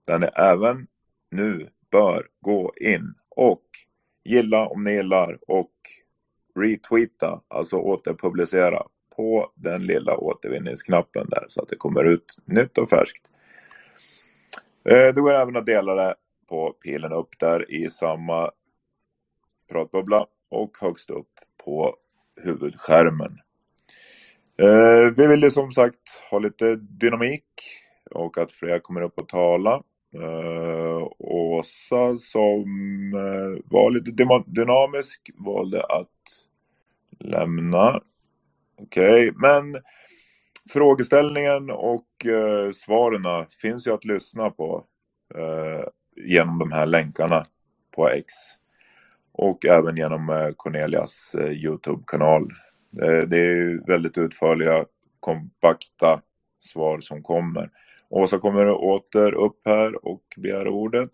Där 0.07 0.19
ni 0.19 0.27
även 0.35 0.87
nu 1.31 1.69
bör 1.91 2.27
gå 2.41 2.73
in 2.81 3.13
och 3.35 3.63
gilla 4.25 4.67
om 4.67 4.83
ni 4.83 4.91
gillar 4.91 5.39
och 5.47 5.71
retweeta, 6.59 7.41
alltså 7.47 7.75
återpublicera 7.75 8.83
på 9.15 9.51
den 9.55 9.85
lilla 9.85 10.17
återvinningsknappen 10.17 11.29
där 11.29 11.45
så 11.47 11.61
att 11.61 11.69
det 11.69 11.75
kommer 11.75 12.03
ut 12.03 12.37
nytt 12.45 12.77
och 12.77 12.89
färskt. 12.89 13.29
Eh, 14.89 15.13
det 15.15 15.21
går 15.21 15.33
även 15.33 15.55
att 15.55 15.65
dela 15.65 15.95
det 15.95 16.15
på 16.49 16.73
pilen 16.73 17.13
upp 17.13 17.39
där 17.39 17.71
i 17.71 17.89
samma 17.89 18.51
pratbubbla 19.71 20.27
och 20.49 20.77
högst 20.81 21.09
upp 21.09 21.31
på 21.65 21.95
huvudskärmen. 22.41 23.39
Eh, 24.61 25.13
vi 25.17 25.27
vill 25.27 25.43
ju 25.43 25.51
som 25.51 25.71
sagt 25.71 26.21
ha 26.31 26.39
lite 26.39 26.75
dynamik 26.75 27.45
och 28.11 28.37
att 28.37 28.51
fler 28.51 28.79
kommer 28.79 29.01
upp 29.01 29.19
och 29.19 29.29
tala. 29.29 29.83
Uh, 30.15 31.07
Åsa 31.19 32.15
som 32.15 32.63
uh, 33.13 33.59
var 33.65 33.91
lite 33.91 34.43
dynamisk 34.47 35.31
valde 35.35 35.83
att 35.83 36.09
lämna. 37.19 38.01
Okej, 38.81 39.29
okay. 39.29 39.31
men 39.35 39.81
frågeställningen 40.69 41.69
och 41.71 42.25
eh, 42.25 42.65
uh, 42.65 42.71
svaren 42.71 43.45
finns 43.61 43.87
ju 43.87 43.93
att 43.93 44.05
lyssna 44.05 44.49
på 44.49 44.85
uh, 45.37 45.85
genom 46.15 46.59
de 46.59 46.71
här 46.71 46.85
länkarna 46.85 47.45
på 47.95 48.09
X. 48.09 48.33
Och 49.31 49.65
även 49.65 49.97
genom 49.97 50.53
Cornelias 50.57 51.35
Youtube-kanal. 51.35 52.53
det 53.27 53.39
är 53.39 53.87
väldigt 53.87 54.17
utförliga, 54.17 54.85
kompakta 55.19 56.21
svar 56.59 56.99
som 56.99 57.23
kommer. 57.23 57.69
Åsa 58.15 58.39
kommer 58.39 58.71
åter 58.71 59.33
upp 59.33 59.61
här 59.65 60.07
och 60.07 60.23
begär 60.37 60.67
ordet. 60.67 61.11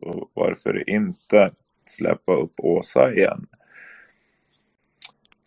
Så 0.00 0.28
varför 0.34 0.90
inte 0.90 1.52
släppa 1.86 2.34
upp 2.34 2.60
Åsa 2.60 3.12
igen? 3.12 3.46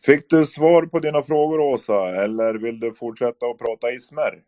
Fick 0.06 0.30
du 0.30 0.45
svar 0.45 0.86
på 0.86 0.99
dina 0.99 1.22
frågor 1.22 1.60
Åsa 1.60 2.23
eller 2.23 2.56
vill 2.56 2.80
du 2.80 2.94
fortsätta 2.94 3.45
att 3.45 3.60
prata 3.60 3.91
ismer? 3.91 4.44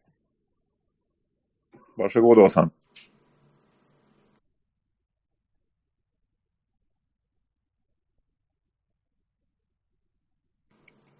Varsågod 1.97 2.39
Åsa. 2.39 2.69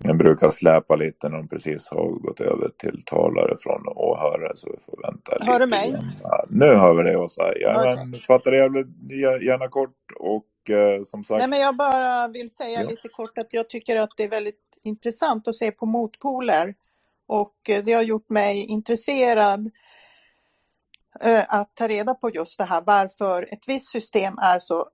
Den 0.03 0.18
brukar 0.18 0.52
släpa 0.52 0.95
lite 0.95 1.30
när 1.30 1.38
de 1.38 1.48
precis 1.48 1.90
har 1.90 2.10
gått 2.10 2.40
över 2.40 2.69
till 2.78 3.03
talare 3.06 3.57
från 3.57 3.88
åhörare 3.88 4.52
så 4.56 4.68
vi 4.72 4.84
får 4.86 5.02
vänta 5.03 5.34
lite. 5.34 5.52
Hör 5.52 5.60
du 5.60 5.65
mig? 5.65 5.95
Ja, 6.23 6.45
nu 6.49 6.65
hör 6.65 6.94
vi 6.94 7.03
dig 7.03 7.18
Åsa. 7.18 7.53
Ja, 7.56 7.94
okay. 7.94 8.19
Fattar 8.19 8.52
det 8.52 8.57
gärna 9.45 9.68
kort 9.68 9.98
och 10.19 10.69
eh, 10.69 11.03
som 11.03 11.23
sagt. 11.23 11.40
Nej, 11.40 11.48
men 11.48 11.60
jag 11.60 11.76
bara 11.76 12.28
vill 12.28 12.53
säga 12.56 12.82
ja. 12.82 12.90
lite 12.90 13.07
kort 13.07 13.38
att 13.38 13.53
jag 13.53 13.69
tycker 13.69 13.95
att 13.95 14.10
det 14.18 14.23
är 14.23 14.30
väldigt 14.30 14.80
intressant 14.84 15.48
att 15.48 15.56
se 15.56 15.72
på 15.72 15.86
motpoler 15.86 16.76
och 17.28 17.69
eh, 17.69 17.84
det 17.84 17.94
har 17.94 18.02
gjort 18.02 18.30
mig 18.30 18.65
intresserad 18.65 19.72
eh, 21.22 21.44
att 21.48 21.76
ta 21.76 21.88
reda 21.88 22.14
på 22.14 22.30
just 22.30 22.57
det 22.57 22.65
här 22.65 22.84
varför 22.86 23.48
ett 23.52 23.68
visst 23.68 23.91
system 23.91 24.38
är 24.38 24.60
så 24.60 24.88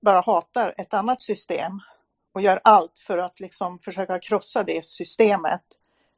bara 0.00 0.20
hatar 0.20 0.74
ett 0.76 0.94
annat 0.94 1.22
system 1.22 1.72
och 2.38 2.42
gör 2.42 2.60
allt 2.64 2.98
för 2.98 3.18
att 3.18 3.40
liksom 3.40 3.78
försöka 3.78 4.18
krossa 4.18 4.62
det 4.62 4.84
systemet. 4.84 5.62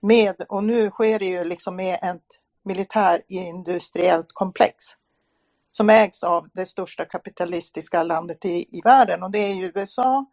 Med, 0.00 0.40
och 0.48 0.64
nu 0.64 0.90
sker 0.90 1.18
det 1.18 1.26
ju 1.26 1.44
liksom 1.44 1.76
med 1.76 1.98
ett 2.02 2.40
militärindustriellt 2.62 4.32
komplex 4.32 4.84
som 5.70 5.90
ägs 5.90 6.22
av 6.22 6.48
det 6.52 6.66
största 6.66 7.04
kapitalistiska 7.04 8.02
landet 8.02 8.44
i, 8.44 8.78
i 8.78 8.80
världen 8.80 9.22
och 9.22 9.30
det 9.30 9.38
är 9.38 9.72
USA. 9.76 10.26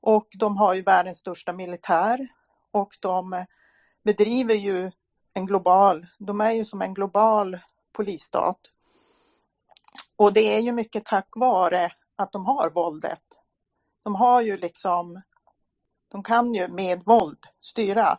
Och 0.00 0.28
de 0.38 0.56
har 0.56 0.74
ju 0.74 0.82
världens 0.82 1.18
största 1.18 1.52
militär 1.52 2.28
och 2.72 2.96
de 3.00 3.44
bedriver 4.04 4.54
ju 4.54 4.90
en 5.34 5.46
global, 5.46 6.06
de 6.18 6.40
är 6.40 6.52
ju 6.52 6.64
som 6.64 6.82
en 6.82 6.94
global 6.94 7.58
polisstat. 7.92 8.60
Och 10.16 10.32
det 10.32 10.54
är 10.54 10.60
ju 10.60 10.72
mycket 10.72 11.04
tack 11.04 11.28
vare 11.34 11.90
att 12.16 12.32
de 12.32 12.46
har 12.46 12.70
våldet 12.70 13.22
de 14.06 14.14
har 14.14 14.40
ju 14.40 14.56
liksom, 14.56 15.22
de 16.12 16.22
kan 16.22 16.54
ju 16.54 16.68
med 16.68 17.02
våld 17.04 17.38
styra. 17.60 18.18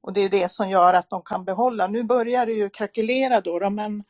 Och 0.00 0.12
det 0.12 0.20
är 0.20 0.28
det 0.28 0.50
som 0.50 0.70
gör 0.70 0.94
att 0.94 1.10
de 1.10 1.22
kan 1.22 1.44
behålla. 1.44 1.86
Nu 1.86 2.02
börjar 2.02 2.46
det 2.46 2.52
ju 2.52 2.70
krackelera 2.70 3.40
då, 3.40 3.58
då 3.58 3.70
men, 3.70 4.04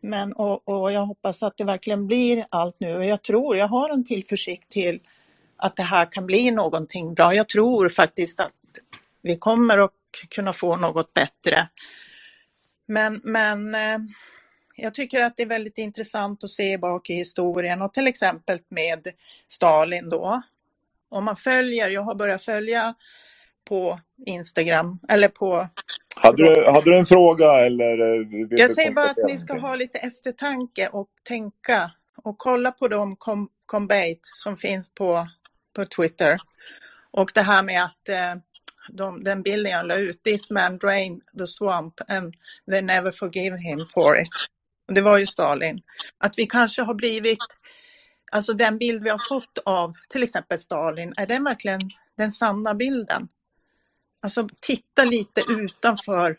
men 0.00 0.32
och, 0.32 0.68
och 0.68 0.92
jag 0.92 1.06
hoppas 1.06 1.42
att 1.42 1.56
det 1.56 1.64
verkligen 1.64 2.06
blir 2.06 2.46
allt 2.50 2.76
nu. 2.78 2.96
Och 2.96 3.04
jag 3.04 3.22
tror, 3.22 3.56
jag 3.56 3.68
har 3.68 3.88
en 3.88 4.04
tillförsikt 4.04 4.68
till 4.68 5.00
att 5.56 5.76
det 5.76 5.82
här 5.82 6.12
kan 6.12 6.26
bli 6.26 6.50
någonting 6.50 7.14
bra. 7.14 7.34
Jag 7.34 7.48
tror 7.48 7.88
faktiskt 7.88 8.40
att 8.40 8.52
vi 9.22 9.36
kommer 9.36 9.78
att 9.78 9.92
kunna 10.28 10.52
få 10.52 10.76
något 10.76 11.14
bättre. 11.14 11.68
Men, 12.86 13.20
men 13.24 13.74
eh, 13.74 13.98
jag 14.82 14.94
tycker 14.94 15.20
att 15.20 15.36
det 15.36 15.42
är 15.42 15.46
väldigt 15.46 15.78
intressant 15.78 16.44
att 16.44 16.50
se 16.50 16.78
bak 16.78 17.10
i 17.10 17.14
historien 17.14 17.82
och 17.82 17.92
till 17.92 18.06
exempel 18.06 18.58
med 18.68 19.06
Stalin 19.48 20.10
då. 20.10 20.42
Om 21.08 21.24
man 21.24 21.36
följer, 21.36 21.90
jag 21.90 22.02
har 22.02 22.14
börjat 22.14 22.42
följa 22.42 22.94
på 23.68 24.00
Instagram 24.26 24.98
eller 25.08 25.28
på... 25.28 25.68
Hade 26.16 26.36
du, 26.36 26.70
hade 26.70 26.90
du 26.90 26.98
en 26.98 27.06
fråga 27.06 27.66
eller? 27.66 27.98
Eh, 27.98 28.46
jag 28.50 28.72
säger 28.72 28.92
bara 28.92 29.10
att 29.10 29.28
ni 29.28 29.38
ska 29.38 29.58
ha 29.58 29.74
lite 29.74 29.98
eftertanke 29.98 30.88
och 30.88 31.08
tänka 31.22 31.90
och 32.22 32.38
kolla 32.38 32.72
på 32.72 32.88
de 32.88 33.16
com 33.16 33.48
combate 33.66 34.20
som 34.22 34.56
finns 34.56 34.94
på, 34.94 35.26
på 35.76 35.84
Twitter. 35.84 36.38
Och 37.10 37.30
det 37.34 37.42
här 37.42 37.62
med 37.62 37.84
att 37.84 38.08
eh, 38.08 38.34
de, 38.92 39.24
den 39.24 39.42
bilden 39.42 39.72
jag 39.72 39.86
la 39.86 39.94
ut, 39.94 40.22
this 40.22 40.50
man 40.50 40.78
drained 40.78 41.22
the 41.38 41.46
swamp 41.46 41.94
and 42.08 42.34
they 42.70 42.82
never 42.82 43.10
forgive 43.10 43.56
him 43.56 43.86
for 43.94 44.20
it 44.20 44.28
det 44.94 45.00
var 45.00 45.18
ju 45.18 45.26
Stalin, 45.26 45.80
att 46.18 46.38
vi 46.38 46.46
kanske 46.46 46.82
har 46.82 46.94
blivit, 46.94 47.38
alltså 48.32 48.52
den 48.52 48.78
bild 48.78 49.02
vi 49.02 49.10
har 49.10 49.28
fått 49.28 49.58
av 49.64 49.94
till 50.08 50.22
exempel 50.22 50.58
Stalin, 50.58 51.14
är 51.16 51.26
den 51.26 51.44
verkligen 51.44 51.80
den 52.16 52.32
sanna 52.32 52.74
bilden? 52.74 53.28
alltså 54.22 54.48
titta 54.60 55.04
lite 55.04 55.40
utanför. 55.48 56.36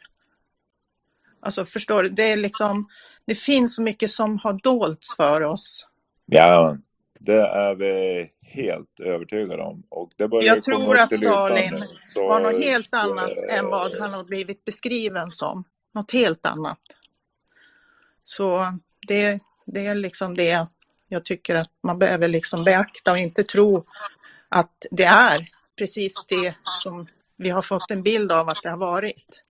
Alltså 1.41 1.65
förstår 1.65 2.03
du, 2.03 2.10
det 2.10 2.32
är 2.32 2.38
liksom, 2.38 2.88
det 3.26 3.36
finns 3.36 3.76
så 3.76 3.82
mycket 3.82 4.11
som 4.11 4.38
har 4.38 4.53
dolts 4.53 5.15
för 5.15 5.41
oss. 5.41 5.88
Ja, 6.26 6.78
det 7.19 7.41
är 7.41 7.76
vi 7.76 8.30
helt 8.41 8.99
övertygade 8.99 9.64
om. 9.64 9.84
Och 9.90 10.11
det 10.15 10.28
börjar 10.28 10.56
Jag 10.56 10.64
tror 10.64 10.98
att 10.98 11.14
Stalin 11.14 11.73
nu. 11.73 11.88
Så, 11.99 12.28
var 12.28 12.40
något 12.40 12.64
helt 12.64 12.94
annat 12.94 13.32
än 13.49 13.65
vad 13.65 13.99
han 13.99 14.14
har 14.14 14.23
blivit 14.23 14.65
beskriven 14.65 15.32
som. 15.32 15.64
Något 15.94 16.11
helt 16.11 16.45
annat. 16.45 16.80
Så 18.23 18.65
det, 19.07 19.39
det 19.65 19.85
är 19.85 19.95
liksom 19.95 20.35
det 20.35 20.68
jag 21.07 21.26
tycker 21.26 21.56
att 21.56 21.72
man 21.84 21.99
behöver 21.99 22.27
liksom 22.27 22.64
beakta 22.64 23.11
och 23.11 23.18
inte 23.18 23.43
tro 23.43 23.84
att 24.49 24.85
det 24.91 25.03
är 25.03 25.48
precis 25.77 26.14
det 26.30 26.56
som 26.64 27.07
vi 27.38 27.49
har 27.49 27.61
fått 27.61 27.91
en 27.91 28.03
bild 28.03 28.31
av 28.31 28.49
att 28.49 28.64
det 28.64 28.69
har 28.69 28.77
varit. 28.77 29.41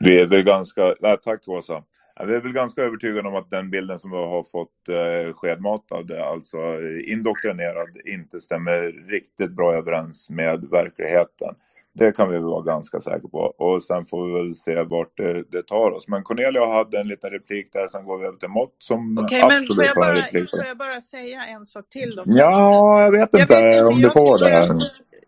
Vi 0.00 0.20
är 0.20 0.26
väl 0.26 0.42
ganska, 0.42 0.94
nej, 1.00 1.18
tack 1.22 1.48
Åsa. 1.48 1.82
Vi 2.26 2.34
är 2.34 2.40
väl 2.40 2.52
ganska 2.52 2.82
övertygade 2.82 3.28
om 3.28 3.36
att 3.36 3.50
den 3.50 3.70
bilden 3.70 3.98
som 3.98 4.10
vi 4.10 4.16
har 4.16 4.42
fått 4.42 4.88
eh, 4.88 5.32
skedmatad, 5.32 6.12
alltså 6.12 6.58
indoktrinerad, 7.06 7.96
inte 8.04 8.40
stämmer 8.40 9.08
riktigt 9.10 9.50
bra 9.50 9.74
överens 9.74 10.30
med 10.30 10.64
verkligheten. 10.70 11.54
Det 11.92 12.16
kan 12.16 12.30
vi 12.30 12.38
vara 12.38 12.62
ganska 12.62 13.00
säkra 13.00 13.28
på. 13.28 13.38
Och 13.38 13.82
sen 13.82 14.06
får 14.06 14.26
vi 14.26 14.32
väl 14.32 14.54
se 14.54 14.82
vart 14.82 15.16
det, 15.16 15.42
det 15.50 15.62
tar 15.62 15.90
oss. 15.90 16.08
Men 16.08 16.22
Cornelia 16.22 16.66
hade 16.66 17.00
en 17.00 17.08
liten 17.08 17.30
replik 17.30 17.72
där, 17.72 17.86
sen 17.86 18.04
går 18.04 18.18
vi 18.18 18.26
över 18.26 18.38
till 18.38 18.48
Mott 18.48 18.74
som 18.78 19.18
Okej, 19.18 19.40
men 19.40 19.50
får 19.50 19.56
absolut 19.56 19.86
jag, 19.86 19.96
bara, 19.96 20.14
replik 20.14 20.50
får 20.50 20.66
jag 20.66 20.78
bara 20.78 21.00
säga 21.00 21.44
en 21.44 21.64
sak 21.64 21.88
till 21.88 22.16
då? 22.16 22.22
Ja, 22.26 23.02
jag 23.02 23.10
vet 23.12 23.28
Jag 23.32 23.40
inte 23.42 23.54
vet 23.54 23.74
inte, 23.74 23.84
om 23.84 23.96
du 23.96 24.02
jag 24.02 24.12
får 24.12 24.38
det. 24.38 24.60
att, 24.60 24.82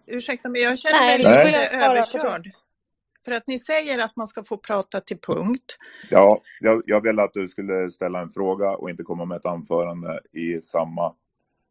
ursäkta 0.06 0.48
mig, 0.48 0.62
jag 0.62 0.78
känner 0.78 1.00
mig 1.06 1.24
Nej, 1.24 1.46
lite 1.46 1.58
jag 1.72 1.90
överkörd. 1.90 2.50
För 3.24 3.32
att 3.32 3.46
ni 3.46 3.58
säger 3.58 3.98
att 3.98 4.16
man 4.16 4.26
ska 4.26 4.44
få 4.44 4.56
prata 4.56 5.00
till 5.00 5.18
punkt. 5.18 5.76
Ja, 6.10 6.40
jag, 6.60 6.82
jag 6.86 7.00
ville 7.00 7.22
att 7.22 7.32
du 7.32 7.48
skulle 7.48 7.90
ställa 7.90 8.20
en 8.20 8.28
fråga 8.30 8.70
och 8.76 8.90
inte 8.90 9.02
komma 9.02 9.24
med 9.24 9.36
ett 9.36 9.46
anförande 9.46 10.20
i 10.32 10.60
samma... 10.60 11.14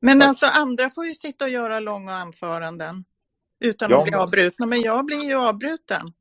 Men 0.01 0.21
alltså 0.21 0.45
andra 0.45 0.89
får 0.89 1.05
ju 1.05 1.13
sitta 1.13 1.45
och 1.45 1.51
göra 1.51 1.79
långa 1.79 2.13
anföranden 2.13 3.03
utan 3.61 3.91
Ja, 3.91 3.97
att 3.97 4.03
bli 4.03 4.13
avbrutna, 4.13 4.65
men 4.65 4.81
jag 4.81 5.05
blir 5.05 5.23
ju 5.23 5.35
avbruten. 5.35 6.13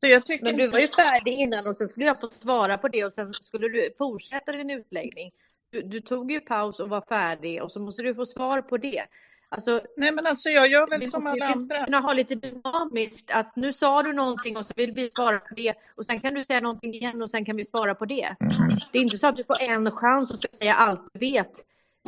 Så 0.00 0.06
jag 0.06 0.26
tycker 0.26 0.44
Men 0.44 0.56
du 0.56 0.68
var 0.68 0.78
ju 0.78 0.88
färdig 0.88 1.32
innan 1.32 1.66
och 1.66 1.76
sen 1.76 1.88
skulle 1.88 2.06
jag 2.06 2.20
få 2.20 2.30
svara 2.30 2.78
på 2.78 2.88
det 2.88 3.04
och 3.04 3.12
sen 3.12 3.34
skulle 3.34 3.68
du 3.68 3.94
fortsätta 3.98 4.52
din 4.52 4.70
utläggning. 4.70 5.30
Du, 5.72 5.82
du 5.82 6.00
tog 6.00 6.30
ju 6.30 6.40
paus 6.40 6.80
och 6.80 6.88
var 6.88 7.04
färdig 7.08 7.62
och 7.62 7.72
så 7.72 7.80
måste 7.80 8.02
du 8.02 8.14
få 8.14 8.26
svar 8.26 8.62
på 8.62 8.76
det. 8.76 9.04
Alltså, 9.48 9.80
Nej 9.96 10.12
men 10.12 10.26
alltså 10.26 10.48
jag 10.48 10.68
gör 10.68 10.86
väl 10.86 11.10
som 11.10 11.26
alla 11.26 11.46
andra. 11.46 11.84
kunna 11.84 11.98
ha 12.00 12.12
lite 12.12 12.34
dynamiskt 12.34 13.30
att 13.30 13.56
nu 13.56 13.72
sa 13.72 14.02
du 14.02 14.12
någonting 14.12 14.56
och 14.56 14.66
så 14.66 14.72
vill 14.76 14.92
vi 14.92 15.10
svara 15.10 15.38
på 15.38 15.54
det 15.54 15.74
och 15.96 16.06
sen 16.06 16.20
kan 16.20 16.34
du 16.34 16.44
säga 16.44 16.60
någonting 16.60 16.94
igen 16.94 17.22
och 17.22 17.30
sen 17.30 17.44
kan 17.44 17.56
vi 17.56 17.64
svara 17.64 17.94
på 17.94 18.04
det. 18.04 18.36
Mm. 18.40 18.80
Det 18.92 18.98
är 18.98 19.02
inte 19.02 19.18
så 19.18 19.26
att 19.26 19.36
du 19.36 19.44
får 19.44 19.62
en 19.62 19.90
chans 19.90 20.30
och 20.30 20.36
ska 20.36 20.48
säga 20.52 20.74
allt 20.74 21.08
du 21.12 21.20
vet 21.20 21.52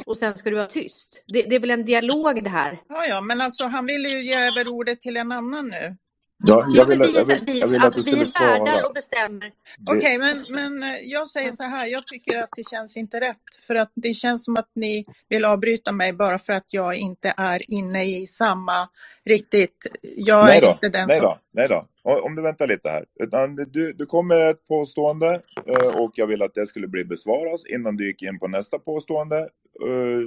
och 0.07 0.17
sen 0.17 0.35
ska 0.35 0.51
du 0.51 0.57
vara 0.57 0.67
tyst. 0.67 1.23
Det, 1.27 1.43
det 1.43 1.55
är 1.57 1.61
väl 1.61 1.71
en 1.71 1.85
dialog 1.85 2.45
det 2.45 2.51
här. 2.51 2.81
Ja, 2.89 3.07
ja, 3.07 3.21
men 3.21 3.41
alltså 3.41 3.65
han 3.65 3.87
ville 3.87 4.09
ju 4.09 4.25
ge 4.25 4.35
över 4.35 4.69
ordet 4.69 5.01
till 5.01 5.17
en 5.17 5.33
annan 5.33 5.69
nu. 5.69 5.97
Ja, 6.45 6.67
Ja, 6.69 6.75
jag 6.77 6.89
men 6.89 6.99
ville, 6.99 7.11
vi, 7.13 7.19
jag 7.19 7.25
vill, 7.25 7.43
vi, 7.47 7.61
jag 7.61 7.67
ville 7.69 7.79
att 7.87 7.97
alltså, 7.97 8.11
du 8.11 8.17
vi 8.17 8.27
skulle 8.27 8.47
är 8.47 8.51
värdar 8.59 8.67
svara. 8.73 8.87
och 8.87 8.95
bestämmer. 8.95 9.53
Okej, 9.87 10.19
men, 10.19 10.45
men 10.49 10.83
eh, 10.83 10.99
jag 11.03 11.29
säger 11.29 11.53
så 11.53 11.63
här, 11.63 11.87
jag 11.87 12.07
tycker 12.07 12.39
att 12.39 12.49
det 12.57 12.69
känns 12.69 12.97
inte 12.97 13.21
rätt. 13.21 13.37
För 13.61 13.75
att 13.75 13.93
det 13.95 14.15
känns 14.15 14.45
som 14.45 14.57
att 14.57 14.71
ni 14.75 15.05
vill 15.29 15.45
avbryta 15.45 15.93
mig 15.93 16.13
bara 16.13 16.39
för 16.39 16.53
att 16.53 16.73
jag 16.73 16.95
inte 16.95 17.35
är 17.37 17.71
inne 17.71 18.05
i 18.05 18.27
samma 18.27 18.89
riktigt. 19.25 19.87
Jag 20.03 20.47
Nej 20.47 20.57
är 20.59 20.61
då, 20.63 20.71
inte 20.71 20.89
den 20.89 21.09
nej 21.09 21.17
som... 21.17 21.25
då, 21.25 21.39
nej 21.53 21.69
då. 21.69 21.87
Om 22.05 22.35
du 22.35 22.43
väntar 22.43 22.67
lite 22.67 22.89
här. 22.89 23.05
Utan 23.21 23.57
du, 23.57 23.93
du 23.93 24.07
kom 24.07 24.29
med 24.29 24.51
ett 24.51 24.69
påstående 24.69 25.43
eh, 25.67 25.97
och 25.97 26.13
jag 26.15 26.27
vill 26.27 26.43
att 26.43 26.55
det 26.55 26.67
skulle 26.67 26.89
bli 26.89 27.05
besvaras 27.05 27.67
innan 27.67 27.97
du 27.97 28.07
gick 28.07 28.23
in 28.23 28.39
på 28.39 28.49
nästa 28.49 28.79
påstående 28.79 29.39
eh, 29.87 30.23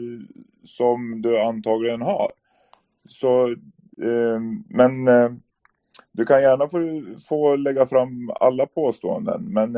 som 0.61 1.21
du 1.21 1.39
antagligen 1.39 2.01
har. 2.01 2.31
Så, 3.07 3.47
eh, 4.01 4.39
men 4.69 5.05
du 6.11 6.25
kan 6.25 6.41
gärna 6.41 6.67
få, 6.67 7.03
få 7.29 7.55
lägga 7.55 7.85
fram 7.85 8.31
alla 8.39 8.65
påståenden, 8.65 9.53
men 9.53 9.73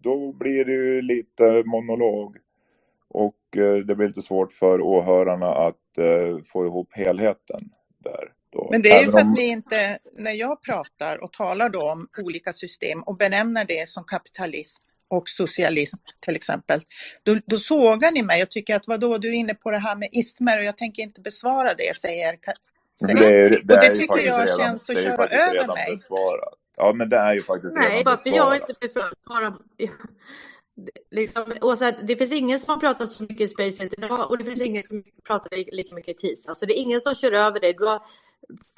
då 0.00 0.32
blir 0.32 0.64
det 0.64 0.72
ju 0.72 1.02
lite 1.02 1.62
monolog. 1.66 2.36
Och 3.08 3.36
det 3.84 3.96
blir 3.96 4.06
lite 4.06 4.22
svårt 4.22 4.52
för 4.52 4.80
åhörarna 4.80 5.46
att 5.46 5.98
få 6.52 6.66
ihop 6.66 6.88
helheten 6.92 7.70
där. 7.98 8.32
Då. 8.52 8.68
Men 8.70 8.82
det 8.82 8.90
är 8.90 9.04
ju 9.04 9.10
för 9.12 9.20
om- 9.20 9.30
att 9.32 9.36
ni 9.38 9.44
inte, 9.48 9.98
när 10.18 10.32
jag 10.32 10.62
pratar 10.62 11.24
och 11.24 11.32
talar 11.32 11.68
då 11.68 11.90
om 11.90 12.08
olika 12.18 12.52
system 12.52 13.02
och 13.02 13.16
benämner 13.16 13.64
det 13.64 13.88
som 13.88 14.04
kapitalism 14.04 14.82
och 15.08 15.28
socialism 15.28 15.96
till 16.20 16.36
exempel, 16.36 16.80
då, 17.22 17.38
då 17.46 17.56
sågar 17.58 18.12
ni 18.12 18.22
mig 18.22 18.42
och 18.42 18.50
tycker 18.50 18.76
att 18.76 18.86
vadå, 18.88 19.18
du 19.18 19.28
är 19.28 19.32
inne 19.34 19.54
på 19.54 19.70
det 19.70 19.78
här 19.78 19.96
med 19.96 20.08
ismer 20.12 20.58
och 20.58 20.64
jag 20.64 20.76
tänker 20.76 21.02
inte 21.02 21.20
besvara 21.20 21.74
det, 21.74 21.96
säger, 21.96 22.36
säger. 23.06 23.20
Det, 23.20 23.26
är, 23.26 23.50
det, 23.50 23.74
Och 23.74 23.80
det 23.80 23.96
tycker 23.96 24.26
jag 24.26 24.42
redan, 24.46 24.58
känns 24.58 24.90
att 24.90 24.96
köra 24.96 25.26
över 25.26 25.66
mig. 25.66 25.86
besvarat. 25.90 26.54
Ja, 26.76 26.92
men 26.92 27.08
det 27.08 27.16
är 27.16 27.34
ju 27.34 27.42
faktiskt 27.42 27.76
Nej, 27.76 27.90
redan 27.90 28.04
varför 28.12 28.30
jag 28.30 28.50
besvarat. 28.50 28.68
inte 28.68 28.80
besvarar... 28.80 29.54
Liksom, 31.10 31.52
Åsa, 31.60 31.92
det 31.92 32.16
finns 32.16 32.32
ingen 32.32 32.58
som 32.58 32.70
har 32.74 32.80
pratat 32.80 33.12
så 33.12 33.22
mycket 33.22 33.40
i 33.40 33.48
Spacet 33.48 33.92
idag 33.98 34.30
och 34.30 34.38
det 34.38 34.44
finns 34.44 34.60
ingen 34.60 34.82
som 34.82 35.04
pratar 35.26 35.56
li- 35.56 35.68
lika 35.72 35.94
mycket 35.94 36.14
i 36.16 36.18
TIS. 36.28 36.48
Alltså 36.48 36.66
det 36.66 36.78
är 36.78 36.82
ingen 36.82 37.00
som 37.00 37.14
kör 37.14 37.32
över 37.32 37.60
dig. 37.60 37.72
Du 37.78 37.84
har 37.84 38.02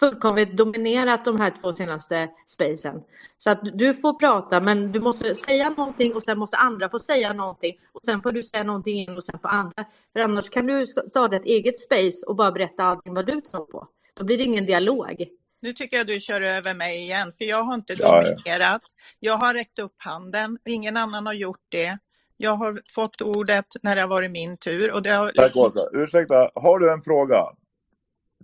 fullkomligt 0.01 0.57
dominerat 0.57 1.25
de 1.25 1.41
här 1.41 1.53
två 1.61 1.75
senaste 1.75 2.29
spacen. 2.47 3.03
Så 3.37 3.51
att 3.51 3.61
du 3.75 3.95
får 3.95 4.15
prata, 4.15 4.61
men 4.61 4.93
du 4.93 5.01
måste 5.01 5.35
säga 5.35 5.71
någonting 5.71 6.15
och 6.15 6.23
sen 6.23 6.39
måste 6.39 6.57
andra 6.57 6.89
få 6.89 6.99
säga 6.99 7.33
någonting 7.33 7.75
och 7.93 8.01
sen 8.05 8.23
får 8.23 8.33
du 8.33 8.43
säga 8.43 8.65
någonting 8.65 8.99
in 8.99 9.17
och 9.17 9.25
sen 9.25 9.39
får 9.39 9.49
andra. 9.49 9.85
För 10.13 10.21
annars 10.21 10.51
kan 10.51 10.67
du 10.67 10.87
starta 10.87 11.37
ett 11.37 11.45
eget 11.45 11.81
space 11.81 12.27
och 12.27 12.37
bara 12.37 12.53
berätta 12.53 12.85
allting 12.85 13.15
vad 13.15 13.27
du 13.27 13.41
tror 13.41 13.65
på. 13.65 13.89
Då 14.15 14.25
blir 14.25 14.39
det 14.39 14.45
ingen 14.45 14.67
dialog. 14.67 15.27
Nu 15.61 15.73
tycker 15.73 15.97
jag 15.97 16.07
du 16.07 16.21
kör 16.21 16.41
över 16.41 16.75
mig 16.75 16.99
igen, 16.99 17.33
för 17.39 17.45
jag 17.45 17.63
har 17.63 17.75
inte 17.75 17.95
dominerat. 17.95 18.83
Jag 19.21 19.37
har 19.37 19.55
räckt 19.55 19.79
upp 19.79 19.95
handen, 19.97 20.59
ingen 20.65 20.97
annan 20.97 21.27
har 21.27 21.33
gjort 21.33 21.67
det. 21.69 21.99
Jag 22.37 22.57
har 22.57 22.81
fått 22.95 23.23
ordet 23.23 23.67
när 23.83 23.95
det 23.95 24.01
har 24.01 24.09
varit 24.09 24.31
min 24.31 24.57
tur. 24.57 24.93
Och 24.93 25.03
det 25.03 25.11
har... 25.11 25.33
Tack 25.35 25.57
Åsa. 25.57 25.81
Ursäkta, 25.93 26.51
har 26.55 26.79
du 26.79 26.93
en 26.93 27.03
fråga 27.03 27.45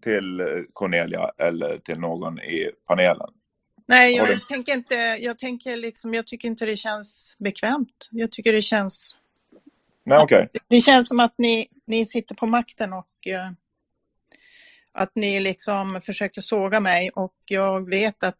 till 0.02 0.42
Cornelia 0.72 1.30
eller 1.38 1.78
till 1.78 1.98
någon 2.00 2.38
i 2.40 2.70
panelen? 2.86 3.30
Nej, 3.86 4.16
jag 4.16 4.28
du- 4.28 4.38
tänker 4.40 4.72
inte, 4.72 4.94
jag 5.20 5.38
tänker 5.38 5.76
liksom, 5.76 6.14
jag 6.14 6.26
tycker 6.26 6.48
inte 6.48 6.66
det 6.66 6.76
känns 6.76 7.36
bekvämt. 7.38 8.08
Jag 8.10 8.32
tycker 8.32 8.52
det 8.52 8.62
känns, 8.62 9.16
Nej, 10.04 10.18
okej. 10.18 10.48
det 10.68 10.80
känns 10.80 11.08
som 11.08 11.20
att 11.20 11.34
ni, 11.38 11.66
ni 11.86 12.06
sitter 12.06 12.34
på 12.34 12.46
makten 12.46 12.92
och 12.92 13.26
eh, 13.26 13.50
att 14.92 15.14
ni 15.14 15.40
liksom 15.40 16.00
försöker 16.04 16.40
såga 16.40 16.80
mig 16.80 17.10
och 17.14 17.34
jag 17.44 17.90
vet 17.90 18.22
att 18.22 18.34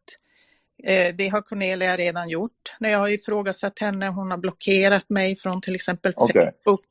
eh, 0.85 1.15
det 1.15 1.29
har 1.29 1.43
Cornelia 1.43 1.97
redan 1.97 2.29
gjort. 2.29 2.77
När 2.81 2.91
jag 2.91 2.99
har 2.99 3.09
ifrågasatt 3.09 3.79
henne, 3.79 4.09
hon 4.09 4.31
har 4.31 4.39
blockerat 4.39 5.11
mig 5.11 5.37
från 5.37 5.61
till 5.61 5.75
exempel 5.75 6.13
Okej. 6.17 6.53
Facebook 6.65 6.87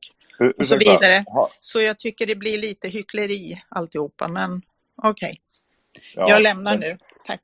och 0.58 0.66
så 0.66 0.78
vidare. 0.78 1.24
ha- 1.28 1.50
Så 1.60 1.82
jag 1.82 2.00
tycker 2.00 2.26
det 2.26 2.36
blir 2.36 2.58
lite 2.58 2.88
hyckleri 2.88 3.62
alltihopa, 3.70 4.28
men 4.28 4.62
okej. 5.04 5.42
ja, 6.16 6.26
Jag 6.30 6.42
lämnar 6.42 6.72
men- 6.72 6.80
nu. 6.80 6.98
Tack. 7.26 7.42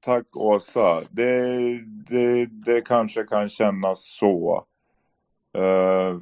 Tack 0.00 0.36
Åsa. 0.36 1.02
Det, 1.10 1.48
det, 2.08 2.46
det 2.46 2.80
kanske 2.80 3.24
kan 3.24 3.48
kännas 3.48 4.04
så. 4.18 4.66
Eh, 5.56 6.18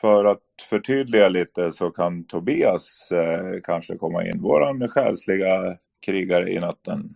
för 0.00 0.24
att 0.24 0.42
förtydliga 0.68 1.28
lite 1.28 1.72
så 1.72 1.90
kan 1.90 2.24
Tobias 2.24 3.12
eh, 3.12 3.60
kanske 3.64 3.96
komma 3.96 4.26
in. 4.26 4.40
Våran 4.42 4.88
själsliga 4.88 5.76
krigare 6.06 6.50
i 6.50 6.58
natten. 6.60 7.14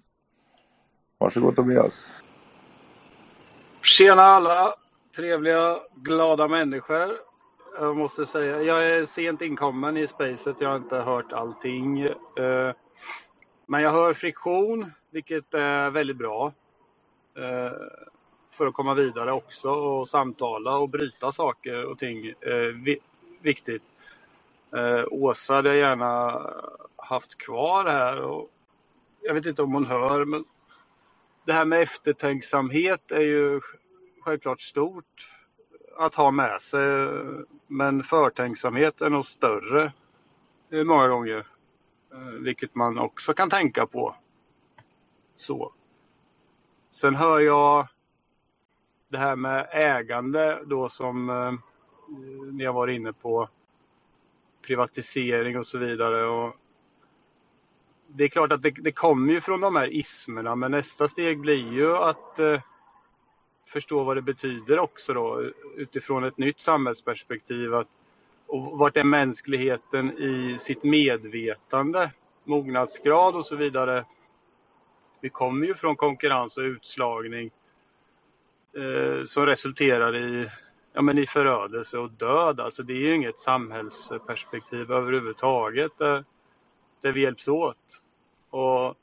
Varsågod 1.19 1.57
Tobias. 1.57 2.13
Tjena 3.83 4.23
alla 4.23 4.75
trevliga, 5.17 5.77
glada 5.95 6.49
människor. 6.49 7.11
Jag 7.79 7.97
måste 7.97 8.27
säga, 8.27 8.63
jag 8.63 8.85
är 8.85 9.05
sent 9.05 9.43
inkommen 9.43 9.97
i 9.97 10.07
spacet. 10.07 10.61
Jag 10.61 10.69
har 10.69 10.77
inte 10.77 10.97
hört 10.97 11.33
allting. 11.33 12.03
Eh, 12.03 12.73
men 13.67 13.83
jag 13.83 13.91
hör 13.91 14.15
friktion, 14.15 14.93
vilket 15.11 15.55
är 15.55 15.91
väldigt 15.91 16.17
bra. 16.17 16.53
Eh, 17.37 17.73
för 18.51 18.67
att 18.67 18.75
komma 18.75 18.95
vidare 18.95 19.33
också 19.33 19.71
och 19.71 20.09
samtala 20.09 20.77
och 20.77 20.89
bryta 20.89 21.33
saker 21.33 21.85
och 21.85 21.99
ting. 21.99 22.27
Eh, 22.27 22.97
viktigt. 23.41 23.83
Åsa 25.11 25.55
hade 25.55 25.69
jag 25.69 25.79
gärna 25.79 26.43
haft 26.97 27.39
kvar 27.39 27.85
här. 27.85 28.21
Och 28.21 28.51
jag 29.21 29.35
vet 29.35 29.47
inte 29.47 29.63
om 29.63 29.73
hon 29.73 29.87
hör, 29.87 30.25
men 30.25 30.45
det 31.45 31.53
här 31.53 31.65
med 31.65 31.83
eftertänksamhet 31.83 33.11
är 33.11 33.21
ju 33.21 33.61
självklart 34.21 34.61
stort 34.61 35.36
att 35.99 36.15
ha 36.15 36.31
med 36.31 36.63
sig. 36.63 37.09
Men 37.67 38.03
förtänksamhet 38.03 39.01
är 39.01 39.11
nog 39.11 39.25
större 39.25 39.93
eh, 40.71 40.85
många 40.85 41.09
gånger. 41.09 41.47
Eh, 42.13 42.19
vilket 42.19 42.75
man 42.75 42.99
också 42.99 43.35
kan 43.35 43.51
tänka 43.51 43.87
på. 43.87 44.17
Så. 45.35 45.73
Sen 46.91 47.15
hör 47.15 47.41
jag 47.41 47.89
det 49.09 49.19
här 49.19 49.37
med 49.37 49.69
ägande 49.73 50.63
då 50.67 50.89
som 50.89 51.31
eh, 51.31 51.53
ni 52.53 52.65
har 52.65 52.73
varit 52.73 52.97
inne 52.97 53.13
på. 53.13 53.49
Privatisering 54.67 55.59
och 55.59 55.67
så 55.67 55.79
vidare. 55.79 56.27
Och 56.27 56.57
det 58.07 58.25
är 58.25 58.29
klart 58.29 58.53
att 58.53 58.63
det, 58.63 58.71
det 58.71 58.93
kommer 58.93 59.33
ju 59.33 59.41
från 59.41 59.61
de 59.61 59.77
här 59.77 59.93
ismerna 59.93 60.57
men 60.57 60.71
nästa 60.71 61.09
steg 61.09 61.41
blir 61.41 61.73
ju 61.73 61.97
att 61.97 62.39
eh, 62.39 62.61
förstå 63.67 64.05
vad 64.05 64.17
det 64.17 64.23
betyder 64.23 64.79
också 64.79 65.15
då 65.15 65.43
utifrån 65.77 66.25
ett 66.25 66.39
nytt 66.39 66.61
samhällsperspektiv. 66.61 67.75
Att, 67.75 67.89
och 68.47 68.79
vart 68.79 68.97
är 68.97 69.05
mänskligheten 69.05 70.19
i 70.19 70.57
sitt 70.59 70.85
medvetande, 70.85 72.11
mognadsgrad 72.45 73.35
och 73.35 73.47
så 73.47 73.57
vidare. 73.57 74.05
Vi 75.21 75.29
kommer 75.29 75.67
ju 75.67 75.75
från 75.75 75.97
konkurrens 75.97 76.57
och 76.57 76.63
utslagning 76.63 77.51
eh, 78.77 79.25
som 79.25 79.47
resulterar 79.47 80.17
i, 80.17 80.51
ja, 80.93 81.03
men 81.03 81.19
i 81.19 81.27
förödelse 81.27 81.99
och 81.99 82.11
död. 82.11 82.61
Alltså 82.61 82.83
det 82.83 82.93
är 82.93 82.99
ju 82.99 83.15
inget 83.15 83.41
samhällsperspektiv 83.41 84.93
överhuvudtaget 84.93 85.93
där, 85.99 86.25
där 87.01 87.13
vi 87.13 87.21
hjälps 87.21 87.49
åt. 87.49 88.03
Och 88.51 88.95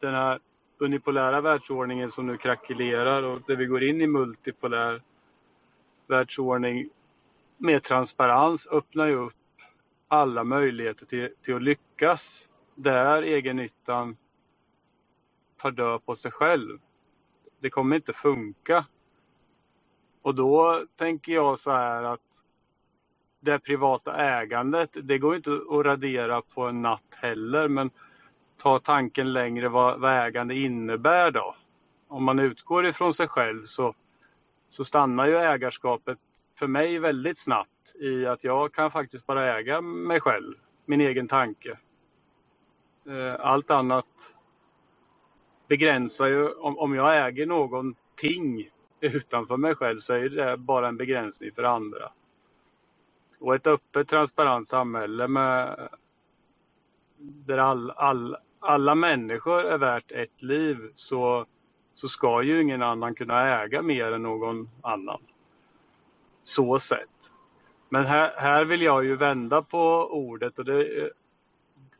den 0.00 0.14
här 0.14 0.38
unipolära 0.78 1.40
världsordningen 1.40 2.10
som 2.10 2.26
nu 2.26 2.36
krackelerar 2.36 3.22
och 3.22 3.42
där 3.46 3.56
vi 3.56 3.66
går 3.66 3.82
in 3.82 4.00
i 4.00 4.06
multipolär 4.06 5.02
världsordning 6.06 6.90
med 7.56 7.82
transparens 7.82 8.66
öppnar 8.66 9.06
ju 9.06 9.14
upp 9.14 9.34
alla 10.08 10.44
möjligheter 10.44 11.06
till, 11.06 11.34
till 11.42 11.54
att 11.54 11.62
lyckas 11.62 12.48
där 12.74 13.22
egennyttan 13.22 14.16
tar 15.56 15.70
död 15.70 16.04
på 16.04 16.16
sig 16.16 16.30
själv. 16.30 16.78
Det 17.60 17.70
kommer 17.70 17.96
inte 17.96 18.12
funka. 18.12 18.86
Och 20.22 20.34
då 20.34 20.84
tänker 20.96 21.32
jag 21.32 21.58
så 21.58 21.70
här 21.70 22.02
att 22.02 22.20
det 23.40 23.58
privata 23.58 24.16
ägandet, 24.16 24.90
det 24.92 25.18
går 25.18 25.36
inte 25.36 25.52
att 25.52 25.86
radera 25.86 26.42
på 26.42 26.62
en 26.62 26.82
natt 26.82 27.02
heller 27.10 27.68
men 27.68 27.90
ta 28.58 28.78
tanken 28.78 29.32
längre 29.32 29.68
vad, 29.68 30.00
vad 30.00 30.26
ägande 30.26 30.54
innebär 30.54 31.30
då. 31.30 31.54
Om 32.08 32.24
man 32.24 32.38
utgår 32.38 32.86
ifrån 32.86 33.14
sig 33.14 33.28
själv 33.28 33.66
så, 33.66 33.94
så 34.68 34.84
stannar 34.84 35.26
ju 35.26 35.36
ägarskapet 35.36 36.18
för 36.58 36.66
mig 36.66 36.98
väldigt 36.98 37.38
snabbt 37.38 37.94
i 38.00 38.26
att 38.26 38.44
jag 38.44 38.72
kan 38.72 38.90
faktiskt 38.90 39.26
bara 39.26 39.58
äga 39.58 39.80
mig 39.80 40.20
själv, 40.20 40.54
min 40.86 41.00
egen 41.00 41.28
tanke. 41.28 41.78
Eh, 43.06 43.34
allt 43.40 43.70
annat 43.70 44.34
begränsar 45.68 46.26
ju, 46.26 46.48
om, 46.48 46.78
om 46.78 46.94
jag 46.94 47.26
äger 47.26 47.46
någonting 47.46 48.70
utanför 49.00 49.56
mig 49.56 49.74
själv 49.74 49.98
så 49.98 50.14
är 50.14 50.28
det 50.28 50.56
bara 50.56 50.88
en 50.88 50.96
begränsning 50.96 51.52
för 51.52 51.62
andra. 51.62 52.12
Och 53.40 53.54
ett 53.54 53.66
öppet, 53.66 54.08
transparent 54.08 54.68
samhälle 54.68 55.28
med 55.28 55.88
där 57.18 57.58
all, 57.58 57.90
all, 57.90 58.36
alla 58.60 58.94
människor 58.94 59.64
är 59.64 59.78
värt 59.78 60.12
ett 60.12 60.42
liv 60.42 60.78
så, 60.94 61.46
så 61.94 62.08
ska 62.08 62.42
ju 62.42 62.62
ingen 62.62 62.82
annan 62.82 63.14
kunna 63.14 63.62
äga 63.62 63.82
mer 63.82 64.12
än 64.12 64.22
någon 64.22 64.70
annan. 64.82 65.20
Så 66.42 66.78
sett. 66.78 67.30
Men 67.88 68.06
här, 68.06 68.32
här 68.36 68.64
vill 68.64 68.82
jag 68.82 69.04
ju 69.04 69.16
vända 69.16 69.62
på 69.62 70.08
ordet 70.10 70.58
och 70.58 70.64
det, 70.64 71.10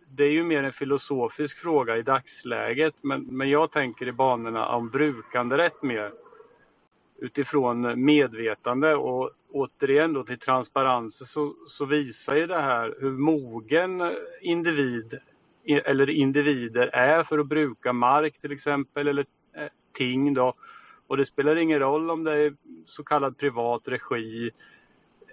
det 0.09 0.25
är 0.25 0.31
ju 0.31 0.45
mer 0.45 0.63
en 0.63 0.73
filosofisk 0.73 1.59
fråga 1.59 1.97
i 1.97 2.03
dagsläget 2.03 2.95
men, 3.03 3.23
men 3.23 3.51
jag 3.51 3.73
tänker 3.73 4.09
i 4.09 4.13
banorna 4.13 4.69
om 4.69 4.89
brukanderätt 4.89 5.83
mer 5.83 6.13
utifrån 7.19 8.05
medvetande 8.05 8.95
och 8.95 9.31
återigen 9.53 10.13
då 10.13 10.25
till 10.25 10.39
transparens 10.39 11.31
så, 11.33 11.55
så 11.67 11.85
visar 11.85 12.37
ju 12.37 12.47
det 12.47 12.61
här 12.61 12.95
hur 13.01 13.11
mogen 13.11 14.13
individ 14.41 15.19
eller 15.69 16.11
individer 16.11 16.86
är 16.86 17.23
för 17.23 17.39
att 17.39 17.47
bruka 17.47 17.93
mark 17.93 18.40
till 18.40 18.53
exempel 18.53 19.09
eller 19.09 19.27
eh, 19.57 19.69
ting 19.93 20.35
då. 20.35 20.55
Och 21.07 21.16
det 21.16 21.27
spelar 21.27 21.57
ingen 21.57 21.78
roll 21.78 22.11
om 22.11 22.24
det 22.24 22.32
är 22.32 22.55
så 22.86 23.05
kallad 23.05 23.39
privat 23.39 23.89
regi 23.89 24.51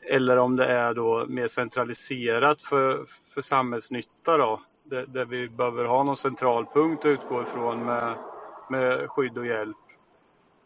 eller 0.04 0.38
om 0.38 0.56
det 0.56 0.66
är 0.66 0.94
då 0.94 1.26
mer 1.28 1.48
centraliserat 1.48 2.62
för, 2.62 3.06
för 3.34 3.42
samhällsnytta 3.42 4.38
då. 4.38 4.62
Där, 4.84 5.06
där 5.06 5.26
vi 5.26 5.50
behöver 5.50 5.86
ha 5.86 6.04
någon 6.04 6.18
central 6.18 6.66
punkt 6.74 7.00
att 7.00 7.06
utgå 7.06 7.42
ifrån 7.42 7.86
med, 7.86 8.18
med 8.70 9.10
skydd 9.10 9.38
och 9.38 9.46
hjälp. 9.46 9.78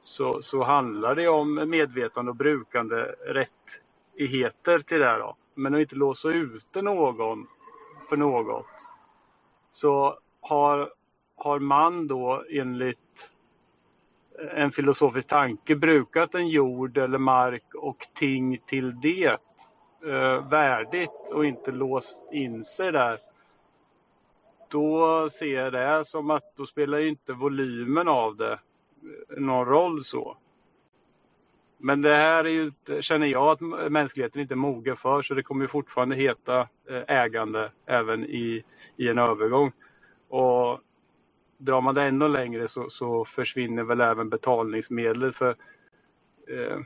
Så, 0.01 0.41
så 0.41 0.63
handlar 0.63 1.15
det 1.15 1.27
om 1.27 1.69
medvetande 1.69 2.31
och 2.31 2.35
brukande 2.35 2.95
rättigheter 3.27 4.79
till 4.79 4.99
det 4.99 5.17
då. 5.17 5.35
Men 5.55 5.75
att 5.75 5.81
inte 5.81 5.95
låsa 5.95 6.29
ute 6.29 6.81
någon 6.81 7.47
för 8.09 8.17
något 8.17 8.88
så 9.71 10.19
har, 10.41 10.89
har 11.35 11.59
man 11.59 12.07
då 12.07 12.43
enligt 12.49 13.31
en 14.55 14.71
filosofisk 14.71 15.27
tanke 15.27 15.75
brukat 15.75 16.35
en 16.35 16.47
jord 16.47 16.97
eller 16.97 17.17
mark 17.17 17.75
och 17.75 18.07
ting 18.13 18.57
till 18.65 18.99
det 18.99 19.37
eh, 20.05 20.49
värdigt 20.49 21.31
och 21.31 21.45
inte 21.45 21.71
låst 21.71 22.23
in 22.31 22.65
sig 22.65 22.91
där. 22.91 23.19
Då 24.67 25.29
ser 25.29 25.53
jag 25.53 25.73
det 25.73 26.05
som 26.05 26.29
att 26.29 26.55
då 26.55 26.65
spelar 26.65 26.99
inte 26.99 27.33
volymen 27.33 28.07
av 28.07 28.35
det 28.35 28.59
någon 29.37 29.65
roll 29.65 30.03
så. 30.03 30.37
Men 31.81 32.01
det 32.01 32.15
här 32.15 32.43
är 32.43 32.49
ju, 32.49 32.71
känner 33.01 33.27
jag 33.27 33.47
att 33.47 33.91
mänskligheten 33.91 34.41
inte 34.41 34.53
är 34.53 34.55
mogen 34.55 34.97
för 34.97 35.21
så 35.21 35.33
det 35.33 35.43
kommer 35.43 35.67
fortfarande 35.67 36.15
heta 36.15 36.59
eh, 36.89 37.03
ägande 37.07 37.71
även 37.85 38.25
i, 38.25 38.63
i 38.97 39.07
en 39.07 39.17
övergång. 39.17 39.71
Och 40.29 40.79
drar 41.57 41.81
man 41.81 41.95
det 41.95 42.03
ännu 42.03 42.27
längre 42.27 42.67
så, 42.67 42.89
så 42.89 43.25
försvinner 43.25 43.83
väl 43.83 44.01
även 44.01 44.29
betalningsmedlet 44.29 45.35
för 45.35 45.55
eh, 46.47 46.77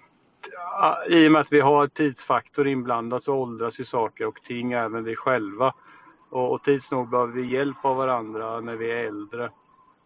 i 1.08 1.28
och 1.28 1.32
med 1.32 1.42
att 1.42 1.54
vi 1.54 1.60
har 1.60 1.88
tidsfaktor 1.88 2.68
inblandat 2.68 3.24
så 3.24 3.36
åldras 3.36 3.80
ju 3.80 3.86
saker 3.86 4.26
och 4.26 4.44
ting 4.44 4.72
även 4.72 5.04
vi 5.04 5.16
själva. 5.16 5.74
Och, 6.30 6.52
och 6.54 6.64
tids 6.64 6.92
nog 6.92 7.10
behöver 7.10 7.34
vi 7.34 7.54
hjälp 7.54 7.86
av 7.86 7.96
varandra 7.98 8.60
när 8.60 8.76
vi 8.76 8.92
är 8.92 9.06
äldre 9.06 9.52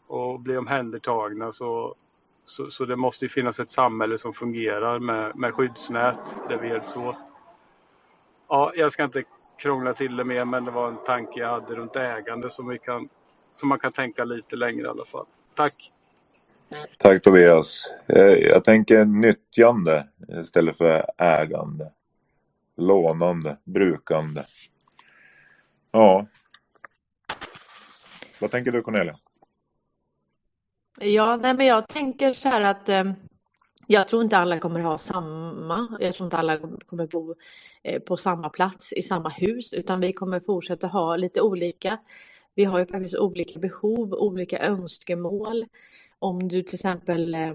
och 0.07 0.39
blir 0.39 0.57
omhändertagna 0.57 1.51
så, 1.51 1.95
så, 2.47 2.71
så 2.71 2.85
det 2.85 2.95
måste 2.95 3.25
ju 3.25 3.29
finnas 3.29 3.59
ett 3.59 3.71
samhälle 3.71 4.17
som 4.17 4.33
fungerar 4.33 4.99
med, 4.99 5.35
med 5.35 5.53
skyddsnät 5.53 6.37
där 6.49 6.57
vi 6.57 6.67
hjälps 6.67 6.95
åt. 6.95 7.15
Ja, 8.49 8.71
jag 8.75 8.91
ska 8.91 9.03
inte 9.03 9.23
krångla 9.57 9.93
till 9.93 10.15
det 10.15 10.23
mer 10.23 10.45
men 10.45 10.65
det 10.65 10.71
var 10.71 10.87
en 10.87 11.03
tanke 11.05 11.39
jag 11.39 11.49
hade 11.49 11.75
runt 11.75 11.95
ägande 11.95 12.49
som 12.49 12.67
vi 12.67 12.77
kan 12.77 13.09
som 13.53 13.69
man 13.69 13.79
kan 13.79 13.91
tänka 13.91 14.23
lite 14.23 14.55
längre 14.55 14.81
i 14.81 14.87
alla 14.87 15.05
fall. 15.05 15.25
Tack! 15.55 15.91
Tack 16.97 17.23
Tobias. 17.23 17.93
Eh, 18.07 18.21
jag 18.25 18.63
tänker 18.63 19.05
nyttjande 19.05 20.07
istället 20.39 20.77
för 20.77 21.05
ägande. 21.17 21.91
Lånande, 22.77 23.57
brukande. 23.63 24.43
Ja. 25.91 26.27
Vad 28.39 28.51
tänker 28.51 28.71
du 28.71 28.81
Cornelia? 28.81 29.17
Ja, 30.99 31.35
nej, 31.35 31.53
men 31.53 31.65
jag 31.65 31.87
tänker 31.87 32.33
så 32.33 32.49
här 32.49 32.61
att 32.61 32.89
eh, 32.89 33.03
jag 33.87 34.07
tror 34.07 34.23
inte 34.23 34.37
alla 34.37 34.59
kommer 34.59 34.79
ha 34.79 34.97
samma, 34.97 35.97
jag 35.99 36.15
tror 36.15 36.25
inte 36.25 36.37
alla 36.37 36.57
kommer 36.85 37.07
bo 37.07 37.35
eh, 37.83 37.99
på 38.01 38.17
samma 38.17 38.49
plats 38.49 38.93
i 38.93 39.01
samma 39.01 39.29
hus, 39.29 39.73
utan 39.73 39.99
vi 39.99 40.13
kommer 40.13 40.39
fortsätta 40.39 40.87
ha 40.87 41.15
lite 41.15 41.41
olika 41.41 41.99
vi 42.57 42.63
har 42.63 42.79
ju 42.79 42.85
faktiskt 42.85 43.15
olika 43.15 43.59
behov, 43.59 44.13
olika 44.13 44.59
önskemål. 44.59 45.65
Om 46.19 46.47
du 46.47 46.63
till 46.63 46.75
exempel 46.75 47.35
eh, 47.35 47.53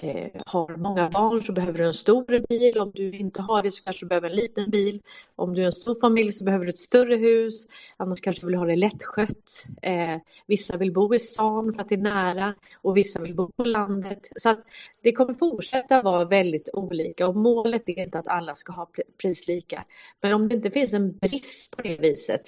Eh, 0.00 0.30
har 0.46 0.76
många 0.76 1.10
barn 1.10 1.42
så 1.42 1.52
behöver 1.52 1.78
du 1.78 1.84
en 1.84 1.94
stor 1.94 2.46
bil. 2.48 2.78
Om 2.78 2.90
du 2.94 3.10
inte 3.12 3.42
har 3.42 3.62
det 3.62 3.70
så 3.70 3.84
kanske 3.84 4.04
du 4.04 4.08
behöver 4.08 4.30
en 4.30 4.36
liten 4.36 4.70
bil. 4.70 5.02
Om 5.36 5.54
du 5.54 5.62
är 5.62 5.66
en 5.66 5.72
stor 5.72 6.00
familj 6.00 6.32
så 6.32 6.44
behöver 6.44 6.64
du 6.64 6.70
ett 6.70 6.78
större 6.78 7.16
hus. 7.16 7.66
Annars 7.96 8.20
kanske 8.20 8.42
du 8.42 8.46
vill 8.46 8.56
ha 8.56 8.66
det 8.66 8.76
lättskött. 8.76 9.64
Eh, 9.82 10.16
vissa 10.46 10.76
vill 10.76 10.92
bo 10.92 11.14
i 11.14 11.18
stan 11.18 11.72
för 11.72 11.80
att 11.80 11.88
det 11.88 11.94
är 11.94 11.98
nära 11.98 12.54
och 12.82 12.96
vissa 12.96 13.20
vill 13.20 13.34
bo 13.34 13.52
på 13.52 13.64
landet. 13.64 14.28
Så 14.36 14.56
det 15.02 15.12
kommer 15.12 15.34
fortsätta 15.34 16.02
vara 16.02 16.24
väldigt 16.24 16.68
olika 16.72 17.28
och 17.28 17.36
målet 17.36 17.88
är 17.88 17.98
inte 17.98 18.18
att 18.18 18.28
alla 18.28 18.54
ska 18.54 18.72
ha 18.72 18.90
prislika. 19.22 19.84
Men 20.20 20.32
om 20.32 20.48
det 20.48 20.54
inte 20.54 20.70
finns 20.70 20.92
en 20.92 21.18
brist 21.18 21.76
på 21.76 21.82
det 21.82 21.96
viset 22.00 22.42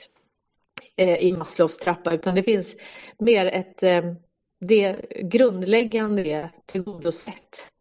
Eh, 0.97 1.25
i 1.25 1.33
Maslows 1.33 1.79
trappa 1.79 2.15
utan 2.15 2.35
det 2.35 2.43
finns 2.43 2.77
mer 3.19 3.47
ett 3.47 3.83
eh, 3.83 4.03
det 4.66 4.97
grundläggande 5.23 6.23
är 6.23 6.51
tillgodosett. 6.66 7.73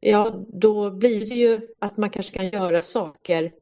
Ja, 0.00 0.44
då 0.48 0.90
blir 0.90 1.20
det 1.20 1.34
ju 1.34 1.60
att 1.78 1.96
man 1.96 2.10
kanske 2.10 2.36
kan 2.36 2.48
göra 2.48 2.82
saker 2.82 3.52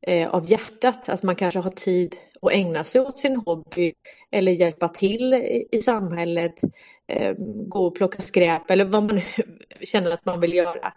eh, 0.00 0.28
av 0.28 0.50
hjärtat, 0.50 1.08
att 1.08 1.22
man 1.22 1.36
kanske 1.36 1.60
har 1.60 1.70
tid 1.70 2.16
att 2.42 2.52
ägna 2.52 2.84
sig 2.84 3.00
åt 3.00 3.18
sin 3.18 3.36
hobby 3.36 3.94
eller 4.30 4.52
hjälpa 4.52 4.88
till 4.88 5.34
i, 5.34 5.68
i 5.72 5.82
samhället, 5.82 6.60
eh, 7.06 7.34
gå 7.66 7.86
och 7.86 7.94
plocka 7.94 8.22
skräp 8.22 8.70
eller 8.70 8.84
vad 8.84 9.02
man 9.02 9.20
känner 9.80 10.10
att 10.10 10.24
man 10.24 10.40
vill 10.40 10.54
göra. 10.54 10.92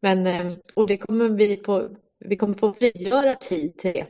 Men, 0.00 0.26
eh, 0.26 0.52
och 0.74 0.86
det 0.86 0.96
kommer 0.96 1.28
vi 1.28 1.56
få, 1.64 1.88
vi 2.18 2.36
kommer 2.36 2.54
få 2.54 2.72
frigöra 2.72 3.34
tid 3.34 3.78
till 3.78 3.92
det. 3.92 4.06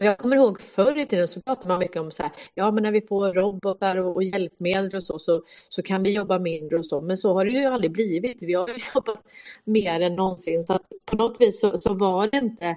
Och 0.00 0.06
jag 0.06 0.18
kommer 0.18 0.36
ihåg 0.36 0.60
förr 0.60 0.98
i 0.98 1.06
tiden 1.06 1.28
så 1.28 1.42
pratade 1.42 1.68
man 1.68 1.78
mycket 1.78 1.96
om 1.96 2.10
så 2.10 2.22
här, 2.22 2.32
ja 2.54 2.70
men 2.70 2.82
när 2.82 2.92
vi 2.92 3.00
får 3.00 3.34
robotar 3.34 3.96
och, 3.96 4.16
och 4.16 4.22
hjälpmedel 4.22 4.96
och 4.96 5.02
så, 5.02 5.18
så, 5.18 5.42
så 5.46 5.82
kan 5.82 6.02
vi 6.02 6.14
jobba 6.14 6.38
mindre 6.38 6.78
och 6.78 6.86
så, 6.86 7.00
men 7.00 7.16
så 7.16 7.34
har 7.34 7.44
det 7.44 7.50
ju 7.50 7.64
aldrig 7.64 7.92
blivit. 7.92 8.42
Vi 8.42 8.54
har 8.54 8.68
ju 8.68 8.74
jobbat 8.94 9.22
mer 9.64 10.00
än 10.00 10.16
någonsin, 10.16 10.62
så 10.62 10.72
att 10.72 10.82
på 11.04 11.16
något 11.16 11.40
vis 11.40 11.60
så, 11.60 11.80
så 11.80 11.94
var 11.94 12.26
det 12.26 12.38
inte, 12.38 12.76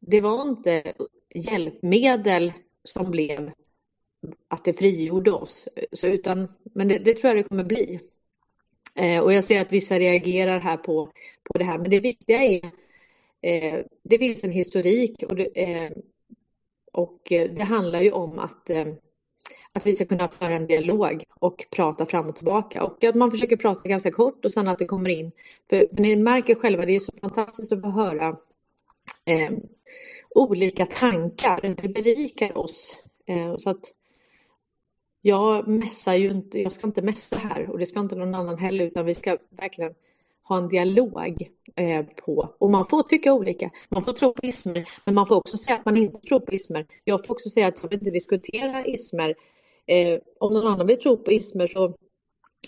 det 0.00 0.20
var 0.20 0.42
inte 0.42 0.92
hjälpmedel 1.34 2.52
som 2.84 3.10
blev 3.10 3.50
att 4.48 4.64
det 4.64 4.72
frigjorde 4.72 5.32
oss, 5.32 5.68
så 5.92 6.06
utan, 6.06 6.48
men 6.62 6.88
det, 6.88 6.98
det 6.98 7.14
tror 7.14 7.28
jag 7.28 7.36
det 7.36 7.48
kommer 7.48 7.64
bli. 7.64 8.00
Eh, 8.94 9.20
och 9.20 9.32
jag 9.32 9.44
ser 9.44 9.60
att 9.60 9.72
vissa 9.72 9.98
reagerar 9.98 10.60
här 10.60 10.76
på, 10.76 11.12
på 11.44 11.58
det 11.58 11.64
här, 11.64 11.78
men 11.78 11.90
det 11.90 12.00
viktiga 12.00 12.42
är 12.42 12.70
eh, 13.42 13.84
det 14.02 14.18
finns 14.18 14.44
en 14.44 14.50
historik 14.50 15.22
och 15.22 15.36
det, 15.36 15.62
eh, 15.62 15.90
och 16.94 17.32
eh, 17.32 17.50
det 17.50 17.62
handlar 17.62 18.00
ju 18.00 18.10
om 18.12 18.38
att, 18.38 18.70
eh, 18.70 18.86
att 19.72 19.86
vi 19.86 19.92
ska 19.92 20.04
kunna 20.04 20.28
föra 20.28 20.54
en 20.54 20.66
dialog 20.66 21.24
och 21.40 21.66
prata 21.70 22.06
fram 22.06 22.28
och 22.28 22.36
tillbaka. 22.36 22.82
Och 22.82 23.04
att 23.04 23.14
man 23.14 23.30
försöker 23.30 23.56
prata 23.56 23.88
ganska 23.88 24.10
kort 24.10 24.44
och 24.44 24.52
sen 24.52 24.68
att 24.68 24.78
det 24.78 24.84
kommer 24.84 25.10
in. 25.10 25.32
För 25.70 25.88
ni 25.92 26.16
märker 26.16 26.54
själva, 26.54 26.86
det 26.86 26.96
är 26.96 27.00
så 27.00 27.12
fantastiskt 27.20 27.72
att 27.72 27.80
få 27.80 27.90
höra 27.90 28.28
eh, 29.24 29.50
olika 30.34 30.86
tankar. 30.86 31.76
Det 31.82 31.88
berikar 31.88 32.58
oss. 32.58 32.98
Eh, 33.26 33.56
så 33.56 33.70
att 33.70 33.92
jag 35.20 35.68
mässar 35.68 36.14
ju 36.14 36.30
inte, 36.30 36.60
jag 36.60 36.72
ska 36.72 36.86
inte 36.86 37.02
mässa 37.02 37.36
här 37.36 37.70
och 37.70 37.78
det 37.78 37.86
ska 37.86 38.00
inte 38.00 38.16
någon 38.16 38.34
annan 38.34 38.58
heller 38.58 38.84
utan 38.84 39.06
vi 39.06 39.14
ska 39.14 39.36
verkligen 39.50 39.94
ha 40.44 40.58
en 40.58 40.68
dialog 40.68 41.48
eh, 41.76 42.06
på. 42.24 42.54
Och 42.58 42.70
man 42.70 42.86
får 42.86 43.02
tycka 43.02 43.32
olika. 43.32 43.70
Man 43.88 44.02
får 44.02 44.12
tro 44.12 44.32
på 44.32 44.46
ismer, 44.46 44.88
men 45.04 45.14
man 45.14 45.26
får 45.26 45.36
också 45.36 45.56
säga 45.56 45.78
att 45.78 45.84
man 45.84 45.96
inte 45.96 46.20
tror 46.20 46.40
på 46.40 46.52
ismer. 46.52 46.86
Jag 47.04 47.26
får 47.26 47.34
också 47.34 47.48
säga 47.48 47.66
att 47.66 47.82
jag 47.82 47.90
vill 47.90 47.98
inte 47.98 48.10
diskutera 48.10 48.86
ismer. 48.86 49.34
Eh, 49.86 50.18
om 50.40 50.52
någon 50.52 50.66
annan 50.66 50.86
vill 50.86 51.00
tro 51.00 51.16
på 51.16 51.32
ismer 51.32 51.66
så, 51.66 51.84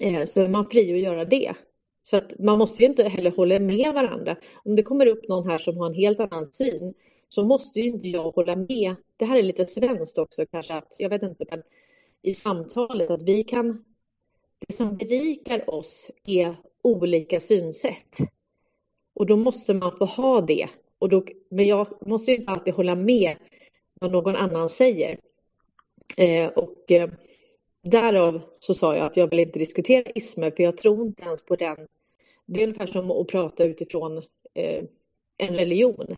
eh, 0.01 0.25
så 0.25 0.41
är 0.41 0.49
man 0.49 0.71
fri 0.71 0.93
att 0.93 1.13
göra 1.13 1.25
det. 1.25 1.55
Så 2.03 2.17
att 2.17 2.39
man 2.39 2.59
måste 2.59 2.83
ju 2.83 2.89
inte 2.89 3.09
heller 3.09 3.31
hålla 3.31 3.59
med 3.59 3.95
varandra. 3.95 4.37
Om 4.65 4.77
det 4.77 4.83
kommer 4.83 5.07
upp 5.07 5.29
någon 5.29 5.51
här 5.51 5.59
som 5.59 5.77
har 5.77 5.87
en 5.87 5.95
helt 5.95 6.21
annan 6.21 6.47
syn 6.47 6.95
så 7.29 7.45
måste 7.45 7.81
ju 7.81 7.87
inte 7.87 8.09
jag 8.09 8.31
hålla 8.31 8.57
med. 8.57 8.95
Det 9.17 9.25
här 9.25 9.39
är 9.39 9.43
lite 9.43 9.67
svenskt 9.67 10.19
också 10.19 10.47
kanske 10.47 10.75
att, 10.75 10.97
jag 10.99 11.11
vet 11.11 11.23
inte, 11.23 11.45
men 11.51 11.63
i 12.23 12.35
samtalet 12.35 13.11
att 13.11 13.23
vi 13.23 13.45
kan 13.45 13.85
det 14.59 14.75
som 14.75 14.97
berikar 14.97 15.71
oss 15.71 16.11
är 16.27 16.57
olika 16.87 17.41
synsätt. 17.41 18.17
Och 19.15 19.27
då 19.27 19.37
måste 19.37 19.75
man 19.75 19.97
få 19.97 20.05
ha 20.05 20.41
det. 20.41 20.69
Och 20.99 21.09
då, 21.09 21.25
men 21.51 21.67
jag 21.67 22.07
måste 22.07 22.31
ju 22.31 22.37
inte 22.37 22.53
alltid 22.53 22.75
hålla 22.75 22.95
med 22.95 23.37
vad 24.01 24.13
någon 24.13 24.37
annan 24.37 24.69
säger. 24.69 25.19
Eh, 26.17 26.49
och 26.49 26.93
eh, 26.93 27.11
därav 27.83 28.43
så 28.61 28.75
sa 28.75 28.97
jag 28.97 29.07
att 29.07 29.17
jag 29.17 29.31
vill 29.31 29.41
inte 29.41 29.59
diskutera 29.59 30.11
ismer 30.15 30.51
för 30.51 30.63
jag 30.63 30.77
tror 30.77 31.07
inte 31.07 31.25
ens 31.25 31.45
på 31.45 31.57
den. 31.57 31.77
Det 32.47 32.63
är 32.63 32.67
ungefär 32.67 32.87
som 32.87 33.11
att 33.11 33.27
prata 33.27 33.65
utifrån 33.65 34.17
eh, 34.55 34.85
en 35.37 35.55
religion. 35.55 36.17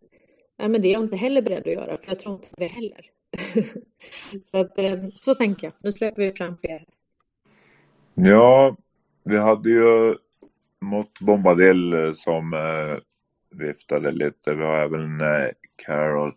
Nej, 0.59 0.69
men 0.69 0.83
det 0.83 0.89
är 0.89 0.93
jag 0.93 1.03
inte 1.03 1.17
heller 1.17 1.43
beredd 1.43 1.67
att 1.67 1.73
göra 1.73 1.97
för 1.97 2.09
jag 2.09 2.19
tror 2.19 2.35
inte 2.35 2.49
på 2.49 2.57
det 2.61 2.67
heller. 2.67 3.11
så, 4.45 4.59
att, 4.59 4.79
eh, 4.79 5.09
så 5.15 5.35
tänker 5.35 5.67
jag. 5.67 5.75
Nu 5.81 5.93
släpper 5.93 6.23
vi 6.23 6.33
fram 6.33 6.57
fler. 6.57 6.85
Ja, 8.15 8.77
vi 9.25 9.37
hade 9.37 9.71
ju 9.71 10.15
mot 10.81 11.21
Bombadil 11.21 11.93
eh, 11.93 12.13
som 12.13 12.55
eh, 12.55 12.99
viftade 13.59 14.13
lite. 14.13 14.55
Vi 14.55 14.65
har 14.65 14.79
även 14.79 15.21
eh, 15.21 15.49
Carol. 15.87 16.33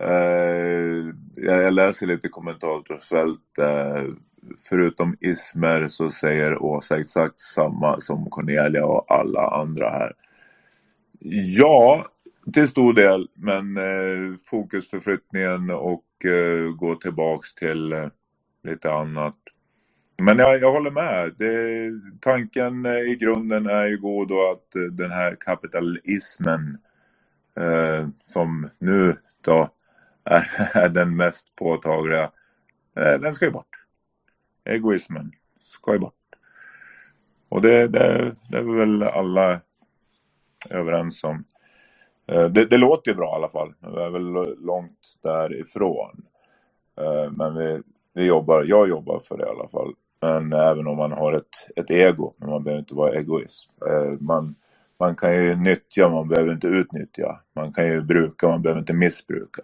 Eh, 0.00 1.14
jag, 1.36 1.74
läser 1.74 2.06
lite 2.06 2.28
kommentarsfält. 2.28 3.58
Eh, 3.60 4.04
förutom 4.68 5.16
Ismer 5.20 5.88
så 5.88 6.10
säger 6.10 6.62
Åsa 6.62 7.00
exakt 7.00 7.40
samma 7.40 8.00
som 8.00 8.30
Cornelia 8.30 8.86
och 8.86 9.12
alla 9.12 9.46
andra 9.50 9.90
här. 9.90 10.12
Ja, 11.56 12.06
till 12.54 12.68
stor 12.68 12.92
del, 12.92 13.28
men 13.34 13.76
eh, 13.76 14.36
fokusförflyttningen 14.50 15.70
och 15.70 16.24
eh, 16.24 16.74
gå 16.76 16.94
tillbaks 16.94 17.54
till 17.54 17.92
eh, 17.92 18.08
lite 18.64 18.92
annat 18.92 19.36
men 20.22 20.38
jag, 20.38 20.60
jag 20.60 20.72
håller 20.72 20.90
med. 20.90 21.34
Det, 21.38 21.90
tanken 22.20 22.86
eh, 22.86 23.00
i 23.00 23.16
grunden 23.20 23.66
är 23.66 23.86
ju 23.86 23.98
god 23.98 24.28
då 24.28 24.50
att 24.50 24.76
eh, 24.76 24.82
den 24.82 25.10
här 25.10 25.36
kapitalismen 25.40 26.78
eh, 27.56 28.08
som 28.22 28.70
nu 28.78 29.16
då 29.44 29.68
är, 30.24 30.88
den 30.88 31.16
mest 31.16 31.56
påtagliga, 31.56 32.30
eh, 32.96 33.20
den 33.20 33.34
ska 33.34 33.44
ju 33.44 33.50
bort. 33.50 33.84
Egoismen 34.64 35.32
ska 35.58 35.92
ju 35.92 35.98
bort. 35.98 36.14
Och 37.48 37.62
det, 37.62 37.88
det, 37.88 38.34
det 38.48 38.58
är 38.58 38.78
väl 38.78 39.02
alla 39.02 39.60
överens 40.70 41.24
om. 41.24 41.44
Eh, 42.26 42.44
det, 42.44 42.64
det, 42.64 42.78
låter 42.78 43.10
ju 43.10 43.16
bra 43.16 43.32
i 43.32 43.36
alla 43.36 43.48
fall. 43.48 43.74
Vi 43.80 44.02
är 44.02 44.10
väl 44.10 44.56
långt 44.60 45.18
därifrån. 45.22 46.24
Eh, 47.00 47.30
men 47.30 47.54
vi, 47.54 47.82
vi 48.14 48.24
jobbar, 48.24 48.64
jag 48.64 48.88
jobbar 48.88 49.20
för 49.20 49.36
det 49.36 49.46
i 49.46 49.48
alla 49.48 49.68
fall. 49.68 49.94
Men 50.22 50.52
även 50.52 50.86
om 50.86 50.96
man 50.96 51.12
har 51.12 51.32
ett, 51.32 51.68
ett 51.76 51.90
ego, 51.90 52.34
men 52.36 52.50
man 52.50 52.64
behöver 52.64 52.80
inte 52.80 52.94
vara 52.94 53.14
egoist. 53.14 53.70
Eh, 53.86 54.12
man, 54.20 54.54
man 54.98 55.16
kan 55.16 55.34
ju 55.34 55.56
nyttja, 55.56 56.08
man 56.08 56.28
behöver 56.28 56.52
inte 56.52 56.66
utnyttja. 56.66 57.40
Man 57.54 57.72
kan 57.72 57.86
ju 57.86 58.02
bruka, 58.02 58.48
man 58.48 58.62
behöver 58.62 58.80
inte 58.80 58.92
missbruka. 58.92 59.62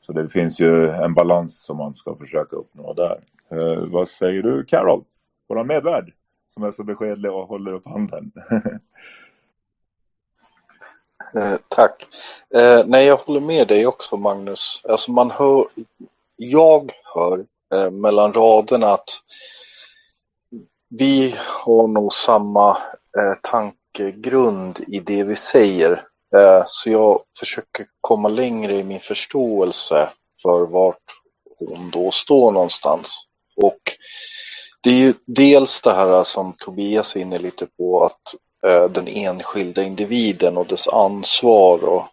Så 0.00 0.12
det 0.12 0.28
finns 0.28 0.60
ju 0.60 0.88
en 0.88 1.14
balans 1.14 1.62
som 1.62 1.76
man 1.76 1.94
ska 1.94 2.16
försöka 2.16 2.56
uppnå 2.56 2.94
där. 2.94 3.20
Eh, 3.50 3.84
vad 3.86 4.08
säger 4.08 4.42
du 4.42 4.64
Carol? 4.64 5.04
Vår 5.48 5.64
medvärd 5.64 6.12
som 6.48 6.62
är 6.62 6.70
så 6.70 6.84
beskedlig 6.84 7.32
och 7.32 7.48
håller 7.48 7.72
upp 7.72 7.86
handen. 7.86 8.32
eh, 11.34 11.56
tack. 11.68 12.06
Eh, 12.54 12.84
nej, 12.86 13.06
jag 13.06 13.16
håller 13.16 13.40
med 13.40 13.68
dig 13.68 13.86
också 13.86 14.16
Magnus. 14.16 14.82
Alltså 14.88 15.12
man 15.12 15.30
hör, 15.30 15.66
jag 16.36 16.92
hör 17.14 17.44
eh, 17.74 17.90
mellan 17.90 18.32
raderna 18.32 18.86
att 18.86 19.10
vi 20.98 21.34
har 21.38 21.88
nog 21.88 22.12
samma 22.12 22.70
eh, 23.18 23.34
tankegrund 23.42 24.80
i 24.88 25.00
det 25.00 25.24
vi 25.24 25.36
säger. 25.36 25.92
Eh, 26.36 26.62
så 26.66 26.90
jag 26.90 27.20
försöker 27.38 27.86
komma 28.00 28.28
längre 28.28 28.76
i 28.76 28.84
min 28.84 29.00
förståelse 29.00 30.10
för 30.42 30.66
vart 30.66 30.96
hon 31.58 31.90
då 31.90 32.10
står 32.10 32.52
någonstans. 32.52 33.26
Och 33.56 33.80
det 34.82 34.90
är 34.90 34.94
ju 34.94 35.14
dels 35.26 35.82
det 35.82 35.92
här 35.92 36.22
som 36.22 36.52
Tobias 36.58 37.16
är 37.16 37.20
inne 37.20 37.38
lite 37.38 37.66
på 37.66 38.04
att 38.04 38.34
eh, 38.66 38.84
den 38.90 39.08
enskilda 39.08 39.82
individen 39.82 40.56
och 40.56 40.66
dess 40.66 40.88
ansvar 40.88 41.84
och 41.84 42.06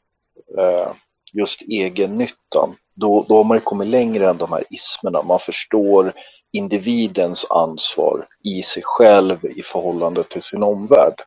eh, 0.60 0.92
just 1.34 1.62
egennyttan. 1.62 2.76
Då, 2.96 3.26
då 3.28 3.38
har 3.38 3.44
man 3.44 3.58
ju 3.58 3.62
kommit 3.62 3.88
längre 3.88 4.30
än 4.30 4.38
de 4.38 4.52
här 4.52 4.64
ismerna. 4.70 5.22
Man 5.22 5.40
förstår 5.40 6.14
individens 6.52 7.46
ansvar 7.50 8.28
i 8.44 8.64
sig 8.64 8.84
själv 8.86 9.46
i 9.46 9.62
förhållande 9.64 10.24
till 10.24 10.42
sin 10.42 10.64
omvärld. 10.64 11.22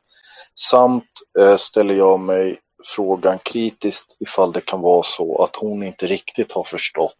Samt 0.55 1.05
eh, 1.39 1.57
ställer 1.57 1.95
jag 1.95 2.21
mig 2.21 2.59
frågan 2.97 3.39
kritiskt 3.39 4.17
ifall 4.21 4.53
det 4.53 4.61
kan 4.61 4.81
vara 4.81 5.03
så 5.03 5.43
att 5.43 5.57
hon 5.57 5.83
inte 5.83 6.07
riktigt 6.07 6.53
har 6.53 6.65
förstått 6.65 7.15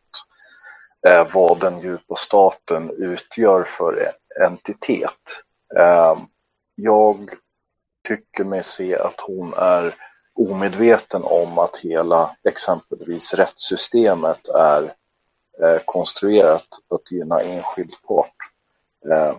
eh, 1.07 1.27
vad 1.35 1.61
den 1.61 1.81
djupa 1.81 2.17
staten 2.17 2.91
utgör 2.99 3.63
för 3.63 4.13
entitet. 4.47 5.43
Eh, 5.79 6.17
jag 6.75 7.31
tycker 8.09 8.45
mig 8.45 8.63
se 8.63 8.97
att 8.97 9.21
hon 9.21 9.55
är 9.57 9.95
omedveten 10.35 11.23
om 11.25 11.59
att 11.59 11.77
hela 11.77 12.37
exempelvis 12.45 13.35
rättssystemet 13.35 14.49
är 14.49 14.95
eh, 15.63 15.81
konstruerat 15.85 16.67
att 16.89 17.13
gynna 17.13 17.41
enskild 17.41 17.93
part. 18.07 18.37
Eh, 19.11 19.35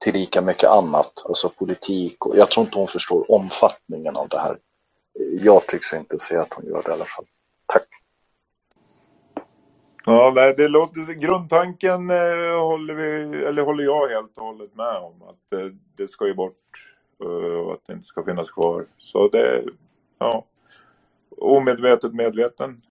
till 0.00 0.14
lika 0.14 0.40
mycket 0.40 0.70
annat, 0.70 1.24
alltså 1.28 1.48
politik. 1.48 2.26
Och 2.26 2.36
jag 2.36 2.50
tror 2.50 2.66
inte 2.66 2.78
hon 2.78 2.88
förstår 2.88 3.32
omfattningen 3.32 4.16
av 4.16 4.28
det 4.28 4.38
här. 4.38 4.56
Jag 5.40 5.66
tycks 5.66 5.92
inte 5.92 6.18
se 6.18 6.36
att 6.36 6.52
hon 6.52 6.66
gör 6.66 6.82
det 6.82 6.90
i 6.90 6.92
alla 6.92 7.04
fall. 7.04 7.24
Tack. 7.66 7.86
Ja, 10.04 10.32
nej, 10.34 10.54
det 10.56 10.68
låter, 10.68 11.12
grundtanken 11.12 12.10
eh, 12.10 12.60
håller, 12.60 12.94
vi, 12.94 13.44
eller 13.44 13.62
håller 13.62 13.84
jag 13.84 14.08
helt 14.08 14.38
och 14.38 14.44
hållet 14.44 14.76
med 14.76 14.96
om. 14.96 15.22
Att 15.22 15.52
eh, 15.52 15.66
det 15.96 16.08
ska 16.08 16.26
ju 16.26 16.34
bort 16.34 16.94
eh, 17.24 17.66
och 17.66 17.72
att 17.72 17.80
det 17.86 17.92
inte 17.92 18.06
ska 18.06 18.22
finnas 18.22 18.50
kvar. 18.50 18.84
Så 18.98 19.28
det, 19.28 19.64
ja. 20.20 20.46
Omedvetet 21.30 22.14
medveten. 22.14 22.82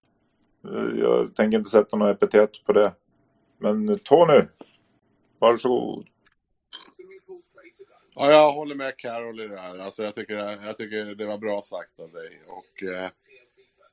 Eh, 0.64 0.98
jag 1.00 1.34
tänker 1.34 1.58
inte 1.58 1.70
sätta 1.70 1.96
något 1.96 2.16
epitet 2.16 2.64
på 2.64 2.72
det. 2.72 2.92
Men 3.58 3.98
Tony, 3.98 4.42
varsågod. 5.38 6.06
Ja, 8.14 8.30
jag 8.30 8.52
håller 8.52 8.74
med 8.74 8.96
Carol 8.96 9.40
i 9.40 9.48
det 9.48 9.60
här. 9.60 9.78
Alltså, 9.78 10.02
jag, 10.02 10.14
tycker, 10.14 10.36
jag 10.66 10.76
tycker 10.76 11.04
det 11.04 11.26
var 11.26 11.38
bra 11.38 11.62
sagt 11.62 12.00
av 12.00 12.12
dig. 12.12 12.42
Och, 12.46 12.82
eh, 12.82 13.10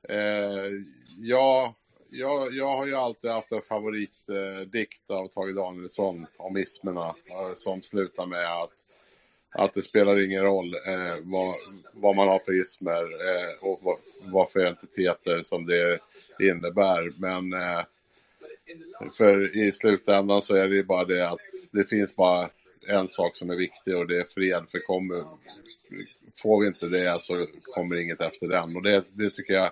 eh, 0.08 0.72
jag, 1.18 1.74
jag, 2.10 2.54
jag 2.54 2.76
har 2.76 2.86
ju 2.86 2.94
alltid 2.94 3.30
haft 3.30 3.52
en 3.52 3.60
favoritdikt 3.60 5.10
av 5.10 5.28
Tage 5.28 5.54
Danielsson 5.54 6.26
om 6.38 6.56
ismerna 6.56 7.06
eh, 7.06 7.54
som 7.54 7.82
slutar 7.82 8.26
med 8.26 8.62
att, 8.62 8.87
att 9.50 9.72
det 9.72 9.82
spelar 9.82 10.24
ingen 10.24 10.42
roll 10.42 10.74
eh, 10.74 11.16
vad, 11.22 11.54
vad 11.92 12.16
man 12.16 12.28
har 12.28 12.38
för 12.38 12.60
ismer 12.60 13.02
eh, 13.02 13.68
och 13.68 13.80
vad, 13.82 13.96
vad 14.32 14.50
för 14.50 14.64
entiteter 14.64 15.42
som 15.42 15.66
det 15.66 15.98
innebär. 16.40 17.12
Men 17.18 17.52
eh, 17.52 17.84
för 19.12 19.56
i 19.56 19.72
slutändan 19.72 20.42
så 20.42 20.54
är 20.54 20.68
det 20.68 20.74
ju 20.74 20.84
bara 20.84 21.04
det 21.04 21.28
att 21.28 21.40
det 21.70 21.84
finns 21.84 22.16
bara 22.16 22.50
en 22.88 23.08
sak 23.08 23.36
som 23.36 23.50
är 23.50 23.56
viktig 23.56 23.96
och 23.96 24.06
det 24.06 24.16
är 24.16 24.24
fred. 24.24 24.64
För 24.70 24.78
kommer, 24.78 25.24
får 26.42 26.60
vi 26.60 26.66
inte 26.66 26.86
det 26.86 27.22
så 27.22 27.46
kommer 27.62 27.96
inget 27.96 28.20
efter 28.20 28.48
den. 28.48 28.76
Och 28.76 28.82
det, 28.82 29.04
det 29.12 29.30
tycker 29.30 29.54
jag, 29.54 29.70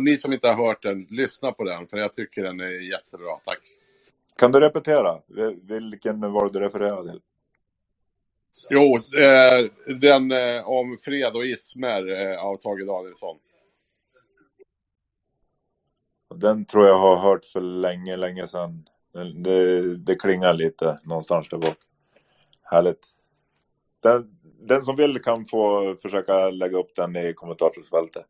ni 0.00 0.18
som 0.18 0.32
inte 0.32 0.48
har 0.48 0.66
hört 0.66 0.82
den, 0.82 1.06
lyssna 1.10 1.52
på 1.52 1.64
den 1.64 1.86
för 1.86 1.96
jag 1.96 2.14
tycker 2.14 2.42
den 2.42 2.60
är 2.60 2.90
jättebra. 2.90 3.36
Tack. 3.44 3.60
Kan 4.36 4.52
du 4.52 4.60
repetera? 4.60 5.18
Vilken 5.62 6.20
var 6.20 6.46
det 6.46 6.52
du 6.52 6.60
refererade 6.64 7.10
till? 7.10 7.20
Jo, 8.70 8.96
eh, 8.96 9.94
den 9.96 10.32
eh, 10.32 10.68
om 10.68 10.98
fred 11.04 11.36
och 11.36 11.46
ismer 11.46 12.10
eh, 12.10 12.44
av 12.44 12.56
Tage 12.56 12.86
Danielsson. 12.86 13.38
Den 16.34 16.64
tror 16.64 16.86
jag 16.86 16.98
har 16.98 17.16
hört 17.16 17.44
för 17.44 17.60
länge, 17.60 18.16
länge 18.16 18.48
sedan. 18.48 18.88
Det, 19.34 19.96
det 19.96 20.14
klingar 20.14 20.54
lite 20.54 21.00
någonstans 21.04 21.48
där 21.48 21.58
bak. 21.58 21.76
Härligt. 22.62 23.06
Den, 24.02 24.38
den 24.60 24.82
som 24.82 24.96
vill 24.96 25.22
kan 25.22 25.44
få 25.44 25.94
försöka 26.02 26.50
lägga 26.50 26.78
upp 26.78 26.94
den 26.96 27.16
i 27.16 27.34
kommentarsfältet. 27.34 28.26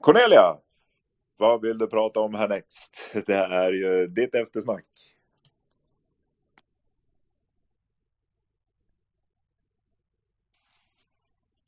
Cornelia, 0.00 0.58
vad 1.36 1.60
vill 1.60 1.78
du 1.78 1.86
prata 1.86 2.20
om 2.20 2.34
härnäst? 2.34 3.10
Det 3.26 3.34
är 3.34 3.72
ju 3.72 4.06
ditt 4.06 4.34
eftersnack. 4.34 4.84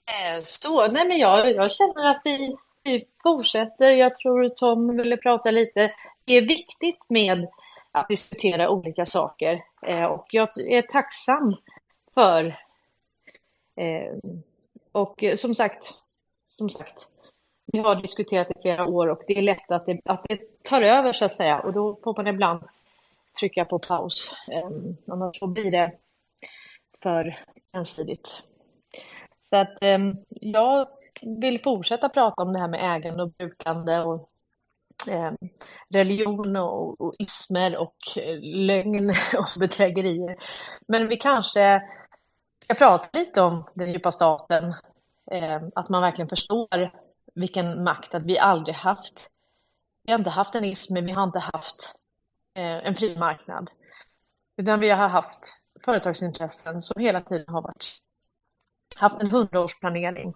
Eh, 0.06 0.44
så, 0.46 0.86
nej 0.86 1.08
men 1.08 1.18
jag, 1.18 1.52
jag 1.52 1.72
känner 1.72 2.10
att 2.10 2.20
vi, 2.24 2.56
vi 2.82 3.04
fortsätter. 3.22 3.90
Jag 3.90 4.14
tror 4.14 4.48
Tom 4.48 4.96
ville 4.96 5.16
prata 5.16 5.50
lite. 5.50 5.92
Det 6.24 6.34
är 6.34 6.42
viktigt 6.42 7.04
med 7.08 7.48
att 7.92 8.08
diskutera 8.08 8.70
olika 8.70 9.06
saker 9.06 9.62
eh, 9.82 10.04
och 10.04 10.26
jag 10.30 10.58
är 10.58 10.82
tacksam 10.82 11.56
för 12.14 12.58
eh, 13.76 14.14
och 14.92 15.24
som 15.36 15.54
sagt, 15.54 15.94
som 16.56 16.70
sagt, 16.70 17.06
vi 17.66 17.78
har 17.78 17.94
diskuterat 18.02 18.50
i 18.50 18.60
flera 18.62 18.86
år 18.86 19.08
och 19.08 19.22
det 19.26 19.38
är 19.38 19.42
lätt 19.42 19.70
att 19.70 19.86
det, 19.86 20.00
att 20.04 20.24
det 20.28 20.62
tar 20.62 20.82
över 20.82 21.12
så 21.12 21.24
att 21.24 21.32
säga 21.32 21.60
och 21.60 21.72
då 21.72 21.98
får 22.04 22.16
man 22.16 22.26
ibland 22.26 22.62
trycka 23.40 23.64
på 23.64 23.78
paus. 23.78 24.32
Annars 25.06 25.38
så 25.38 25.46
blir 25.46 25.70
det 25.70 25.92
för 27.02 27.36
ensidigt. 27.72 28.42
Så 29.50 29.56
att 29.56 29.82
eh, 29.82 29.98
jag 30.30 30.88
vill 31.22 31.62
fortsätta 31.62 32.08
prata 32.08 32.42
om 32.42 32.52
det 32.52 32.58
här 32.58 32.68
med 32.68 32.96
ägande 32.96 33.22
och 33.22 33.32
brukande 33.32 33.98
och 33.98 34.30
eh, 35.08 35.32
religion 35.88 36.56
och, 36.56 37.00
och 37.00 37.14
ismer 37.18 37.76
och 37.76 37.96
eh, 38.16 38.38
lögn 38.40 39.10
och 39.38 39.60
bedrägerier. 39.60 40.36
Men 40.88 41.08
vi 41.08 41.16
kanske 41.16 41.82
ska 42.64 42.74
prata 42.74 43.18
lite 43.18 43.42
om 43.42 43.64
den 43.74 43.92
djupa 43.92 44.12
staten, 44.12 44.74
eh, 45.30 45.62
att 45.74 45.88
man 45.88 46.02
verkligen 46.02 46.28
förstår 46.28 46.92
vilken 47.34 47.84
makt 47.84 48.14
att 48.14 48.22
vi 48.22 48.38
aldrig 48.38 48.74
haft. 48.74 49.30
Vi 50.02 50.12
har 50.12 50.18
inte 50.18 50.30
haft 50.30 50.54
en 50.54 50.64
ism, 50.64 50.94
men 50.94 51.06
vi 51.06 51.12
har 51.12 51.24
inte 51.24 51.38
haft 51.38 51.94
eh, 52.54 52.86
en 52.86 52.94
fri 52.94 53.16
marknad, 53.18 53.70
utan 54.56 54.80
vi 54.80 54.90
har 54.90 55.08
haft 55.08 55.56
företagsintressen 55.84 56.82
som 56.82 57.02
hela 57.02 57.20
tiden 57.20 57.48
har 57.48 57.62
varit 57.62 58.05
haft 58.96 59.20
en 59.20 59.30
hundraårsplanering 59.30 60.34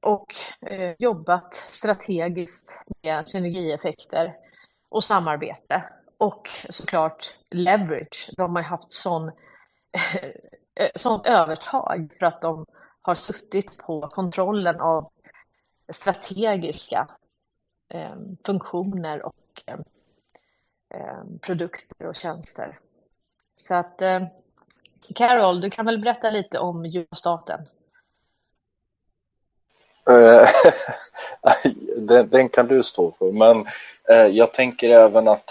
och 0.00 0.26
eh, 0.60 0.94
jobbat 0.98 1.54
strategiskt 1.54 2.84
med 3.02 3.28
synergieffekter 3.28 4.36
och 4.88 5.04
samarbete 5.04 5.84
och 6.18 6.50
såklart 6.70 7.34
leverage. 7.50 8.30
De 8.36 8.56
har 8.56 8.62
haft 8.62 8.92
sån, 8.92 9.28
eh, 10.74 10.90
sån 10.96 11.12
sånt 11.12 11.26
övertag 11.26 12.14
för 12.18 12.26
att 12.26 12.42
de 12.42 12.66
har 13.02 13.14
suttit 13.14 13.78
på 13.78 14.00
kontrollen 14.00 14.80
av 14.80 15.08
strategiska 15.92 17.08
eh, 17.94 18.16
funktioner 18.46 19.22
och 19.22 19.62
eh, 19.66 19.78
eh, 20.94 21.24
produkter 21.40 22.06
och 22.06 22.16
tjänster. 22.16 22.78
Så 23.56 23.74
att 23.74 24.02
eh, 24.02 24.26
Carol, 25.14 25.60
du 25.60 25.70
kan 25.70 25.86
väl 25.86 25.98
berätta 25.98 26.30
lite 26.30 26.58
om 26.58 26.86
djurstaten? 26.86 27.60
Eh, 30.10 30.48
den, 31.96 32.28
den 32.28 32.48
kan 32.48 32.66
du 32.66 32.82
stå 32.82 33.14
för, 33.18 33.32
men 33.32 33.66
eh, 34.08 34.36
jag 34.36 34.54
tänker 34.54 34.90
även 34.90 35.28
att 35.28 35.50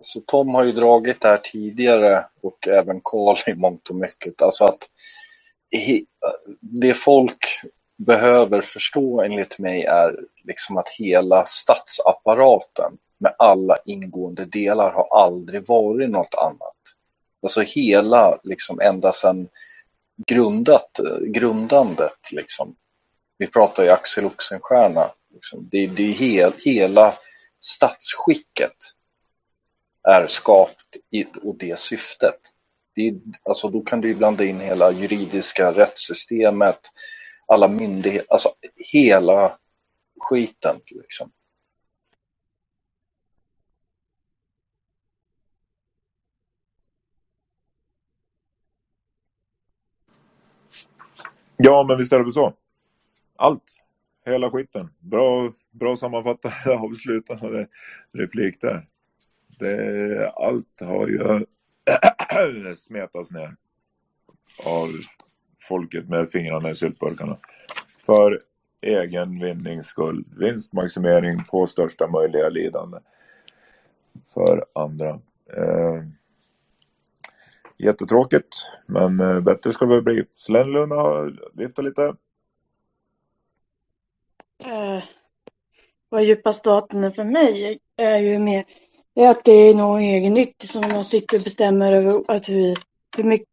så 0.00 0.20
Tom 0.20 0.54
har 0.54 0.64
ju 0.64 0.72
dragit 0.72 1.20
det 1.20 1.28
här 1.28 1.36
tidigare 1.36 2.26
och 2.42 2.68
även 2.68 3.00
Karl 3.04 3.36
i 3.50 3.54
mångt 3.54 3.88
och 3.88 3.96
mycket. 3.96 4.42
Alltså 4.42 4.64
att 4.64 4.88
he, 5.70 6.00
det 6.60 6.94
folk 6.94 7.46
behöver 7.96 8.60
förstå 8.60 9.22
enligt 9.22 9.58
mig 9.58 9.84
är 9.84 10.20
liksom 10.44 10.76
att 10.76 10.88
hela 10.88 11.44
statsapparaten 11.46 12.92
med 13.18 13.34
alla 13.38 13.76
ingående 13.84 14.44
delar 14.44 14.90
har 14.90 15.24
aldrig 15.24 15.68
varit 15.68 16.10
något 16.10 16.34
annat. 16.34 16.76
Alltså 17.44 17.60
hela, 17.60 18.40
liksom 18.42 18.80
ända 18.80 19.12
sedan 19.12 19.48
grundat, 20.26 21.00
grundandet 21.20 22.32
liksom. 22.32 22.76
Vi 23.38 23.46
pratar 23.46 23.84
ju 23.84 23.90
Axel 23.90 24.24
Oxenstierna. 24.24 25.10
Liksom. 25.34 25.68
Det, 25.70 25.86
det 25.86 26.02
är 26.02 26.12
hel, 26.12 26.52
hela 26.58 27.14
statsskicket 27.60 28.76
är 30.08 30.26
skapt 30.26 30.96
i, 31.10 31.24
och 31.42 31.56
det 31.58 31.78
syftet. 31.78 32.40
Det 32.94 33.08
är, 33.08 33.14
alltså 33.42 33.68
då 33.68 33.80
kan 33.80 34.00
du 34.00 34.08
ju 34.08 34.14
blanda 34.14 34.44
in 34.44 34.60
hela 34.60 34.92
juridiska 34.92 35.72
rättssystemet, 35.72 36.80
alla 37.46 37.68
myndigheter, 37.68 38.26
alltså 38.32 38.48
hela 38.76 39.58
skiten 40.20 40.80
liksom. 40.86 41.30
Ja, 51.56 51.84
men 51.88 51.98
visst 51.98 52.12
är 52.12 52.18
det 52.18 52.24
väl 52.24 52.32
så. 52.32 52.52
Allt. 53.36 53.62
Hela 54.26 54.50
skiten. 54.50 54.90
Bra, 54.98 55.52
bra 55.70 55.96
sammanfattat 55.96 56.66
avslutande 56.66 57.66
replik 58.14 58.60
där. 58.60 58.86
Det, 59.58 60.30
allt 60.30 60.80
har 60.80 61.06
ju 61.06 61.44
smetats 62.74 63.30
ner 63.30 63.56
av 64.64 64.88
folket 65.60 66.08
med 66.08 66.28
fingrarna 66.28 66.70
i 66.70 66.74
syltburkarna. 66.74 67.38
För 68.06 68.40
egen 68.80 69.40
vinnings 69.40 69.86
skull. 69.86 70.24
Vinstmaximering 70.38 71.44
på 71.44 71.66
största 71.66 72.06
möjliga 72.06 72.48
lidande. 72.48 72.98
För 74.34 74.64
andra. 74.72 75.08
Eh, 75.56 76.02
jättetråkigt, 77.78 78.70
men 78.86 79.20
eh, 79.20 79.40
bättre 79.40 79.72
ska 79.72 79.86
det 79.86 80.02
bli. 80.02 80.24
Slenlund 80.36 80.92
har 80.92 81.40
viftat 81.52 81.84
lite. 81.84 82.02
Eh, 84.64 85.04
vad 86.08 86.24
djupa 86.24 86.52
staten 86.52 87.04
är 87.04 87.10
för 87.10 87.24
mig 87.24 87.78
är 87.96 88.18
ju 88.18 88.38
mer 88.38 88.64
är 89.14 89.30
att 89.30 89.44
det 89.44 89.52
är 89.52 89.74
någon 89.74 90.00
egennyttig 90.00 90.70
som 90.70 90.82
man 90.92 91.04
sitter 91.04 91.36
och 91.36 91.44
bestämmer 91.44 91.92
över 91.92 92.24
att 92.28 92.48
hur, 92.48 92.78
hur 93.16 93.24
mycket 93.24 93.48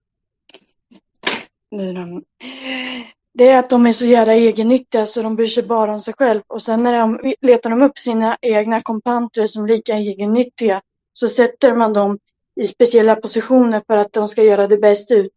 det 3.33 3.47
är 3.47 3.59
att 3.59 3.69
de 3.69 3.85
är 3.85 3.93
så 3.93 4.05
jävla 4.05 4.33
egennyttiga 4.33 5.05
så 5.05 5.21
de 5.21 5.35
bryr 5.35 5.47
sig 5.47 5.63
bara 5.63 5.93
om 5.93 5.99
sig 5.99 6.13
själv 6.17 6.41
och 6.47 6.63
sen 6.63 6.83
när 6.83 6.99
de 6.99 7.33
letar 7.41 7.69
de 7.69 7.81
upp 7.81 7.99
sina 7.99 8.37
egna 8.41 8.81
kompanter 8.81 9.47
som 9.47 9.63
är 9.63 9.67
lika 9.67 9.93
egennyttiga 9.93 10.81
så 11.13 11.29
sätter 11.29 11.75
man 11.75 11.93
dem 11.93 12.19
i 12.55 12.67
speciella 12.67 13.15
positioner 13.15 13.81
för 13.87 13.97
att 13.97 14.13
de 14.13 14.27
ska 14.27 14.43
göra 14.43 14.67
det 14.67 14.77
bäst 14.77 15.11
ut. 15.11 15.33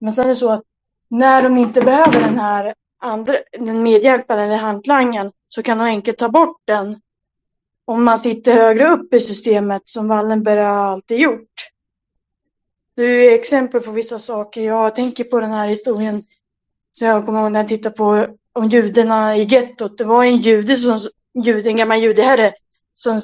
Men 0.00 0.12
sen 0.12 0.24
är 0.24 0.28
det 0.28 0.36
så 0.36 0.50
att 0.50 0.62
när 1.08 1.42
de 1.42 1.56
inte 1.56 1.80
behöver 1.80 2.20
den 2.20 2.38
här 2.38 2.74
andra, 2.98 3.34
den 3.52 3.82
medhjälparen 3.82 4.44
eller 4.44 4.56
hantlangen, 4.56 5.32
så 5.48 5.62
kan 5.62 5.78
de 5.78 5.84
enkelt 5.84 6.18
ta 6.18 6.28
bort 6.28 6.62
den 6.64 7.00
om 7.84 8.04
man 8.04 8.18
sitter 8.18 8.52
högre 8.52 8.88
upp 8.88 9.14
i 9.14 9.20
systemet 9.20 9.82
som 9.84 10.08
Wallenberg 10.08 10.60
har 10.60 10.92
alltid 10.92 11.18
gjort. 11.18 11.70
Det 12.96 13.02
är 13.02 13.34
exempel 13.34 13.80
på 13.80 13.90
vissa 13.90 14.18
saker. 14.18 14.60
Jag 14.60 14.94
tänker 14.94 15.24
på 15.24 15.40
den 15.40 15.50
här 15.50 15.68
historien 15.68 16.22
som 16.92 17.08
jag 17.08 17.26
kommer 17.26 17.40
ihåg 17.40 17.52
när 17.52 17.60
jag 17.60 17.68
tittade 17.68 17.96
på 17.96 18.26
om 18.52 18.68
judarna 18.68 19.36
i 19.36 19.42
gettot. 19.42 19.98
Det 19.98 20.04
var 20.04 20.24
en 20.24 20.36
jude 20.36 20.76
som, 20.76 21.00
en 21.44 21.76
gammal 21.76 21.98
judeherre 21.98 22.52
som 22.94 23.20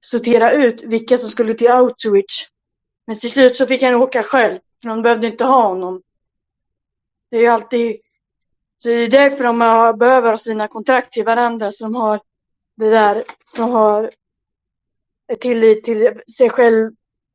sorterade 0.00 0.56
ut 0.56 0.82
vilka 0.82 1.18
som 1.18 1.30
skulle 1.30 1.54
till 1.54 1.70
Auschwitz. 1.70 2.48
Men 3.06 3.18
till 3.18 3.30
slut 3.30 3.56
så 3.56 3.66
fick 3.66 3.82
han 3.82 3.94
åka 3.94 4.22
själv, 4.22 4.58
för 4.82 4.88
de 4.88 5.02
behövde 5.02 5.26
inte 5.26 5.44
ha 5.44 5.68
honom. 5.68 6.02
Det 7.30 7.36
är 7.36 7.40
ju 7.40 7.46
alltid 7.46 7.96
så 8.78 8.88
det 8.88 8.94
är 8.94 9.08
därför 9.08 9.44
de 9.44 9.60
har, 9.60 9.92
behöver 9.92 10.30
ha 10.30 10.38
sina 10.38 10.68
kontrakt 10.68 11.12
till 11.12 11.24
varandra, 11.24 11.72
så 11.72 11.84
de 11.84 11.94
har 11.94 12.20
det 12.76 12.90
där, 12.90 13.24
så 13.44 13.56
de 13.56 13.70
har 13.70 14.10
tillit 15.40 15.84
till 15.84 16.20
sig 16.36 16.50
själv 16.50 16.92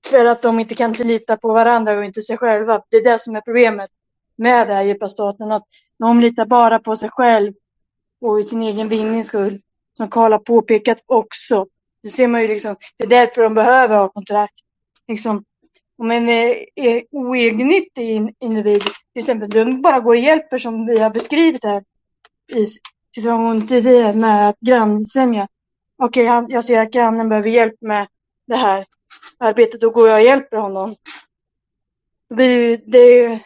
för 0.08 0.26
att 0.26 0.42
de 0.42 0.60
inte 0.60 0.76
kan 0.76 0.94
lita 0.94 1.38
på 1.38 1.54
varandra 1.54 1.98
och 1.98 2.06
inte 2.06 2.22
sig 2.22 2.38
själva. 2.38 2.84
Det 2.90 2.98
är 2.98 3.04
det 3.04 3.20
som 3.20 3.36
är 3.36 3.42
problemet 3.42 3.90
med 4.36 4.68
den 4.68 4.76
här 4.76 4.84
djupa 4.84 5.10
staten, 5.10 5.52
att 5.52 5.64
de 6.00 6.20
litar 6.20 6.46
bara 6.46 6.80
på 6.80 6.96
sig 6.98 7.10
själv 7.10 7.54
och 8.22 8.40
i 8.40 8.44
sin 8.44 8.64
egen 8.64 8.90
vinnings 8.90 9.28
skull. 9.28 9.62
Som 9.98 10.10
Karl 10.10 10.32
har 10.32 10.40
påpekat 10.40 11.04
också. 11.06 11.68
Det 12.04 12.10
ser 12.10 12.28
man 12.28 12.42
ju 12.42 12.48
liksom, 12.48 12.76
det 12.98 13.04
är 13.04 13.10
därför 13.10 13.42
de 13.42 13.54
behöver 13.54 13.98
ha 13.98 14.10
kontrakt. 14.10 14.56
Liksom, 15.08 15.44
om 16.02 16.12
en 16.12 16.30
är 16.30 16.66
eh, 16.76 16.86
eh, 16.96 17.04
oegennyttig 17.12 18.36
individ, 18.40 18.82
till 18.84 18.94
exempel, 19.20 19.50
den 19.50 19.82
bara 19.82 20.00
går 20.00 20.16
och 20.16 20.22
hjälper 20.22 20.58
som 20.58 20.86
vi 20.86 21.00
har 21.00 21.10
beskrivit 21.10 21.64
här 21.64 21.84
i 22.54 22.68
situation 23.16 23.68
tidigare 23.68 24.14
med 24.14 24.50
att 24.50 24.60
grannsämja. 24.60 25.48
Okej, 25.98 26.38
okay, 26.38 26.54
jag 26.54 26.64
ser 26.64 26.82
att 26.82 26.92
grannen 26.92 27.30
behöver 27.30 27.50
hjälp 27.50 27.76
med 27.82 28.08
det 28.48 28.56
här 28.56 28.86
arbetet, 29.38 29.82
då 29.82 29.90
går 29.90 30.08
jag 30.08 30.18
och 30.18 30.26
hjälper 30.26 30.58
honom. 30.58 30.96
Det, 32.30 32.78
det, 32.78 33.40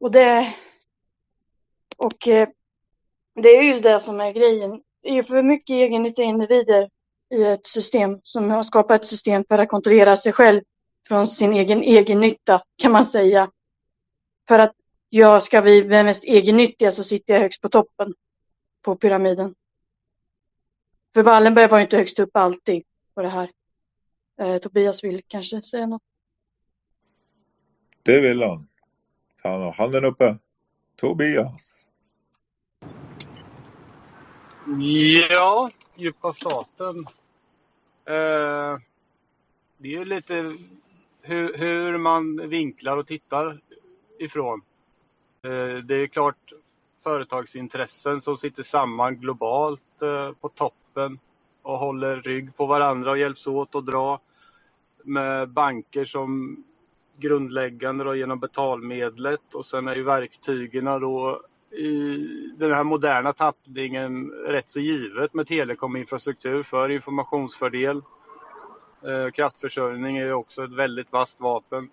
och 0.00 0.10
det, 0.10 0.54
och 1.96 2.28
eh, 2.28 2.48
det 3.42 3.48
är 3.48 3.62
ju 3.62 3.80
det 3.80 4.00
som 4.00 4.20
är 4.20 4.32
grejen. 4.32 4.80
Det 5.02 5.08
är 5.08 5.22
för 5.22 5.42
mycket 5.42 5.74
egennyttiga 5.74 6.24
individer 6.24 6.90
i 7.34 7.44
ett 7.44 7.66
system 7.66 8.20
som 8.22 8.50
har 8.50 8.62
skapat 8.62 9.00
ett 9.00 9.06
system 9.06 9.44
för 9.48 9.58
att 9.58 9.68
kontrollera 9.68 10.16
sig 10.16 10.32
själv 10.32 10.62
från 11.10 11.26
sin 11.26 11.52
egen 11.52 11.82
egennytta 11.82 12.62
kan 12.76 12.92
man 12.92 13.06
säga. 13.06 13.50
För 14.48 14.58
att 14.58 14.76
jag 15.08 15.42
ska 15.42 15.62
bli 15.62 15.80
den 15.80 16.06
mest 16.06 16.24
egennyttiga 16.24 16.92
så 16.92 17.04
sitter 17.04 17.34
jag 17.34 17.40
högst 17.40 17.60
på 17.60 17.68
toppen 17.68 18.14
på 18.82 18.96
pyramiden. 18.96 19.54
För 21.14 21.22
Wallenberg 21.22 21.68
var 21.68 21.78
ju 21.78 21.84
inte 21.84 21.96
högst 21.96 22.18
upp 22.18 22.36
alltid 22.36 22.82
på 23.14 23.22
det 23.22 23.28
här. 23.28 23.50
Eh, 24.40 24.58
Tobias 24.58 25.04
vill 25.04 25.22
kanske 25.26 25.62
säga 25.62 25.86
något. 25.86 26.02
Det 28.02 28.20
vill 28.20 28.42
han. 28.42 28.68
Han 29.42 29.62
har 29.62 29.72
handen 29.72 30.04
uppe. 30.04 30.38
Tobias. 30.96 31.90
Ja, 35.30 35.70
djupa 35.96 36.32
staten. 36.32 36.98
Eh, 38.04 38.78
det 39.78 39.88
är 39.88 39.98
ju 39.98 40.04
lite 40.04 40.56
hur, 41.22 41.56
hur 41.56 41.98
man 41.98 42.48
vinklar 42.48 42.96
och 42.96 43.06
tittar 43.06 43.60
ifrån. 44.18 44.62
Eh, 45.42 45.84
det 45.84 45.94
är 45.94 46.06
klart 46.06 46.52
företagsintressen 47.02 48.20
som 48.20 48.36
sitter 48.36 48.62
samman 48.62 49.16
globalt 49.16 50.02
eh, 50.02 50.32
på 50.40 50.48
toppen 50.48 51.18
och 51.62 51.78
håller 51.78 52.16
rygg 52.16 52.56
på 52.56 52.66
varandra 52.66 53.10
och 53.10 53.18
hjälps 53.18 53.46
åt 53.46 53.74
att 53.74 53.86
dra 53.86 54.20
med 55.04 55.48
banker 55.48 56.04
som 56.04 56.56
grundläggande 57.16 58.04
då 58.04 58.14
genom 58.14 58.38
betalmedlet 58.38 59.54
och 59.54 59.64
sen 59.64 59.88
är 59.88 59.96
ju 59.96 60.02
verktygen 60.02 60.84
då 60.84 61.42
i 61.70 62.16
den 62.56 62.72
här 62.72 62.84
moderna 62.84 63.32
tappningen 63.32 64.30
rätt 64.30 64.68
så 64.68 64.80
givet 64.80 65.34
med 65.34 65.46
telekominfrastruktur 65.46 66.62
för 66.62 66.88
informationsfördel 66.88 68.02
Eh, 69.06 69.30
kraftförsörjning 69.30 70.16
är 70.16 70.24
ju 70.24 70.32
också 70.32 70.64
ett 70.64 70.72
väldigt 70.72 71.12
vasst 71.12 71.40
vapen. 71.40 71.90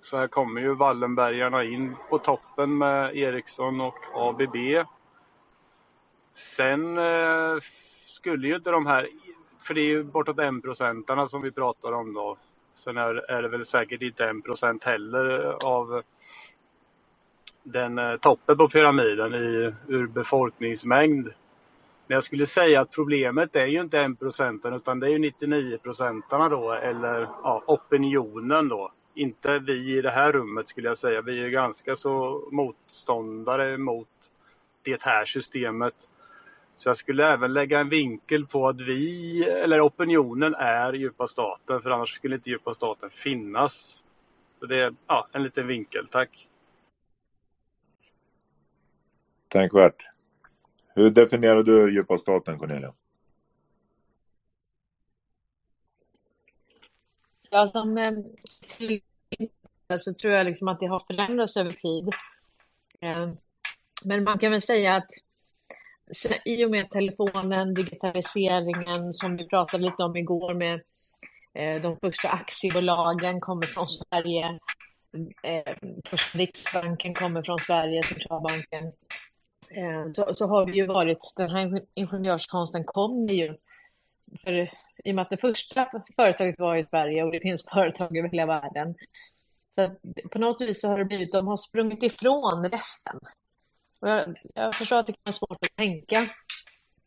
Så 0.00 0.16
här 0.16 0.26
kommer 0.26 0.60
ju 0.60 0.74
Wallenbergarna 0.74 1.64
in 1.64 1.96
på 2.10 2.18
toppen 2.18 2.78
med 2.78 3.16
Ericsson 3.16 3.80
och 3.80 3.98
ABB. 4.14 4.56
Sen 6.32 6.98
eh, 6.98 7.56
skulle 8.06 8.48
ju 8.48 8.56
inte 8.56 8.70
de 8.70 8.86
här, 8.86 9.08
för 9.66 9.74
det 9.74 9.80
är 9.80 9.88
ju 9.88 10.04
bortåt 10.04 10.38
1 10.38 10.62
procentarna 10.62 11.28
som 11.28 11.42
vi 11.42 11.50
pratar 11.50 11.92
om 11.92 12.14
då. 12.14 12.36
Sen 12.74 12.96
är, 12.96 13.42
det 13.42 13.48
väl 13.48 13.66
säkert 13.66 14.02
inte 14.02 14.24
1 14.24 14.44
procent 14.44 14.84
heller 14.84 15.56
av 15.66 16.02
den 17.62 17.98
eh, 17.98 18.16
toppen 18.16 18.56
på 18.56 18.68
pyramiden 18.68 19.34
i, 19.34 19.74
ur 19.88 20.06
befolkningsmängd. 20.06 21.28
Men 22.06 22.14
jag 22.14 22.24
skulle 22.24 22.46
säga 22.46 22.80
att 22.80 22.90
problemet 22.90 23.56
är 23.56 23.66
ju 23.66 23.80
inte 23.80 24.00
1 24.00 24.18
procenten 24.18 24.74
utan 24.74 25.00
det 25.00 25.06
är 25.06 25.10
ju 25.10 25.18
99 25.18 25.78
procentarna 25.82 26.48
då 26.48 26.72
eller 26.72 27.20
ja, 27.20 27.62
opinionen 27.66 28.68
då. 28.68 28.92
Inte 29.14 29.58
vi 29.58 29.98
i 29.98 30.02
det 30.02 30.10
här 30.10 30.32
rummet 30.32 30.68
skulle 30.68 30.88
jag 30.88 30.98
säga. 30.98 31.22
Vi 31.22 31.44
är 31.44 31.48
ganska 31.48 31.96
så 31.96 32.44
motståndare 32.52 33.78
mot 33.78 34.08
det 34.82 35.02
här 35.02 35.24
systemet. 35.24 35.94
Så 36.76 36.88
jag 36.88 36.96
skulle 36.96 37.32
även 37.32 37.52
lägga 37.52 37.80
en 37.80 37.88
vinkel 37.88 38.46
på 38.46 38.68
att 38.68 38.80
vi, 38.80 39.44
eller 39.44 39.86
opinionen 39.86 40.54
är 40.54 40.92
djupa 40.92 41.26
staten 41.26 41.80
för 41.80 41.90
annars 41.90 42.14
skulle 42.14 42.34
inte 42.34 42.50
djupa 42.50 42.74
staten 42.74 43.10
finnas. 43.10 44.02
Så 44.60 44.66
det 44.66 44.82
är 44.82 44.94
ja, 45.06 45.28
en 45.32 45.42
liten 45.42 45.66
vinkel, 45.66 46.08
tack. 46.10 46.48
Tänkvärt. 49.48 50.15
Hur 50.96 51.10
definierar 51.10 51.62
du 51.62 51.94
djupa 51.94 52.18
staten, 52.18 52.58
Cornelia? 52.58 52.92
Ja, 57.50 57.66
som 57.66 57.98
eh, 57.98 58.12
så 59.98 60.14
tror 60.14 60.32
jag 60.32 60.46
liksom 60.46 60.68
att 60.68 60.80
det 60.80 60.86
har 60.86 61.00
förändrats 61.00 61.56
över 61.56 61.72
tid. 61.72 62.08
Eh, 63.00 63.32
men 64.04 64.24
man 64.24 64.38
kan 64.38 64.52
väl 64.52 64.62
säga 64.62 64.96
att 64.96 65.08
i 66.44 66.64
och 66.64 66.70
med 66.70 66.90
telefonen, 66.90 67.74
digitaliseringen 67.74 69.14
som 69.14 69.36
vi 69.36 69.48
pratade 69.48 69.84
lite 69.84 70.02
om 70.02 70.16
igår 70.16 70.54
med 70.54 70.80
eh, 71.54 71.82
de 71.82 71.98
första 72.00 72.28
aktiebolagen 72.28 73.40
kommer 73.40 73.66
från 73.66 73.88
Sverige. 73.88 74.58
Eh, 75.42 75.74
första 76.04 76.38
Riksbanken 76.38 77.14
kommer 77.14 77.42
från 77.42 77.58
Sverige, 77.58 78.02
centralbanken. 78.02 78.92
Eh, 79.70 80.12
så, 80.12 80.34
så 80.34 80.46
har 80.46 80.66
vi 80.66 80.72
ju 80.72 80.86
varit, 80.86 81.18
den 81.36 81.50
här 81.50 81.82
ingenjörskonsten 81.94 82.84
kommer 82.84 83.32
ju, 83.32 83.56
för 84.44 84.52
i 85.04 85.10
och 85.10 85.14
med 85.14 85.22
att 85.22 85.30
det 85.30 85.36
första 85.36 85.88
företaget 86.16 86.58
var 86.58 86.76
i 86.76 86.84
Sverige 86.84 87.24
och 87.24 87.32
det 87.32 87.40
finns 87.40 87.64
företag 87.64 88.16
över 88.16 88.28
hela 88.28 88.46
världen. 88.46 88.94
Så 89.74 89.90
på 90.32 90.38
något 90.38 90.60
vis 90.60 90.80
så 90.80 90.88
har 90.88 90.98
det 90.98 91.04
blivit, 91.04 91.32
de 91.32 91.46
har 91.46 91.56
sprungit 91.56 92.02
ifrån 92.02 92.70
resten. 92.70 93.20
Och 94.00 94.08
jag, 94.08 94.38
jag 94.54 94.74
förstår 94.74 94.96
att 94.96 95.06
det 95.06 95.12
kan 95.12 95.20
vara 95.24 95.32
svårt 95.32 95.64
att 95.64 95.76
tänka 95.76 96.28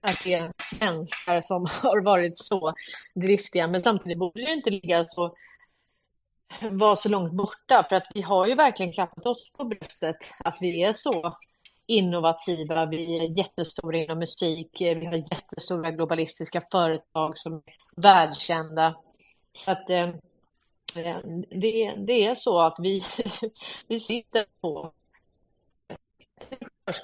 att 0.01 0.23
det 0.23 0.33
är 0.33 0.51
svenskar 0.57 1.41
som 1.41 1.67
har 1.83 2.01
varit 2.01 2.37
så 2.37 2.73
driftiga, 3.15 3.67
men 3.67 3.81
samtidigt 3.81 4.17
borde 4.17 4.45
det 4.45 4.53
inte 4.53 4.69
ligga 4.69 5.05
så 5.07 5.35
vara 6.61 6.95
så 6.95 7.09
långt 7.09 7.33
borta, 7.33 7.85
för 7.89 7.95
att 7.95 8.07
vi 8.13 8.21
har 8.21 8.47
ju 8.47 8.55
verkligen 8.55 8.93
klappat 8.93 9.25
oss 9.25 9.51
på 9.51 9.63
bröstet 9.63 10.33
att 10.39 10.57
vi 10.61 10.83
är 10.83 10.91
så 10.91 11.37
innovativa, 11.89 12.85
vi 12.85 13.17
är 13.17 13.37
jättestora 13.37 13.97
inom 13.97 14.19
musik, 14.19 14.81
eh, 14.81 14.97
vi 14.97 15.05
har 15.05 15.15
jättestora 15.15 15.91
globalistiska 15.91 16.61
företag 16.71 17.37
som 17.37 17.53
är 17.53 18.01
världskända. 18.01 18.95
Så 19.53 19.71
att 19.71 19.89
eh, 19.89 20.09
eh 20.95 21.17
det, 21.49 21.95
det 21.97 22.25
är 22.25 22.35
så 22.35 22.59
att 22.59 22.75
vi, 22.79 23.03
vi 23.87 23.99
sitter 23.99 24.45
på 24.61 24.91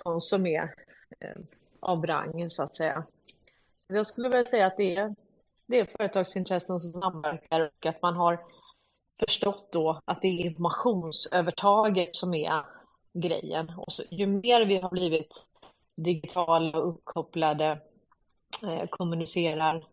konst 0.04 0.30
som 0.30 0.46
är 0.46 0.64
eh, 1.20 1.42
av 1.80 2.06
rang, 2.06 2.50
så 2.50 2.64
att 2.64 2.76
säga. 2.76 3.04
Jag 3.88 4.08
skulle 4.08 4.30
vilja 4.30 4.46
säga 4.46 4.66
att 4.66 4.78
det 4.78 4.96
är, 4.96 5.16
det 5.66 5.80
är 5.80 5.86
företagsintressen 5.98 6.80
som 6.80 7.02
samverkar 7.02 7.62
och 7.62 7.86
att 7.86 8.02
man 8.02 8.16
har 8.16 8.40
förstått 9.20 9.72
då 9.72 10.02
att 10.06 10.22
det 10.22 10.28
är 10.28 10.46
informationsövertaget 10.46 12.16
som 12.16 12.34
är 12.34 12.75
grejen. 13.16 13.72
Och 13.78 13.94
så, 13.94 14.04
ju 14.12 14.28
mer 14.28 14.66
vi 14.66 14.78
har 14.78 14.90
blivit 14.90 15.46
digitala 15.96 16.80
och 16.80 16.90
uppkopplade, 16.90 17.80
eh, 18.64 18.88
kommunicerar 18.90 19.86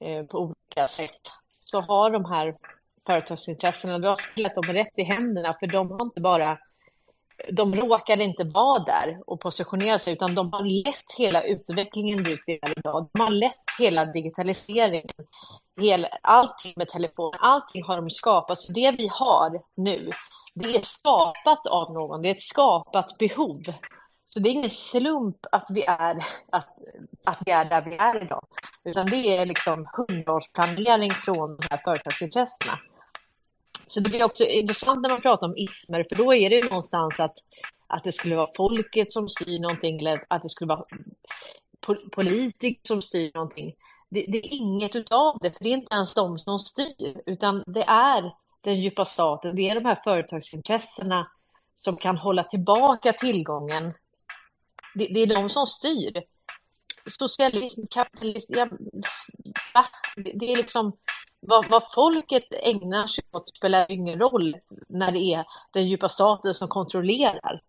eh, 0.00 0.26
på 0.26 0.38
olika 0.38 0.88
sätt, 0.88 1.20
så 1.64 1.80
har 1.80 2.10
de 2.10 2.24
här 2.24 2.56
företagsintressena, 3.06 3.98
du 3.98 4.08
har 4.08 4.32
spelat 4.32 4.54
dem 4.54 4.64
rätt 4.64 4.92
i 4.96 5.02
händerna, 5.02 5.56
för 5.60 5.66
de 5.66 5.90
har 5.90 6.02
inte 6.02 6.20
bara 6.20 6.58
de 7.50 7.74
råkade 7.74 8.24
inte 8.24 8.44
vara 8.44 8.84
där 8.84 9.18
och 9.26 9.40
positionera 9.40 9.98
sig, 9.98 10.12
utan 10.12 10.34
de 10.34 10.52
har 10.52 10.64
lett 10.64 11.12
hela 11.18 11.42
utvecklingen 11.42 12.24
dit 12.24 12.40
vi 12.46 12.58
är 12.62 12.78
idag. 12.78 13.08
De 13.12 13.20
har 13.20 13.30
lett 13.30 13.64
hela 13.78 14.04
digitaliseringen, 14.04 15.14
hela, 15.80 16.08
allting 16.22 16.72
med 16.76 16.88
telefonen, 16.88 17.40
allting 17.40 17.82
har 17.82 17.96
de 17.96 18.10
skapat. 18.10 18.58
Så 18.58 18.72
det 18.72 18.90
vi 18.90 19.08
har 19.12 19.62
nu, 19.74 20.10
det 20.58 20.76
är 20.76 20.82
skapat 20.82 21.66
av 21.66 21.92
någon, 21.92 22.22
det 22.22 22.28
är 22.28 22.34
ett 22.34 22.40
skapat 22.40 23.18
behov. 23.18 23.62
Så 24.28 24.40
det 24.40 24.48
är 24.48 24.52
ingen 24.52 24.70
slump 24.70 25.36
att 25.52 25.66
vi 25.70 25.82
är, 25.82 26.26
att, 26.52 26.68
att 27.24 27.42
vi 27.46 27.52
är 27.52 27.64
där 27.64 27.82
vi 27.84 27.96
är 27.96 28.22
idag, 28.22 28.46
utan 28.84 29.10
det 29.10 29.36
är 29.36 29.46
liksom 29.46 29.86
hundraårsplanering 29.96 31.14
från 31.14 31.56
de 31.56 31.66
här 31.70 31.80
företagsintressena. 31.84 32.78
Så 33.86 34.00
det 34.00 34.10
blir 34.10 34.24
också 34.24 34.44
intressant 34.44 35.02
när 35.02 35.08
man 35.10 35.22
pratar 35.22 35.46
om 35.46 35.56
ismer, 35.56 36.06
för 36.08 36.16
då 36.16 36.34
är 36.34 36.50
det 36.50 36.64
någonstans 36.64 37.20
att, 37.20 37.36
att 37.86 38.04
det 38.04 38.12
skulle 38.12 38.36
vara 38.36 38.54
folket 38.56 39.12
som 39.12 39.28
styr 39.28 39.58
någonting 39.58 39.98
eller 39.98 40.24
att 40.28 40.42
det 40.42 40.48
skulle 40.48 40.68
vara 40.68 40.84
politiker 42.12 42.80
som 42.82 43.02
styr 43.02 43.30
någonting. 43.34 43.74
Det, 44.08 44.24
det 44.28 44.38
är 44.38 44.54
inget 44.54 44.96
utav 44.96 45.38
det, 45.40 45.50
för 45.50 45.64
det 45.64 45.70
är 45.70 45.74
inte 45.74 45.94
ens 45.94 46.14
de 46.14 46.38
som 46.38 46.58
styr, 46.58 47.22
utan 47.26 47.64
det 47.66 47.84
är 47.84 48.32
den 48.66 48.80
djupa 48.80 49.04
staten, 49.04 49.56
det 49.56 49.68
är 49.68 49.74
de 49.74 49.84
här 49.84 49.98
företagsintressena 50.04 51.26
som 51.76 51.96
kan 51.96 52.16
hålla 52.16 52.44
tillbaka 52.44 53.12
tillgången. 53.12 53.94
Det, 54.94 55.06
det 55.14 55.22
är 55.22 55.26
de 55.26 55.50
som 55.50 55.66
styr. 55.66 56.22
Socialism, 57.18 57.86
kapitalism, 57.90 58.54
ja, 58.54 58.68
det 60.16 60.52
är 60.52 60.56
liksom 60.56 60.92
vad, 61.40 61.68
vad 61.68 61.82
folket 61.94 62.44
ägnar 62.50 63.06
sig 63.06 63.24
åt 63.32 63.48
spelar 63.48 63.92
ingen 63.92 64.18
roll 64.18 64.56
när 64.88 65.12
det 65.12 65.18
är 65.18 65.44
den 65.72 65.88
djupa 65.88 66.08
staten 66.08 66.54
som 66.54 66.68
kontrollerar. 66.68 67.62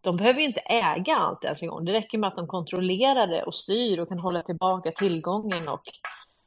De 0.00 0.16
behöver 0.16 0.40
inte 0.40 0.60
äga 0.60 1.16
allt 1.16 1.44
ens 1.44 1.62
en 1.62 1.68
gång. 1.68 1.84
Det 1.84 1.92
räcker 1.92 2.18
med 2.18 2.28
att 2.28 2.36
de 2.36 2.46
kontrollerar 2.46 3.26
det 3.26 3.42
och 3.42 3.54
styr 3.54 3.98
och 3.98 4.08
kan 4.08 4.18
hålla 4.18 4.42
tillbaka 4.42 4.90
tillgången 4.90 5.68
och, 5.68 5.82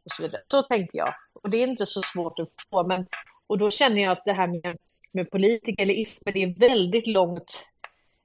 och 0.04 0.12
så 0.18 0.22
vidare. 0.22 0.42
Så 0.52 0.64
tänker 0.64 0.98
jag. 0.98 1.14
Och 1.34 1.50
det 1.50 1.58
är 1.58 1.68
inte 1.68 1.86
så 1.86 2.02
svårt 2.02 2.40
att 2.40 2.50
få. 2.70 2.84
Men, 2.84 3.08
och 3.48 3.58
då 3.58 3.70
känner 3.70 4.02
jag 4.02 4.12
att 4.12 4.26
det 4.26 4.34
här 4.34 4.48
med, 4.48 4.78
med 5.12 5.32
politiker 5.32 5.84
eller 5.84 5.94
ismer, 5.94 6.34
det 6.34 6.44
är 6.44 6.60
väldigt 6.60 7.08
långt. 7.08 7.66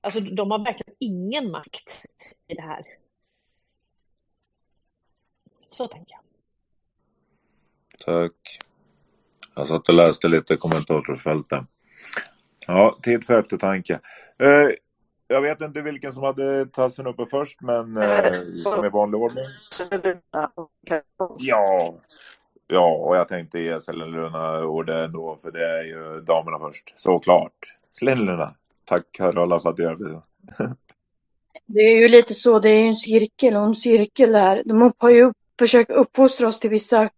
Alltså 0.00 0.20
de 0.20 0.50
har 0.50 0.58
verkligen 0.58 0.94
ingen 0.98 1.50
makt 1.50 2.02
i 2.48 2.54
det 2.54 2.62
här. 2.62 2.84
Så 5.70 5.86
tänker 5.86 6.12
jag. 6.12 6.20
Tack. 8.04 8.58
Jag 9.54 9.66
satt 9.66 9.88
och 9.88 9.94
läste 9.94 10.28
lite 10.28 10.56
kommentatorsfälten. 10.56 11.66
Ja, 12.66 12.98
tid 13.02 13.24
för 13.24 13.40
eftertanke. 13.40 14.00
Eh, 14.38 14.68
jag 15.26 15.42
vet 15.42 15.60
inte 15.60 15.82
vilken 15.82 16.12
som 16.12 16.22
hade 16.22 16.66
tassen 16.66 17.06
uppe 17.06 17.26
först, 17.26 17.60
men 17.60 17.96
eh, 17.96 18.02
som 18.64 18.84
i 18.84 18.88
vanlig 18.88 19.20
ordning. 19.20 19.44
Ja. 21.38 21.94
Ja, 22.72 22.88
och 22.88 23.16
jag 23.16 23.28
tänkte 23.28 23.60
ge 23.60 23.78
Luna 23.92 24.64
ordet 24.64 25.04
ändå, 25.04 25.36
för 25.36 25.50
det 25.50 25.64
är 25.64 25.82
ju 25.82 26.20
damerna 26.20 26.58
först. 26.58 26.92
Såklart. 26.96 27.76
Luna. 28.02 28.54
Tack 28.84 29.02
Carola 29.10 29.60
för 29.60 29.70
att 29.70 29.76
du 29.76 29.82
gör 29.82 29.96
det. 30.58 30.74
Det 31.66 31.80
är 31.80 32.00
ju 32.00 32.08
lite 32.08 32.34
så, 32.34 32.58
det 32.58 32.68
är 32.68 32.82
ju 32.82 32.86
en 32.86 32.94
cirkel 32.94 33.56
och 33.56 33.62
en 33.62 33.76
cirkel 33.76 34.32
där. 34.32 34.62
De 34.66 34.92
har 34.98 35.10
ju 35.10 35.32
försökt 35.58 35.90
uppfostra 35.90 36.48
oss 36.48 36.60
till 36.60 36.70
vissa 36.70 37.10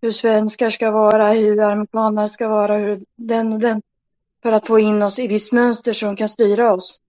hur 0.00 0.10
svenskar 0.10 0.70
ska 0.70 0.90
vara, 0.90 1.32
hur 1.32 1.60
amerikaner 1.60 2.26
ska 2.26 2.48
vara, 2.48 2.76
hur 2.76 3.04
den 3.16 3.52
och 3.52 3.60
den. 3.60 3.82
För 4.42 4.52
att 4.52 4.66
få 4.66 4.78
in 4.78 5.02
oss 5.02 5.18
i 5.18 5.26
visst 5.26 5.52
mönster 5.52 5.92
som 5.92 6.16
kan 6.16 6.28
styra 6.28 6.72
oss. 6.72 7.00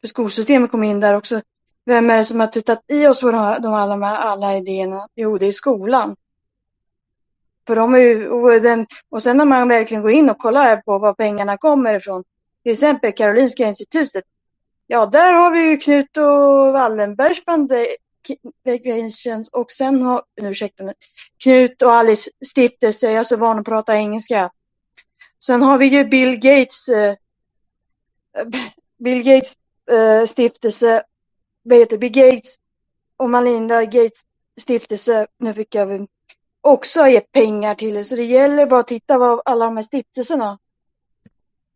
För 0.00 0.08
skolsystemet 0.08 0.70
kom 0.70 0.84
in 0.84 1.00
där 1.00 1.14
också. 1.14 1.40
Vem 1.84 2.10
är 2.10 2.16
det 2.16 2.24
som 2.24 2.40
har 2.40 2.46
tutat 2.46 2.84
i 2.88 3.06
oss 3.06 3.20
de, 3.20 3.34
alla, 3.34 3.86
de 3.86 4.02
här, 4.02 4.16
alla 4.16 4.56
idéerna? 4.56 5.08
Jo, 5.14 5.38
det 5.38 5.46
är 5.46 5.52
skolan. 5.52 6.16
För 7.66 7.76
de 7.76 7.94
är 7.94 7.98
ju, 7.98 8.28
och, 8.28 8.62
den, 8.62 8.86
och 9.08 9.22
sen 9.22 9.36
när 9.36 9.44
man 9.44 9.68
verkligen 9.68 10.02
går 10.02 10.12
in 10.12 10.30
och 10.30 10.38
kollar 10.38 10.76
på 10.76 10.98
var 10.98 11.14
pengarna 11.14 11.56
kommer 11.56 11.94
ifrån. 11.94 12.24
Till 12.62 12.72
exempel 12.72 13.12
Karolinska 13.12 13.68
institutet. 13.68 14.24
Ja, 14.86 15.06
där 15.06 15.32
har 15.32 15.50
vi 15.50 15.70
ju 15.70 15.76
Knut 15.76 16.16
och 16.16 16.72
Wallenbergs 16.72 17.42
Vacations 18.64 19.26
eh, 19.26 19.40
och 19.52 19.70
sen 19.70 20.02
har, 20.02 20.22
ursäkta, 20.40 20.94
Knut 21.42 21.82
och 21.82 21.92
Alice 21.92 22.30
stiftelse, 22.46 23.06
jag 23.06 23.20
är 23.20 23.24
så 23.24 23.36
van 23.36 23.58
att 23.58 23.64
prata 23.64 23.96
engelska. 23.96 24.50
Sen 25.44 25.62
har 25.62 25.78
vi 25.78 25.86
ju 25.86 26.04
Bill 26.04 26.36
Gates, 26.36 26.88
eh, 26.88 27.14
Bill 28.98 29.22
Gates 29.22 29.56
eh, 29.90 30.26
stiftelse, 30.26 31.02
vad 31.62 31.78
heter 31.78 31.98
Bill 31.98 32.12
Gates 32.12 32.56
och 33.16 33.30
Malinda 33.30 33.84
Gates 33.84 34.20
stiftelse, 34.60 35.26
nu 35.38 35.54
fick 35.54 35.74
jag 35.74 36.06
också 36.62 37.06
gett 37.06 37.32
pengar 37.32 37.74
till 37.74 37.94
det, 37.94 38.04
så 38.04 38.16
det 38.16 38.24
gäller 38.24 38.66
bara 38.66 38.80
att 38.80 38.88
titta 38.88 39.18
på 39.18 39.42
alla 39.44 39.64
de 39.64 39.76
här 39.76 39.82
stiftelserna. 39.82 40.58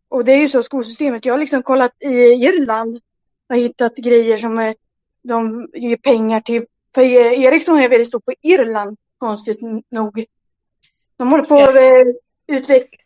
Och 0.09 0.25
det 0.25 0.31
är 0.31 0.37
ju 0.37 0.49
så 0.49 0.63
skolsystemet, 0.63 1.25
jag 1.25 1.33
har 1.33 1.39
liksom 1.39 1.63
kollat 1.63 1.91
i 1.99 2.07
Irland 2.23 3.01
och 3.49 3.55
hittat 3.55 3.95
grejer 3.95 4.37
som 4.37 4.59
är 4.59 4.75
de 5.27 5.69
ger 5.73 5.97
pengar 5.97 6.41
till, 6.41 6.65
för 6.95 7.01
Ericsson 7.01 7.79
är 7.79 7.89
väldigt 7.89 8.07
stor 8.07 8.19
på 8.19 8.33
Irland, 8.41 8.97
konstigt 9.17 9.59
nog. 9.89 10.25
De 11.17 11.31
håller 11.31 11.43
på 11.43 11.55
att 11.57 12.55
utveckla, 12.57 12.97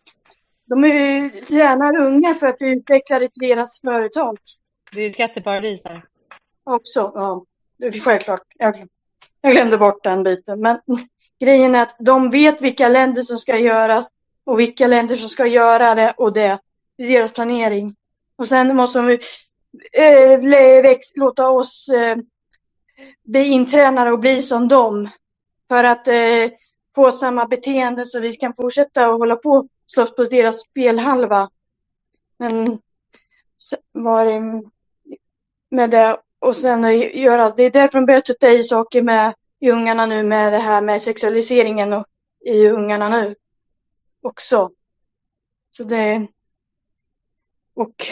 de 0.66 0.84
är, 0.84 1.30
tränar 1.30 2.02
unga 2.02 2.36
för 2.36 2.48
att 2.48 2.58
bli 2.58 2.70
utvecklade 2.70 3.28
till 3.28 3.50
deras 3.50 3.82
företag. 3.82 4.38
Det 4.94 5.02
är 5.02 5.14
skatteparadis 5.14 5.82
här. 5.86 6.06
Också, 6.64 7.12
ja. 7.16 7.46
Självklart. 8.04 8.44
Jag, 8.58 8.88
jag 9.42 9.52
glömde 9.52 9.78
bort 9.78 10.04
den 10.04 10.24
biten. 10.24 10.62
Men 10.62 10.80
grejen 11.42 11.76
är 11.76 11.82
att 11.82 11.96
de 12.00 12.30
vet 12.30 12.62
vilka 12.62 12.90
länder 12.90 13.24
som 13.24 13.38
ska 13.38 13.58
göras 13.58 14.10
och 14.44 14.60
vilka 14.60 14.88
länder 14.88 15.16
som 15.16 15.30
ska 15.30 15.46
göra 15.46 15.96
det 15.96 16.14
och 16.18 16.34
det. 16.34 16.60
Det 16.98 17.04
är 17.04 17.08
deras 17.08 17.32
planering. 17.32 17.96
Och 18.36 18.48
sen 18.48 18.76
måste 18.76 19.00
de 19.00 19.20
eh, 19.94 20.98
låta 21.16 21.50
oss 21.50 21.90
äh, 21.90 22.18
bli 23.24 23.46
intränade 23.46 24.12
och 24.12 24.20
bli 24.20 24.42
som 24.42 24.68
dem. 24.68 25.10
För 25.68 25.84
att 25.84 26.08
äh, 26.08 26.50
få 26.96 27.12
samma 27.12 27.46
beteende 27.46 28.06
så 28.06 28.20
vi 28.20 28.34
kan 28.34 28.54
fortsätta 28.54 29.10
och 29.10 29.20
hålla 29.20 29.36
på 29.36 29.50
och 29.50 29.68
slåss 29.86 30.16
på 30.16 30.24
deras 30.24 30.60
spelhalva. 30.60 31.50
Men 32.38 32.80
var 33.92 34.26
det 34.26 34.64
med 35.72 35.90
det 35.90 36.18
och 36.40 36.56
sen 36.56 37.00
göra, 37.00 37.50
det 37.50 37.64
är 37.64 37.72
därför 37.72 37.98
de 37.98 38.06
börjar 38.06 38.22
tutta 38.22 38.52
i 38.52 38.64
saker 38.64 39.02
med 39.02 39.34
i 39.62 39.72
ungarna 39.72 40.06
nu 40.06 40.24
med 40.24 40.54
det 40.54 40.60
här 40.60 40.82
med 40.82 41.02
sexualiseringen 41.02 41.94
och 41.94 42.06
i 42.46 42.68
ungarna 42.68 43.10
nu 43.10 43.36
också. 44.22 44.72
Så 45.70 45.84
det 45.84 46.28
och 47.74 48.06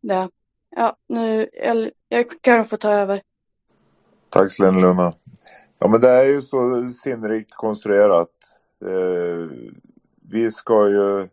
det. 0.00 0.28
Ja, 0.70 0.96
nu, 1.06 1.48
jag, 1.52 1.90
jag 2.08 2.40
kan 2.40 2.68
få 2.68 2.76
ta 2.76 2.92
över. 2.92 3.22
Tack 4.28 4.50
Sven 4.50 4.80
Luna. 4.80 5.12
Ja 5.78 5.88
men 5.88 6.00
det 6.00 6.10
är 6.10 6.24
ju 6.24 6.42
så 6.42 6.88
sinnrikt 6.88 7.54
konstruerat. 7.54 8.30
Eh, 8.84 9.50
vi 10.30 10.50
ska 10.50 10.88
ju 10.88 11.28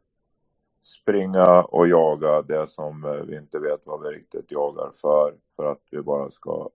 springa 0.81 1.63
och 1.63 1.87
jaga 1.87 2.41
det 2.41 2.67
som 2.67 3.23
vi 3.27 3.37
inte 3.37 3.59
vet 3.59 3.81
vad 3.83 4.01
vi 4.01 4.09
riktigt 4.09 4.51
jagar 4.51 4.91
för. 5.01 5.33
För 5.55 5.71
att 5.71 5.81
vi 5.91 6.01
bara 6.01 6.29
ska 6.29 6.69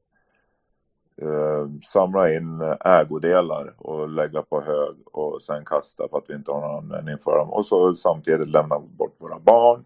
eh, 1.22 1.68
samla 1.84 2.34
in 2.34 2.60
ägodelar 2.84 3.74
och 3.78 4.08
lägga 4.08 4.42
på 4.42 4.60
hög 4.60 4.96
och 5.12 5.42
sen 5.42 5.64
kasta 5.64 6.08
för 6.08 6.18
att 6.18 6.24
vi 6.28 6.34
inte 6.34 6.50
har 6.50 6.60
någon 6.60 6.76
användning 6.76 7.18
för 7.18 7.38
dem. 7.38 7.50
Och 7.50 7.66
så 7.66 7.94
samtidigt 7.94 8.48
lämna 8.48 8.78
bort 8.78 9.14
våra 9.20 9.38
barn 9.38 9.84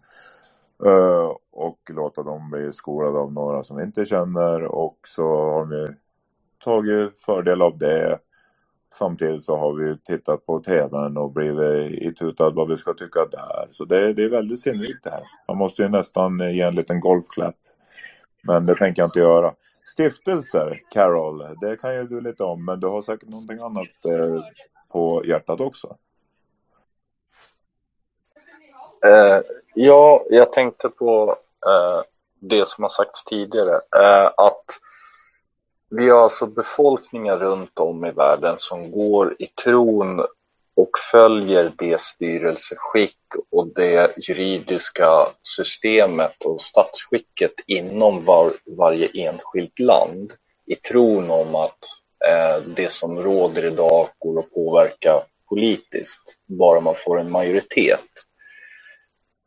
Eh, 0.85 1.35
och 1.51 1.79
låta 1.89 2.23
dem 2.23 2.49
bli 2.49 2.73
skolade 2.73 3.17
av 3.17 3.33
några 3.33 3.63
som 3.63 3.77
vi 3.77 3.83
inte 3.83 4.05
känner 4.05 4.63
och 4.63 4.97
så 5.07 5.23
har 5.51 5.65
vi 5.65 5.87
tagit 6.63 7.19
fördel 7.19 7.61
av 7.61 7.77
det. 7.77 8.19
Samtidigt 8.93 9.43
så 9.43 9.57
har 9.57 9.73
vi 9.73 9.97
tittat 9.97 10.45
på 10.45 10.59
tvn 10.59 11.17
och 11.17 11.31
blivit 11.31 12.01
itutad 12.01 12.49
vad 12.49 12.69
vi 12.69 12.77
ska 12.77 12.93
tycka 12.93 13.19
där. 13.31 13.67
Så 13.71 13.85
det, 13.85 14.13
det 14.13 14.23
är 14.23 14.29
väldigt 14.29 14.59
sinnrikt 14.59 15.03
det 15.03 15.09
här. 15.09 15.23
Man 15.47 15.57
måste 15.57 15.81
ju 15.81 15.89
nästan 15.89 16.39
ge 16.39 16.61
en 16.61 16.75
liten 16.75 16.99
golfklapp. 16.99 17.55
Men 18.43 18.65
det 18.65 18.75
tänker 18.75 19.01
jag 19.01 19.07
inte 19.07 19.19
göra. 19.19 19.53
Stiftelser, 19.83 20.79
Carol, 20.89 21.43
det 21.61 21.75
kan 21.81 21.95
ju 21.95 22.03
du 22.03 22.21
lite 22.21 22.43
om, 22.43 22.65
men 22.65 22.79
du 22.79 22.87
har 22.87 23.01
säkert 23.01 23.29
någonting 23.29 23.59
annat 23.59 24.05
eh, 24.05 24.43
på 24.89 25.21
hjärtat 25.25 25.59
också. 25.59 25.97
Eh, 29.05 29.41
ja, 29.73 30.25
jag 30.29 30.53
tänkte 30.53 30.89
på 30.89 31.35
eh, 31.65 32.01
det 32.39 32.67
som 32.67 32.83
har 32.83 32.89
sagts 32.89 33.25
tidigare. 33.25 33.75
Eh, 33.75 34.25
att 34.25 34.65
vi 35.89 36.09
har 36.09 36.23
alltså 36.23 36.45
befolkningar 36.45 37.37
runt 37.37 37.79
om 37.79 38.05
i 38.05 38.11
världen 38.11 38.55
som 38.57 38.91
går 38.91 39.35
i 39.39 39.47
tron 39.47 40.25
och 40.75 40.89
följer 41.11 41.71
det 41.77 42.01
styrelseskick 42.01 43.17
och 43.51 43.67
det 43.67 44.17
juridiska 44.17 45.27
systemet 45.43 46.45
och 46.45 46.61
statsskicket 46.61 47.53
inom 47.67 48.25
var, 48.25 48.53
varje 48.77 49.09
enskilt 49.13 49.79
land 49.79 50.33
i 50.65 50.75
tron 50.75 51.31
om 51.31 51.55
att 51.55 51.85
eh, 52.27 52.63
det 52.75 52.91
som 52.91 53.21
råder 53.21 53.65
idag 53.65 54.07
går 54.19 54.39
att 54.39 54.53
påverka 54.53 55.21
politiskt, 55.49 56.39
bara 56.45 56.79
man 56.79 56.95
får 56.97 57.19
en 57.19 57.31
majoritet. 57.31 58.09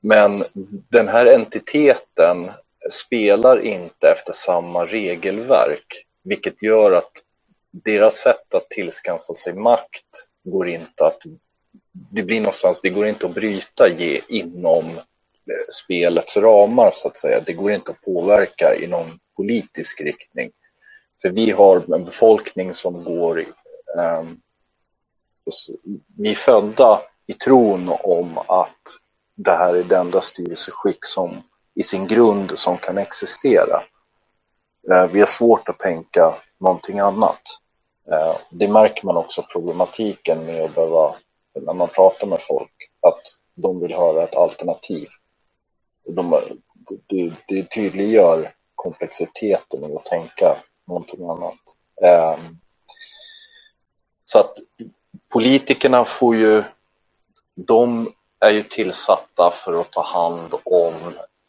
Men 0.03 0.45
den 0.91 1.09
här 1.09 1.27
entiteten 1.27 2.51
spelar 2.91 3.61
inte 3.61 4.11
efter 4.11 4.33
samma 4.33 4.85
regelverk, 4.85 6.07
vilket 6.25 6.63
gör 6.63 6.93
att 6.93 7.13
deras 7.71 8.15
sätt 8.15 8.55
att 8.55 8.71
tillskansa 8.71 9.35
sig 9.35 9.53
makt 9.55 10.29
går 10.51 10.69
inte 10.69 11.07
att... 11.07 11.23
Det 11.93 12.23
blir 12.23 12.41
någonstans, 12.41 12.81
det 12.83 12.91
går 12.91 13.07
inte 13.07 13.27
att 13.27 13.35
bryta 13.35 13.89
ge 13.89 14.21
inom 14.29 14.85
eh, 14.87 15.73
spelets 15.85 16.37
ramar 16.37 16.91
så 16.95 17.09
att 17.09 17.17
säga. 17.17 17.41
Det 17.41 17.53
går 17.53 17.73
inte 17.73 17.91
att 17.91 18.01
påverka 18.01 18.75
i 18.75 18.87
någon 18.87 19.19
politisk 19.37 20.01
riktning. 20.01 20.51
För 21.23 21.31
vi 21.31 21.51
har 21.51 21.95
en 21.95 22.05
befolkning 22.05 22.75
som 22.75 23.05
går... 23.05 23.45
Um, 23.97 24.41
vi 26.17 26.31
är 26.31 26.35
födda 26.35 27.01
i 27.27 27.35
tron 27.35 27.91
om 28.01 28.39
att 28.39 28.83
det 29.35 29.53
här 29.53 29.75
är 29.75 29.83
det 29.83 29.97
enda 29.97 30.21
styrelseskick 30.21 31.05
som 31.05 31.43
i 31.75 31.83
sin 31.83 32.07
grund 32.07 32.59
som 32.59 32.77
kan 32.77 32.99
existera. 32.99 33.83
Uh, 34.91 35.07
vi 35.07 35.19
har 35.19 35.27
svårt 35.27 35.69
att 35.69 35.79
tänka 35.79 36.35
någonting 36.59 36.99
annat. 36.99 37.43
Eh, 38.13 38.37
det 38.51 38.69
märker 38.69 39.07
man 39.07 39.17
också 39.17 39.43
problematiken 39.43 40.47
med 40.47 40.65
att 40.65 40.75
behöva, 40.75 41.15
när 41.61 41.73
man 41.73 41.89
pratar 41.89 42.27
med 42.27 42.41
folk, 42.41 42.91
att 43.01 43.23
de 43.55 43.81
vill 43.81 43.95
höra 43.95 44.23
ett 44.23 44.37
alternativ. 44.37 45.09
De, 46.09 46.41
det, 47.07 47.33
det 47.49 47.71
tydliggör 47.71 48.51
komplexiteten 48.75 49.85
i 49.85 49.97
att 49.97 50.05
tänka 50.05 50.57
någonting 50.87 51.29
annat. 51.31 51.55
Eh, 52.03 52.39
så 54.25 54.39
att 54.39 54.59
politikerna 55.29 56.05
får 56.05 56.37
ju, 56.37 56.65
de 57.55 58.13
är 58.41 58.51
ju 58.51 58.63
tillsatta 58.63 59.51
för 59.51 59.81
att 59.81 59.91
ta 59.91 60.03
hand 60.03 60.55
om 60.65 60.95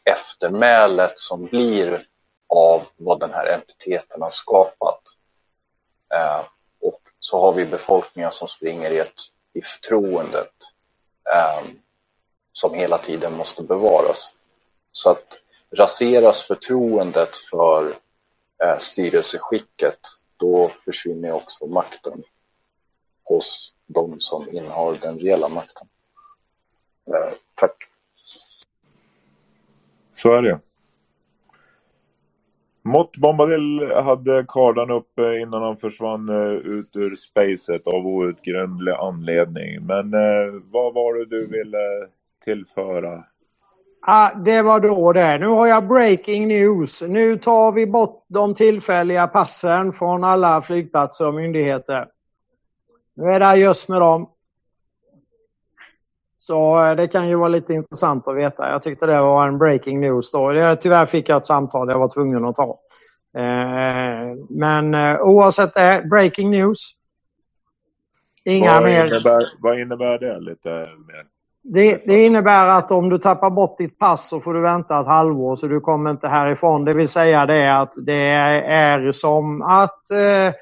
eftermälet 0.04 1.18
som 1.18 1.44
blir 1.44 2.06
av 2.48 2.82
vad 2.96 3.20
den 3.20 3.32
här 3.32 3.46
entiteten 3.46 4.22
har 4.22 4.30
skapat. 4.30 5.00
Eh, 6.14 6.44
och 6.80 7.00
så 7.20 7.40
har 7.40 7.52
vi 7.52 7.66
befolkningar 7.66 8.30
som 8.30 8.48
springer 8.48 8.90
i, 8.90 8.98
ett, 8.98 9.20
i 9.52 9.62
förtroendet 9.62 10.52
eh, 11.34 11.66
som 12.52 12.74
hela 12.74 12.98
tiden 12.98 13.32
måste 13.32 13.62
bevaras. 13.62 14.34
Så 14.92 15.10
att 15.10 15.40
raseras 15.70 16.42
förtroendet 16.42 17.36
för 17.36 17.92
eh, 18.64 18.78
styrelseskicket, 18.78 19.98
då 20.36 20.70
försvinner 20.84 21.32
också 21.32 21.66
makten 21.66 22.22
hos 23.24 23.74
de 23.86 24.20
som 24.20 24.48
innehar 24.48 24.98
den 25.00 25.18
reella 25.18 25.48
makten. 25.48 25.88
Eh, 27.06 27.32
tack. 27.54 27.76
Så 30.14 30.32
är 30.32 30.42
det. 30.42 30.60
Mott 32.88 33.16
Bombadil 33.16 33.92
hade 34.04 34.44
kardan 34.48 34.90
uppe 34.90 35.38
innan 35.38 35.62
han 35.62 35.76
försvann 35.76 36.28
eh, 36.28 36.52
ut 36.52 36.96
ur 36.96 37.14
spacet 37.14 37.86
av 37.86 38.06
outgrundlig 38.06 38.92
anledning. 38.92 39.86
Men 39.86 40.14
eh, 40.14 40.52
vad 40.72 40.94
var 40.94 41.18
det 41.18 41.24
du 41.24 41.46
ville 41.46 42.08
tillföra 42.44 43.24
Ah, 44.00 44.34
det 44.34 44.62
var 44.62 44.80
då 44.80 45.12
det. 45.12 45.38
Nu 45.38 45.46
har 45.46 45.66
jag 45.66 45.88
breaking 45.88 46.48
news. 46.48 47.02
Nu 47.02 47.38
tar 47.38 47.72
vi 47.72 47.86
bort 47.86 48.24
de 48.28 48.54
tillfälliga 48.54 49.26
passen 49.26 49.92
från 49.92 50.24
alla 50.24 50.62
flygplatser 50.62 51.26
och 51.26 51.34
myndigheter. 51.34 52.08
Nu 53.16 53.24
är 53.32 53.40
det 53.40 53.56
just 53.56 53.88
med 53.88 54.00
dem. 54.00 54.28
Så 56.48 56.84
eh, 56.84 56.96
det 56.96 57.08
kan 57.08 57.28
ju 57.28 57.34
vara 57.34 57.48
lite 57.48 57.74
intressant 57.74 58.28
att 58.28 58.36
veta. 58.36 58.70
Jag 58.70 58.82
tyckte 58.82 59.06
det 59.06 59.20
var 59.20 59.48
en 59.48 59.58
breaking 59.58 60.00
news 60.00 60.30
då. 60.30 60.76
Tyvärr 60.82 61.06
fick 61.06 61.28
jag 61.28 61.36
ett 61.36 61.46
samtal 61.46 61.88
jag 61.88 61.98
var 61.98 62.08
tvungen 62.08 62.44
att 62.44 62.56
ta. 62.56 62.78
Eh, 63.38 64.36
men 64.50 64.94
eh, 64.94 65.20
oavsett 65.20 65.74
det, 65.74 66.02
breaking 66.10 66.50
news. 66.50 66.78
Inga 68.44 68.72
vad 68.72 68.82
mer... 68.82 69.06
Innebär, 69.06 69.42
vad 69.60 69.78
innebär 69.78 70.18
det 70.18 70.40
lite 70.40 70.68
mer? 71.08 71.24
Det, 71.62 72.06
det, 72.06 72.24
innebär 72.24 72.68
att 72.68 72.90
om 72.90 73.08
du 73.08 73.18
tappar 73.18 73.50
bort 73.50 73.78
ditt 73.78 73.98
pass 73.98 74.28
så 74.28 74.40
får 74.40 74.54
du 74.54 74.60
vänta 74.60 75.00
ett 75.00 75.06
halvår 75.06 75.56
så 75.56 75.66
du 75.66 75.80
kommer 75.80 76.10
inte 76.10 76.28
härifrån. 76.28 76.84
Det 76.84 76.94
vill 76.94 77.08
säga 77.08 77.46
det 77.46 77.80
att 77.80 77.92
det 77.96 78.30
är 78.68 79.12
som 79.12 79.62
att 79.62 80.10
eh, 80.10 80.54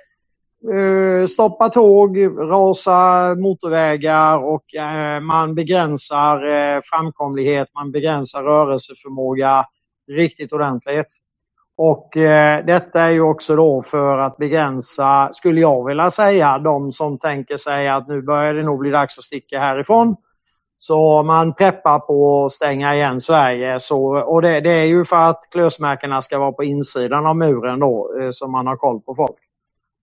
Eh, 0.72 1.26
stoppa 1.26 1.68
tåg, 1.68 2.18
rasa 2.38 3.34
motorvägar 3.34 4.38
och 4.38 4.74
eh, 4.74 5.20
man 5.20 5.54
begränsar 5.54 6.46
eh, 6.46 6.80
framkomlighet, 6.84 7.68
man 7.74 7.92
begränsar 7.92 8.42
rörelseförmåga 8.42 9.66
riktigt 10.10 10.52
ordentligt. 10.52 11.06
Och 11.78 12.10
detta 12.66 13.00
är 13.00 13.10
ju 13.10 13.20
också 13.20 13.56
då 13.56 13.82
för 13.82 14.18
att 14.18 14.36
begränsa, 14.36 15.30
skulle 15.32 15.60
jag 15.60 15.86
vilja 15.86 16.10
säga, 16.10 16.58
de 16.58 16.92
som 16.92 17.18
tänker 17.18 17.56
sig 17.56 17.88
att 17.88 18.08
nu 18.08 18.22
börjar 18.22 18.54
det 18.54 18.62
nog 18.62 18.78
bli 18.78 18.90
dags 18.90 19.18
att 19.18 19.24
sticka 19.24 19.60
härifrån. 19.60 20.16
Så 20.78 21.22
man 21.22 21.54
preppar 21.54 21.98
på 21.98 22.44
att 22.44 22.52
stänga 22.52 22.94
igen 22.94 23.20
Sverige. 23.20 23.80
Så, 23.80 24.18
och 24.18 24.42
det, 24.42 24.60
det 24.60 24.72
är 24.72 24.84
ju 24.84 25.04
för 25.04 25.16
att 25.16 25.42
klösmärkena 25.50 26.22
ska 26.22 26.38
vara 26.38 26.52
på 26.52 26.64
insidan 26.64 27.26
av 27.26 27.36
muren 27.36 27.80
då, 27.80 28.10
som 28.20 28.32
så 28.32 28.48
man 28.48 28.66
har 28.66 28.76
koll 28.76 29.00
på 29.00 29.14
folk. 29.14 29.45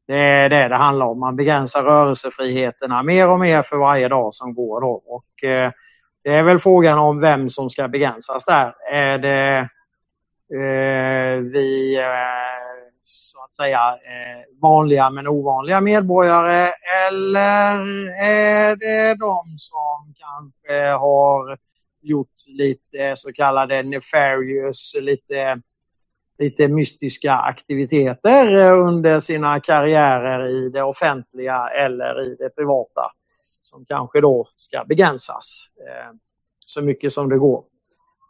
Det 0.08 0.20
är 0.20 0.50
det 0.50 0.68
det 0.68 0.76
handlar 0.76 1.06
om. 1.06 1.20
Man 1.20 1.36
begränsar 1.36 1.84
rörelsefriheterna 1.84 3.04
mer 3.04 3.30
och 3.30 3.40
mer 3.40 3.64
för 3.64 3.78
varje 3.78 4.08
dag 4.08 4.34
som 4.34 4.54
går. 4.54 4.82
Då. 4.82 5.04
Och, 5.06 5.44
eh, 5.44 5.72
det 6.24 6.34
är 6.34 6.44
väl 6.44 6.60
frågan 6.60 7.00
om 7.00 7.20
vem 7.20 7.50
som 7.50 7.70
ska 7.70 7.88
begränsas 7.88 8.46
där. 8.46 8.76
Är 8.92 9.18
det 9.18 9.70
eh, 10.54 11.42
vi 11.42 11.96
eh, 11.96 12.64
så 13.04 13.44
att 13.44 13.56
säga 13.56 13.80
eh, 13.90 14.60
vanliga 14.62 15.10
men 15.10 15.28
ovanliga 15.28 15.82
medborgare 15.82 16.72
eller 17.08 17.80
är 18.20 18.76
det 18.76 19.16
de 19.16 19.44
som 19.58 20.14
kanske 20.18 20.88
har 20.90 21.58
gjort 22.02 22.48
lite 22.48 23.14
så 23.16 23.34
kallade 23.34 23.84
nefarious, 23.84 24.96
lite, 25.02 25.62
lite 26.40 26.68
mystiska 26.68 27.34
aktiviteter 27.34 28.56
eh, 28.56 28.88
under 28.88 29.20
sina 29.20 29.60
karriärer 29.60 30.48
i 30.48 30.70
det 30.70 30.84
offentliga 30.84 31.68
eller 31.68 32.22
i 32.22 32.36
det 32.40 32.50
privata 32.50 33.12
som 33.62 33.86
kanske 33.86 34.22
då 34.22 34.48
ska 34.58 34.84
begränsas 34.86 35.66
eh, 35.80 36.16
så 36.60 36.82
mycket 36.82 37.14
som 37.14 37.30
det 37.30 37.38
går. 37.38 37.64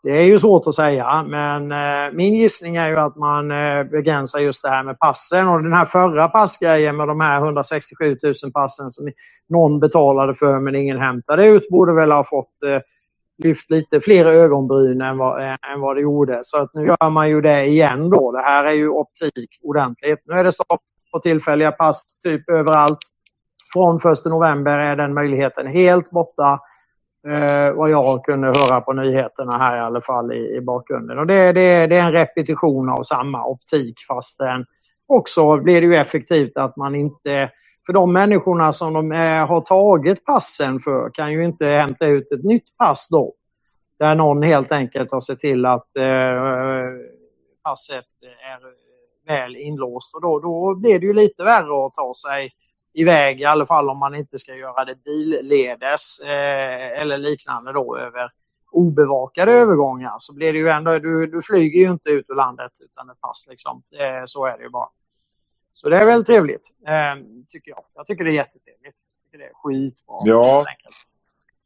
Det 0.03 0.11
är 0.11 0.23
ju 0.23 0.39
svårt 0.39 0.67
att 0.67 0.75
säga, 0.75 1.23
men 1.23 1.71
eh, 1.71 2.13
min 2.13 2.33
gissning 2.33 2.75
är 2.75 2.87
ju 2.87 2.97
att 2.99 3.15
man 3.15 3.47
begränsar 3.89 4.39
just 4.39 4.61
det 4.61 4.69
här 4.69 4.83
med 4.83 4.99
passen 4.99 5.47
och 5.47 5.63
den 5.63 5.73
här 5.73 5.85
förra 5.85 6.27
passgrejen 6.27 6.97
med 6.97 7.07
de 7.07 7.19
här 7.19 7.37
167 7.37 8.17
000 8.23 8.51
passen 8.53 8.91
som 8.91 9.11
någon 9.49 9.79
betalade 9.79 10.35
för 10.35 10.59
men 10.59 10.75
ingen 10.75 10.99
hämtade 10.99 11.45
ut 11.45 11.69
borde 11.69 11.93
väl 11.93 12.11
ha 12.11 12.23
fått 12.23 12.55
lyft 13.37 13.69
lite 13.69 14.01
fler 14.01 14.25
ögonbryn 14.25 15.01
än 15.01 15.17
vad, 15.17 15.43
än 15.43 15.79
vad 15.81 15.95
det 15.95 16.01
gjorde. 16.01 16.41
Så 16.43 16.57
att 16.57 16.73
nu 16.73 16.85
gör 16.85 17.09
man 17.09 17.29
ju 17.29 17.41
det 17.41 17.65
igen 17.65 18.09
då. 18.09 18.31
Det 18.31 18.41
här 18.41 18.65
är 18.65 18.73
ju 18.73 18.89
optik 18.89 19.49
ordentligt. 19.63 20.19
Nu 20.25 20.33
är 20.33 20.43
det 20.43 20.51
stopp 20.51 20.81
på 21.11 21.19
tillfälliga 21.19 21.71
pass 21.71 22.03
typ 22.23 22.49
överallt. 22.49 22.99
Från 23.73 23.95
1 23.97 24.25
november 24.25 24.77
är 24.77 24.95
den 24.95 25.13
möjligheten 25.13 25.67
helt 25.67 26.09
borta 26.09 26.59
eh, 27.27 27.73
vad 27.73 27.89
jag 27.89 28.25
kunde 28.25 28.47
höra 28.47 28.81
på 28.81 28.93
nyheterna 28.93 29.57
här 29.57 29.77
i 29.77 29.79
alla 29.79 30.01
fall 30.01 30.33
i, 30.33 30.55
i 30.55 30.61
bakgrunden. 30.61 31.19
Och 31.19 31.27
det, 31.27 31.51
det, 31.51 31.87
det 31.87 31.97
är 31.97 32.05
en 32.05 32.11
repetition 32.11 32.89
av 32.89 33.03
samma 33.03 33.45
optik 33.45 33.95
fastän 34.07 34.65
också 35.07 35.57
blir 35.57 35.81
det 35.81 35.87
ju 35.87 35.95
effektivt 35.95 36.57
att 36.57 36.77
man 36.77 36.95
inte 36.95 37.49
för 37.85 37.93
de 37.93 38.13
människorna 38.13 38.73
som 38.73 38.93
de 38.93 39.11
är, 39.11 39.45
har 39.45 39.61
tagit 39.61 40.25
passen 40.25 40.79
för 40.79 41.09
kan 41.09 41.31
ju 41.31 41.45
inte 41.45 41.65
hämta 41.65 42.05
ut 42.05 42.31
ett 42.31 42.43
nytt 42.43 42.77
pass 42.77 43.07
då. 43.09 43.33
Där 43.99 44.15
någon 44.15 44.43
helt 44.43 44.71
enkelt 44.71 45.11
har 45.11 45.19
sett 45.19 45.39
till 45.39 45.65
att 45.65 45.97
eh, 45.97 46.03
passet 47.63 48.05
är 48.23 48.59
väl 49.27 49.55
inlåst 49.55 50.15
och 50.15 50.21
då, 50.21 50.39
då 50.39 50.75
blir 50.75 50.99
det 50.99 51.05
ju 51.05 51.13
lite 51.13 51.43
värre 51.43 51.85
att 51.85 51.93
ta 51.93 52.13
sig 52.13 52.51
iväg, 52.93 53.41
i 53.41 53.45
alla 53.45 53.65
fall 53.65 53.89
om 53.89 53.97
man 53.97 54.15
inte 54.15 54.39
ska 54.39 54.55
göra 54.55 54.85
det 54.85 55.03
billedes 55.03 56.19
eh, 56.19 57.01
eller 57.01 57.17
liknande 57.17 57.73
då 57.73 57.97
över 57.97 58.31
obevakade 58.71 59.51
övergångar 59.51 60.15
så 60.19 60.35
blir 60.35 60.53
det 60.53 60.59
ju 60.59 60.69
ändå, 60.69 60.99
du, 60.99 61.27
du 61.27 61.41
flyger 61.41 61.79
ju 61.79 61.91
inte 61.91 62.09
ut 62.09 62.25
ur 62.29 62.35
landet 62.35 62.71
utan 62.79 63.09
ett 63.09 63.21
pass 63.21 63.45
liksom. 63.49 63.83
Eh, 63.99 64.23
så 64.25 64.45
är 64.45 64.57
det 64.57 64.63
ju 64.63 64.69
bara. 64.69 64.89
Så 65.73 65.89
det 65.89 65.97
är 65.97 66.05
väldigt 66.05 66.27
trevligt, 66.27 66.71
eh, 66.87 67.23
tycker 67.49 67.71
jag. 67.71 67.83
Jag 67.95 68.07
tycker 68.07 68.23
det 68.23 68.31
är 68.31 68.33
jättetrevligt. 68.33 68.95
tycker 69.25 69.37
det 69.37 69.49
är 69.49 69.53
skitbra. 69.53 70.15
Ja, 70.23 70.65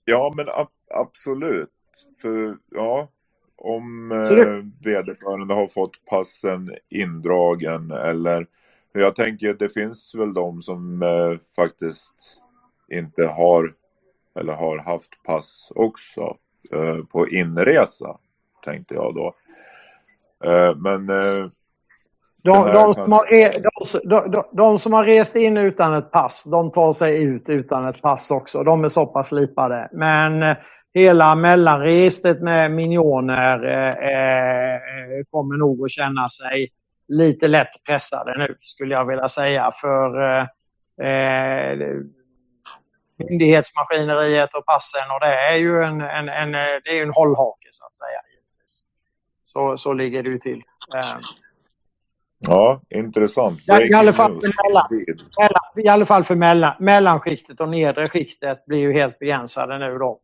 ja 0.05 0.33
men 0.35 0.49
ab 0.49 0.67
absolut. 0.89 1.73
För, 2.21 2.57
ja, 2.71 3.07
om 3.55 4.11
eh, 4.11 4.85
vederbörande 4.85 5.53
har 5.53 5.67
fått 5.67 6.05
passen 6.05 6.75
indragen 6.89 7.91
eller 7.91 8.47
jag 8.91 9.15
tänker 9.15 9.53
det 9.53 9.69
finns 9.69 10.15
väl 10.15 10.33
de 10.33 10.61
som 10.61 11.01
eh, 11.01 11.39
faktiskt 11.55 12.41
inte 12.91 13.27
har 13.27 13.73
eller 14.39 14.53
har 14.53 14.77
haft 14.77 15.23
pass 15.23 15.71
också 15.75 16.37
eh, 16.71 17.05
på 17.05 17.27
inresa 17.29 18.17
tänkte 18.63 18.93
jag 18.93 19.15
då. 19.15 19.35
Eh, 20.45 20.75
men 20.75 21.09
eh, 21.09 21.49
de, 22.43 22.73
de, 22.73 22.93
som 22.93 23.11
har, 23.11 23.27
de, 24.09 24.43
de, 24.51 24.79
som 24.79 24.93
har 24.93 25.03
rest 25.03 25.35
in 25.35 25.57
utan 25.57 25.93
ett 25.93 26.11
pass, 26.11 26.43
de 26.43 26.71
tar 26.71 26.93
sig 26.93 27.23
ut 27.23 27.49
utan 27.49 27.87
ett 27.87 28.01
pass 28.01 28.31
också. 28.31 28.63
De 28.63 28.83
är 28.83 28.89
så 28.89 29.05
pass 29.05 29.27
slipade. 29.27 29.89
Men 29.91 30.43
eh, 30.43 30.57
hela 30.93 31.35
mellanregistret 31.35 32.41
med 32.41 32.71
minioner 32.71 33.65
eh, 33.65 33.89
eh, 33.89 35.23
kommer 35.31 35.57
nog 35.57 35.85
att 35.85 35.91
känna 35.91 36.29
sig 36.29 36.69
lite 37.07 37.47
lätt 37.47 37.83
pressade 37.87 38.37
nu, 38.37 38.57
skulle 38.61 38.93
jag 38.93 39.05
vilja 39.05 39.27
säga. 39.27 39.71
För 39.81 40.21
eh, 40.21 40.45
eh, 41.07 41.77
myndighetsmaskineriet 43.17 44.53
och 44.53 44.65
passen 44.65 45.11
och 45.11 45.19
det 45.19 45.33
är 45.33 45.55
ju 45.55 45.83
en, 45.83 46.01
en, 46.01 46.29
en, 46.29 46.51
det 46.83 46.99
är 46.99 47.01
en 47.01 47.13
hållhake 47.13 47.67
så 47.71 47.85
att 47.85 47.95
säga. 47.95 48.21
Så, 49.45 49.77
så 49.77 49.93
ligger 49.93 50.23
det 50.23 50.29
ju 50.29 50.39
till. 50.39 50.63
Eh, 50.95 51.17
Ja, 52.39 52.81
intressant. 52.89 53.59
Ja, 53.65 53.81
I 53.81 53.93
alla 53.93 54.13
fall 54.13 54.31
för, 54.31 54.67
mellan, 54.67 54.87
mellan, 55.39 55.85
i 55.85 55.87
alla 55.87 56.05
fall 56.05 56.23
för 56.23 56.35
mellan, 56.35 56.73
mellanskiktet 56.79 57.61
och 57.61 57.69
nedre 57.69 58.07
skiktet 58.07 58.65
blir 58.65 58.79
ju 58.79 58.93
helt 58.93 59.19
begränsade 59.19 59.79
nu 59.79 59.97
då. 59.97 60.19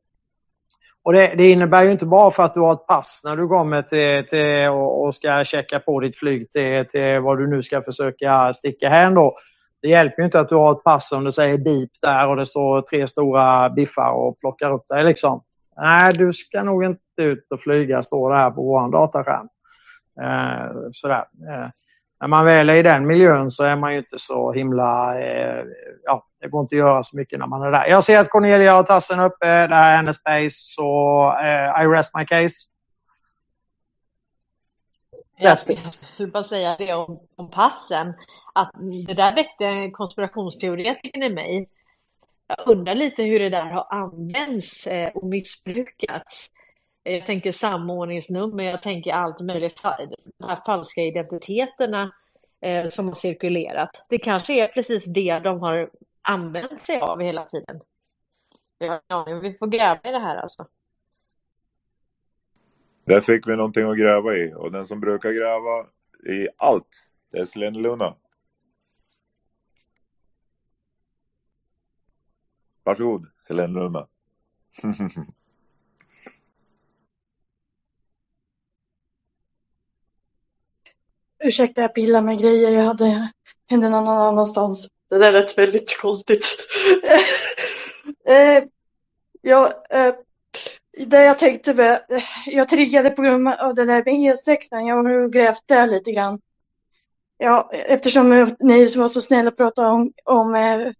Och 1.04 1.14
det, 1.14 1.36
det, 1.38 1.50
innebär 1.50 1.84
ju 1.84 1.92
inte 1.92 2.06
bara 2.06 2.32
för 2.32 2.44
att 2.44 2.54
du 2.54 2.60
har 2.60 2.74
ett 2.74 2.88
pass 2.88 3.22
när 3.24 3.38
du 3.38 3.48
kommer 3.48 3.82
till, 3.82 4.28
till 4.28 4.70
och, 4.70 5.04
och 5.04 5.16
ska 5.16 5.44
checka 5.44 5.80
på 5.80 6.00
ditt 6.00 6.18
flyg 6.18 6.52
till, 6.52 6.86
till 6.86 7.20
vad 7.20 7.38
du 7.38 7.48
nu 7.48 7.64
ska 7.64 7.82
försöka 7.82 8.54
sticka 8.54 8.90
hem 8.90 9.14
då. 9.14 9.38
Det 9.82 9.88
hjälper 9.88 10.22
ju 10.22 10.26
inte 10.26 10.40
att 10.40 10.50
du 10.50 10.56
har 10.56 10.72
ett 10.72 10.84
pass 10.84 11.10
som 11.10 11.24
du 11.24 11.32
säger 11.32 11.58
beep 11.58 11.90
där 12.02 12.28
och 12.28 12.36
det 12.36 12.46
står 12.46 12.82
tre 12.82 13.08
stora 13.08 13.70
biffar 13.70 14.12
och 14.12 14.40
plockar 14.40 14.72
upp 14.72 14.88
dig 14.88 15.04
liksom. 15.04 15.44
Nej, 15.78 16.14
du 16.14 16.34
ska 16.34 16.64
nog 16.64 16.84
inte 16.84 17.22
ut 17.22 17.48
och 17.52 17.60
flyga, 17.60 18.02
står 18.02 18.32
det 18.32 18.38
här 18.38 18.52
på 18.52 18.62
vår 18.62 18.92
dataskärm. 18.92 19.48
Eh, 20.22 20.90
sådär. 20.92 21.26
Eh, 21.50 21.70
när 22.24 22.28
man 22.28 22.46
väl 22.46 22.70
är 22.70 22.76
i 22.76 22.84
den 22.84 23.08
miljön 23.08 23.52
så 23.52 23.64
är 23.64 23.76
man 23.76 23.92
ju 23.94 23.98
inte 23.98 24.20
så 24.20 24.52
himla... 24.52 25.20
Eh, 25.22 25.66
ja, 26.04 26.26
det 26.40 26.48
går 26.48 26.62
inte 26.62 26.76
att 26.76 26.80
göra 26.80 27.04
så 27.04 27.18
mycket 27.18 27.40
när 27.40 27.48
man 27.48 27.62
är 27.62 27.72
där. 27.72 27.86
Jag 27.88 28.04
ser 28.04 28.20
att 28.20 28.30
Cornelia 28.30 28.74
har 28.74 28.84
tassen 28.84 29.20
uppe. 29.20 29.68
Det 29.68 29.76
här 29.76 29.92
är 29.92 29.96
hennes 29.96 30.16
space. 30.16 30.50
Så 30.50 30.86
eh, 31.42 31.84
I 31.84 31.88
rest 31.88 32.12
my 32.16 32.26
case. 32.26 32.56
Jag 35.38 35.60
skulle 35.60 36.32
bara 36.32 36.44
säga 36.44 36.76
det 36.80 36.94
om, 36.94 37.20
om 37.36 37.50
passen. 37.50 38.14
Att 38.54 38.72
det 39.08 39.14
där 39.14 39.36
väckte 39.36 39.66
en 39.66 39.92
konspirationsteoretikern 39.92 41.24
i 41.24 41.30
mig. 41.30 41.70
Jag 42.48 42.58
undrar 42.68 42.96
lite 42.96 43.24
hur 43.24 43.40
det 43.40 43.50
där 43.50 43.72
har 43.72 43.88
använts 43.90 44.88
eh, 44.88 45.10
och 45.10 45.28
missbrukats. 45.28 46.50
Jag 47.04 47.26
tänker 47.26 47.52
samordningsnummer, 47.52 48.64
jag 48.64 48.82
tänker 48.82 49.14
allt 49.14 49.40
möjligt, 49.40 49.82
de 50.38 50.48
här 50.48 50.62
falska 50.66 51.02
identiteterna 51.02 52.12
eh, 52.62 52.88
som 52.88 53.08
har 53.08 53.16
cirkulerat. 53.16 54.06
Det 54.10 54.18
kanske 54.18 54.54
är 54.54 54.68
precis 54.68 55.06
det 55.06 55.40
de 55.40 55.60
har 55.60 55.90
använt 56.22 56.82
sig 56.82 57.00
av 57.00 57.22
hela 57.22 57.46
tiden. 57.46 57.82
Ja, 59.08 59.40
vi 59.42 59.58
får 59.58 59.68
gräva 59.68 60.00
i 60.04 60.12
det 60.12 60.20
här 60.20 60.36
alltså. 60.36 60.66
Där 63.06 63.22
fick 63.22 63.48
vi 63.48 63.56
någonting 63.56 63.84
att 63.84 63.98
gräva 63.98 64.34
i 64.34 64.54
och 64.56 64.72
den 64.72 64.86
som 64.86 65.00
brukar 65.00 65.32
gräva 65.32 65.88
i 66.36 66.48
allt, 66.58 67.08
det 67.32 67.38
är 67.38 67.46
Selene 67.46 67.80
Luna. 67.80 68.16
Varsågod, 72.84 73.28
Selene 73.48 73.80
Luna. 73.80 74.08
Ursäkta, 81.44 81.82
jag 81.82 81.96
pillar 81.96 82.22
med 82.22 82.40
grejer. 82.40 82.72
Jag 82.72 82.84
hade 82.84 83.32
hände 83.70 83.90
någon 83.90 84.08
annanstans. 84.08 84.88
Det 85.10 85.18
där 85.18 85.32
lät 85.32 85.58
väldigt 85.58 85.98
konstigt. 86.02 86.46
eh, 88.28 88.64
ja, 89.42 89.86
eh, 89.90 90.14
det 91.08 91.24
jag 91.24 91.40
tänkte 91.40 91.74
med, 91.74 92.02
jag 92.46 92.70
triggade 92.70 93.10
på 93.10 93.22
grund 93.22 93.48
av 93.48 93.76
det 93.76 93.86
där 93.86 94.04
med 94.06 94.14
E6. 94.14 94.58
Jag 94.72 94.96
har 94.96 95.30
grävt 95.30 95.64
där 95.66 95.88
lite 95.88 96.12
grann. 96.12 96.40
Ja, 97.38 97.72
eftersom 97.74 98.56
ni 98.60 98.88
som 98.88 99.02
var 99.02 99.10
så 99.10 99.22
snälla 99.22 99.52
pratade 99.52 99.88
om, 99.88 100.14
om, 100.24 100.56
eh, 100.56 100.92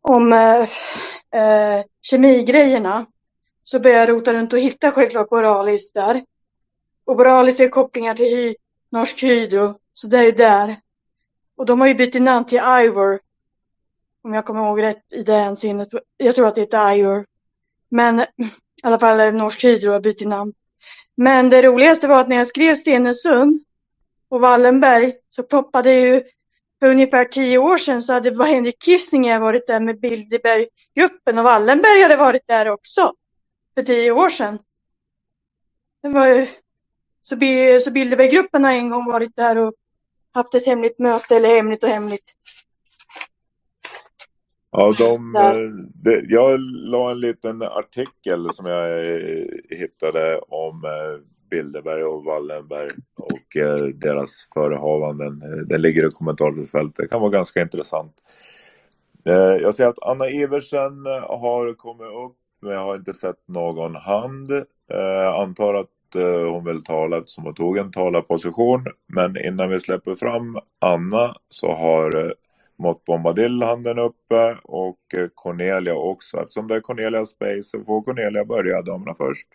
om 0.00 0.32
eh, 0.32 1.84
kemigrejerna 2.02 3.06
så 3.64 3.80
började 3.80 4.00
jag 4.00 4.08
rota 4.08 4.32
runt 4.32 4.52
och 4.52 4.58
hitta 4.58 4.90
självklart 4.90 5.28
Borealis 5.28 5.92
där. 5.92 6.24
Och 7.04 7.16
Borealis 7.16 7.60
är 7.60 7.68
kopplingar 7.68 8.14
till 8.14 8.54
Norsk 8.92 9.22
Hydro, 9.22 9.78
så 9.92 10.06
det 10.06 10.18
är 10.18 10.22
ju 10.22 10.32
där. 10.32 10.76
Och 11.56 11.66
de 11.66 11.80
har 11.80 11.88
ju 11.88 11.94
bytt 11.94 12.22
namn 12.22 12.46
till 12.46 12.60
Ivor. 12.84 13.20
Om 14.22 14.34
jag 14.34 14.44
kommer 14.44 14.60
ihåg 14.60 14.82
rätt 14.82 15.12
i 15.12 15.22
det 15.22 15.32
hänseendet. 15.32 15.88
Jag 16.16 16.34
tror 16.34 16.46
att 16.46 16.54
det 16.54 16.60
heter 16.60 16.92
Ivor. 16.96 17.26
Men 17.88 18.20
i 18.20 18.26
alla 18.82 18.98
fall 18.98 19.34
Norsk 19.34 19.64
Hydro 19.64 19.92
har 19.92 20.00
bytt 20.00 20.26
namn. 20.26 20.52
Men 21.14 21.50
det 21.50 21.62
roligaste 21.62 22.08
var 22.08 22.20
att 22.20 22.28
när 22.28 22.36
jag 22.36 22.46
skrev 22.46 22.76
Stenungsund 22.76 23.64
och 24.28 24.40
Wallenberg 24.40 25.14
så 25.30 25.42
poppade 25.42 25.92
ju 25.92 26.22
för 26.80 26.88
ungefär 26.88 27.24
tio 27.24 27.58
år 27.58 27.78
sedan 27.78 28.02
så 28.02 28.12
hade 28.12 28.32
bara 28.32 28.48
Henrik 28.48 28.82
Kissinger 28.82 29.40
varit 29.40 29.66
där 29.66 29.80
med 29.80 30.00
Bilderberggruppen 30.00 31.38
och 31.38 31.44
Wallenberg 31.44 32.02
hade 32.02 32.16
varit 32.16 32.46
där 32.46 32.68
också. 32.68 33.14
För 33.74 33.82
tio 33.82 34.12
år 34.12 34.30
sedan. 34.30 34.58
Det 36.02 36.08
var 36.08 36.26
ju, 36.26 36.46
så, 37.22 37.36
så 37.84 37.90
Bilderberggruppen 37.90 38.64
har 38.64 38.72
en 38.72 38.90
gång 38.90 39.06
varit 39.06 39.36
där 39.36 39.58
och 39.58 39.74
haft 40.32 40.54
ett 40.54 40.66
hemligt 40.66 40.98
möte 40.98 41.36
eller 41.36 41.48
hemligt 41.48 41.84
och 41.84 41.90
hemligt. 41.90 42.34
Ja, 44.70 44.94
de, 44.98 45.32
de, 45.94 46.20
jag 46.28 46.60
la 46.60 47.10
en 47.10 47.20
liten 47.20 47.62
artikel 47.62 48.54
som 48.54 48.66
jag 48.66 49.14
eh, 49.14 49.46
hittade 49.70 50.38
om 50.38 50.84
eh, 50.84 51.20
Bilderberg 51.50 52.04
och 52.04 52.24
Wallenberg 52.24 52.90
och 53.16 53.56
eh, 53.56 53.84
deras 53.84 54.48
förehavanden. 54.54 55.40
Den 55.66 55.82
ligger 55.82 56.08
i 56.08 56.10
kommentarsfältet. 56.10 56.96
Det 56.96 57.08
kan 57.08 57.20
vara 57.20 57.30
ganska 57.30 57.62
intressant. 57.62 58.14
Jag 59.60 59.74
ser 59.74 59.86
att 59.86 60.02
Anna 60.02 60.28
Iversen 60.28 61.06
har 61.22 61.74
kommit 61.74 62.06
upp, 62.06 62.36
men 62.62 62.72
jag 62.72 62.80
har 62.80 62.96
inte 62.96 63.12
sett 63.12 63.48
någon 63.48 63.96
hand. 63.96 64.50
Jag 64.88 65.42
antar 65.42 65.74
att 65.74 65.90
Eh, 66.16 66.52
hon 66.52 66.64
vill 66.64 66.84
tala 66.84 67.18
eftersom 67.18 67.44
hon 67.44 67.54
tog 67.54 67.78
en 67.78 67.92
talarposition. 67.92 68.84
Men 69.06 69.46
innan 69.46 69.70
vi 69.70 69.80
släpper 69.80 70.14
fram 70.14 70.58
Anna 70.78 71.34
så 71.48 71.72
har 71.72 72.26
eh, 72.26 72.32
Mott 72.76 73.04
Bombadil 73.04 73.62
handen 73.62 73.98
uppe 73.98 74.56
och 74.64 74.98
eh, 75.14 75.28
Cornelia 75.34 75.94
också. 75.94 76.36
Eftersom 76.36 76.68
det 76.68 76.76
är 76.76 76.80
Cornelia 76.80 77.24
Space 77.24 77.62
så 77.62 77.84
får 77.84 78.02
Cornelia 78.02 78.44
börja, 78.44 78.82
damerna 78.82 79.14
först. 79.14 79.46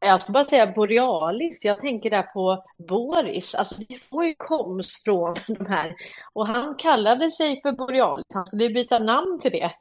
Jag 0.00 0.22
ska 0.22 0.32
bara 0.32 0.44
säga 0.44 0.66
Borealis, 0.66 1.64
jag 1.64 1.80
tänker 1.80 2.10
där 2.10 2.22
på 2.22 2.64
Boris, 2.88 3.54
alltså 3.54 3.74
vi 3.88 3.96
får 3.96 4.24
ju 4.24 4.34
komst 4.38 5.04
från 5.04 5.34
de 5.46 5.66
här. 5.66 5.94
Och 6.32 6.46
han 6.46 6.74
kallade 6.74 7.30
sig 7.30 7.60
för 7.62 7.72
Borealis, 7.72 8.26
han 8.34 8.46
skulle 8.46 8.70
byta 8.70 8.98
namn 8.98 9.40
till 9.40 9.52
det. 9.52 9.72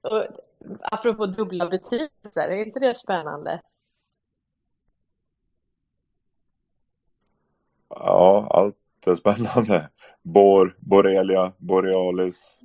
Och, 0.00 0.26
apropå 0.82 1.26
dubbla 1.26 1.66
betydelser, 1.66 2.48
är 2.48 2.66
inte 2.66 2.80
det 2.80 2.94
spännande? 2.94 3.60
Ja, 8.00 8.46
allt 8.50 8.76
är 9.06 9.14
spännande. 9.14 9.88
Bor, 10.22 10.76
Borelia, 10.78 11.52
Borealis. 11.58 12.60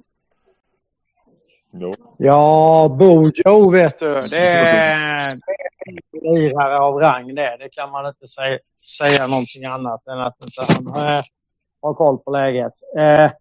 Jo. 1.73 1.95
Ja, 2.17 2.95
Bojo 2.99 3.69
vet 3.69 3.99
du. 3.99 4.13
Det 4.13 4.37
är, 4.37 5.29
det 6.11 6.17
är 6.17 6.33
lirare 6.33 6.79
av 6.79 6.95
rang 6.95 7.35
det. 7.35 7.57
Det 7.59 7.69
kan 7.69 7.91
man 7.91 8.07
inte 8.07 8.27
säga, 8.27 8.59
säga 8.97 9.27
någonting 9.27 9.65
annat 9.65 10.07
än 10.07 10.19
att 10.19 10.35
inte 10.43 10.73
han 10.73 10.87
har, 10.87 11.25
har 11.81 11.93
koll 11.93 12.17
på 12.17 12.31
läget. 12.31 12.73
Eh, 12.97 13.31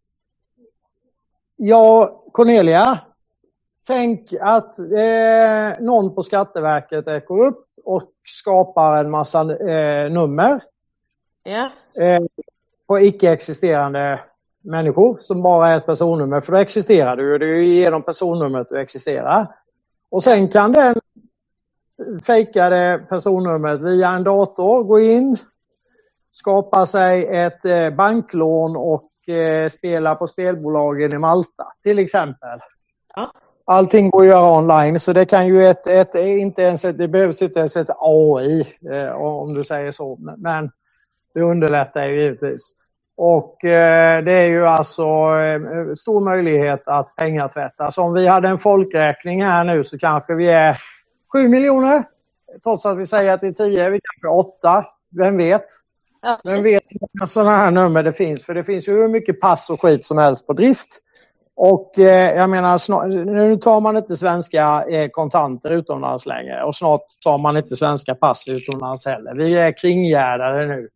ja, 1.57 2.23
Cornelia. 2.33 3.01
Tänk 3.87 4.33
att 4.41 4.79
eh, 4.79 5.81
någon 5.81 6.15
på 6.15 6.23
Skatteverket 6.23 7.07
är 7.07 7.21
korrupt 7.21 7.79
och 7.85 8.13
skapar 8.27 9.05
en 9.05 9.11
massa 9.11 9.41
eh, 9.41 10.11
nummer. 10.11 10.61
Ja. 11.51 11.71
Eh, 12.03 12.23
på 12.87 13.01
icke-existerande 13.01 14.21
människor 14.61 15.19
som 15.21 15.43
bara 15.43 15.69
är 15.69 15.77
ett 15.77 15.87
personnummer, 15.87 16.41
för 16.41 16.53
då 16.53 16.59
existerar 16.59 17.17
du. 17.17 17.39
Det 17.39 17.45
är 17.45 17.49
ju 17.49 17.65
genom 17.65 18.03
personnumret 18.03 18.67
du 18.71 18.81
existerar. 18.81 19.47
Och 20.11 20.23
sen 20.23 20.49
kan 20.49 20.73
den 20.73 20.95
fejkade 22.27 23.07
personnumret 23.09 23.81
via 23.81 24.09
en 24.09 24.25
dator 24.25 24.85
gå 24.85 25.01
in, 25.01 25.37
skapa 26.33 26.87
sig 26.87 27.27
ett 27.27 27.65
eh, 27.65 27.91
banklån 27.91 28.77
och 28.77 29.29
eh, 29.29 29.69
spela 29.69 30.15
på 30.15 30.27
spelbolagen 30.27 31.13
i 31.13 31.19
Malta 31.19 31.73
till 31.83 31.99
exempel. 31.99 32.59
Ja. 33.15 33.33
Allting 33.65 34.11
går 34.11 34.21
att 34.21 34.27
göra 34.27 34.59
online 34.59 35.01
så 35.01 35.13
det 35.13 35.25
kan 35.25 35.47
ju 35.47 35.67
ett, 35.67 35.87
ett 35.87 36.15
inte 36.15 36.63
ens 36.63 36.83
det 36.83 37.09
behövs 37.09 37.43
inte 37.43 37.59
ens 37.59 37.77
ett 37.77 37.91
AI 37.99 38.67
eh, 38.91 39.13
om 39.13 39.55
du 39.55 39.65
säger 39.65 39.91
så. 39.91 40.19
Men 40.37 40.71
det 41.35 41.41
underlättar 41.41 42.07
ju 42.07 42.21
givetvis. 42.21 42.75
Och 43.17 43.65
eh, 43.65 44.25
det 44.25 44.33
är 44.33 44.47
ju 44.47 44.67
alltså 44.67 45.03
eh, 45.03 45.95
stor 45.95 46.21
möjlighet 46.21 46.83
att 46.87 47.17
pengatvätta. 47.17 47.91
Så 47.91 48.03
om 48.03 48.13
vi 48.13 48.27
hade 48.27 48.49
en 48.49 48.59
folkräkning 48.59 49.45
här 49.45 49.65
nu 49.65 49.85
så 49.85 49.99
kanske 49.99 50.35
vi 50.35 50.49
är 50.49 50.81
7 51.33 51.49
miljoner. 51.49 52.05
Trots 52.63 52.87
att 52.87 52.99
vi 52.99 53.07
säger 53.07 53.33
att 53.33 53.41
det 53.41 53.47
är 53.47 53.53
10, 53.53 53.91
vi 53.91 54.01
kanske 54.01 54.27
är 54.27 54.39
8. 54.39 54.87
Vem 55.19 55.37
vet? 55.37 55.65
Ja, 56.23 56.41
Vem 56.45 56.63
vet 56.63 56.83
hur 56.89 56.99
många 57.01 57.27
sådana 57.27 57.57
här 57.57 57.71
nummer 57.71 58.03
det 58.03 58.13
finns? 58.13 58.45
För 58.45 58.55
det 58.55 58.65
finns 58.65 58.89
ju 58.89 58.93
hur 58.93 59.09
mycket 59.09 59.41
pass 59.41 59.71
och 59.71 59.83
skit 59.83 60.05
som 60.05 60.19
helst 60.19 60.47
på 60.47 60.53
drift. 60.53 60.89
Och 61.57 61.99
eh, 61.99 62.37
jag 62.37 62.51
menar, 62.51 63.09
nu 63.25 63.57
tar 63.57 63.81
man 63.81 63.97
inte 63.97 64.17
svenska 64.17 64.85
eh, 64.91 65.09
kontanter 65.09 65.73
utomlands 65.73 66.27
längre 66.27 66.65
och 66.65 66.77
snart 66.77 67.03
tar 67.25 67.39
man 67.39 67.57
inte 67.57 67.77
svenska 67.77 68.15
pass 68.15 68.49
utomlands 68.49 69.07
heller. 69.07 69.35
Vi 69.35 69.59
är 69.59 69.79
kringgärdade 69.79 70.67
nu. 70.67 70.89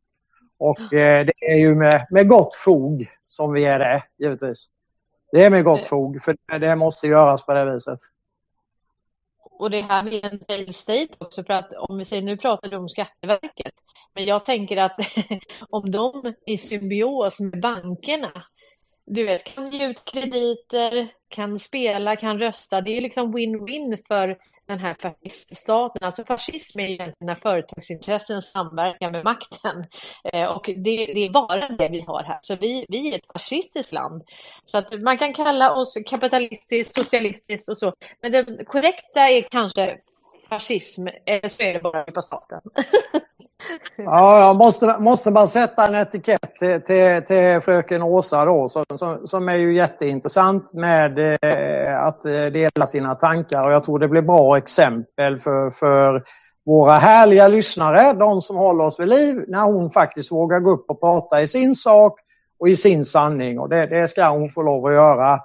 Och 0.59 0.93
eh, 0.93 1.27
det 1.27 1.53
är 1.53 1.57
ju 1.57 1.75
med, 1.75 2.07
med 2.11 2.29
gott 2.29 2.55
fog 2.55 3.11
som 3.27 3.53
vi 3.53 3.65
är 3.65 3.79
det, 3.79 4.03
givetvis. 4.19 4.71
Det 5.33 5.45
är 5.45 5.51
med 5.51 5.65
gott 5.65 5.87
fog, 5.87 6.23
för 6.23 6.37
det, 6.47 6.59
det 6.59 6.77
måste 6.77 7.07
göras 7.07 7.47
på 7.47 7.55
det 7.55 7.73
viset. 7.73 7.99
Och 9.59 9.71
det 9.71 9.83
här 9.83 10.03
med 10.03 10.25
en 10.25 10.41
fail 10.49 10.75
state 10.75 11.09
också, 11.19 11.45
för 11.45 11.55
att 11.55 11.73
om 11.73 11.99
vi 11.99 12.05
säger, 12.05 12.23
nu 12.23 12.37
pratar 12.37 12.69
du 12.69 12.77
om 12.77 12.89
Skatteverket, 12.89 13.75
men 14.15 14.25
jag 14.25 14.45
tänker 14.45 14.77
att 14.77 14.97
om 15.69 15.91
de 15.91 16.35
i 16.47 16.59
symbios 16.59 17.41
med 17.41 17.61
bankerna, 17.61 18.45
du 19.07 19.25
vet, 19.25 19.45
kan 19.45 19.71
ge 19.71 19.87
ut 19.87 20.05
krediter, 20.05 21.09
kan 21.29 21.59
spela, 21.59 22.17
kan 22.17 22.39
rösta, 22.39 22.81
det 22.81 22.97
är 22.97 23.01
liksom 23.01 23.37
win-win 23.37 23.99
för 24.09 24.39
den 24.67 24.79
här 24.79 24.97
fasciststaten. 25.01 26.07
Alltså 26.07 26.25
fascism 26.25 26.81
är 26.81 26.85
egentligen 26.85 27.15
när 27.21 27.35
företagsintressen 27.35 28.43
samverkar 28.43 29.11
med 29.11 29.25
makten. 29.25 29.85
Eh, 30.33 30.45
och 30.45 30.65
det, 30.67 31.07
det, 31.07 31.21
är 31.21 31.31
bara 31.31 31.69
det 31.69 31.89
vi 31.89 32.01
har 32.01 32.23
här. 32.23 32.39
Så 32.43 32.57
vi, 32.57 32.87
vi 32.89 33.09
är 33.09 33.17
ett 33.19 33.33
fascistiskt 33.33 33.93
land. 33.93 34.23
Så 34.65 34.79
att 34.79 35.03
man 35.03 35.19
kan 35.19 35.33
kalla 35.33 35.75
oss 35.75 35.95
kapitalistiskt, 36.07 36.95
socialistiskt 36.95 37.69
och 37.69 37.79
så. 37.79 37.93
Men 38.23 38.33
det 38.33 38.65
korrekta 38.65 39.21
är 39.21 39.43
kanske 39.43 39.99
fascism, 40.55 41.07
eller 41.27 41.49
så 41.49 41.63
är 41.63 41.73
det 41.73 41.81
bara 41.81 42.05
på 42.05 42.23
staten. 42.23 42.61
Ja, 43.97 44.41
jag 44.41 44.57
måste, 44.57 44.97
måste 44.99 45.31
bara 45.31 45.47
sätta 45.47 45.87
en 45.87 45.95
etikett 45.95 46.55
till, 46.59 46.81
till, 46.81 47.23
till 47.27 47.61
fröken 47.65 48.03
Åsa 48.03 48.45
då, 48.45 48.69
som, 48.69 48.85
som, 48.95 49.27
som 49.27 49.49
är 49.49 49.57
ju 49.57 49.77
jätteintressant 49.77 50.73
med 50.73 51.19
eh, 51.19 52.03
att 52.03 52.25
eh, 52.25 52.47
dela 52.47 52.87
sina 52.87 53.15
tankar 53.15 53.67
och 53.67 53.73
jag 53.73 53.85
tror 53.85 53.99
det 53.99 54.09
blir 54.09 54.23
bra 54.23 54.57
exempel 54.57 55.41
för, 55.41 55.71
för 55.71 56.23
våra 56.67 56.93
härliga 56.93 57.49
lyssnare, 57.49 58.13
de 58.13 58.43
som 58.43 58.57
håller 58.57 58.85
oss 58.85 59.01
vid 59.01 59.09
liv, 59.09 59.45
när 59.49 59.63
hon 59.63 59.91
faktiskt 59.91 60.33
vågar 60.33 60.61
gå 60.61 60.71
upp 60.71 60.91
och 60.91 61.01
prata 61.01 61.43
i 61.43 61.47
sin 61.47 61.75
sak 61.75 62.21
och 62.59 62.69
i 62.69 62.77
sin 62.77 63.05
sanning 63.05 63.59
och 63.59 63.69
det, 63.69 63.87
det 63.87 64.09
ska 64.09 64.29
hon 64.29 64.51
få 64.51 64.63
lov 64.63 64.87
att 64.87 64.93
göra. 64.93 65.41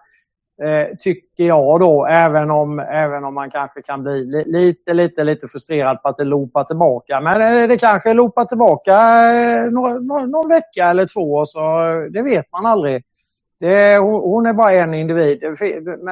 Eh, 0.63 0.97
tycker 0.99 1.43
jag 1.43 1.79
då, 1.79 2.05
även 2.05 2.51
om, 2.51 2.79
även 2.79 3.23
om 3.23 3.33
man 3.33 3.51
kanske 3.51 3.81
kan 3.81 4.03
bli 4.03 4.25
li, 4.25 4.43
lite, 4.45 4.93
lite, 4.93 5.23
lite 5.23 5.47
frustrerad 5.47 6.01
på 6.01 6.09
att 6.09 6.17
det 6.17 6.23
loopar 6.23 6.63
tillbaka. 6.63 7.21
Men 7.21 7.41
eh, 7.41 7.67
det 7.67 7.77
kanske 7.77 8.13
loopar 8.13 8.45
tillbaka 8.45 8.93
eh, 8.93 9.71
någon, 9.71 10.07
någon, 10.07 10.31
någon, 10.31 10.49
vecka 10.49 10.85
eller 10.85 11.05
två, 11.05 11.45
så 11.45 11.59
det 12.11 12.21
vet 12.21 12.51
man 12.51 12.65
aldrig. 12.65 13.03
Det, 13.59 13.97
hon 13.97 14.45
är 14.45 14.53
bara 14.53 14.71
en 14.71 14.93
individ, 14.93 15.43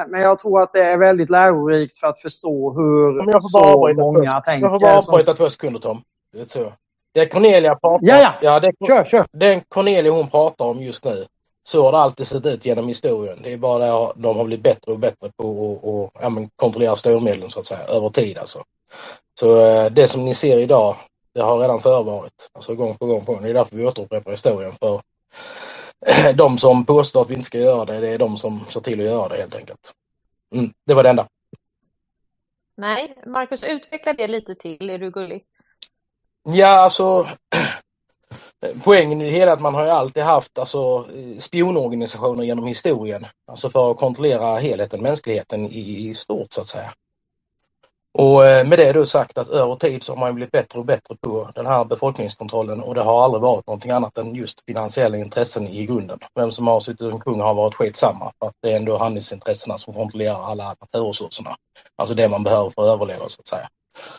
men 0.08 0.20
jag 0.20 0.38
tror 0.38 0.60
att 0.62 0.72
det 0.72 0.82
är 0.82 0.98
väldigt 0.98 1.30
lärorikt 1.30 1.98
för 1.98 2.06
att 2.06 2.20
förstå 2.20 2.72
hur 2.72 3.40
så 3.40 3.94
många 4.02 4.34
först. 4.34 4.44
tänker. 4.44 4.66
Jag 4.66 4.72
får 4.72 4.80
bara 4.80 4.96
avbryta 4.96 5.34
två 5.34 5.50
sekunder 5.50 5.80
Tom. 5.80 6.02
Det 6.32 6.40
är 6.40 6.44
så. 6.44 6.72
Det 7.14 7.26
Cornelia 7.26 7.74
pratar 7.74 8.06
ja, 8.06 8.18
ja. 8.20 8.32
ja 8.42 8.60
det, 8.60 8.72
kör, 8.86 9.04
kör. 9.04 9.26
Den 9.32 9.60
Cornelia 9.68 10.12
hon 10.12 10.28
pratar 10.28 10.64
om 10.64 10.82
just 10.82 11.04
nu 11.04 11.26
så 11.68 11.84
har 11.84 11.92
det 11.92 11.98
alltid 11.98 12.26
sett 12.26 12.46
ut 12.46 12.64
genom 12.64 12.88
historien. 12.88 13.38
Det 13.42 13.52
är 13.52 13.56
bara 13.56 13.78
det 13.78 13.92
att 13.92 14.12
de 14.16 14.36
har 14.36 14.44
blivit 14.44 14.62
bättre 14.62 14.92
och 14.92 14.98
bättre 14.98 15.30
på 15.36 15.74
att 15.76 15.84
och, 15.84 16.12
ja, 16.22 16.48
kontrollera 16.56 16.96
styrmedlen 16.96 17.50
så 17.50 17.60
att 17.60 17.66
säga, 17.66 17.80
över 17.80 18.10
tid 18.10 18.38
alltså. 18.38 18.64
Så 19.40 19.66
eh, 19.66 19.90
det 19.90 20.08
som 20.08 20.24
ni 20.24 20.34
ser 20.34 20.58
idag, 20.58 20.96
det 21.34 21.40
har 21.40 21.58
redan 21.58 21.80
förevarit. 21.80 22.50
Alltså 22.52 22.74
gång 22.74 22.96
på 22.96 23.06
gång 23.06 23.24
på 23.24 23.32
gång. 23.32 23.42
Det 23.42 23.50
är 23.50 23.54
därför 23.54 23.76
vi 23.76 23.86
återupprepar 23.86 24.30
historien. 24.30 24.74
För 24.80 25.02
de 26.34 26.58
som 26.58 26.84
påstår 26.84 27.22
att 27.22 27.30
vi 27.30 27.34
inte 27.34 27.46
ska 27.46 27.58
göra 27.58 27.84
det, 27.84 28.00
det 28.00 28.08
är 28.08 28.18
de 28.18 28.36
som 28.36 28.64
ser 28.68 28.80
till 28.80 29.00
att 29.00 29.06
göra 29.06 29.28
det 29.28 29.36
helt 29.36 29.54
enkelt. 29.54 29.92
Mm, 30.54 30.72
det 30.86 30.94
var 30.94 31.02
det 31.02 31.08
enda. 31.08 31.26
Nej, 32.76 33.22
Marcus, 33.26 33.62
utveckla 33.62 34.12
det 34.12 34.26
lite 34.26 34.54
till. 34.54 34.90
Är 34.90 34.98
du 34.98 35.10
gullig? 35.10 35.44
Ja, 36.42 36.68
alltså 36.68 37.28
poängen 38.84 39.20
i 39.20 39.24
det 39.24 39.30
hela 39.30 39.50
är 39.50 39.54
att 39.54 39.60
man 39.60 39.74
har 39.74 39.84
ju 39.84 39.90
alltid 39.90 40.22
haft 40.22 40.58
alltså, 40.58 41.06
spionorganisationer 41.38 42.44
genom 42.44 42.66
historien. 42.66 43.26
Alltså 43.46 43.70
för 43.70 43.90
att 43.90 43.96
kontrollera 43.96 44.58
helheten, 44.58 45.02
mänskligheten 45.02 45.66
i, 45.66 46.08
i 46.08 46.14
stort 46.14 46.52
så 46.52 46.60
att 46.60 46.68
säga. 46.68 46.92
Och 48.12 48.46
eh, 48.46 48.66
med 48.66 48.78
det 48.78 48.92
då 48.92 49.06
sagt 49.06 49.38
att 49.38 49.48
över 49.48 49.76
tid 49.76 50.02
så 50.02 50.12
har 50.12 50.20
man 50.20 50.34
blivit 50.34 50.52
bättre 50.52 50.78
och 50.78 50.84
bättre 50.84 51.16
på 51.20 51.50
den 51.54 51.66
här 51.66 51.84
befolkningskontrollen 51.84 52.82
och 52.82 52.94
det 52.94 53.02
har 53.02 53.24
aldrig 53.24 53.42
varit 53.42 53.66
någonting 53.66 53.90
annat 53.90 54.18
än 54.18 54.34
just 54.34 54.64
finansiella 54.66 55.16
intressen 55.16 55.68
i 55.68 55.86
grunden. 55.86 56.18
Vem 56.34 56.52
som 56.52 56.66
har 56.66 56.80
suttit 56.80 57.10
som 57.10 57.20
kung 57.20 57.40
har 57.40 57.54
varit 57.54 57.74
skitsamma 57.74 58.32
för 58.38 58.46
att 58.46 58.54
det 58.62 58.72
är 58.72 58.76
ändå 58.76 58.96
handelsintressena 58.96 59.78
som 59.78 59.94
kontrollerar 59.94 60.50
alla 60.50 60.76
naturresurserna. 60.80 61.56
Alltså 61.96 62.14
det 62.14 62.28
man 62.28 62.42
behöver 62.42 62.70
för 62.70 62.82
att 62.82 62.88
överleva 62.88 63.28
så 63.28 63.40
att 63.40 63.48
säga. 63.48 63.68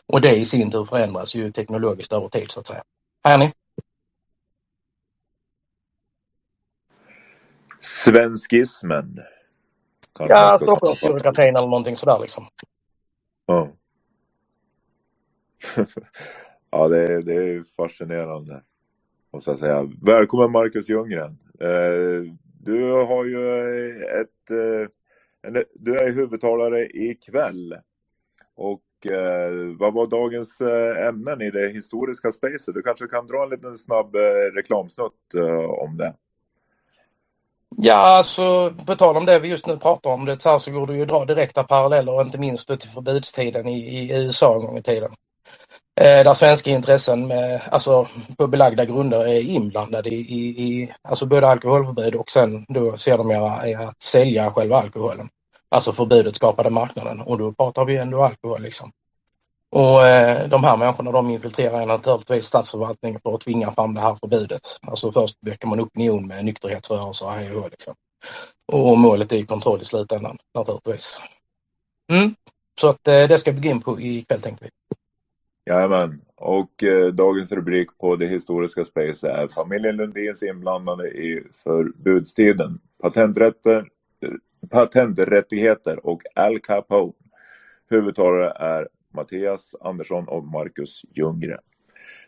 Och 0.07 0.21
det 0.21 0.35
i 0.35 0.45
sin 0.45 0.71
tur 0.71 0.85
förändras 0.85 1.35
ju 1.35 1.51
teknologiskt 1.51 2.13
över 2.13 2.29
tid 2.29 2.51
så 2.51 2.59
att 2.59 2.67
säga. 2.67 2.83
Här 3.23 3.33
är 3.33 3.37
ni? 3.37 3.51
Svenskismen. 7.79 9.19
Ja, 10.19 10.59
Stockholmsbyråkratin 10.61 11.55
eller 11.55 11.67
någonting 11.67 11.95
sådär 11.95 12.19
liksom. 12.21 12.47
Ja. 13.45 13.71
ja, 16.71 16.87
det 16.87 17.13
är, 17.13 17.21
det 17.21 17.33
är 17.33 17.63
fascinerande. 17.77 18.63
Måste 19.33 19.51
jag 19.51 19.59
säga. 19.59 19.89
Välkommen 20.01 20.51
Marcus 20.51 20.89
Ljunggren. 20.89 21.37
Eh, 21.59 22.33
du 22.63 22.91
har 22.91 23.25
ju 23.25 23.89
ett... 24.03 24.51
Eh, 24.51 24.89
du 25.73 25.99
är 25.99 26.11
huvudtalare 26.11 26.85
ikväll. 26.85 27.75
Och 28.55 29.07
eh, 29.11 29.77
vad 29.79 29.93
var 29.93 30.07
dagens 30.07 30.61
ämnen 31.09 31.41
i 31.41 31.51
det 31.51 31.67
historiska 31.67 32.31
spacet? 32.31 32.75
Du 32.75 32.81
kanske 32.81 33.07
kan 33.07 33.27
dra 33.27 33.43
en 33.43 33.49
liten 33.49 33.75
snabb 33.75 34.15
reklamsnutt 34.55 35.33
om 35.81 35.97
det? 35.97 36.13
Ja, 37.81 37.95
alltså 37.95 38.73
på 38.85 38.95
tal 38.95 39.17
om 39.17 39.25
det 39.25 39.39
vi 39.39 39.47
just 39.47 39.67
nu 39.67 39.77
pratar 39.77 40.09
om 40.09 40.25
det 40.25 40.41
så, 40.41 40.49
här, 40.49 40.59
så 40.59 40.71
går 40.71 40.87
det 40.87 40.95
ju 40.95 41.01
att 41.01 41.09
dra 41.09 41.25
direkta 41.25 41.63
paralleller, 41.63 42.21
inte 42.21 42.37
minst 42.37 42.67
till 42.67 42.89
förbudstiden 42.89 43.67
i, 43.67 43.79
i 43.79 44.25
USA 44.25 44.55
en 44.55 44.61
gång 44.61 44.77
i 44.77 44.83
tiden. 44.83 45.11
Eh, 46.01 46.23
där 46.23 46.33
svenska 46.33 46.71
intressen 46.71 47.27
med, 47.27 47.61
alltså, 47.71 48.07
på 48.37 48.47
belagda 48.47 48.85
grunder 48.85 49.27
är 49.27 49.41
inblandade 49.41 50.09
i, 50.09 50.15
i, 50.15 50.63
i 50.63 50.93
alltså 51.01 51.25
både 51.25 51.47
alkoholförbud 51.47 52.15
och 52.15 52.31
sen 52.31 52.65
då 52.69 52.97
sedermera 52.97 53.67
är 53.67 53.87
att 53.87 54.01
sälja 54.03 54.49
själva 54.49 54.77
alkoholen. 54.77 55.29
Alltså 55.69 55.93
förbudet 55.93 56.35
skapade 56.35 56.69
marknaden 56.69 57.21
och 57.21 57.37
då 57.37 57.53
pratar 57.53 57.85
vi 57.85 57.97
ändå 57.97 58.23
alkohol 58.23 58.61
liksom. 58.61 58.91
Och 59.71 60.07
eh, 60.07 60.49
de 60.49 60.63
här 60.63 60.77
människorna 60.77 61.11
de 61.11 61.29
infiltrerar 61.29 61.85
naturligtvis 61.85 62.45
statsförvaltningen 62.45 63.19
för 63.23 63.35
att 63.35 63.41
tvinga 63.41 63.71
fram 63.71 63.93
det 63.93 64.01
här 64.01 64.15
förbudet. 64.15 64.61
Alltså 64.81 65.11
först 65.11 65.37
väcker 65.41 65.67
man 65.67 65.81
opinion 65.81 66.27
med 66.27 66.45
nykterhetsrörelser 66.45 67.25
och 67.25 67.31
hej 67.31 67.55
och 67.55 67.69
liksom. 67.69 67.95
Och 68.71 68.97
målet 68.97 69.31
är 69.31 69.45
kontroll 69.45 69.81
i 69.81 69.85
slutändan 69.85 70.37
naturligtvis. 70.53 71.21
Mm. 72.11 72.35
Så 72.81 72.89
att 72.89 73.07
eh, 73.07 73.27
det 73.27 73.39
ska 73.39 73.51
vi 73.51 73.59
gå 73.59 73.69
in 73.69 73.81
på 73.81 74.01
ikväll 74.01 74.41
tänkte 74.41 74.65
vi. 74.65 74.71
Jajamän. 75.73 76.21
Och 76.35 76.83
eh, 76.83 77.07
dagens 77.07 77.51
rubrik 77.51 77.97
på 77.97 78.15
det 78.15 78.27
historiska 78.27 78.85
space 78.85 79.31
är 79.31 79.47
familjen 79.47 79.95
Lundins 79.95 80.43
inblandade 80.43 81.07
i 81.07 81.43
förbudstiden. 81.63 82.79
Patenträtter, 83.03 83.87
patenträttigheter 84.69 86.05
och 86.05 86.21
Al 86.35 86.59
Capone. 86.59 87.13
Huvudtalare 87.89 88.49
är 88.49 88.87
Mattias 89.13 89.75
Andersson 89.81 90.27
och 90.27 90.43
Marcus 90.43 91.01
Ljunggren. 91.15 91.59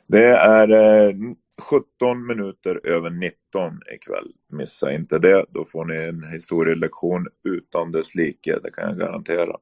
Det 0.08 0.28
är 0.28 0.70
eh, 0.70 1.16
17 1.62 2.28
minuter 2.28 2.82
över 2.84 3.10
19 3.10 3.80
ikväll. 3.96 4.32
Missa 4.50 4.94
inte 4.94 5.20
det. 5.20 5.46
Då 5.50 5.66
får 5.66 5.86
ni 5.86 5.96
en 5.96 6.24
historielektion 6.24 7.28
utan 7.44 7.92
dess 7.92 8.16
like. 8.16 8.60
Det 8.64 8.72
kan 8.72 8.90
jag 8.90 9.00
garantera. 9.00 9.56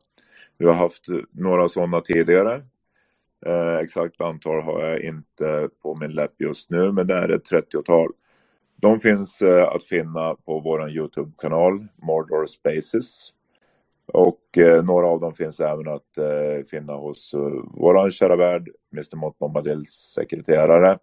Vi 0.58 0.66
har 0.66 0.74
haft 0.74 1.06
några 1.32 1.70
sådana 1.70 2.02
tidigare. 2.02 2.62
Eh, 3.46 3.78
exakt 3.78 4.22
antal 4.22 4.62
har 4.64 4.86
jag 4.86 5.02
inte 5.02 5.70
på 5.82 5.96
min 5.96 6.12
läpp 6.12 6.42
just 6.42 6.70
nu, 6.70 6.92
men 6.92 7.08
det 7.08 7.14
är 7.14 7.30
ett 7.30 7.52
30-tal. 7.52 8.12
De 8.76 9.00
finns 9.00 9.42
eh, 9.42 9.68
att 9.68 9.84
finna 9.84 10.36
på 10.36 10.60
vår 10.60 10.90
Youtube-kanal, 10.90 11.88
Mordor 11.96 12.46
Spaces. 12.46 13.34
Och 14.14 14.58
eh, 14.58 14.84
några 14.84 15.08
av 15.08 15.20
dem 15.20 15.34
finns 15.34 15.60
även 15.60 15.88
att 15.88 16.18
eh, 16.18 16.64
finna 16.72 16.94
hos 16.94 17.34
eh, 17.34 17.64
vår 17.74 18.10
kära 18.10 18.36
värd, 18.36 18.70
Mr 18.94 19.16
Mott 19.16 19.40
Bombadils 19.40 19.90
sekreterare. 20.16 20.98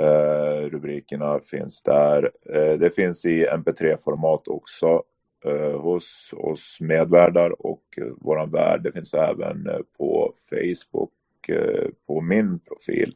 Eh, 0.00 0.68
rubrikerna 0.70 1.40
finns 1.40 1.82
där. 1.82 2.30
Eh, 2.54 2.78
det 2.78 2.94
finns 2.94 3.24
i 3.24 3.46
mp3-format 3.46 4.48
också 4.48 5.02
eh, 5.44 5.80
hos 5.80 6.34
oss 6.36 6.78
medvärdar 6.80 7.66
och 7.66 7.84
eh, 7.96 8.06
våran 8.20 8.50
värd. 8.50 8.82
Det 8.82 8.92
finns 8.92 9.14
även 9.14 9.66
eh, 9.66 9.78
på 9.98 10.32
Facebook 10.50 11.48
eh, 11.48 11.88
på 12.06 12.20
min 12.20 12.58
profil. 12.58 13.14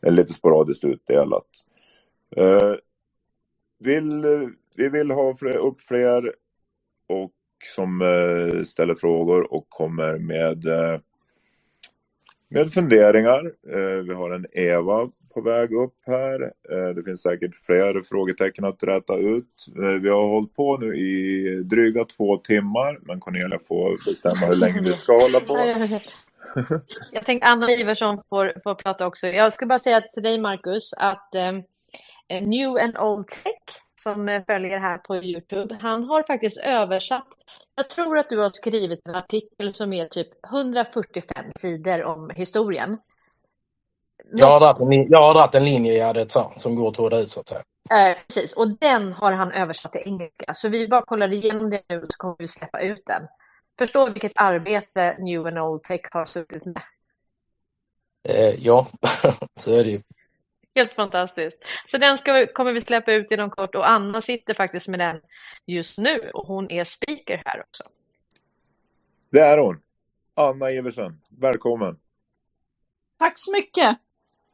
Det 0.00 0.06
är 0.06 0.12
lite 0.12 0.32
sporadiskt 0.32 0.84
utdelat. 0.84 1.48
Eh, 2.36 2.74
vill, 3.78 4.24
eh, 4.24 4.48
vi 4.76 4.88
vill 4.88 5.10
ha 5.10 5.34
fler, 5.34 5.56
upp 5.56 5.80
fler 5.80 6.34
och 7.08 7.32
som 7.64 8.00
eh, 8.00 8.62
ställer 8.62 8.94
frågor 8.94 9.54
och 9.54 9.66
kommer 9.68 10.18
med, 10.18 10.66
eh, 10.66 11.00
med 12.48 12.72
funderingar. 12.72 13.52
Eh, 13.72 14.04
vi 14.06 14.14
har 14.14 14.30
en 14.30 14.46
Eva 14.52 15.10
på 15.34 15.40
väg 15.40 15.72
upp 15.72 15.94
här. 16.06 16.42
Eh, 16.42 16.94
det 16.94 17.02
finns 17.04 17.22
säkert 17.22 17.54
fler 17.66 18.02
frågetecken 18.02 18.64
att 18.64 18.82
räta 18.82 19.16
ut. 19.16 19.66
Eh, 19.82 20.00
vi 20.02 20.08
har 20.08 20.28
hållit 20.28 20.54
på 20.54 20.76
nu 20.76 20.96
i 20.96 21.62
dryga 21.64 22.04
två 22.04 22.36
timmar, 22.36 22.98
men 23.02 23.20
Cornelia 23.20 23.58
får 23.68 24.10
bestämma 24.10 24.46
hur 24.46 24.56
länge 24.56 24.80
vi 24.80 24.92
ska 24.92 25.12
hålla 25.12 25.40
på. 25.40 25.56
Jag 27.12 27.26
tänkte 27.26 27.46
Anna 27.46 27.70
Iversson 27.70 28.22
får, 28.28 28.52
får 28.64 28.74
prata 28.74 29.06
också. 29.06 29.26
Jag 29.26 29.52
ska 29.52 29.66
bara 29.66 29.78
säga 29.78 30.00
till 30.00 30.22
dig 30.22 30.40
Marcus 30.40 30.92
att 30.92 31.34
eh, 31.34 31.52
New 32.42 32.76
and 32.76 32.98
Old 32.98 33.28
Tech 33.28 33.84
som 33.94 34.28
eh, 34.28 34.42
följer 34.46 34.78
här 34.78 34.98
på 34.98 35.16
Youtube, 35.16 35.78
han 35.80 36.04
har 36.04 36.22
faktiskt 36.22 36.58
översatt. 36.58 37.28
Jag 37.74 37.90
tror 37.90 38.18
att 38.18 38.28
du 38.28 38.38
har 38.38 38.48
skrivit 38.48 39.08
en 39.08 39.14
artikel 39.14 39.74
som 39.74 39.92
är 39.92 40.06
typ 40.06 40.28
145 40.44 41.52
sidor 41.56 42.04
om 42.04 42.30
historien. 42.30 42.98
Jag 44.32 44.46
har 44.46 44.60
dragit 44.60 44.80
en, 44.80 44.90
lin- 44.90 45.06
jag 45.10 45.18
har 45.18 45.34
dragit 45.34 45.54
en 45.54 45.64
linje 45.64 45.92
i 45.92 46.00
Adetsar 46.00 46.52
som 46.56 46.74
går 46.76 46.88
att 46.88 46.94
tråda 46.94 47.18
ut 47.18 47.30
så 47.30 47.40
att 47.40 47.48
säga. 47.48 47.62
Eh, 47.90 48.16
precis, 48.26 48.52
och 48.52 48.78
den 48.78 49.12
har 49.12 49.32
han 49.32 49.52
översatt 49.52 49.92
till 49.92 50.02
engelska. 50.04 50.54
Så 50.54 50.68
vi 50.68 50.88
bara 50.88 51.02
kollar 51.02 51.32
igenom 51.32 51.70
det 51.70 51.82
nu 51.88 52.00
så 52.00 52.16
kommer 52.16 52.36
vi 52.38 52.48
släppa 52.48 52.80
ut 52.80 53.02
den. 53.06 53.22
Förstår 53.78 54.10
vilket 54.10 54.32
arbete 54.34 55.16
New 55.18 55.46
and 55.46 55.58
Old 55.58 55.82
Tech 55.82 56.00
har 56.10 56.24
suttit 56.24 56.64
med. 56.64 56.82
Eh, 58.28 58.54
ja, 58.64 58.86
så 59.60 59.74
är 59.74 59.84
det 59.84 59.90
ju. 59.90 60.02
Helt 60.74 60.92
fantastiskt. 60.92 61.58
Så 61.90 61.98
den 61.98 62.18
ska 62.18 62.32
vi, 62.32 62.46
kommer 62.46 62.72
vi 62.72 62.80
släppa 62.80 63.12
ut 63.12 63.30
inom 63.30 63.50
kort 63.50 63.74
och 63.74 63.90
Anna 63.90 64.22
sitter 64.22 64.54
faktiskt 64.54 64.88
med 64.88 65.00
den 65.00 65.20
just 65.66 65.98
nu 65.98 66.30
och 66.34 66.46
hon 66.46 66.70
är 66.70 66.84
speaker 66.84 67.42
här 67.44 67.60
också. 67.60 67.84
Det 69.30 69.40
är 69.40 69.58
hon. 69.58 69.80
Anna 70.34 70.70
Iversen, 70.70 71.20
välkommen. 71.28 71.98
Tack 73.18 73.38
så 73.38 73.52
mycket. 73.52 73.98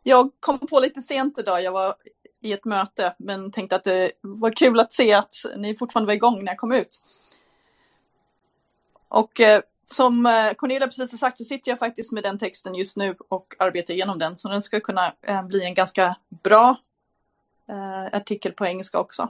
Jag 0.02 0.30
kom 0.40 0.58
på 0.58 0.80
lite 0.80 1.02
sent 1.02 1.38
idag. 1.38 1.62
Jag 1.62 1.72
var 1.72 1.94
i 2.40 2.52
ett 2.52 2.64
möte 2.64 3.14
men 3.18 3.50
tänkte 3.50 3.76
att 3.76 3.84
det 3.84 4.12
var 4.20 4.50
kul 4.50 4.80
att 4.80 4.92
se 4.92 5.12
att 5.12 5.32
ni 5.56 5.76
fortfarande 5.76 6.06
var 6.06 6.14
igång 6.14 6.44
när 6.44 6.52
jag 6.52 6.58
kom 6.58 6.72
ut. 6.72 7.04
Och 9.08 9.40
eh, 9.40 9.60
som 9.92 10.26
eh, 10.26 10.54
Cornelia 10.56 10.86
precis 10.86 11.10
har 11.10 11.18
sagt 11.18 11.38
så 11.38 11.44
sitter 11.44 11.70
jag 11.70 11.78
faktiskt 11.78 12.12
med 12.12 12.22
den 12.22 12.38
texten 12.38 12.74
just 12.74 12.96
nu 12.96 13.16
och 13.28 13.54
arbetar 13.58 13.94
igenom 13.94 14.18
den. 14.18 14.36
Så 14.36 14.48
den 14.48 14.62
ska 14.62 14.80
kunna 14.80 15.12
eh, 15.22 15.42
bli 15.42 15.64
en 15.64 15.74
ganska 15.74 16.16
bra 16.42 16.76
eh, 17.68 18.16
artikel 18.16 18.52
på 18.52 18.66
engelska 18.66 18.98
också. 18.98 19.28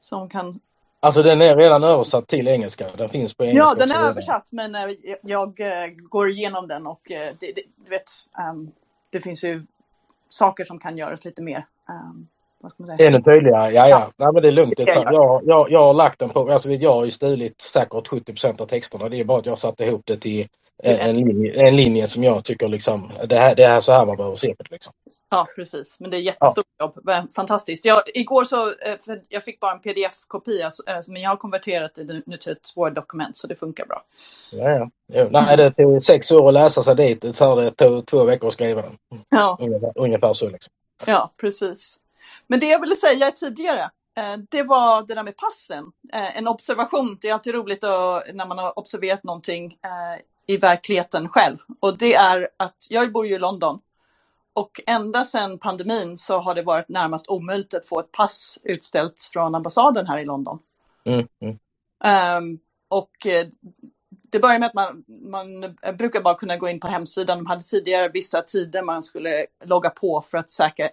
Som 0.00 0.28
kan... 0.28 0.60
Alltså 1.00 1.22
den 1.22 1.42
är 1.42 1.56
redan 1.56 1.84
översatt 1.84 2.28
till 2.28 2.48
engelska. 2.48 2.88
Den 2.96 3.08
finns 3.08 3.34
på 3.34 3.44
engelska. 3.44 3.64
Ja, 3.64 3.74
den 3.74 3.90
är 3.90 4.08
översatt 4.08 4.48
men 4.52 4.76
jag 5.22 5.60
går 6.10 6.30
igenom 6.30 6.68
den 6.68 6.86
och 6.86 7.00
det, 7.08 7.36
det, 7.40 7.62
du 7.76 7.90
vet, 7.90 8.10
ehm, 8.38 8.70
det 9.10 9.20
finns 9.20 9.44
ju 9.44 9.62
saker 10.28 10.64
som 10.64 10.78
kan 10.78 10.98
göras 10.98 11.24
lite 11.24 11.42
mer, 11.42 11.66
ehm, 11.88 12.28
vad 12.60 12.70
ska 12.70 12.82
man 12.82 12.96
säga? 12.96 13.08
Ännu 13.08 13.22
tydligare, 13.22 13.72
ja 13.72 13.88
ja. 13.88 14.12
Nej, 14.16 14.32
men 14.32 14.42
det 14.42 14.48
är 14.48 14.52
lugnt. 14.52 14.74
Det 14.76 14.82
är 14.82 15.12
jag, 15.12 15.42
jag, 15.44 15.70
jag 15.70 15.82
har 15.82 15.94
lagt 15.94 16.18
den 16.18 16.30
på, 16.30 16.52
alltså 16.52 16.70
jag 16.70 16.94
har 16.94 17.04
ju 17.04 17.10
stulit 17.10 17.60
säkert 17.60 18.08
70 18.08 18.62
av 18.62 18.66
texterna. 18.66 19.08
Det 19.08 19.20
är 19.20 19.24
bara 19.24 19.38
att 19.38 19.46
jag 19.46 19.52
har 19.52 19.56
satt 19.56 19.80
ihop 19.80 20.02
det 20.04 20.16
till 20.16 20.48
en, 20.82 20.96
en, 20.96 21.16
linje, 21.16 21.68
en 21.68 21.76
linje 21.76 22.08
som 22.08 22.24
jag 22.24 22.44
tycker 22.44 22.68
liksom, 22.68 23.12
det 23.28 23.36
här, 23.36 23.54
det 23.54 23.64
är 23.64 23.80
så 23.80 23.92
här 23.92 24.06
man 24.06 24.16
behöver 24.16 24.36
se 24.36 24.54
det. 24.58 24.70
Liksom. 24.70 24.92
Ja, 25.30 25.46
precis. 25.56 26.00
Men 26.00 26.10
det 26.10 26.16
är 26.16 26.20
jättestort 26.20 26.66
jobb. 26.80 26.98
Men 27.02 27.28
Fantastiskt. 27.28 27.84
Jag, 27.84 28.02
igår 28.14 28.44
så, 28.44 28.68
eh, 28.68 28.96
jag 29.28 29.42
fick 29.42 29.60
bara 29.60 29.72
en 29.72 29.80
pdf-kopia, 29.80 30.70
eh, 30.86 30.98
men 31.08 31.22
jag 31.22 31.30
har 31.30 31.36
konverterat 31.36 31.94
det 31.94 32.22
nu 32.26 32.36
till 32.36 32.52
ett 32.52 32.72
Word-dokument 32.76 33.36
så 33.36 33.46
det 33.46 33.56
funkar 33.56 33.86
bra. 33.86 34.02
Ja, 34.52 34.70
ja. 34.70 34.90
Jo, 35.12 35.28
nej, 35.30 35.56
det 35.56 35.70
tog 35.70 36.02
sex 36.02 36.32
år 36.32 36.48
att 36.48 36.54
läsa 36.54 36.82
sig 36.82 36.96
dit. 36.96 37.36
Så 37.36 37.48
här, 37.48 37.56
det 37.56 37.70
tog 37.70 38.06
två 38.06 38.24
veckor 38.24 38.48
att 38.48 38.54
skriva 38.54 38.82
den. 38.82 38.98
Ja, 39.28 39.58
Ungefär, 39.60 39.92
ungefär 39.94 40.32
så. 40.32 40.48
Liksom. 40.48 40.72
ja 41.06 41.34
precis. 41.40 41.96
Men 42.46 42.60
det 42.60 42.66
jag 42.66 42.80
ville 42.80 42.96
säga 42.96 43.30
tidigare, 43.30 43.90
eh, 44.18 44.36
det 44.50 44.62
var 44.62 45.06
det 45.06 45.14
där 45.14 45.22
med 45.22 45.36
passen. 45.36 45.84
Eh, 46.12 46.38
En 46.38 46.48
observation, 46.48 47.18
det 47.20 47.28
är 47.28 47.34
alltid 47.34 47.54
roligt 47.54 47.84
att, 47.84 48.34
när 48.34 48.46
man 48.46 48.58
har 48.58 48.78
observerat 48.78 49.24
någonting 49.24 49.64
eh, 49.84 50.54
i 50.54 50.56
verkligheten 50.56 51.28
själv. 51.28 51.56
Och 51.80 51.98
det 51.98 52.14
är 52.14 52.48
att 52.56 52.86
jag 52.90 53.12
bor 53.12 53.26
ju 53.26 53.34
i 53.34 53.38
London. 53.38 53.80
Och 54.54 54.80
ända 54.86 55.24
sedan 55.24 55.58
pandemin 55.58 56.16
så 56.16 56.38
har 56.38 56.54
det 56.54 56.62
varit 56.62 56.88
närmast 56.88 57.28
omöjligt 57.28 57.74
att 57.74 57.88
få 57.88 58.00
ett 58.00 58.12
pass 58.12 58.58
utställt 58.64 59.30
från 59.32 59.54
ambassaden 59.54 60.06
här 60.06 60.18
i 60.18 60.24
London. 60.24 60.58
Mm, 61.04 61.26
mm. 61.40 61.58
Ehm, 62.04 62.58
och 62.88 63.26
det 64.30 64.38
börjar 64.38 64.58
med 64.58 64.66
att 64.66 64.74
man, 64.74 65.04
man 65.30 65.76
brukar 65.98 66.20
bara 66.20 66.34
kunna 66.34 66.56
gå 66.56 66.68
in 66.68 66.80
på 66.80 66.86
hemsidan. 66.86 67.38
De 67.38 67.46
hade 67.46 67.62
tidigare 67.62 68.08
vissa 68.08 68.42
tider 68.42 68.82
man 68.82 69.02
skulle 69.02 69.46
logga 69.64 69.90
på 69.90 70.20
för 70.20 70.38
att 70.38 70.50
säkra, 70.50 70.88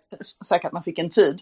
säkra 0.46 0.68
att 0.68 0.74
man 0.74 0.84
fick 0.84 1.00
en 1.00 1.10
tid. 1.10 1.42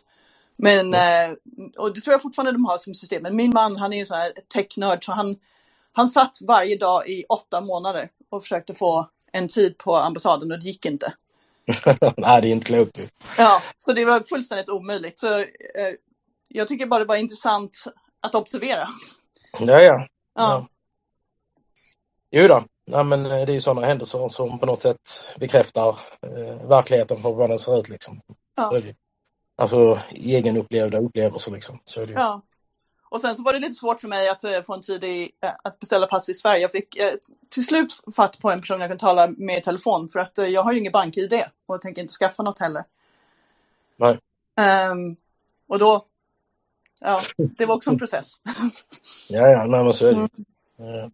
Men, 0.58 0.94
eh, 0.94 1.32
och 1.78 1.94
det 1.94 2.02
tror 2.02 2.12
jag 2.12 2.22
fortfarande 2.22 2.52
de 2.52 2.66
har 2.66 2.78
som 2.78 2.94
system. 2.94 3.24
Men 3.24 3.36
min 3.36 3.52
man 3.54 3.76
han 3.76 3.94
är 3.94 3.98
ju 3.98 4.06
så 4.06 4.16
här 4.16 4.32
technörd 4.54 5.06
så 5.06 5.12
han, 5.12 5.36
han 5.94 6.08
satt 6.08 6.38
varje 6.48 6.78
dag 6.78 7.10
i 7.10 7.24
åtta 7.30 7.62
månader 7.62 8.10
och 8.30 8.42
försökte 8.42 8.74
få 8.74 9.10
en 9.32 9.48
tid 9.48 9.78
på 9.78 9.96
ambassaden 9.96 10.52
och 10.52 10.60
det 10.60 10.66
gick 10.66 10.86
inte. 10.86 11.14
nej, 12.18 12.42
det 12.42 12.48
är 12.48 12.52
inte 12.52 12.66
klokt. 12.66 13.00
Ja, 13.38 13.62
så 13.78 13.94
det 13.94 14.06
var 14.06 14.20
fullständigt 14.20 14.70
omöjligt. 14.70 15.20
Så, 15.20 15.38
eh, 15.38 15.46
jag 16.48 16.68
tycker 16.68 16.86
bara 16.86 17.00
det 17.00 17.06
var 17.06 17.16
intressant 17.16 17.84
att 18.22 18.36
observera. 18.36 18.88
Ja, 19.60 19.82
ja. 19.82 20.08
Ja. 20.36 20.68
Jo 22.36 22.48
då. 22.48 22.64
Nej, 22.86 23.04
men 23.04 23.26
eh, 23.26 23.46
det 23.46 23.52
är 23.52 23.54
ju 23.54 23.62
sådana 23.62 23.88
händelser 23.88 24.30
som 24.30 24.60
på 24.60 24.66
något 24.66 24.82
sätt 24.82 25.36
bekräftar 25.40 26.00
eh, 26.22 26.68
verkligheten 26.68 27.22
för 27.22 27.34
vad 27.34 27.50
den 27.50 27.60
ser 27.60 27.80
ut. 27.80 27.90
Liksom. 27.90 28.22
Ja. 28.56 28.82
Alltså 29.56 30.00
egenupplevda 30.12 31.00
upplevelser. 31.00 31.52
Liksom. 31.52 31.80
Så 31.86 32.02
är 32.02 32.06
det 32.06 32.14
ju. 32.14 32.20
Ja. 32.20 32.42
Och 33.10 33.22
sen 33.22 33.36
så 33.36 33.44
var 33.44 33.54
det 33.54 33.60
lite 33.60 33.74
svårt 33.74 34.00
för 34.00 34.08
mig 34.08 34.30
att 34.30 34.44
eh, 34.44 34.62
få 34.62 34.74
en 34.74 34.82
tid 34.82 35.04
i, 35.04 35.32
eh, 35.44 35.52
att 35.64 35.80
beställa 35.80 36.08
pass 36.08 36.30
i 36.30 36.34
Sverige. 36.34 36.62
Jag 36.62 36.72
fick 36.72 36.98
eh, 36.98 37.12
till 37.50 37.66
slut 37.66 37.94
fatt 38.16 38.40
på 38.40 38.52
en 38.52 38.62
person 38.62 38.82
jag 38.82 38.90
kan 38.90 38.98
tala 38.98 39.28
med 39.28 39.58
i 39.58 39.62
telefon 39.62 40.10
för 40.10 40.20
att 40.20 40.38
eh, 40.38 40.46
jag 40.46 40.64
har 40.64 40.74
ju 40.74 40.80
ingen 40.80 40.92
bank-id 40.92 41.44
och 41.66 41.82
tänker 41.82 42.02
inte 42.02 42.14
skaffa 42.14 42.44
något 42.44 42.60
heller. 42.60 42.84
Nej. 43.98 44.20
Ehm, 44.56 45.16
och 45.68 45.80
då, 45.80 46.06
ja, 47.00 47.22
det 47.38 47.66
var 47.66 47.76
också 47.76 47.90
en 47.90 47.98
process. 47.98 48.34
Ja, 49.30 49.48
ja, 49.48 49.66
nej, 49.66 49.84
men 49.84 49.94
så 49.94 50.06
är 50.08 50.14
det 50.14 50.20
ju. 50.20 50.28
Ja. 50.78 51.12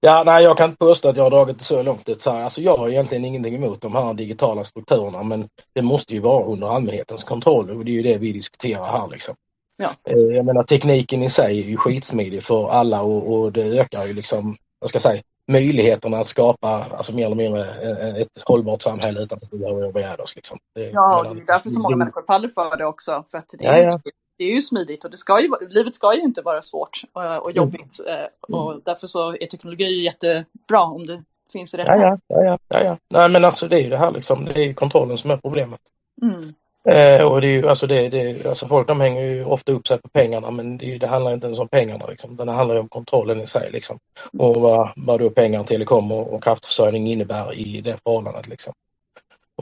Ja, 0.00 0.22
nej, 0.26 0.44
jag 0.44 0.56
kan 0.56 0.70
inte 0.70 0.78
påstå 0.78 1.08
att 1.08 1.16
jag 1.16 1.24
har 1.24 1.30
dragit 1.30 1.58
det 1.58 1.64
så 1.64 1.82
långt. 1.82 2.06
Det 2.06 2.22
så 2.22 2.30
här, 2.30 2.44
Alltså, 2.44 2.60
jag 2.62 2.76
har 2.76 2.88
egentligen 2.88 3.24
ingenting 3.24 3.54
emot 3.54 3.80
de 3.80 3.94
här 3.94 4.14
digitala 4.14 4.64
strukturerna, 4.64 5.22
men 5.22 5.48
det 5.74 5.82
måste 5.82 6.14
ju 6.14 6.20
vara 6.20 6.44
under 6.44 6.66
allmänhetens 6.66 7.24
kontroll 7.24 7.70
och 7.70 7.84
det 7.84 7.90
är 7.90 7.92
ju 7.94 8.02
det 8.02 8.18
vi 8.18 8.32
diskuterar 8.32 8.86
här. 8.86 9.08
Liksom. 9.08 9.34
Ja. 9.76 9.88
Eh, 10.04 10.36
Jag 10.36 10.44
menar 10.44 10.62
tekniken 10.64 11.22
i 11.22 11.30
sig 11.30 11.60
är 11.60 11.64
ju 11.64 11.76
skitsmidig 11.76 12.42
för 12.42 12.68
alla 12.68 13.02
och, 13.02 13.32
och 13.40 13.52
det 13.52 13.62
ökar 13.80 14.06
ju 14.06 14.14
liksom, 14.14 14.56
vad 14.78 14.88
ska 14.88 14.96
jag 14.96 15.02
säga, 15.02 15.22
möjligheterna 15.48 16.18
att 16.18 16.26
skapa 16.28 16.86
alltså 16.96 17.12
mer 17.14 17.26
eller 17.26 17.36
mindre 17.36 17.60
eh, 17.60 18.22
ett 18.22 18.28
hållbart 18.44 18.82
samhälle 18.82 19.20
utan 19.20 19.38
att 19.42 19.52
vi 19.52 19.58
behöver 19.58 19.82
jobba 19.84 20.00
ihjäl 20.00 20.20
oss. 20.20 20.36
Liksom. 20.36 20.58
Det, 20.74 20.80
Ja, 20.90 21.24
jag 21.24 21.36
det 21.36 21.40
är 21.42 21.46
därför 21.46 21.68
så 21.70 21.78
många 21.80 21.94
det- 21.94 21.98
människor 21.98 22.22
faller 22.22 22.48
för 22.48 22.76
det 22.76 22.84
också. 22.86 23.24
För 23.30 23.38
att 23.38 23.44
det, 23.58 23.64
Ja, 23.64 23.72
är, 23.72 23.82
ja. 23.86 24.00
ju- 24.04 24.10
det 24.40 24.44
är 24.44 24.54
ju 24.54 24.62
smidigt 24.62 25.04
och 25.04 25.10
det 25.10 25.16
ska 25.16 25.40
ju, 25.40 25.48
livet 25.68 25.94
ska 25.94 26.14
ju 26.14 26.20
inte 26.20 26.42
vara 26.42 26.62
svårt 26.62 27.02
eh, 27.16 27.36
och 27.36 27.52
jobbigt. 27.52 28.00
eh, 28.08 28.54
Och 28.56 28.80
därför 28.84 29.06
så 29.06 29.32
är 29.32 29.46
teknologi 29.46 30.04
jättebra 30.04 30.82
om 30.82 31.06
det 31.06 31.22
finns 31.52 31.74
i 31.74 31.76
rätt 31.76 31.86
Ja, 31.86 32.18
ja, 32.28 32.58
ja, 32.68 32.84
ja. 32.84 32.96
Nej, 33.08 33.28
men 33.28 33.44
alltså 33.44 33.68
det 33.68 33.76
är 33.76 33.80
ju 33.80 33.90
det 33.90 33.96
här 33.96 34.10
liksom, 34.10 34.44
det 34.44 34.64
är 34.64 34.72
kontrollen 34.72 35.18
som 35.18 35.30
är 35.30 35.36
problemet. 35.36 35.80
Mm. 36.22 36.54
Eh, 36.84 37.26
och 37.26 37.40
det 37.40 37.48
är 37.48 37.52
ju, 37.52 37.68
alltså 37.68 37.86
det, 37.86 38.08
det, 38.08 38.46
alltså 38.46 38.66
folk 38.66 38.88
de 38.88 39.00
hänger 39.00 39.22
ju 39.22 39.44
ofta 39.44 39.72
upp 39.72 39.86
sig 39.86 39.98
på 39.98 40.08
pengarna 40.08 40.50
men 40.50 40.78
det, 40.78 40.98
det 40.98 41.06
handlar 41.06 41.32
inte 41.32 41.46
ens 41.46 41.58
om 41.60 41.68
pengarna. 41.68 42.06
Liksom. 42.06 42.36
Det 42.36 42.52
handlar 42.52 42.74
ju 42.74 42.80
om 42.80 42.88
kontrollen 42.88 43.40
i 43.40 43.46
sig. 43.46 43.70
Liksom. 43.70 43.98
Och 44.38 44.56
vad, 44.56 44.92
vad 44.96 45.20
då 45.20 45.30
pengar, 45.30 45.64
telekom 45.64 46.12
och, 46.12 46.34
och 46.34 46.44
kraftförsörjning 46.44 47.06
innebär 47.06 47.54
i 47.54 47.80
det 47.80 47.96
förhållandet. 48.04 48.48
Liksom. 48.48 48.72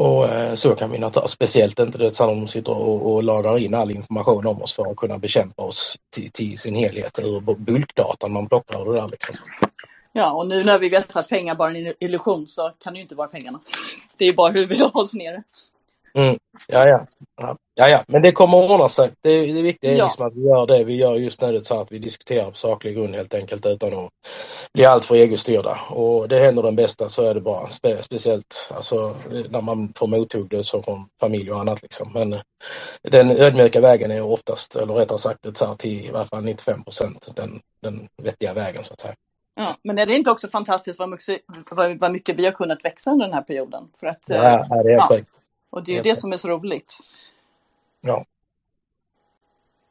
Och 0.00 0.28
eh, 0.28 0.54
så 0.54 0.74
kan 0.74 0.90
vi 0.90 0.98
naturligtvis, 0.98 1.32
speciellt 1.32 1.78
inte 1.78 1.98
det 1.98 2.20
när 2.20 2.26
de 2.26 2.48
sitter 2.48 2.78
och, 2.78 3.12
och 3.12 3.22
lagrar 3.22 3.58
in 3.58 3.74
all 3.74 3.90
information 3.90 4.46
om 4.46 4.62
oss 4.62 4.72
för 4.72 4.90
att 4.90 4.96
kunna 4.96 5.18
bekämpa 5.18 5.62
oss 5.62 5.96
till, 6.10 6.30
till 6.30 6.58
sin 6.58 6.74
helhet 6.74 7.18
ur 7.18 7.40
bulkdatan 7.40 8.32
man 8.32 8.48
plockar 8.48 8.88
ur 8.88 8.92
det 8.94 9.00
där. 9.00 9.08
Liksom. 9.08 9.46
Ja, 10.12 10.32
och 10.32 10.46
nu 10.46 10.64
när 10.64 10.78
vi 10.78 10.88
vet 10.88 11.16
att 11.16 11.28
pengar 11.28 11.54
bara 11.54 11.70
är 11.70 11.86
en 11.86 11.94
illusion 12.00 12.46
så 12.46 12.70
kan 12.84 12.92
det 12.92 12.96
ju 12.96 13.02
inte 13.02 13.14
vara 13.14 13.28
pengarna. 13.28 13.60
Det 14.16 14.24
är 14.24 14.32
bara 14.32 14.52
hur 14.52 14.66
vi 14.66 14.76
la 14.76 14.90
oss 14.94 15.14
nere. 15.14 15.42
Mm. 16.14 16.38
Ja, 16.68 16.88
ja. 16.88 17.06
ja, 17.74 17.88
ja. 17.88 18.04
Men 18.08 18.22
det 18.22 18.32
kommer 18.32 18.64
att 18.64 18.70
ordna 18.70 18.88
sig. 18.88 19.10
Det, 19.20 19.52
det 19.52 19.62
viktiga 19.62 19.90
är 19.92 19.96
Ja. 19.96 20.04
liksom 20.04 20.26
att 20.26 20.34
vi 20.34 20.40
gör 20.42 20.66
det 20.66 20.84
vi 20.84 20.96
gör 20.96 21.14
just 21.14 21.40
nu, 21.40 21.64
så 21.64 21.80
att 21.80 21.92
vi 21.92 21.98
diskuterar 21.98 22.50
på 22.50 22.56
saklig 22.56 22.94
grund 22.96 23.14
helt 23.14 23.34
enkelt 23.34 23.66
utan 23.66 23.94
att 23.94 24.10
bli 24.74 24.84
alltför 24.84 25.14
egostyrda. 25.16 25.78
Och 25.90 26.28
det 26.28 26.38
händer 26.38 26.62
den 26.62 26.76
bästa 26.76 27.08
så 27.08 27.22
är 27.22 27.34
det 27.34 27.40
bra. 27.40 27.68
Spe, 27.70 28.02
speciellt 28.02 28.70
alltså, 28.74 29.14
när 29.50 29.60
man 29.60 29.92
får 29.96 30.06
mothugg 30.06 30.60
så 30.62 30.82
från 30.82 31.08
familj 31.20 31.52
och 31.52 31.60
annat. 31.60 31.82
Liksom. 31.82 32.10
Men 32.14 32.36
den 33.02 33.30
ödmjuka 33.30 33.80
vägen 33.80 34.10
är 34.10 34.22
oftast, 34.22 34.76
eller 34.76 34.94
rättare 34.94 35.18
sagt 35.18 35.42
det 35.42 35.52
tar 35.52 35.74
till 35.74 36.06
i 36.06 36.10
varje 36.10 36.26
fall 36.26 36.44
95 36.44 36.84
procent 36.84 37.28
den, 37.36 37.60
den 37.82 38.08
vettiga 38.22 38.54
vägen 38.54 38.84
så 38.84 38.92
att 38.92 39.00
säga. 39.00 39.14
Ja, 39.54 39.74
men 39.84 39.98
är 39.98 40.06
det 40.06 40.14
inte 40.14 40.30
också 40.30 40.48
fantastiskt 40.48 40.98
vad 40.98 41.08
mycket, 41.08 41.40
vad, 42.00 42.12
mycket 42.12 42.38
vi 42.38 42.44
har 42.44 42.52
kunnat 42.52 42.84
växa 42.84 43.10
under 43.10 43.26
den 43.26 43.34
här 43.34 43.42
perioden? 43.42 43.88
För 44.00 44.06
att, 44.06 44.18
Ja, 44.28 44.36
eh, 44.36 44.82
det 44.82 44.92
är 44.92 44.98
ja. 45.10 45.18
Och 45.70 45.84
det 45.84 45.92
är 45.92 45.96
ju 45.96 46.02
det 46.02 46.14
som 46.14 46.32
är 46.32 46.36
så 46.36 46.48
roligt. 46.48 46.98
Ja. 48.00 48.24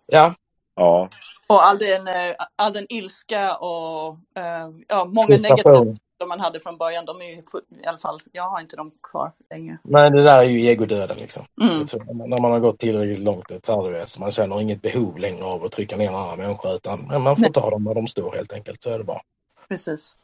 Ja. 0.06 0.36
Ja. 0.76 1.10
Och 1.48 1.66
all 1.66 1.78
den, 1.78 2.08
eh, 2.08 2.36
all 2.56 2.74
den 2.74 2.86
ilska 2.90 3.56
och 3.56 4.10
eh, 4.36 4.70
ja, 4.88 5.06
många 5.06 5.38
negativa 5.38 5.98
som 6.20 6.30
man 6.30 6.40
hade 6.40 6.60
från 6.60 6.78
början, 6.78 7.06
de 7.06 7.22
är 7.22 7.26
ju 7.26 7.42
i 7.84 7.86
alla 7.86 7.98
fall, 7.98 8.20
jag 8.32 8.44
har 8.44 8.62
inte 8.62 8.76
dem 8.76 8.92
kvar 9.04 9.32
längre. 9.50 9.78
Men 9.84 10.14
det 10.14 10.24
där 10.24 10.40
är 10.40 10.44
ju 10.44 10.68
egodöden 10.70 11.18
liksom. 11.18 11.46
Mm. 11.62 12.30
När 12.30 12.42
man 12.42 12.52
har 12.52 12.60
gått 12.60 12.80
tillräckligt 12.80 13.20
långt 13.20 13.66
så 13.66 13.84
här, 13.84 13.92
vet, 13.92 14.10
så 14.10 14.22
man 14.22 14.32
känner 14.32 14.62
inget 14.62 14.82
behov 14.82 15.18
längre 15.18 15.44
av 15.44 15.64
att 15.64 15.72
trycka 15.72 15.98
ner 15.98 16.10
andra 16.10 16.36
människor 16.36 16.76
utan 16.76 17.08
men 17.08 17.22
man 17.22 17.36
får 17.36 17.42
Nej. 17.42 17.54
ta 17.54 17.70
dem 17.70 17.84
där 17.84 17.94
de 17.94 18.08
står 18.08 18.36
helt 18.36 18.54
enkelt. 18.54 18.84
Så 18.84 18.90
är 18.90 18.98
det 18.98 19.04
bara. 19.04 19.22
Precis. 19.68 20.16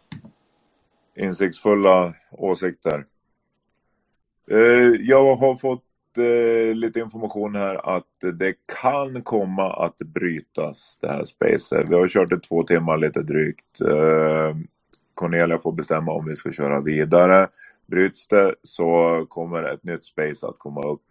Insiktsfulla 1.15 2.13
åsikter. 2.31 3.05
Eh, 4.52 5.02
jag 5.02 5.36
har 5.36 5.56
fått 5.56 5.84
eh, 6.18 6.76
lite 6.76 6.99
information 6.99 7.56
här 7.56 7.95
att 7.95 8.40
det 8.40 8.53
kan 8.82 9.22
komma 9.22 9.74
att 9.86 9.98
brytas 9.98 10.98
det 11.02 11.11
här 11.11 11.24
spacet. 11.24 11.90
Vi 11.90 11.95
har 11.95 12.07
kört 12.07 12.34
i 12.34 12.40
två 12.40 12.64
timmar 12.64 12.98
lite 12.98 13.22
drygt. 13.22 13.82
Eh, 13.82 14.56
Cornelia 15.14 15.60
får 15.60 15.72
bestämma 15.72 16.11
om 16.11 16.26
vi 16.26 16.36
ska 16.36 16.52
köra 16.52 16.82
vidare. 16.82 17.48
Bryts 17.88 18.28
det 18.28 18.56
så 18.61 19.26
kommer 19.30 19.64
ett 19.64 19.84
nytt 19.84 20.06
space 20.06 20.48
att 20.48 20.60
komma 20.60 20.82
upp. 20.82 21.02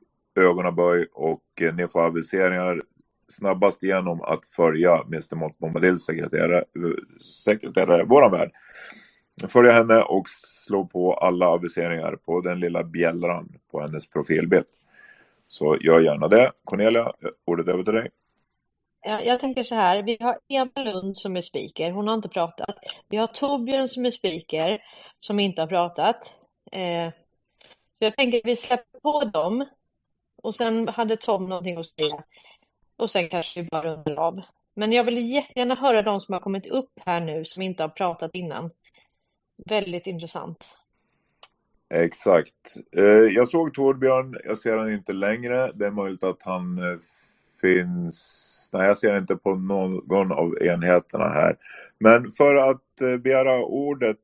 Ögonaböj 0.41 1.07
och 1.13 1.43
ni 1.73 1.89
får 1.89 2.01
aviseringar 2.07 2.83
snabbast 3.29 3.83
genom 3.83 4.23
att 4.23 4.47
följa 4.47 5.03
Mr. 5.07 5.37
Mott 5.37 5.59
Bombadils 5.59 6.05
sekreterare, 6.05 6.65
sekreterare, 7.45 8.05
våran 8.05 8.31
värld. 8.31 8.51
Följa 9.49 9.73
henne 9.73 10.03
och 10.03 10.29
slå 10.29 10.85
på 10.87 11.15
alla 11.15 11.49
aviseringar 11.49 12.17
på 12.17 12.41
den 12.41 12.61
lilla 12.61 12.85
bjällran 12.85 13.59
på 13.71 13.81
hennes 13.81 14.11
profilbild. 14.11 14.65
Så 15.49 15.77
gör 15.81 16.01
gärna 16.01 16.29
det. 16.29 16.53
Cornelia, 16.65 17.13
ordet 17.45 17.69
över 17.69 17.83
till 17.83 17.95
dig. 17.95 18.11
Jag 19.05 19.41
tänker 19.41 19.63
så 19.63 19.75
här, 19.75 20.03
vi 20.03 20.17
har 20.21 20.39
Eva 20.49 20.83
Lund 20.83 21.17
som 21.17 21.37
är 21.37 21.41
speaker, 21.41 21.91
hon 21.91 22.09
har 22.09 22.15
inte 22.15 22.29
pratat. 22.29 22.77
Vi 23.09 23.17
har 23.17 23.27
Torbjörn 23.27 23.89
som 23.89 24.07
är 24.07 24.11
speaker, 24.11 24.83
som 25.21 25.41
inte 25.41 25.63
har 25.63 25.67
pratat. 25.67 26.33
Eh, 26.73 27.11
så 27.99 28.05
jag 28.05 28.17
tänker 28.17 28.39
att 28.39 28.45
vi 28.45 28.57
släpper 28.57 29.01
på 29.01 29.25
dem. 29.25 29.67
Och 30.43 30.55
sen 30.55 30.89
hade 30.89 31.17
Tom 31.17 31.49
någonting 31.49 31.77
att 31.77 31.87
säga. 31.87 32.23
Och 32.97 33.11
sen 33.11 33.29
kanske 33.29 33.63
vi 33.63 33.69
bara 33.69 33.95
rundar 33.95 34.17
av. 34.17 34.43
Men 34.75 34.93
jag 34.93 35.05
vill 35.05 35.33
jättegärna 35.33 35.75
höra 35.75 36.03
de 36.03 36.21
som 36.21 36.33
har 36.33 36.41
kommit 36.41 36.67
upp 36.67 36.93
här 37.07 37.21
nu, 37.21 37.45
som 37.45 37.63
inte 37.63 37.83
har 37.83 37.89
pratat 37.89 38.31
innan. 38.35 38.71
Väldigt 39.71 40.07
intressant. 40.07 40.75
Exakt. 41.95 42.77
Eh, 42.97 43.05
jag 43.05 43.49
såg 43.49 43.75
Torbjörn, 43.75 44.37
jag 44.45 44.59
ser 44.59 44.77
han 44.77 44.93
inte 44.93 45.13
längre. 45.13 45.73
Det 45.75 45.87
är 45.87 45.91
möjligt 45.91 46.25
att 46.25 46.43
han 46.43 46.79
eh, 46.79 46.99
finns... 47.61 48.49
Nej, 48.73 48.87
jag 48.87 48.99
ser 48.99 49.19
inte 49.19 49.37
på 49.37 49.55
någon 49.55 50.33
av 50.33 50.63
enheterna 50.63 51.29
här. 51.29 51.57
Men 51.99 52.31
för 52.31 52.55
att 52.55 53.01
eh, 53.01 53.17
begära 53.17 53.65
ordet, 53.65 54.17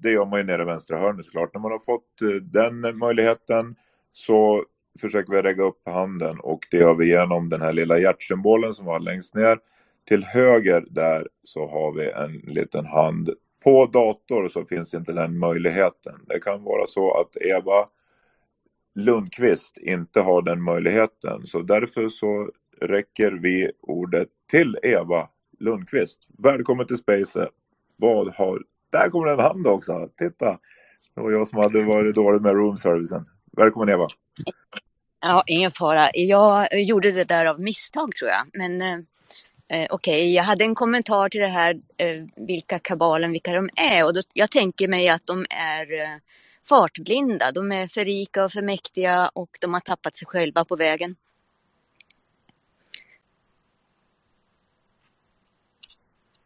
det 0.00 0.10
gör 0.10 0.24
man 0.24 0.40
ju 0.40 0.46
nere 0.46 0.62
i 0.62 0.64
vänstra 0.64 0.98
hörnet 0.98 1.24
såklart. 1.24 1.54
När 1.54 1.60
man 1.60 1.72
har 1.72 1.78
fått 1.78 2.20
den 2.42 2.98
möjligheten 2.98 3.74
så 4.12 4.64
försöker 5.00 5.32
vi 5.32 5.42
lägga 5.42 5.62
upp 5.62 5.88
handen 5.88 6.40
och 6.40 6.60
det 6.70 6.76
gör 6.76 6.94
vi 6.94 7.08
genom 7.08 7.48
den 7.48 7.62
här 7.62 7.72
lilla 7.72 7.98
hjärtsymbolen 7.98 8.72
som 8.72 8.86
var 8.86 9.00
längst 9.00 9.34
ner. 9.34 9.58
Till 10.08 10.24
höger 10.24 10.84
där 10.90 11.28
så 11.44 11.68
har 11.68 11.92
vi 11.92 12.10
en 12.10 12.52
liten 12.54 12.86
hand. 12.86 13.30
På 13.64 13.86
dator 13.86 14.48
så 14.48 14.64
finns 14.64 14.94
inte 14.94 15.12
den 15.12 15.38
möjligheten. 15.38 16.14
Det 16.28 16.40
kan 16.40 16.62
vara 16.64 16.86
så 16.86 17.20
att 17.20 17.36
Eva 17.36 17.88
Lundqvist 18.94 19.76
inte 19.76 20.20
har 20.20 20.42
den 20.42 20.62
möjligheten. 20.62 21.46
Så 21.46 21.62
därför 21.62 22.08
så 22.08 22.50
räcker 22.80 23.32
vi 23.32 23.70
ordet 23.80 24.28
till 24.50 24.78
Eva 24.82 25.28
Lundqvist. 25.58 26.28
Välkommen 26.38 26.86
till 26.86 26.96
Space. 26.96 27.48
Vad 27.98 28.34
har... 28.34 28.62
Där 28.90 29.08
kommer 29.08 29.26
en 29.26 29.38
hand 29.38 29.66
också. 29.66 30.08
Titta! 30.16 30.58
Det 31.14 31.20
var 31.20 31.30
jag 31.30 31.48
som 31.48 31.58
hade 31.58 31.82
varit 31.82 32.14
dålig 32.14 32.42
med 32.42 32.54
roomservicen. 32.54 33.28
Välkommen 33.56 33.88
Eva. 33.88 34.08
Ja, 35.20 35.44
ingen 35.46 35.72
fara. 35.72 36.10
Jag 36.12 36.80
gjorde 36.80 37.10
det 37.10 37.24
där 37.24 37.46
av 37.46 37.60
misstag 37.60 38.14
tror 38.14 38.30
jag. 38.30 38.46
Men 38.54 38.82
eh, 38.82 39.04
eh, 39.72 39.86
okej, 39.90 40.34
jag 40.34 40.42
hade 40.42 40.64
en 40.64 40.74
kommentar 40.74 41.28
till 41.28 41.40
det 41.40 41.46
här 41.46 41.80
eh, 41.96 42.24
vilka 42.36 42.78
kabalen, 42.78 43.32
vilka 43.32 43.52
de 43.52 43.70
är. 43.76 44.04
Och 44.04 44.14
då, 44.14 44.20
jag 44.32 44.50
tänker 44.50 44.88
mig 44.88 45.08
att 45.08 45.26
de 45.26 45.46
är 45.50 46.00
eh, 46.00 46.18
fartblinda. 46.64 47.52
De 47.52 47.72
är 47.72 47.88
för 47.88 48.04
rika 48.04 48.44
och 48.44 48.52
för 48.52 48.62
mäktiga 48.62 49.28
och 49.34 49.50
de 49.60 49.74
har 49.74 49.80
tappat 49.80 50.14
sig 50.14 50.26
själva 50.26 50.64
på 50.64 50.76
vägen. 50.76 51.16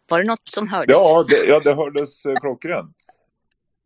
Var 0.09 0.19
det 0.19 0.27
något 0.27 0.49
som 0.49 0.69
hördes? 0.69 0.97
Ja, 0.97 1.25
det, 1.29 1.45
ja, 1.45 1.61
det 1.61 1.75
hördes 1.75 2.27
eh, 2.27 2.35
klockrent. 2.35 2.97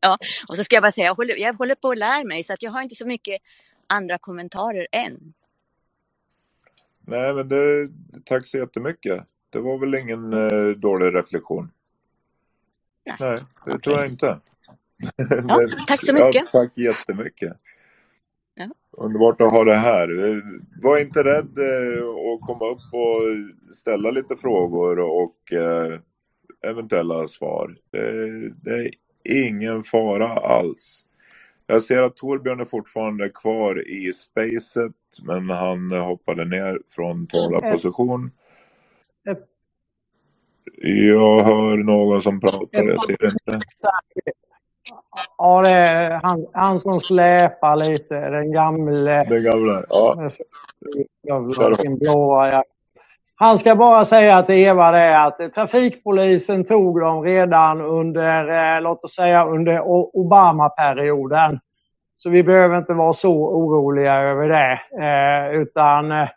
Ja, 0.03 0.19
och 0.49 0.57
så 0.57 0.65
ska 0.65 0.77
jag 0.77 0.83
bara 0.83 0.93
säga, 0.93 1.07
jag 1.07 1.15
håller, 1.15 1.37
jag 1.37 1.55
håller 1.55 1.75
på 1.75 1.91
att 1.91 1.99
lära 1.99 2.25
mig 2.25 2.45
så 2.45 2.53
att 2.53 2.63
jag 2.63 2.71
har 2.71 2.83
inte 2.83 2.95
så 2.95 3.07
mycket 3.07 3.43
andra 3.87 4.19
kommentarer 4.19 4.87
än. 4.93 5.33
Nej, 7.11 7.35
men 7.35 7.49
det, 7.49 7.91
tack 8.25 8.47
så 8.47 8.59
jättemycket. 8.59 9.25
Det 9.51 9.59
var 9.59 9.79
väl 9.79 9.95
ingen 9.95 10.33
eh, 10.33 10.69
dålig 10.69 11.15
reflektion? 11.15 11.71
Nej, 13.21 13.41
det 13.65 13.79
tror 13.79 13.97
jag 13.97 14.07
inte. 14.07 14.41
Ja, 15.49 15.61
tack 15.89 16.07
så 16.07 16.15
mycket. 16.15 16.35
Ja, 16.35 16.47
tack 16.53 16.79
jättemycket. 16.79 17.57
Ja. 18.55 18.69
Underbart 18.93 19.41
att 19.41 19.53
ha 19.53 19.65
det 19.65 19.77
här. 19.77 20.09
Var 20.83 20.99
inte 20.99 21.25
rädd 21.25 21.59
eh, 21.59 22.05
att 22.05 22.41
komma 22.41 22.71
upp 22.71 22.95
och 22.95 23.75
ställa 23.75 24.11
lite 24.11 24.37
frågor 24.37 24.99
och 24.99 25.53
eh, 25.53 26.01
eventuella 26.67 27.29
svar. 27.29 27.77
Det, 27.91 28.49
det 28.51 28.71
är 28.71 28.91
ingen 29.47 29.83
fara 29.83 30.29
alls. 30.29 31.07
Jag 31.67 31.83
ser 31.83 32.03
att 32.03 32.17
Torbjörn 32.17 32.61
är 32.61 32.65
fortfarande 32.65 33.29
kvar 33.29 33.89
i 33.89 34.13
spacet 34.13 34.93
men 35.23 35.51
han 35.51 35.93
hoppade 35.93 36.45
ner 36.45 36.81
från 36.97 37.27
talarposition. 37.27 38.31
Jag 40.83 41.45
hör 41.45 41.77
någon 41.77 42.23
som 42.23 42.41
pratar, 42.41 42.85
jag 42.89 43.05
ser 43.05 43.25
inte. 43.25 43.67
Ja, 45.39 45.63
det 45.63 45.71
är 45.71 46.11
han, 46.11 46.47
han 46.53 46.81
som 46.81 47.01
släpar 47.01 47.77
lite, 47.77 48.31
den 48.31 48.53
gamle. 48.53 49.25
Den 49.25 49.45
gamla, 49.45 49.85
ja. 49.89 50.29
Sin 51.81 51.99
blåa 51.99 52.51
jacka. 52.51 52.65
Han 53.35 53.59
ska 53.59 53.77
bara 53.77 54.05
säga 54.05 54.43
till 54.43 54.55
Eva 54.55 54.91
det 54.91 55.19
att 55.19 55.55
trafikpolisen 55.55 56.65
tog 56.65 57.01
dem 57.01 57.23
redan 57.23 57.81
under, 57.81 58.49
eh, 58.77 58.83
låt 58.83 59.05
oss 59.05 59.15
säga 59.15 59.47
under 59.47 59.81
Obama-perioden. 60.17 61.61
Så 62.23 62.31
vi 62.31 62.43
behöver 62.43 62.79
inte 62.79 62.93
vara 62.93 63.13
så 63.13 63.35
oroliga 63.35 64.15
över 64.15 64.49
det. 64.49 64.81
Eh, 65.05 65.61
utan 65.61 66.13
eh, 66.13 66.29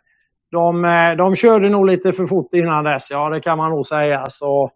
de, 0.50 0.84
eh, 0.84 1.16
de 1.16 1.36
körde 1.36 1.68
nog 1.68 1.86
lite 1.86 2.12
för 2.12 2.26
fort 2.26 2.54
innan 2.54 2.84
dess, 2.84 3.10
ja 3.10 3.28
det 3.30 3.40
kan 3.40 3.58
man 3.58 3.70
nog 3.70 3.86
säga. 3.86 4.26
Så 4.28 4.70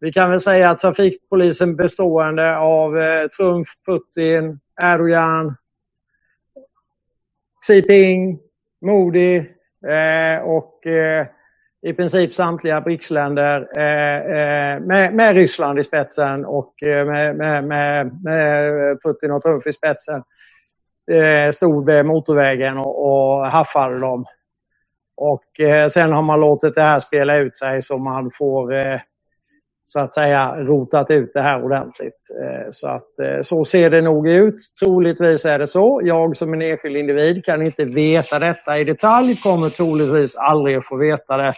vi 0.00 0.12
kan 0.12 0.30
väl 0.30 0.40
säga 0.40 0.70
att 0.70 0.80
trafikpolisen 0.80 1.76
bestående 1.76 2.56
av 2.58 2.98
eh, 2.98 3.28
Trump, 3.28 3.68
Putin, 3.86 4.60
Erdogan, 4.82 5.56
Xi 7.66 7.74
Jinping, 7.74 8.38
Modi 8.80 9.36
eh, 9.86 10.42
och 10.42 10.86
eh, 10.86 11.26
i 11.82 11.92
princip 11.92 12.34
samtliga 12.34 12.80
BRICS-länder 12.80 13.60
eh, 13.76 14.80
med, 14.80 15.14
med 15.14 15.34
Ryssland 15.34 15.78
i 15.78 15.84
spetsen 15.84 16.44
och 16.44 16.74
med, 16.82 17.36
med, 17.36 17.64
med, 17.64 18.24
med 18.24 19.02
Putin 19.02 19.30
och 19.30 19.42
Trump 19.42 19.66
i 19.66 19.72
spetsen 19.72 20.22
Eh, 21.10 21.50
stod 21.52 21.86
vid 21.86 22.06
motorvägen 22.06 22.78
och, 22.78 23.06
och 23.06 23.46
haffade 23.46 23.98
dem. 23.98 24.24
Och 25.16 25.60
eh, 25.60 25.88
sen 25.88 26.12
har 26.12 26.22
man 26.22 26.40
låtit 26.40 26.74
det 26.74 26.82
här 26.82 27.00
spela 27.00 27.36
ut 27.36 27.58
sig 27.58 27.82
så 27.82 27.98
man 27.98 28.30
får 28.38 28.74
eh, 28.74 29.00
så 29.92 30.00
att 30.00 30.14
säga 30.14 30.56
rotat 30.56 31.10
ut 31.10 31.30
det 31.34 31.40
här 31.40 31.64
ordentligt. 31.64 32.30
Eh, 32.42 32.70
så 32.70 32.88
att 32.88 33.18
eh, 33.18 33.42
så 33.42 33.64
ser 33.64 33.90
det 33.90 34.00
nog 34.00 34.28
ut. 34.28 34.56
Troligtvis 34.84 35.44
är 35.44 35.58
det 35.58 35.68
så. 35.68 36.00
Jag 36.04 36.36
som 36.36 36.54
en 36.54 36.62
enskild 36.62 36.96
individ 36.96 37.44
kan 37.44 37.62
inte 37.62 37.84
veta 37.84 38.38
detta 38.38 38.78
i 38.78 38.84
detalj, 38.84 39.36
kommer 39.36 39.70
troligtvis 39.70 40.36
aldrig 40.36 40.76
att 40.76 40.86
få 40.86 40.96
veta 40.96 41.36
det. 41.36 41.54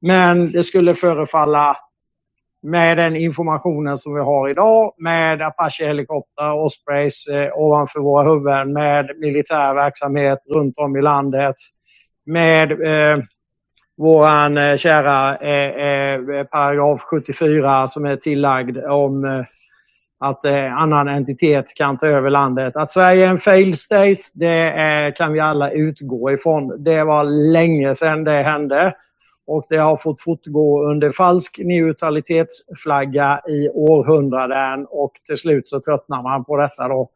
Men 0.00 0.52
det 0.52 0.64
skulle 0.64 0.94
förefalla 0.94 1.76
med 2.62 2.96
den 2.96 3.16
informationen 3.16 3.98
som 3.98 4.14
vi 4.14 4.20
har 4.20 4.48
idag 4.48 4.92
med 4.98 5.42
Apache-helikoptrar, 5.42 6.64
Ospreys 6.64 7.26
eh, 7.26 7.50
ovanför 7.54 8.00
våra 8.00 8.30
huvuden 8.30 8.72
med 8.72 9.10
militär 9.18 9.74
verksamhet 9.74 10.38
runt 10.54 10.78
om 10.78 10.96
i 10.96 11.02
landet 11.02 11.56
med 12.26 12.72
eh, 12.72 13.18
våran 13.96 14.58
eh, 14.58 14.76
kära 14.76 15.36
eh, 15.36 15.68
eh, 15.86 16.44
paragraf 16.44 17.00
74 17.00 17.88
som 17.88 18.04
är 18.04 18.16
tillagd 18.16 18.78
om 18.78 19.24
eh, 19.24 19.44
att 20.20 20.44
eh, 20.44 20.76
annan 20.76 21.08
entitet 21.08 21.74
kan 21.74 21.98
ta 21.98 22.06
över 22.06 22.30
landet. 22.30 22.76
Att 22.76 22.92
Sverige 22.92 23.26
är 23.26 23.30
en 23.30 23.40
failed 23.40 23.78
state, 23.78 24.20
det 24.34 25.16
kan 25.16 25.32
vi 25.32 25.40
alla 25.40 25.70
utgå 25.70 26.30
ifrån. 26.30 26.84
Det 26.84 27.04
var 27.04 27.24
länge 27.52 27.94
sedan 27.94 28.24
det 28.24 28.42
hände 28.42 28.94
och 29.48 29.66
det 29.68 29.76
har 29.76 29.96
fått 29.96 30.20
fortgå 30.20 30.84
under 30.90 31.12
falsk 31.12 31.58
neutralitetsflagga 31.58 33.40
i 33.48 33.68
århundraden 33.68 34.86
och 34.90 35.12
till 35.26 35.38
slut 35.38 35.68
så 35.68 35.80
tröttnar 35.80 36.22
man 36.22 36.44
på 36.44 36.56
detta 36.56 36.88
då. 36.88 37.10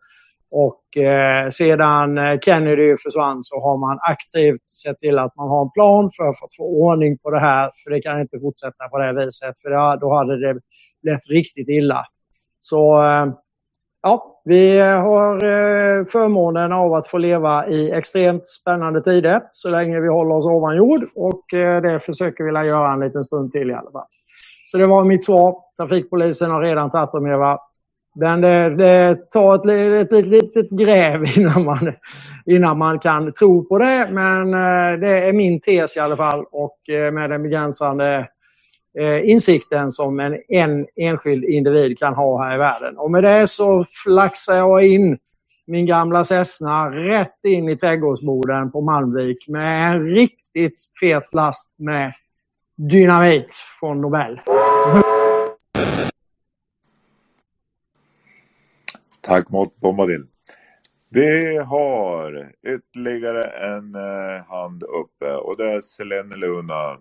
Och 0.50 0.96
eh, 0.96 1.48
sedan 1.48 2.18
eh, 2.18 2.38
Kennedy 2.40 2.96
försvann 3.02 3.42
så 3.42 3.60
har 3.60 3.76
man 3.76 3.98
aktivt 4.02 4.68
sett 4.68 4.98
till 4.98 5.18
att 5.18 5.36
man 5.36 5.48
har 5.48 5.62
en 5.62 5.70
plan 5.70 6.10
för 6.16 6.28
att 6.28 6.56
få 6.56 6.64
ordning 6.64 7.18
på 7.18 7.30
det 7.30 7.40
här. 7.40 7.70
För 7.84 7.90
det 7.90 8.00
kan 8.00 8.20
inte 8.20 8.40
fortsätta 8.40 8.88
på 8.88 8.98
det 8.98 9.12
viset. 9.12 9.60
För 9.62 9.96
då 9.96 10.14
hade 10.14 10.40
det 10.40 10.60
blivit 11.02 11.26
riktigt 11.28 11.68
illa. 11.68 12.06
Så 12.60 13.04
eh, 13.04 13.26
ja, 14.02 14.40
vi 14.44 14.78
har 14.80 15.34
eh, 15.34 16.04
förmånen 16.06 16.72
av 16.72 16.94
att 16.94 17.08
få 17.08 17.18
leva 17.18 17.68
i 17.68 17.90
extremt 17.90 18.46
spännande 18.46 19.02
tider 19.02 19.42
så 19.52 19.70
länge 19.70 20.00
vi 20.00 20.08
håller 20.08 20.34
oss 20.34 20.46
ovan 20.46 20.76
jord. 20.76 21.08
Och 21.14 21.54
eh, 21.54 21.82
det 21.82 22.00
försöker 22.00 22.44
vi 22.44 22.68
göra 22.68 22.92
en 22.92 23.00
liten 23.00 23.24
stund 23.24 23.52
till 23.52 23.70
i 23.70 23.74
alla 23.74 23.90
fall. 23.90 24.06
Så 24.66 24.78
det 24.78 24.86
var 24.86 25.04
mitt 25.04 25.24
svar. 25.24 25.56
Trafikpolisen 25.76 26.50
har 26.50 26.62
redan 26.62 26.90
tagit 26.90 27.12
dem, 27.12 27.26
Eva. 27.26 27.58
Men 28.14 28.40
det, 28.40 28.76
det 28.76 29.30
tar 29.30 29.54
ett, 29.54 30.02
ett, 30.02 30.12
ett 30.12 30.26
litet 30.26 30.70
gräv 30.70 31.24
innan 31.36 31.64
man, 31.64 31.92
innan 32.46 32.78
man 32.78 32.98
kan 32.98 33.32
tro 33.32 33.64
på 33.64 33.78
det. 33.78 34.08
Men 34.10 34.54
eh, 34.54 35.00
det 35.00 35.28
är 35.28 35.32
min 35.32 35.60
tes 35.60 35.96
i 35.96 36.00
alla 36.00 36.16
fall 36.16 36.44
och 36.50 36.78
med 37.12 37.30
den 37.30 37.42
begränsande 37.42 38.28
Eh, 38.98 39.30
insikten 39.30 39.92
som 39.92 40.20
en, 40.20 40.38
en 40.48 40.86
enskild 40.96 41.44
individ 41.44 41.98
kan 41.98 42.14
ha 42.14 42.44
här 42.44 42.54
i 42.54 42.58
världen. 42.58 42.98
Och 42.98 43.10
med 43.10 43.24
det 43.24 43.48
så 43.48 43.86
flaxar 44.04 44.56
jag 44.56 44.86
in 44.86 45.18
min 45.66 45.86
gamla 45.86 46.24
Cessna 46.24 46.90
rätt 46.90 47.44
in 47.44 47.68
i 47.68 47.76
trädgårdsboden 47.76 48.72
på 48.72 48.80
Malmvik 48.80 49.48
med 49.48 49.92
en 49.92 50.06
riktigt 50.06 50.76
fet 51.00 51.34
last 51.34 51.68
med 51.78 52.12
dynamit 52.76 53.64
från 53.80 54.00
Nobel. 54.00 54.40
Tack 59.20 59.50
mot 59.50 59.76
Bombadil. 59.76 60.26
Vi 61.08 61.56
har 61.58 62.52
ytterligare 62.66 63.44
en 63.44 63.94
eh, 63.94 64.44
hand 64.48 64.82
uppe 64.82 65.34
och 65.34 65.56
det 65.56 65.72
är 65.72 65.80
Selene 65.80 66.36
Luna. 66.36 66.98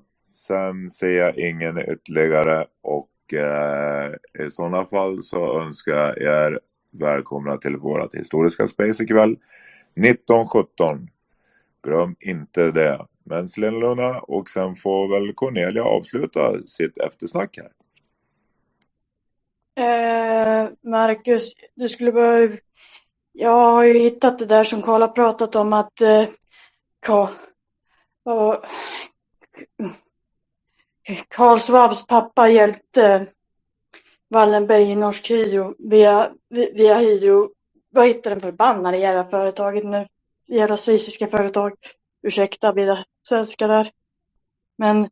Sen 0.47 0.89
ser 0.89 1.09
jag 1.09 1.37
ingen 1.37 1.77
ytterligare 1.77 2.65
och 2.81 3.33
eh, 3.33 4.11
i 4.45 4.51
sådana 4.51 4.85
fall 4.85 5.23
så 5.23 5.61
önskar 5.61 5.93
jag 5.93 6.21
er 6.21 6.59
välkomna 6.91 7.57
till 7.57 7.77
vårt 7.77 8.15
historiska 8.15 8.67
space 8.67 9.03
ikväll. 9.03 9.31
1917. 9.31 11.09
Glöm 11.83 12.15
inte 12.19 12.71
det. 12.71 13.05
Men 13.23 13.47
Selene 13.47 13.79
Luna 13.79 14.19
och 14.19 14.49
sen 14.49 14.75
får 14.75 15.07
väl 15.07 15.33
Cornelia 15.33 15.83
avsluta 15.83 16.67
sitt 16.67 16.97
eftersnack 16.97 17.57
här. 17.57 17.71
Eh, 19.85 20.69
Marcus, 20.81 21.53
du 21.75 21.89
skulle 21.89 22.11
behöva... 22.11 22.57
Jag 23.31 23.71
har 23.71 23.83
ju 23.83 23.93
hittat 23.93 24.39
det 24.39 24.45
där 24.45 24.63
som 24.63 24.81
Karl 24.81 25.01
har 25.01 25.07
pratat 25.07 25.55
om 25.55 25.73
att 25.73 26.01
eh, 26.01 26.25
Karl, 26.99 27.29
och, 28.23 28.65
Karl 31.27 31.59
Schwabs 31.59 32.07
pappa 32.07 32.49
hjälpte 32.49 33.27
Wallenberg 34.29 34.91
i 34.91 34.95
Norsk 34.95 35.29
Hydro 35.29 35.75
via, 35.79 36.31
via 36.49 36.97
Hydro. 36.97 37.49
Vad 37.89 38.07
heter 38.07 38.29
den 38.29 38.41
förbannade 38.41 38.97
jävla 38.97 39.29
företaget 39.29 39.83
nu? 39.83 40.07
Jävla 40.47 40.77
schweiziska 40.77 41.27
företag. 41.27 41.73
Ursäkta, 42.21 42.73
blir 42.73 42.85
det 42.85 43.05
svenska 43.27 43.67
där. 43.67 43.91
Men 44.75 45.09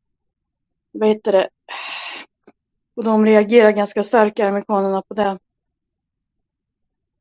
vad 0.91 1.09
heter 1.09 1.31
det? 1.31 1.49
Och 2.95 3.03
de 3.03 3.25
reagerar 3.25 3.71
ganska 3.71 4.03
starkt, 4.03 4.39
amerikanerna, 4.39 5.01
på 5.01 5.13
det. 5.13 5.39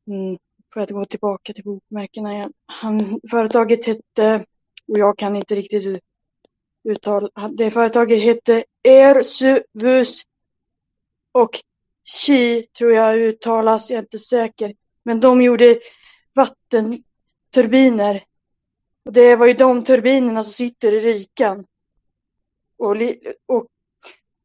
Mm, 0.07 0.37
får 0.73 0.81
jag 0.81 0.89
gå 0.89 1.05
tillbaka 1.05 1.53
till 1.53 1.63
bokmärkena 1.63 2.33
igen. 2.33 2.53
Han, 2.65 3.19
företaget 3.29 3.85
hette, 3.85 4.45
och 4.87 4.97
jag 4.97 5.17
kan 5.17 5.35
inte 5.35 5.55
riktigt 5.55 6.03
uttal. 6.89 7.29
det 7.57 7.71
företaget 7.71 8.23
hette 8.23 8.63
Ersuvus 8.83 10.21
och 11.31 11.59
Chi 12.05 12.63
tror 12.63 12.91
jag 12.91 13.17
uttalas, 13.17 13.89
jag 13.89 13.97
är 13.97 14.01
inte 14.01 14.19
säker. 14.19 14.73
Men 15.03 15.19
de 15.19 15.41
gjorde 15.41 15.79
vattenturbiner. 16.33 18.23
Och 19.05 19.13
det 19.13 19.35
var 19.35 19.45
ju 19.45 19.53
de 19.53 19.83
turbinerna 19.83 20.43
som 20.43 20.53
sitter 20.53 20.93
i 20.93 20.99
rikan. 20.99 21.65
Och, 22.77 22.95
och 23.45 23.67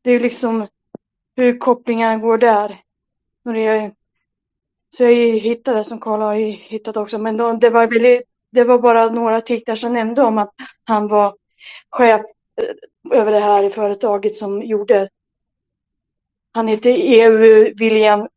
det 0.03 0.11
är 0.11 0.21
liksom 0.21 0.67
hur 1.37 1.59
kopplingarna 1.59 2.17
går 2.17 2.39
där. 2.39 2.81
Så 4.97 5.05
jag 5.05 5.13
hittade 5.39 5.85
som 5.85 6.01
Karl 6.01 6.21
har 6.21 6.35
hittat 6.35 6.97
också, 6.97 7.19
men 7.19 7.37
då, 7.37 7.53
det, 7.53 7.71
var 7.71 7.87
väldigt, 7.87 8.23
det 8.53 8.65
var 8.65 8.79
bara 8.79 9.11
några 9.11 9.37
artiklar 9.37 9.75
som 9.75 9.93
nämnde 9.93 10.23
om 10.23 10.39
att 10.39 10.55
han 10.85 11.09
var 11.09 11.37
chef 11.91 12.23
eh, 12.61 13.19
över 13.19 13.33
det 13.33 13.39
här 13.41 13.71
företaget 13.71 14.37
som 14.37 14.63
gjorde. 14.63 15.09
Han 16.53 16.69
heter 16.69 16.91
EU 16.99 17.39
William 17.79 18.29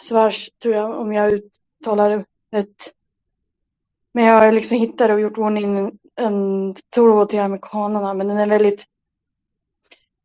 Svars, 0.00 0.50
tror 0.62 0.74
jag, 0.74 1.00
om 1.00 1.12
jag 1.12 1.32
uttalar 1.32 2.10
det 2.10 2.24
rätt. 2.52 2.92
Men 4.14 4.24
jag 4.24 4.40
har 4.40 4.52
liksom 4.52 4.76
hittat 4.76 5.10
och 5.10 5.20
gjort 5.20 5.38
ordning 5.38 5.76
en, 5.76 5.98
en 6.16 6.74
tråd 6.94 7.28
till 7.28 7.40
amerikanerna, 7.40 8.14
men 8.14 8.28
den 8.28 8.38
är 8.38 8.46
väldigt 8.46 8.86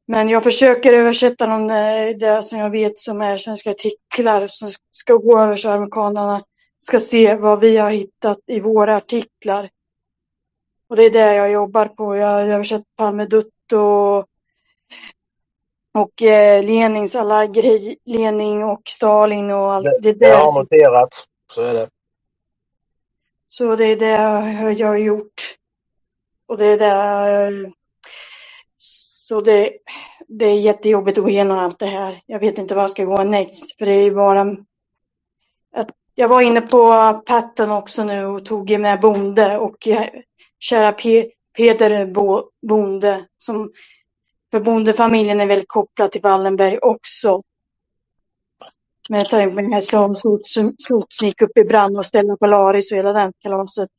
men 0.10 0.30
jag 0.30 0.44
försöker 0.44 0.94
översätta 0.94 1.48
de, 1.48 1.70
eh, 1.70 2.18
det 2.18 2.44
som 2.44 2.60
jag 2.60 2.70
vet 2.70 3.00
som 3.00 3.22
är 3.22 3.38
svenska 3.38 3.72
artiklar 3.72 4.48
som 4.48 4.72
ska 4.92 5.14
gå 5.14 5.40
över 5.40 5.58
så 5.58 5.70
amerikanerna 5.70 6.44
ska 6.78 7.00
se 7.00 7.36
vad 7.36 7.60
vi 7.60 7.78
har 7.78 7.90
hittat 7.90 8.38
i 8.48 8.60
våra 8.60 8.96
artiklar. 8.96 9.70
Och 10.90 10.96
det 10.96 11.04
är 11.04 11.10
det 11.10 11.36
jag 11.36 11.52
jobbar 11.52 11.86
på. 11.86 12.16
Jag 12.16 12.28
har 12.28 12.42
översatt 12.42 12.84
Palmedutt 12.96 13.74
och, 13.74 14.26
och 15.94 16.22
eh, 16.22 16.64
Lenins 16.64 17.16
alla 17.16 17.46
grejer, 17.46 17.96
Lenin 18.06 18.64
och 18.64 18.82
Stalin 18.86 19.52
och 19.52 19.74
allt. 19.74 19.86
Det, 19.86 20.00
det, 20.02 20.14
det 20.14 20.36
har 20.36 20.60
noterats, 20.60 21.26
så 21.52 21.62
är 21.62 21.74
det. 21.74 21.90
Så 23.50 23.76
det 23.76 23.86
är 23.86 23.96
det 23.96 24.72
jag 24.80 24.88
har 24.88 24.98
gjort. 24.98 25.56
Och 26.46 26.58
det 26.58 26.66
är 26.66 26.78
det 26.78 27.72
så 29.28 29.42
det, 29.42 29.72
det 30.28 30.46
är 30.46 30.60
jättejobbigt 30.60 31.18
att 31.18 31.24
gå 31.24 31.30
igenom 31.30 31.60
allt 31.60 31.80
det 31.80 31.86
här. 31.86 32.22
Jag 32.26 32.40
vet 32.40 32.58
inte 32.58 32.76
vad 32.76 32.84
jag 32.84 32.92
ska 32.92 33.06
gå 33.06 33.24
next. 33.24 33.78
För 33.78 33.86
det 33.86 33.92
är 33.92 34.12
bara... 34.12 34.56
Jag 36.16 36.28
var 36.28 36.42
inne 36.42 36.62
på 36.62 37.14
Patton 37.26 37.72
också 37.72 38.04
nu 38.04 38.26
och 38.26 38.46
tog 38.46 38.80
med 38.80 39.02
Bonde 39.02 39.58
och 39.58 39.88
kära 40.60 40.92
P, 40.92 41.32
Peder 41.58 42.06
Bonde. 42.68 43.26
Som, 43.38 43.72
för 44.52 44.60
Bondefamiljen 44.60 45.42
är 45.42 45.46
väl 45.46 45.64
kopplad 45.68 46.12
till 46.12 46.22
Wallenberg 46.22 46.78
också. 46.78 47.44
Med 49.10 49.30
tanke 49.30 49.56
på 49.56 49.62
den 49.62 49.74
här 49.74 49.82
som 50.78 51.28
gick 51.28 51.42
upp 51.42 51.58
i 51.58 51.64
brand 51.64 51.98
och 51.98 52.06
ställde 52.06 52.38
Polaris 52.38 52.92
och 52.92 52.98
hela 52.98 53.14
den 53.14 53.34
kalaset. 53.40 53.90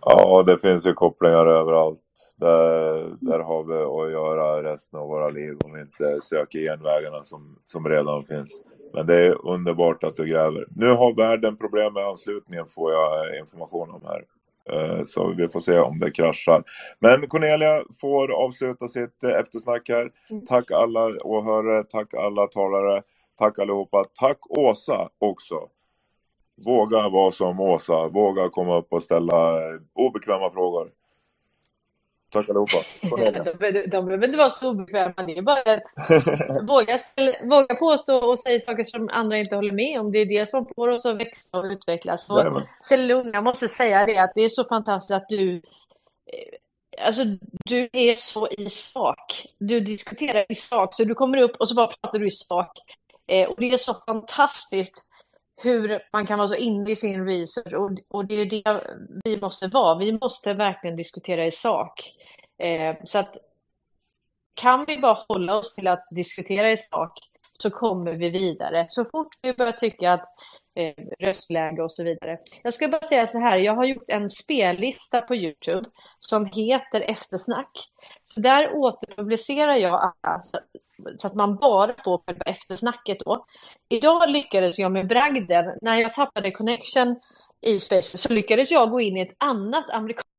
Ja, 0.00 0.42
det 0.46 0.58
finns 0.58 0.86
ju 0.86 0.92
kopplingar 0.92 1.46
överallt. 1.46 2.02
Där, 2.36 3.16
där 3.20 3.38
har 3.38 3.64
vi 3.64 3.74
att 3.74 4.12
göra 4.12 4.72
resten 4.72 4.98
av 4.98 5.08
våra 5.08 5.28
liv 5.28 5.56
om 5.64 5.72
vi 5.72 5.80
inte 5.80 6.20
söker 6.20 6.58
genvägarna 6.58 7.22
som, 7.22 7.56
som 7.66 7.88
redan 7.88 8.24
finns. 8.24 8.62
Men 8.94 9.06
det 9.06 9.26
är 9.26 9.46
underbart 9.46 10.04
att 10.04 10.16
du 10.16 10.26
gräver. 10.26 10.66
Nu 10.70 10.88
har 10.90 11.14
världen 11.14 11.56
problem 11.56 11.92
med 11.92 12.06
anslutningen 12.06 12.66
får 12.66 12.92
jag 12.92 13.38
information 13.38 13.90
om 13.90 14.02
här. 14.04 14.24
Eh, 14.72 15.04
Så 15.06 15.34
vi 15.36 15.48
får 15.48 15.60
se 15.60 15.78
om 15.78 15.98
det 15.98 16.10
kraschar. 16.10 16.64
Men 16.98 17.28
Cornelia 17.28 17.84
får 18.00 18.32
avsluta 18.32 18.88
sitt 18.88 19.24
eh, 19.24 19.30
eftersnack 19.30 19.88
här. 19.88 20.10
Tack 20.48 20.70
alla 20.70 21.10
åhörare, 21.24 21.84
tack 21.84 22.14
alla 22.14 22.46
talare, 22.46 23.02
tack 23.38 23.58
allihopa. 23.58 24.04
Tack 24.20 24.38
Åsa 24.50 25.08
också. 25.18 25.68
Våga 26.64 27.08
vara 27.08 27.32
som 27.32 27.60
Åsa, 27.60 28.08
våga 28.08 28.48
komma 28.48 28.76
upp 28.76 28.92
och 28.92 29.02
ställa 29.02 29.54
eh, 29.54 29.80
obekväma 29.94 30.50
frågor. 30.50 30.90
Tack 32.40 32.48
allihopa. 32.50 32.76
De, 33.44 33.58
behöver- 33.58 33.86
de 33.86 34.04
behöver 34.06 34.26
inte 34.26 34.38
vara 34.38 34.50
så 34.50 34.68
obekväma. 34.70 35.14
Det 35.26 35.38
är 35.38 35.42
bara 35.42 35.60
att 35.60 35.82
våga, 36.68 36.98
våga 37.42 37.74
påstå 37.74 38.16
och 38.16 38.38
säga 38.38 38.60
saker 38.60 38.84
som 38.84 39.08
andra 39.12 39.38
inte 39.38 39.56
håller 39.56 39.72
med 39.72 40.00
om. 40.00 40.12
Det 40.12 40.18
är 40.18 40.26
det 40.40 40.48
som 40.50 40.66
får 40.76 40.88
oss 40.88 41.06
att 41.06 41.16
växa 41.20 41.58
och 41.58 41.64
utvecklas. 41.64 42.30
Och 42.30 42.38
jag 43.32 43.44
måste 43.44 43.68
säga 43.68 44.06
det 44.06 44.18
att 44.18 44.32
det 44.34 44.40
är 44.40 44.48
så 44.48 44.64
fantastiskt 44.64 45.10
att 45.16 45.28
du 45.28 45.54
eh, 45.56 47.02
Alltså 47.06 47.22
du 47.64 47.88
är 47.92 48.16
så 48.16 48.48
i 48.48 48.70
sak. 48.70 49.46
Du 49.58 49.80
diskuterar 49.80 50.44
i 50.48 50.54
sak. 50.54 50.94
Så 50.94 51.04
du 51.04 51.14
kommer 51.14 51.38
upp 51.42 51.56
och 51.56 51.68
så 51.68 51.74
bara 51.74 51.86
pratar 51.86 52.18
du 52.18 52.26
i 52.26 52.30
sak. 52.30 52.70
Eh, 53.28 53.48
och 53.48 53.54
det 53.58 53.70
är 53.70 53.78
så 53.78 53.94
fantastiskt 53.94 55.05
hur 55.56 56.02
man 56.12 56.26
kan 56.26 56.38
vara 56.38 56.48
så 56.48 56.54
inne 56.54 56.90
i 56.90 56.96
sin 56.96 57.26
research. 57.26 57.74
Och, 57.74 57.90
och 58.08 58.26
det 58.26 58.34
är 58.34 58.46
det 58.46 58.82
vi 59.24 59.40
måste 59.40 59.68
vara. 59.68 59.98
Vi 59.98 60.12
måste 60.12 60.54
verkligen 60.54 60.96
diskutera 60.96 61.46
i 61.46 61.50
sak. 61.50 62.12
Eh, 62.58 62.96
så 63.04 63.18
att 63.18 63.36
kan 64.54 64.84
vi 64.84 64.98
bara 64.98 65.24
hålla 65.28 65.56
oss 65.56 65.74
till 65.74 65.88
att 65.88 66.08
diskutera 66.10 66.72
i 66.72 66.76
sak 66.76 67.18
så 67.58 67.70
kommer 67.70 68.12
vi 68.12 68.30
vidare. 68.30 68.84
Så 68.88 69.04
fort 69.04 69.34
vi 69.42 69.52
börjar 69.52 69.72
tycka 69.72 70.12
att 70.12 70.28
eh, 70.74 71.04
röstläge 71.18 71.82
och 71.82 71.92
så 71.92 72.04
vidare. 72.04 72.38
Jag 72.62 72.74
ska 72.74 72.88
bara 72.88 73.00
säga 73.00 73.26
så 73.26 73.38
här, 73.38 73.58
jag 73.58 73.74
har 73.74 73.84
gjort 73.84 74.04
en 74.08 74.30
spellista 74.30 75.20
på 75.20 75.34
Youtube 75.34 75.88
som 76.20 76.46
heter 76.46 77.00
Eftersnack. 77.00 77.70
Så 78.24 78.40
där 78.40 78.72
återpublicerar 78.74 79.74
jag 79.74 80.12
alla 80.22 80.40
så 81.18 81.26
att 81.26 81.34
man 81.34 81.56
bara 81.56 81.94
får 82.04 82.22
själva 82.26 82.44
eftersnacket 82.44 83.18
då. 83.24 83.46
Idag 83.88 84.30
lyckades 84.30 84.78
jag 84.78 84.92
med 84.92 85.08
bragden, 85.08 85.64
när 85.82 85.96
jag 85.96 86.14
tappade 86.14 86.50
connection 86.50 87.16
i 87.66 87.78
Space 87.78 88.18
så 88.18 88.32
lyckades 88.32 88.70
jag 88.70 88.90
gå 88.90 89.00
in 89.00 89.16
i 89.16 89.20
ett 89.20 89.36
annat 89.38 89.90
amerikanskt 89.90 90.35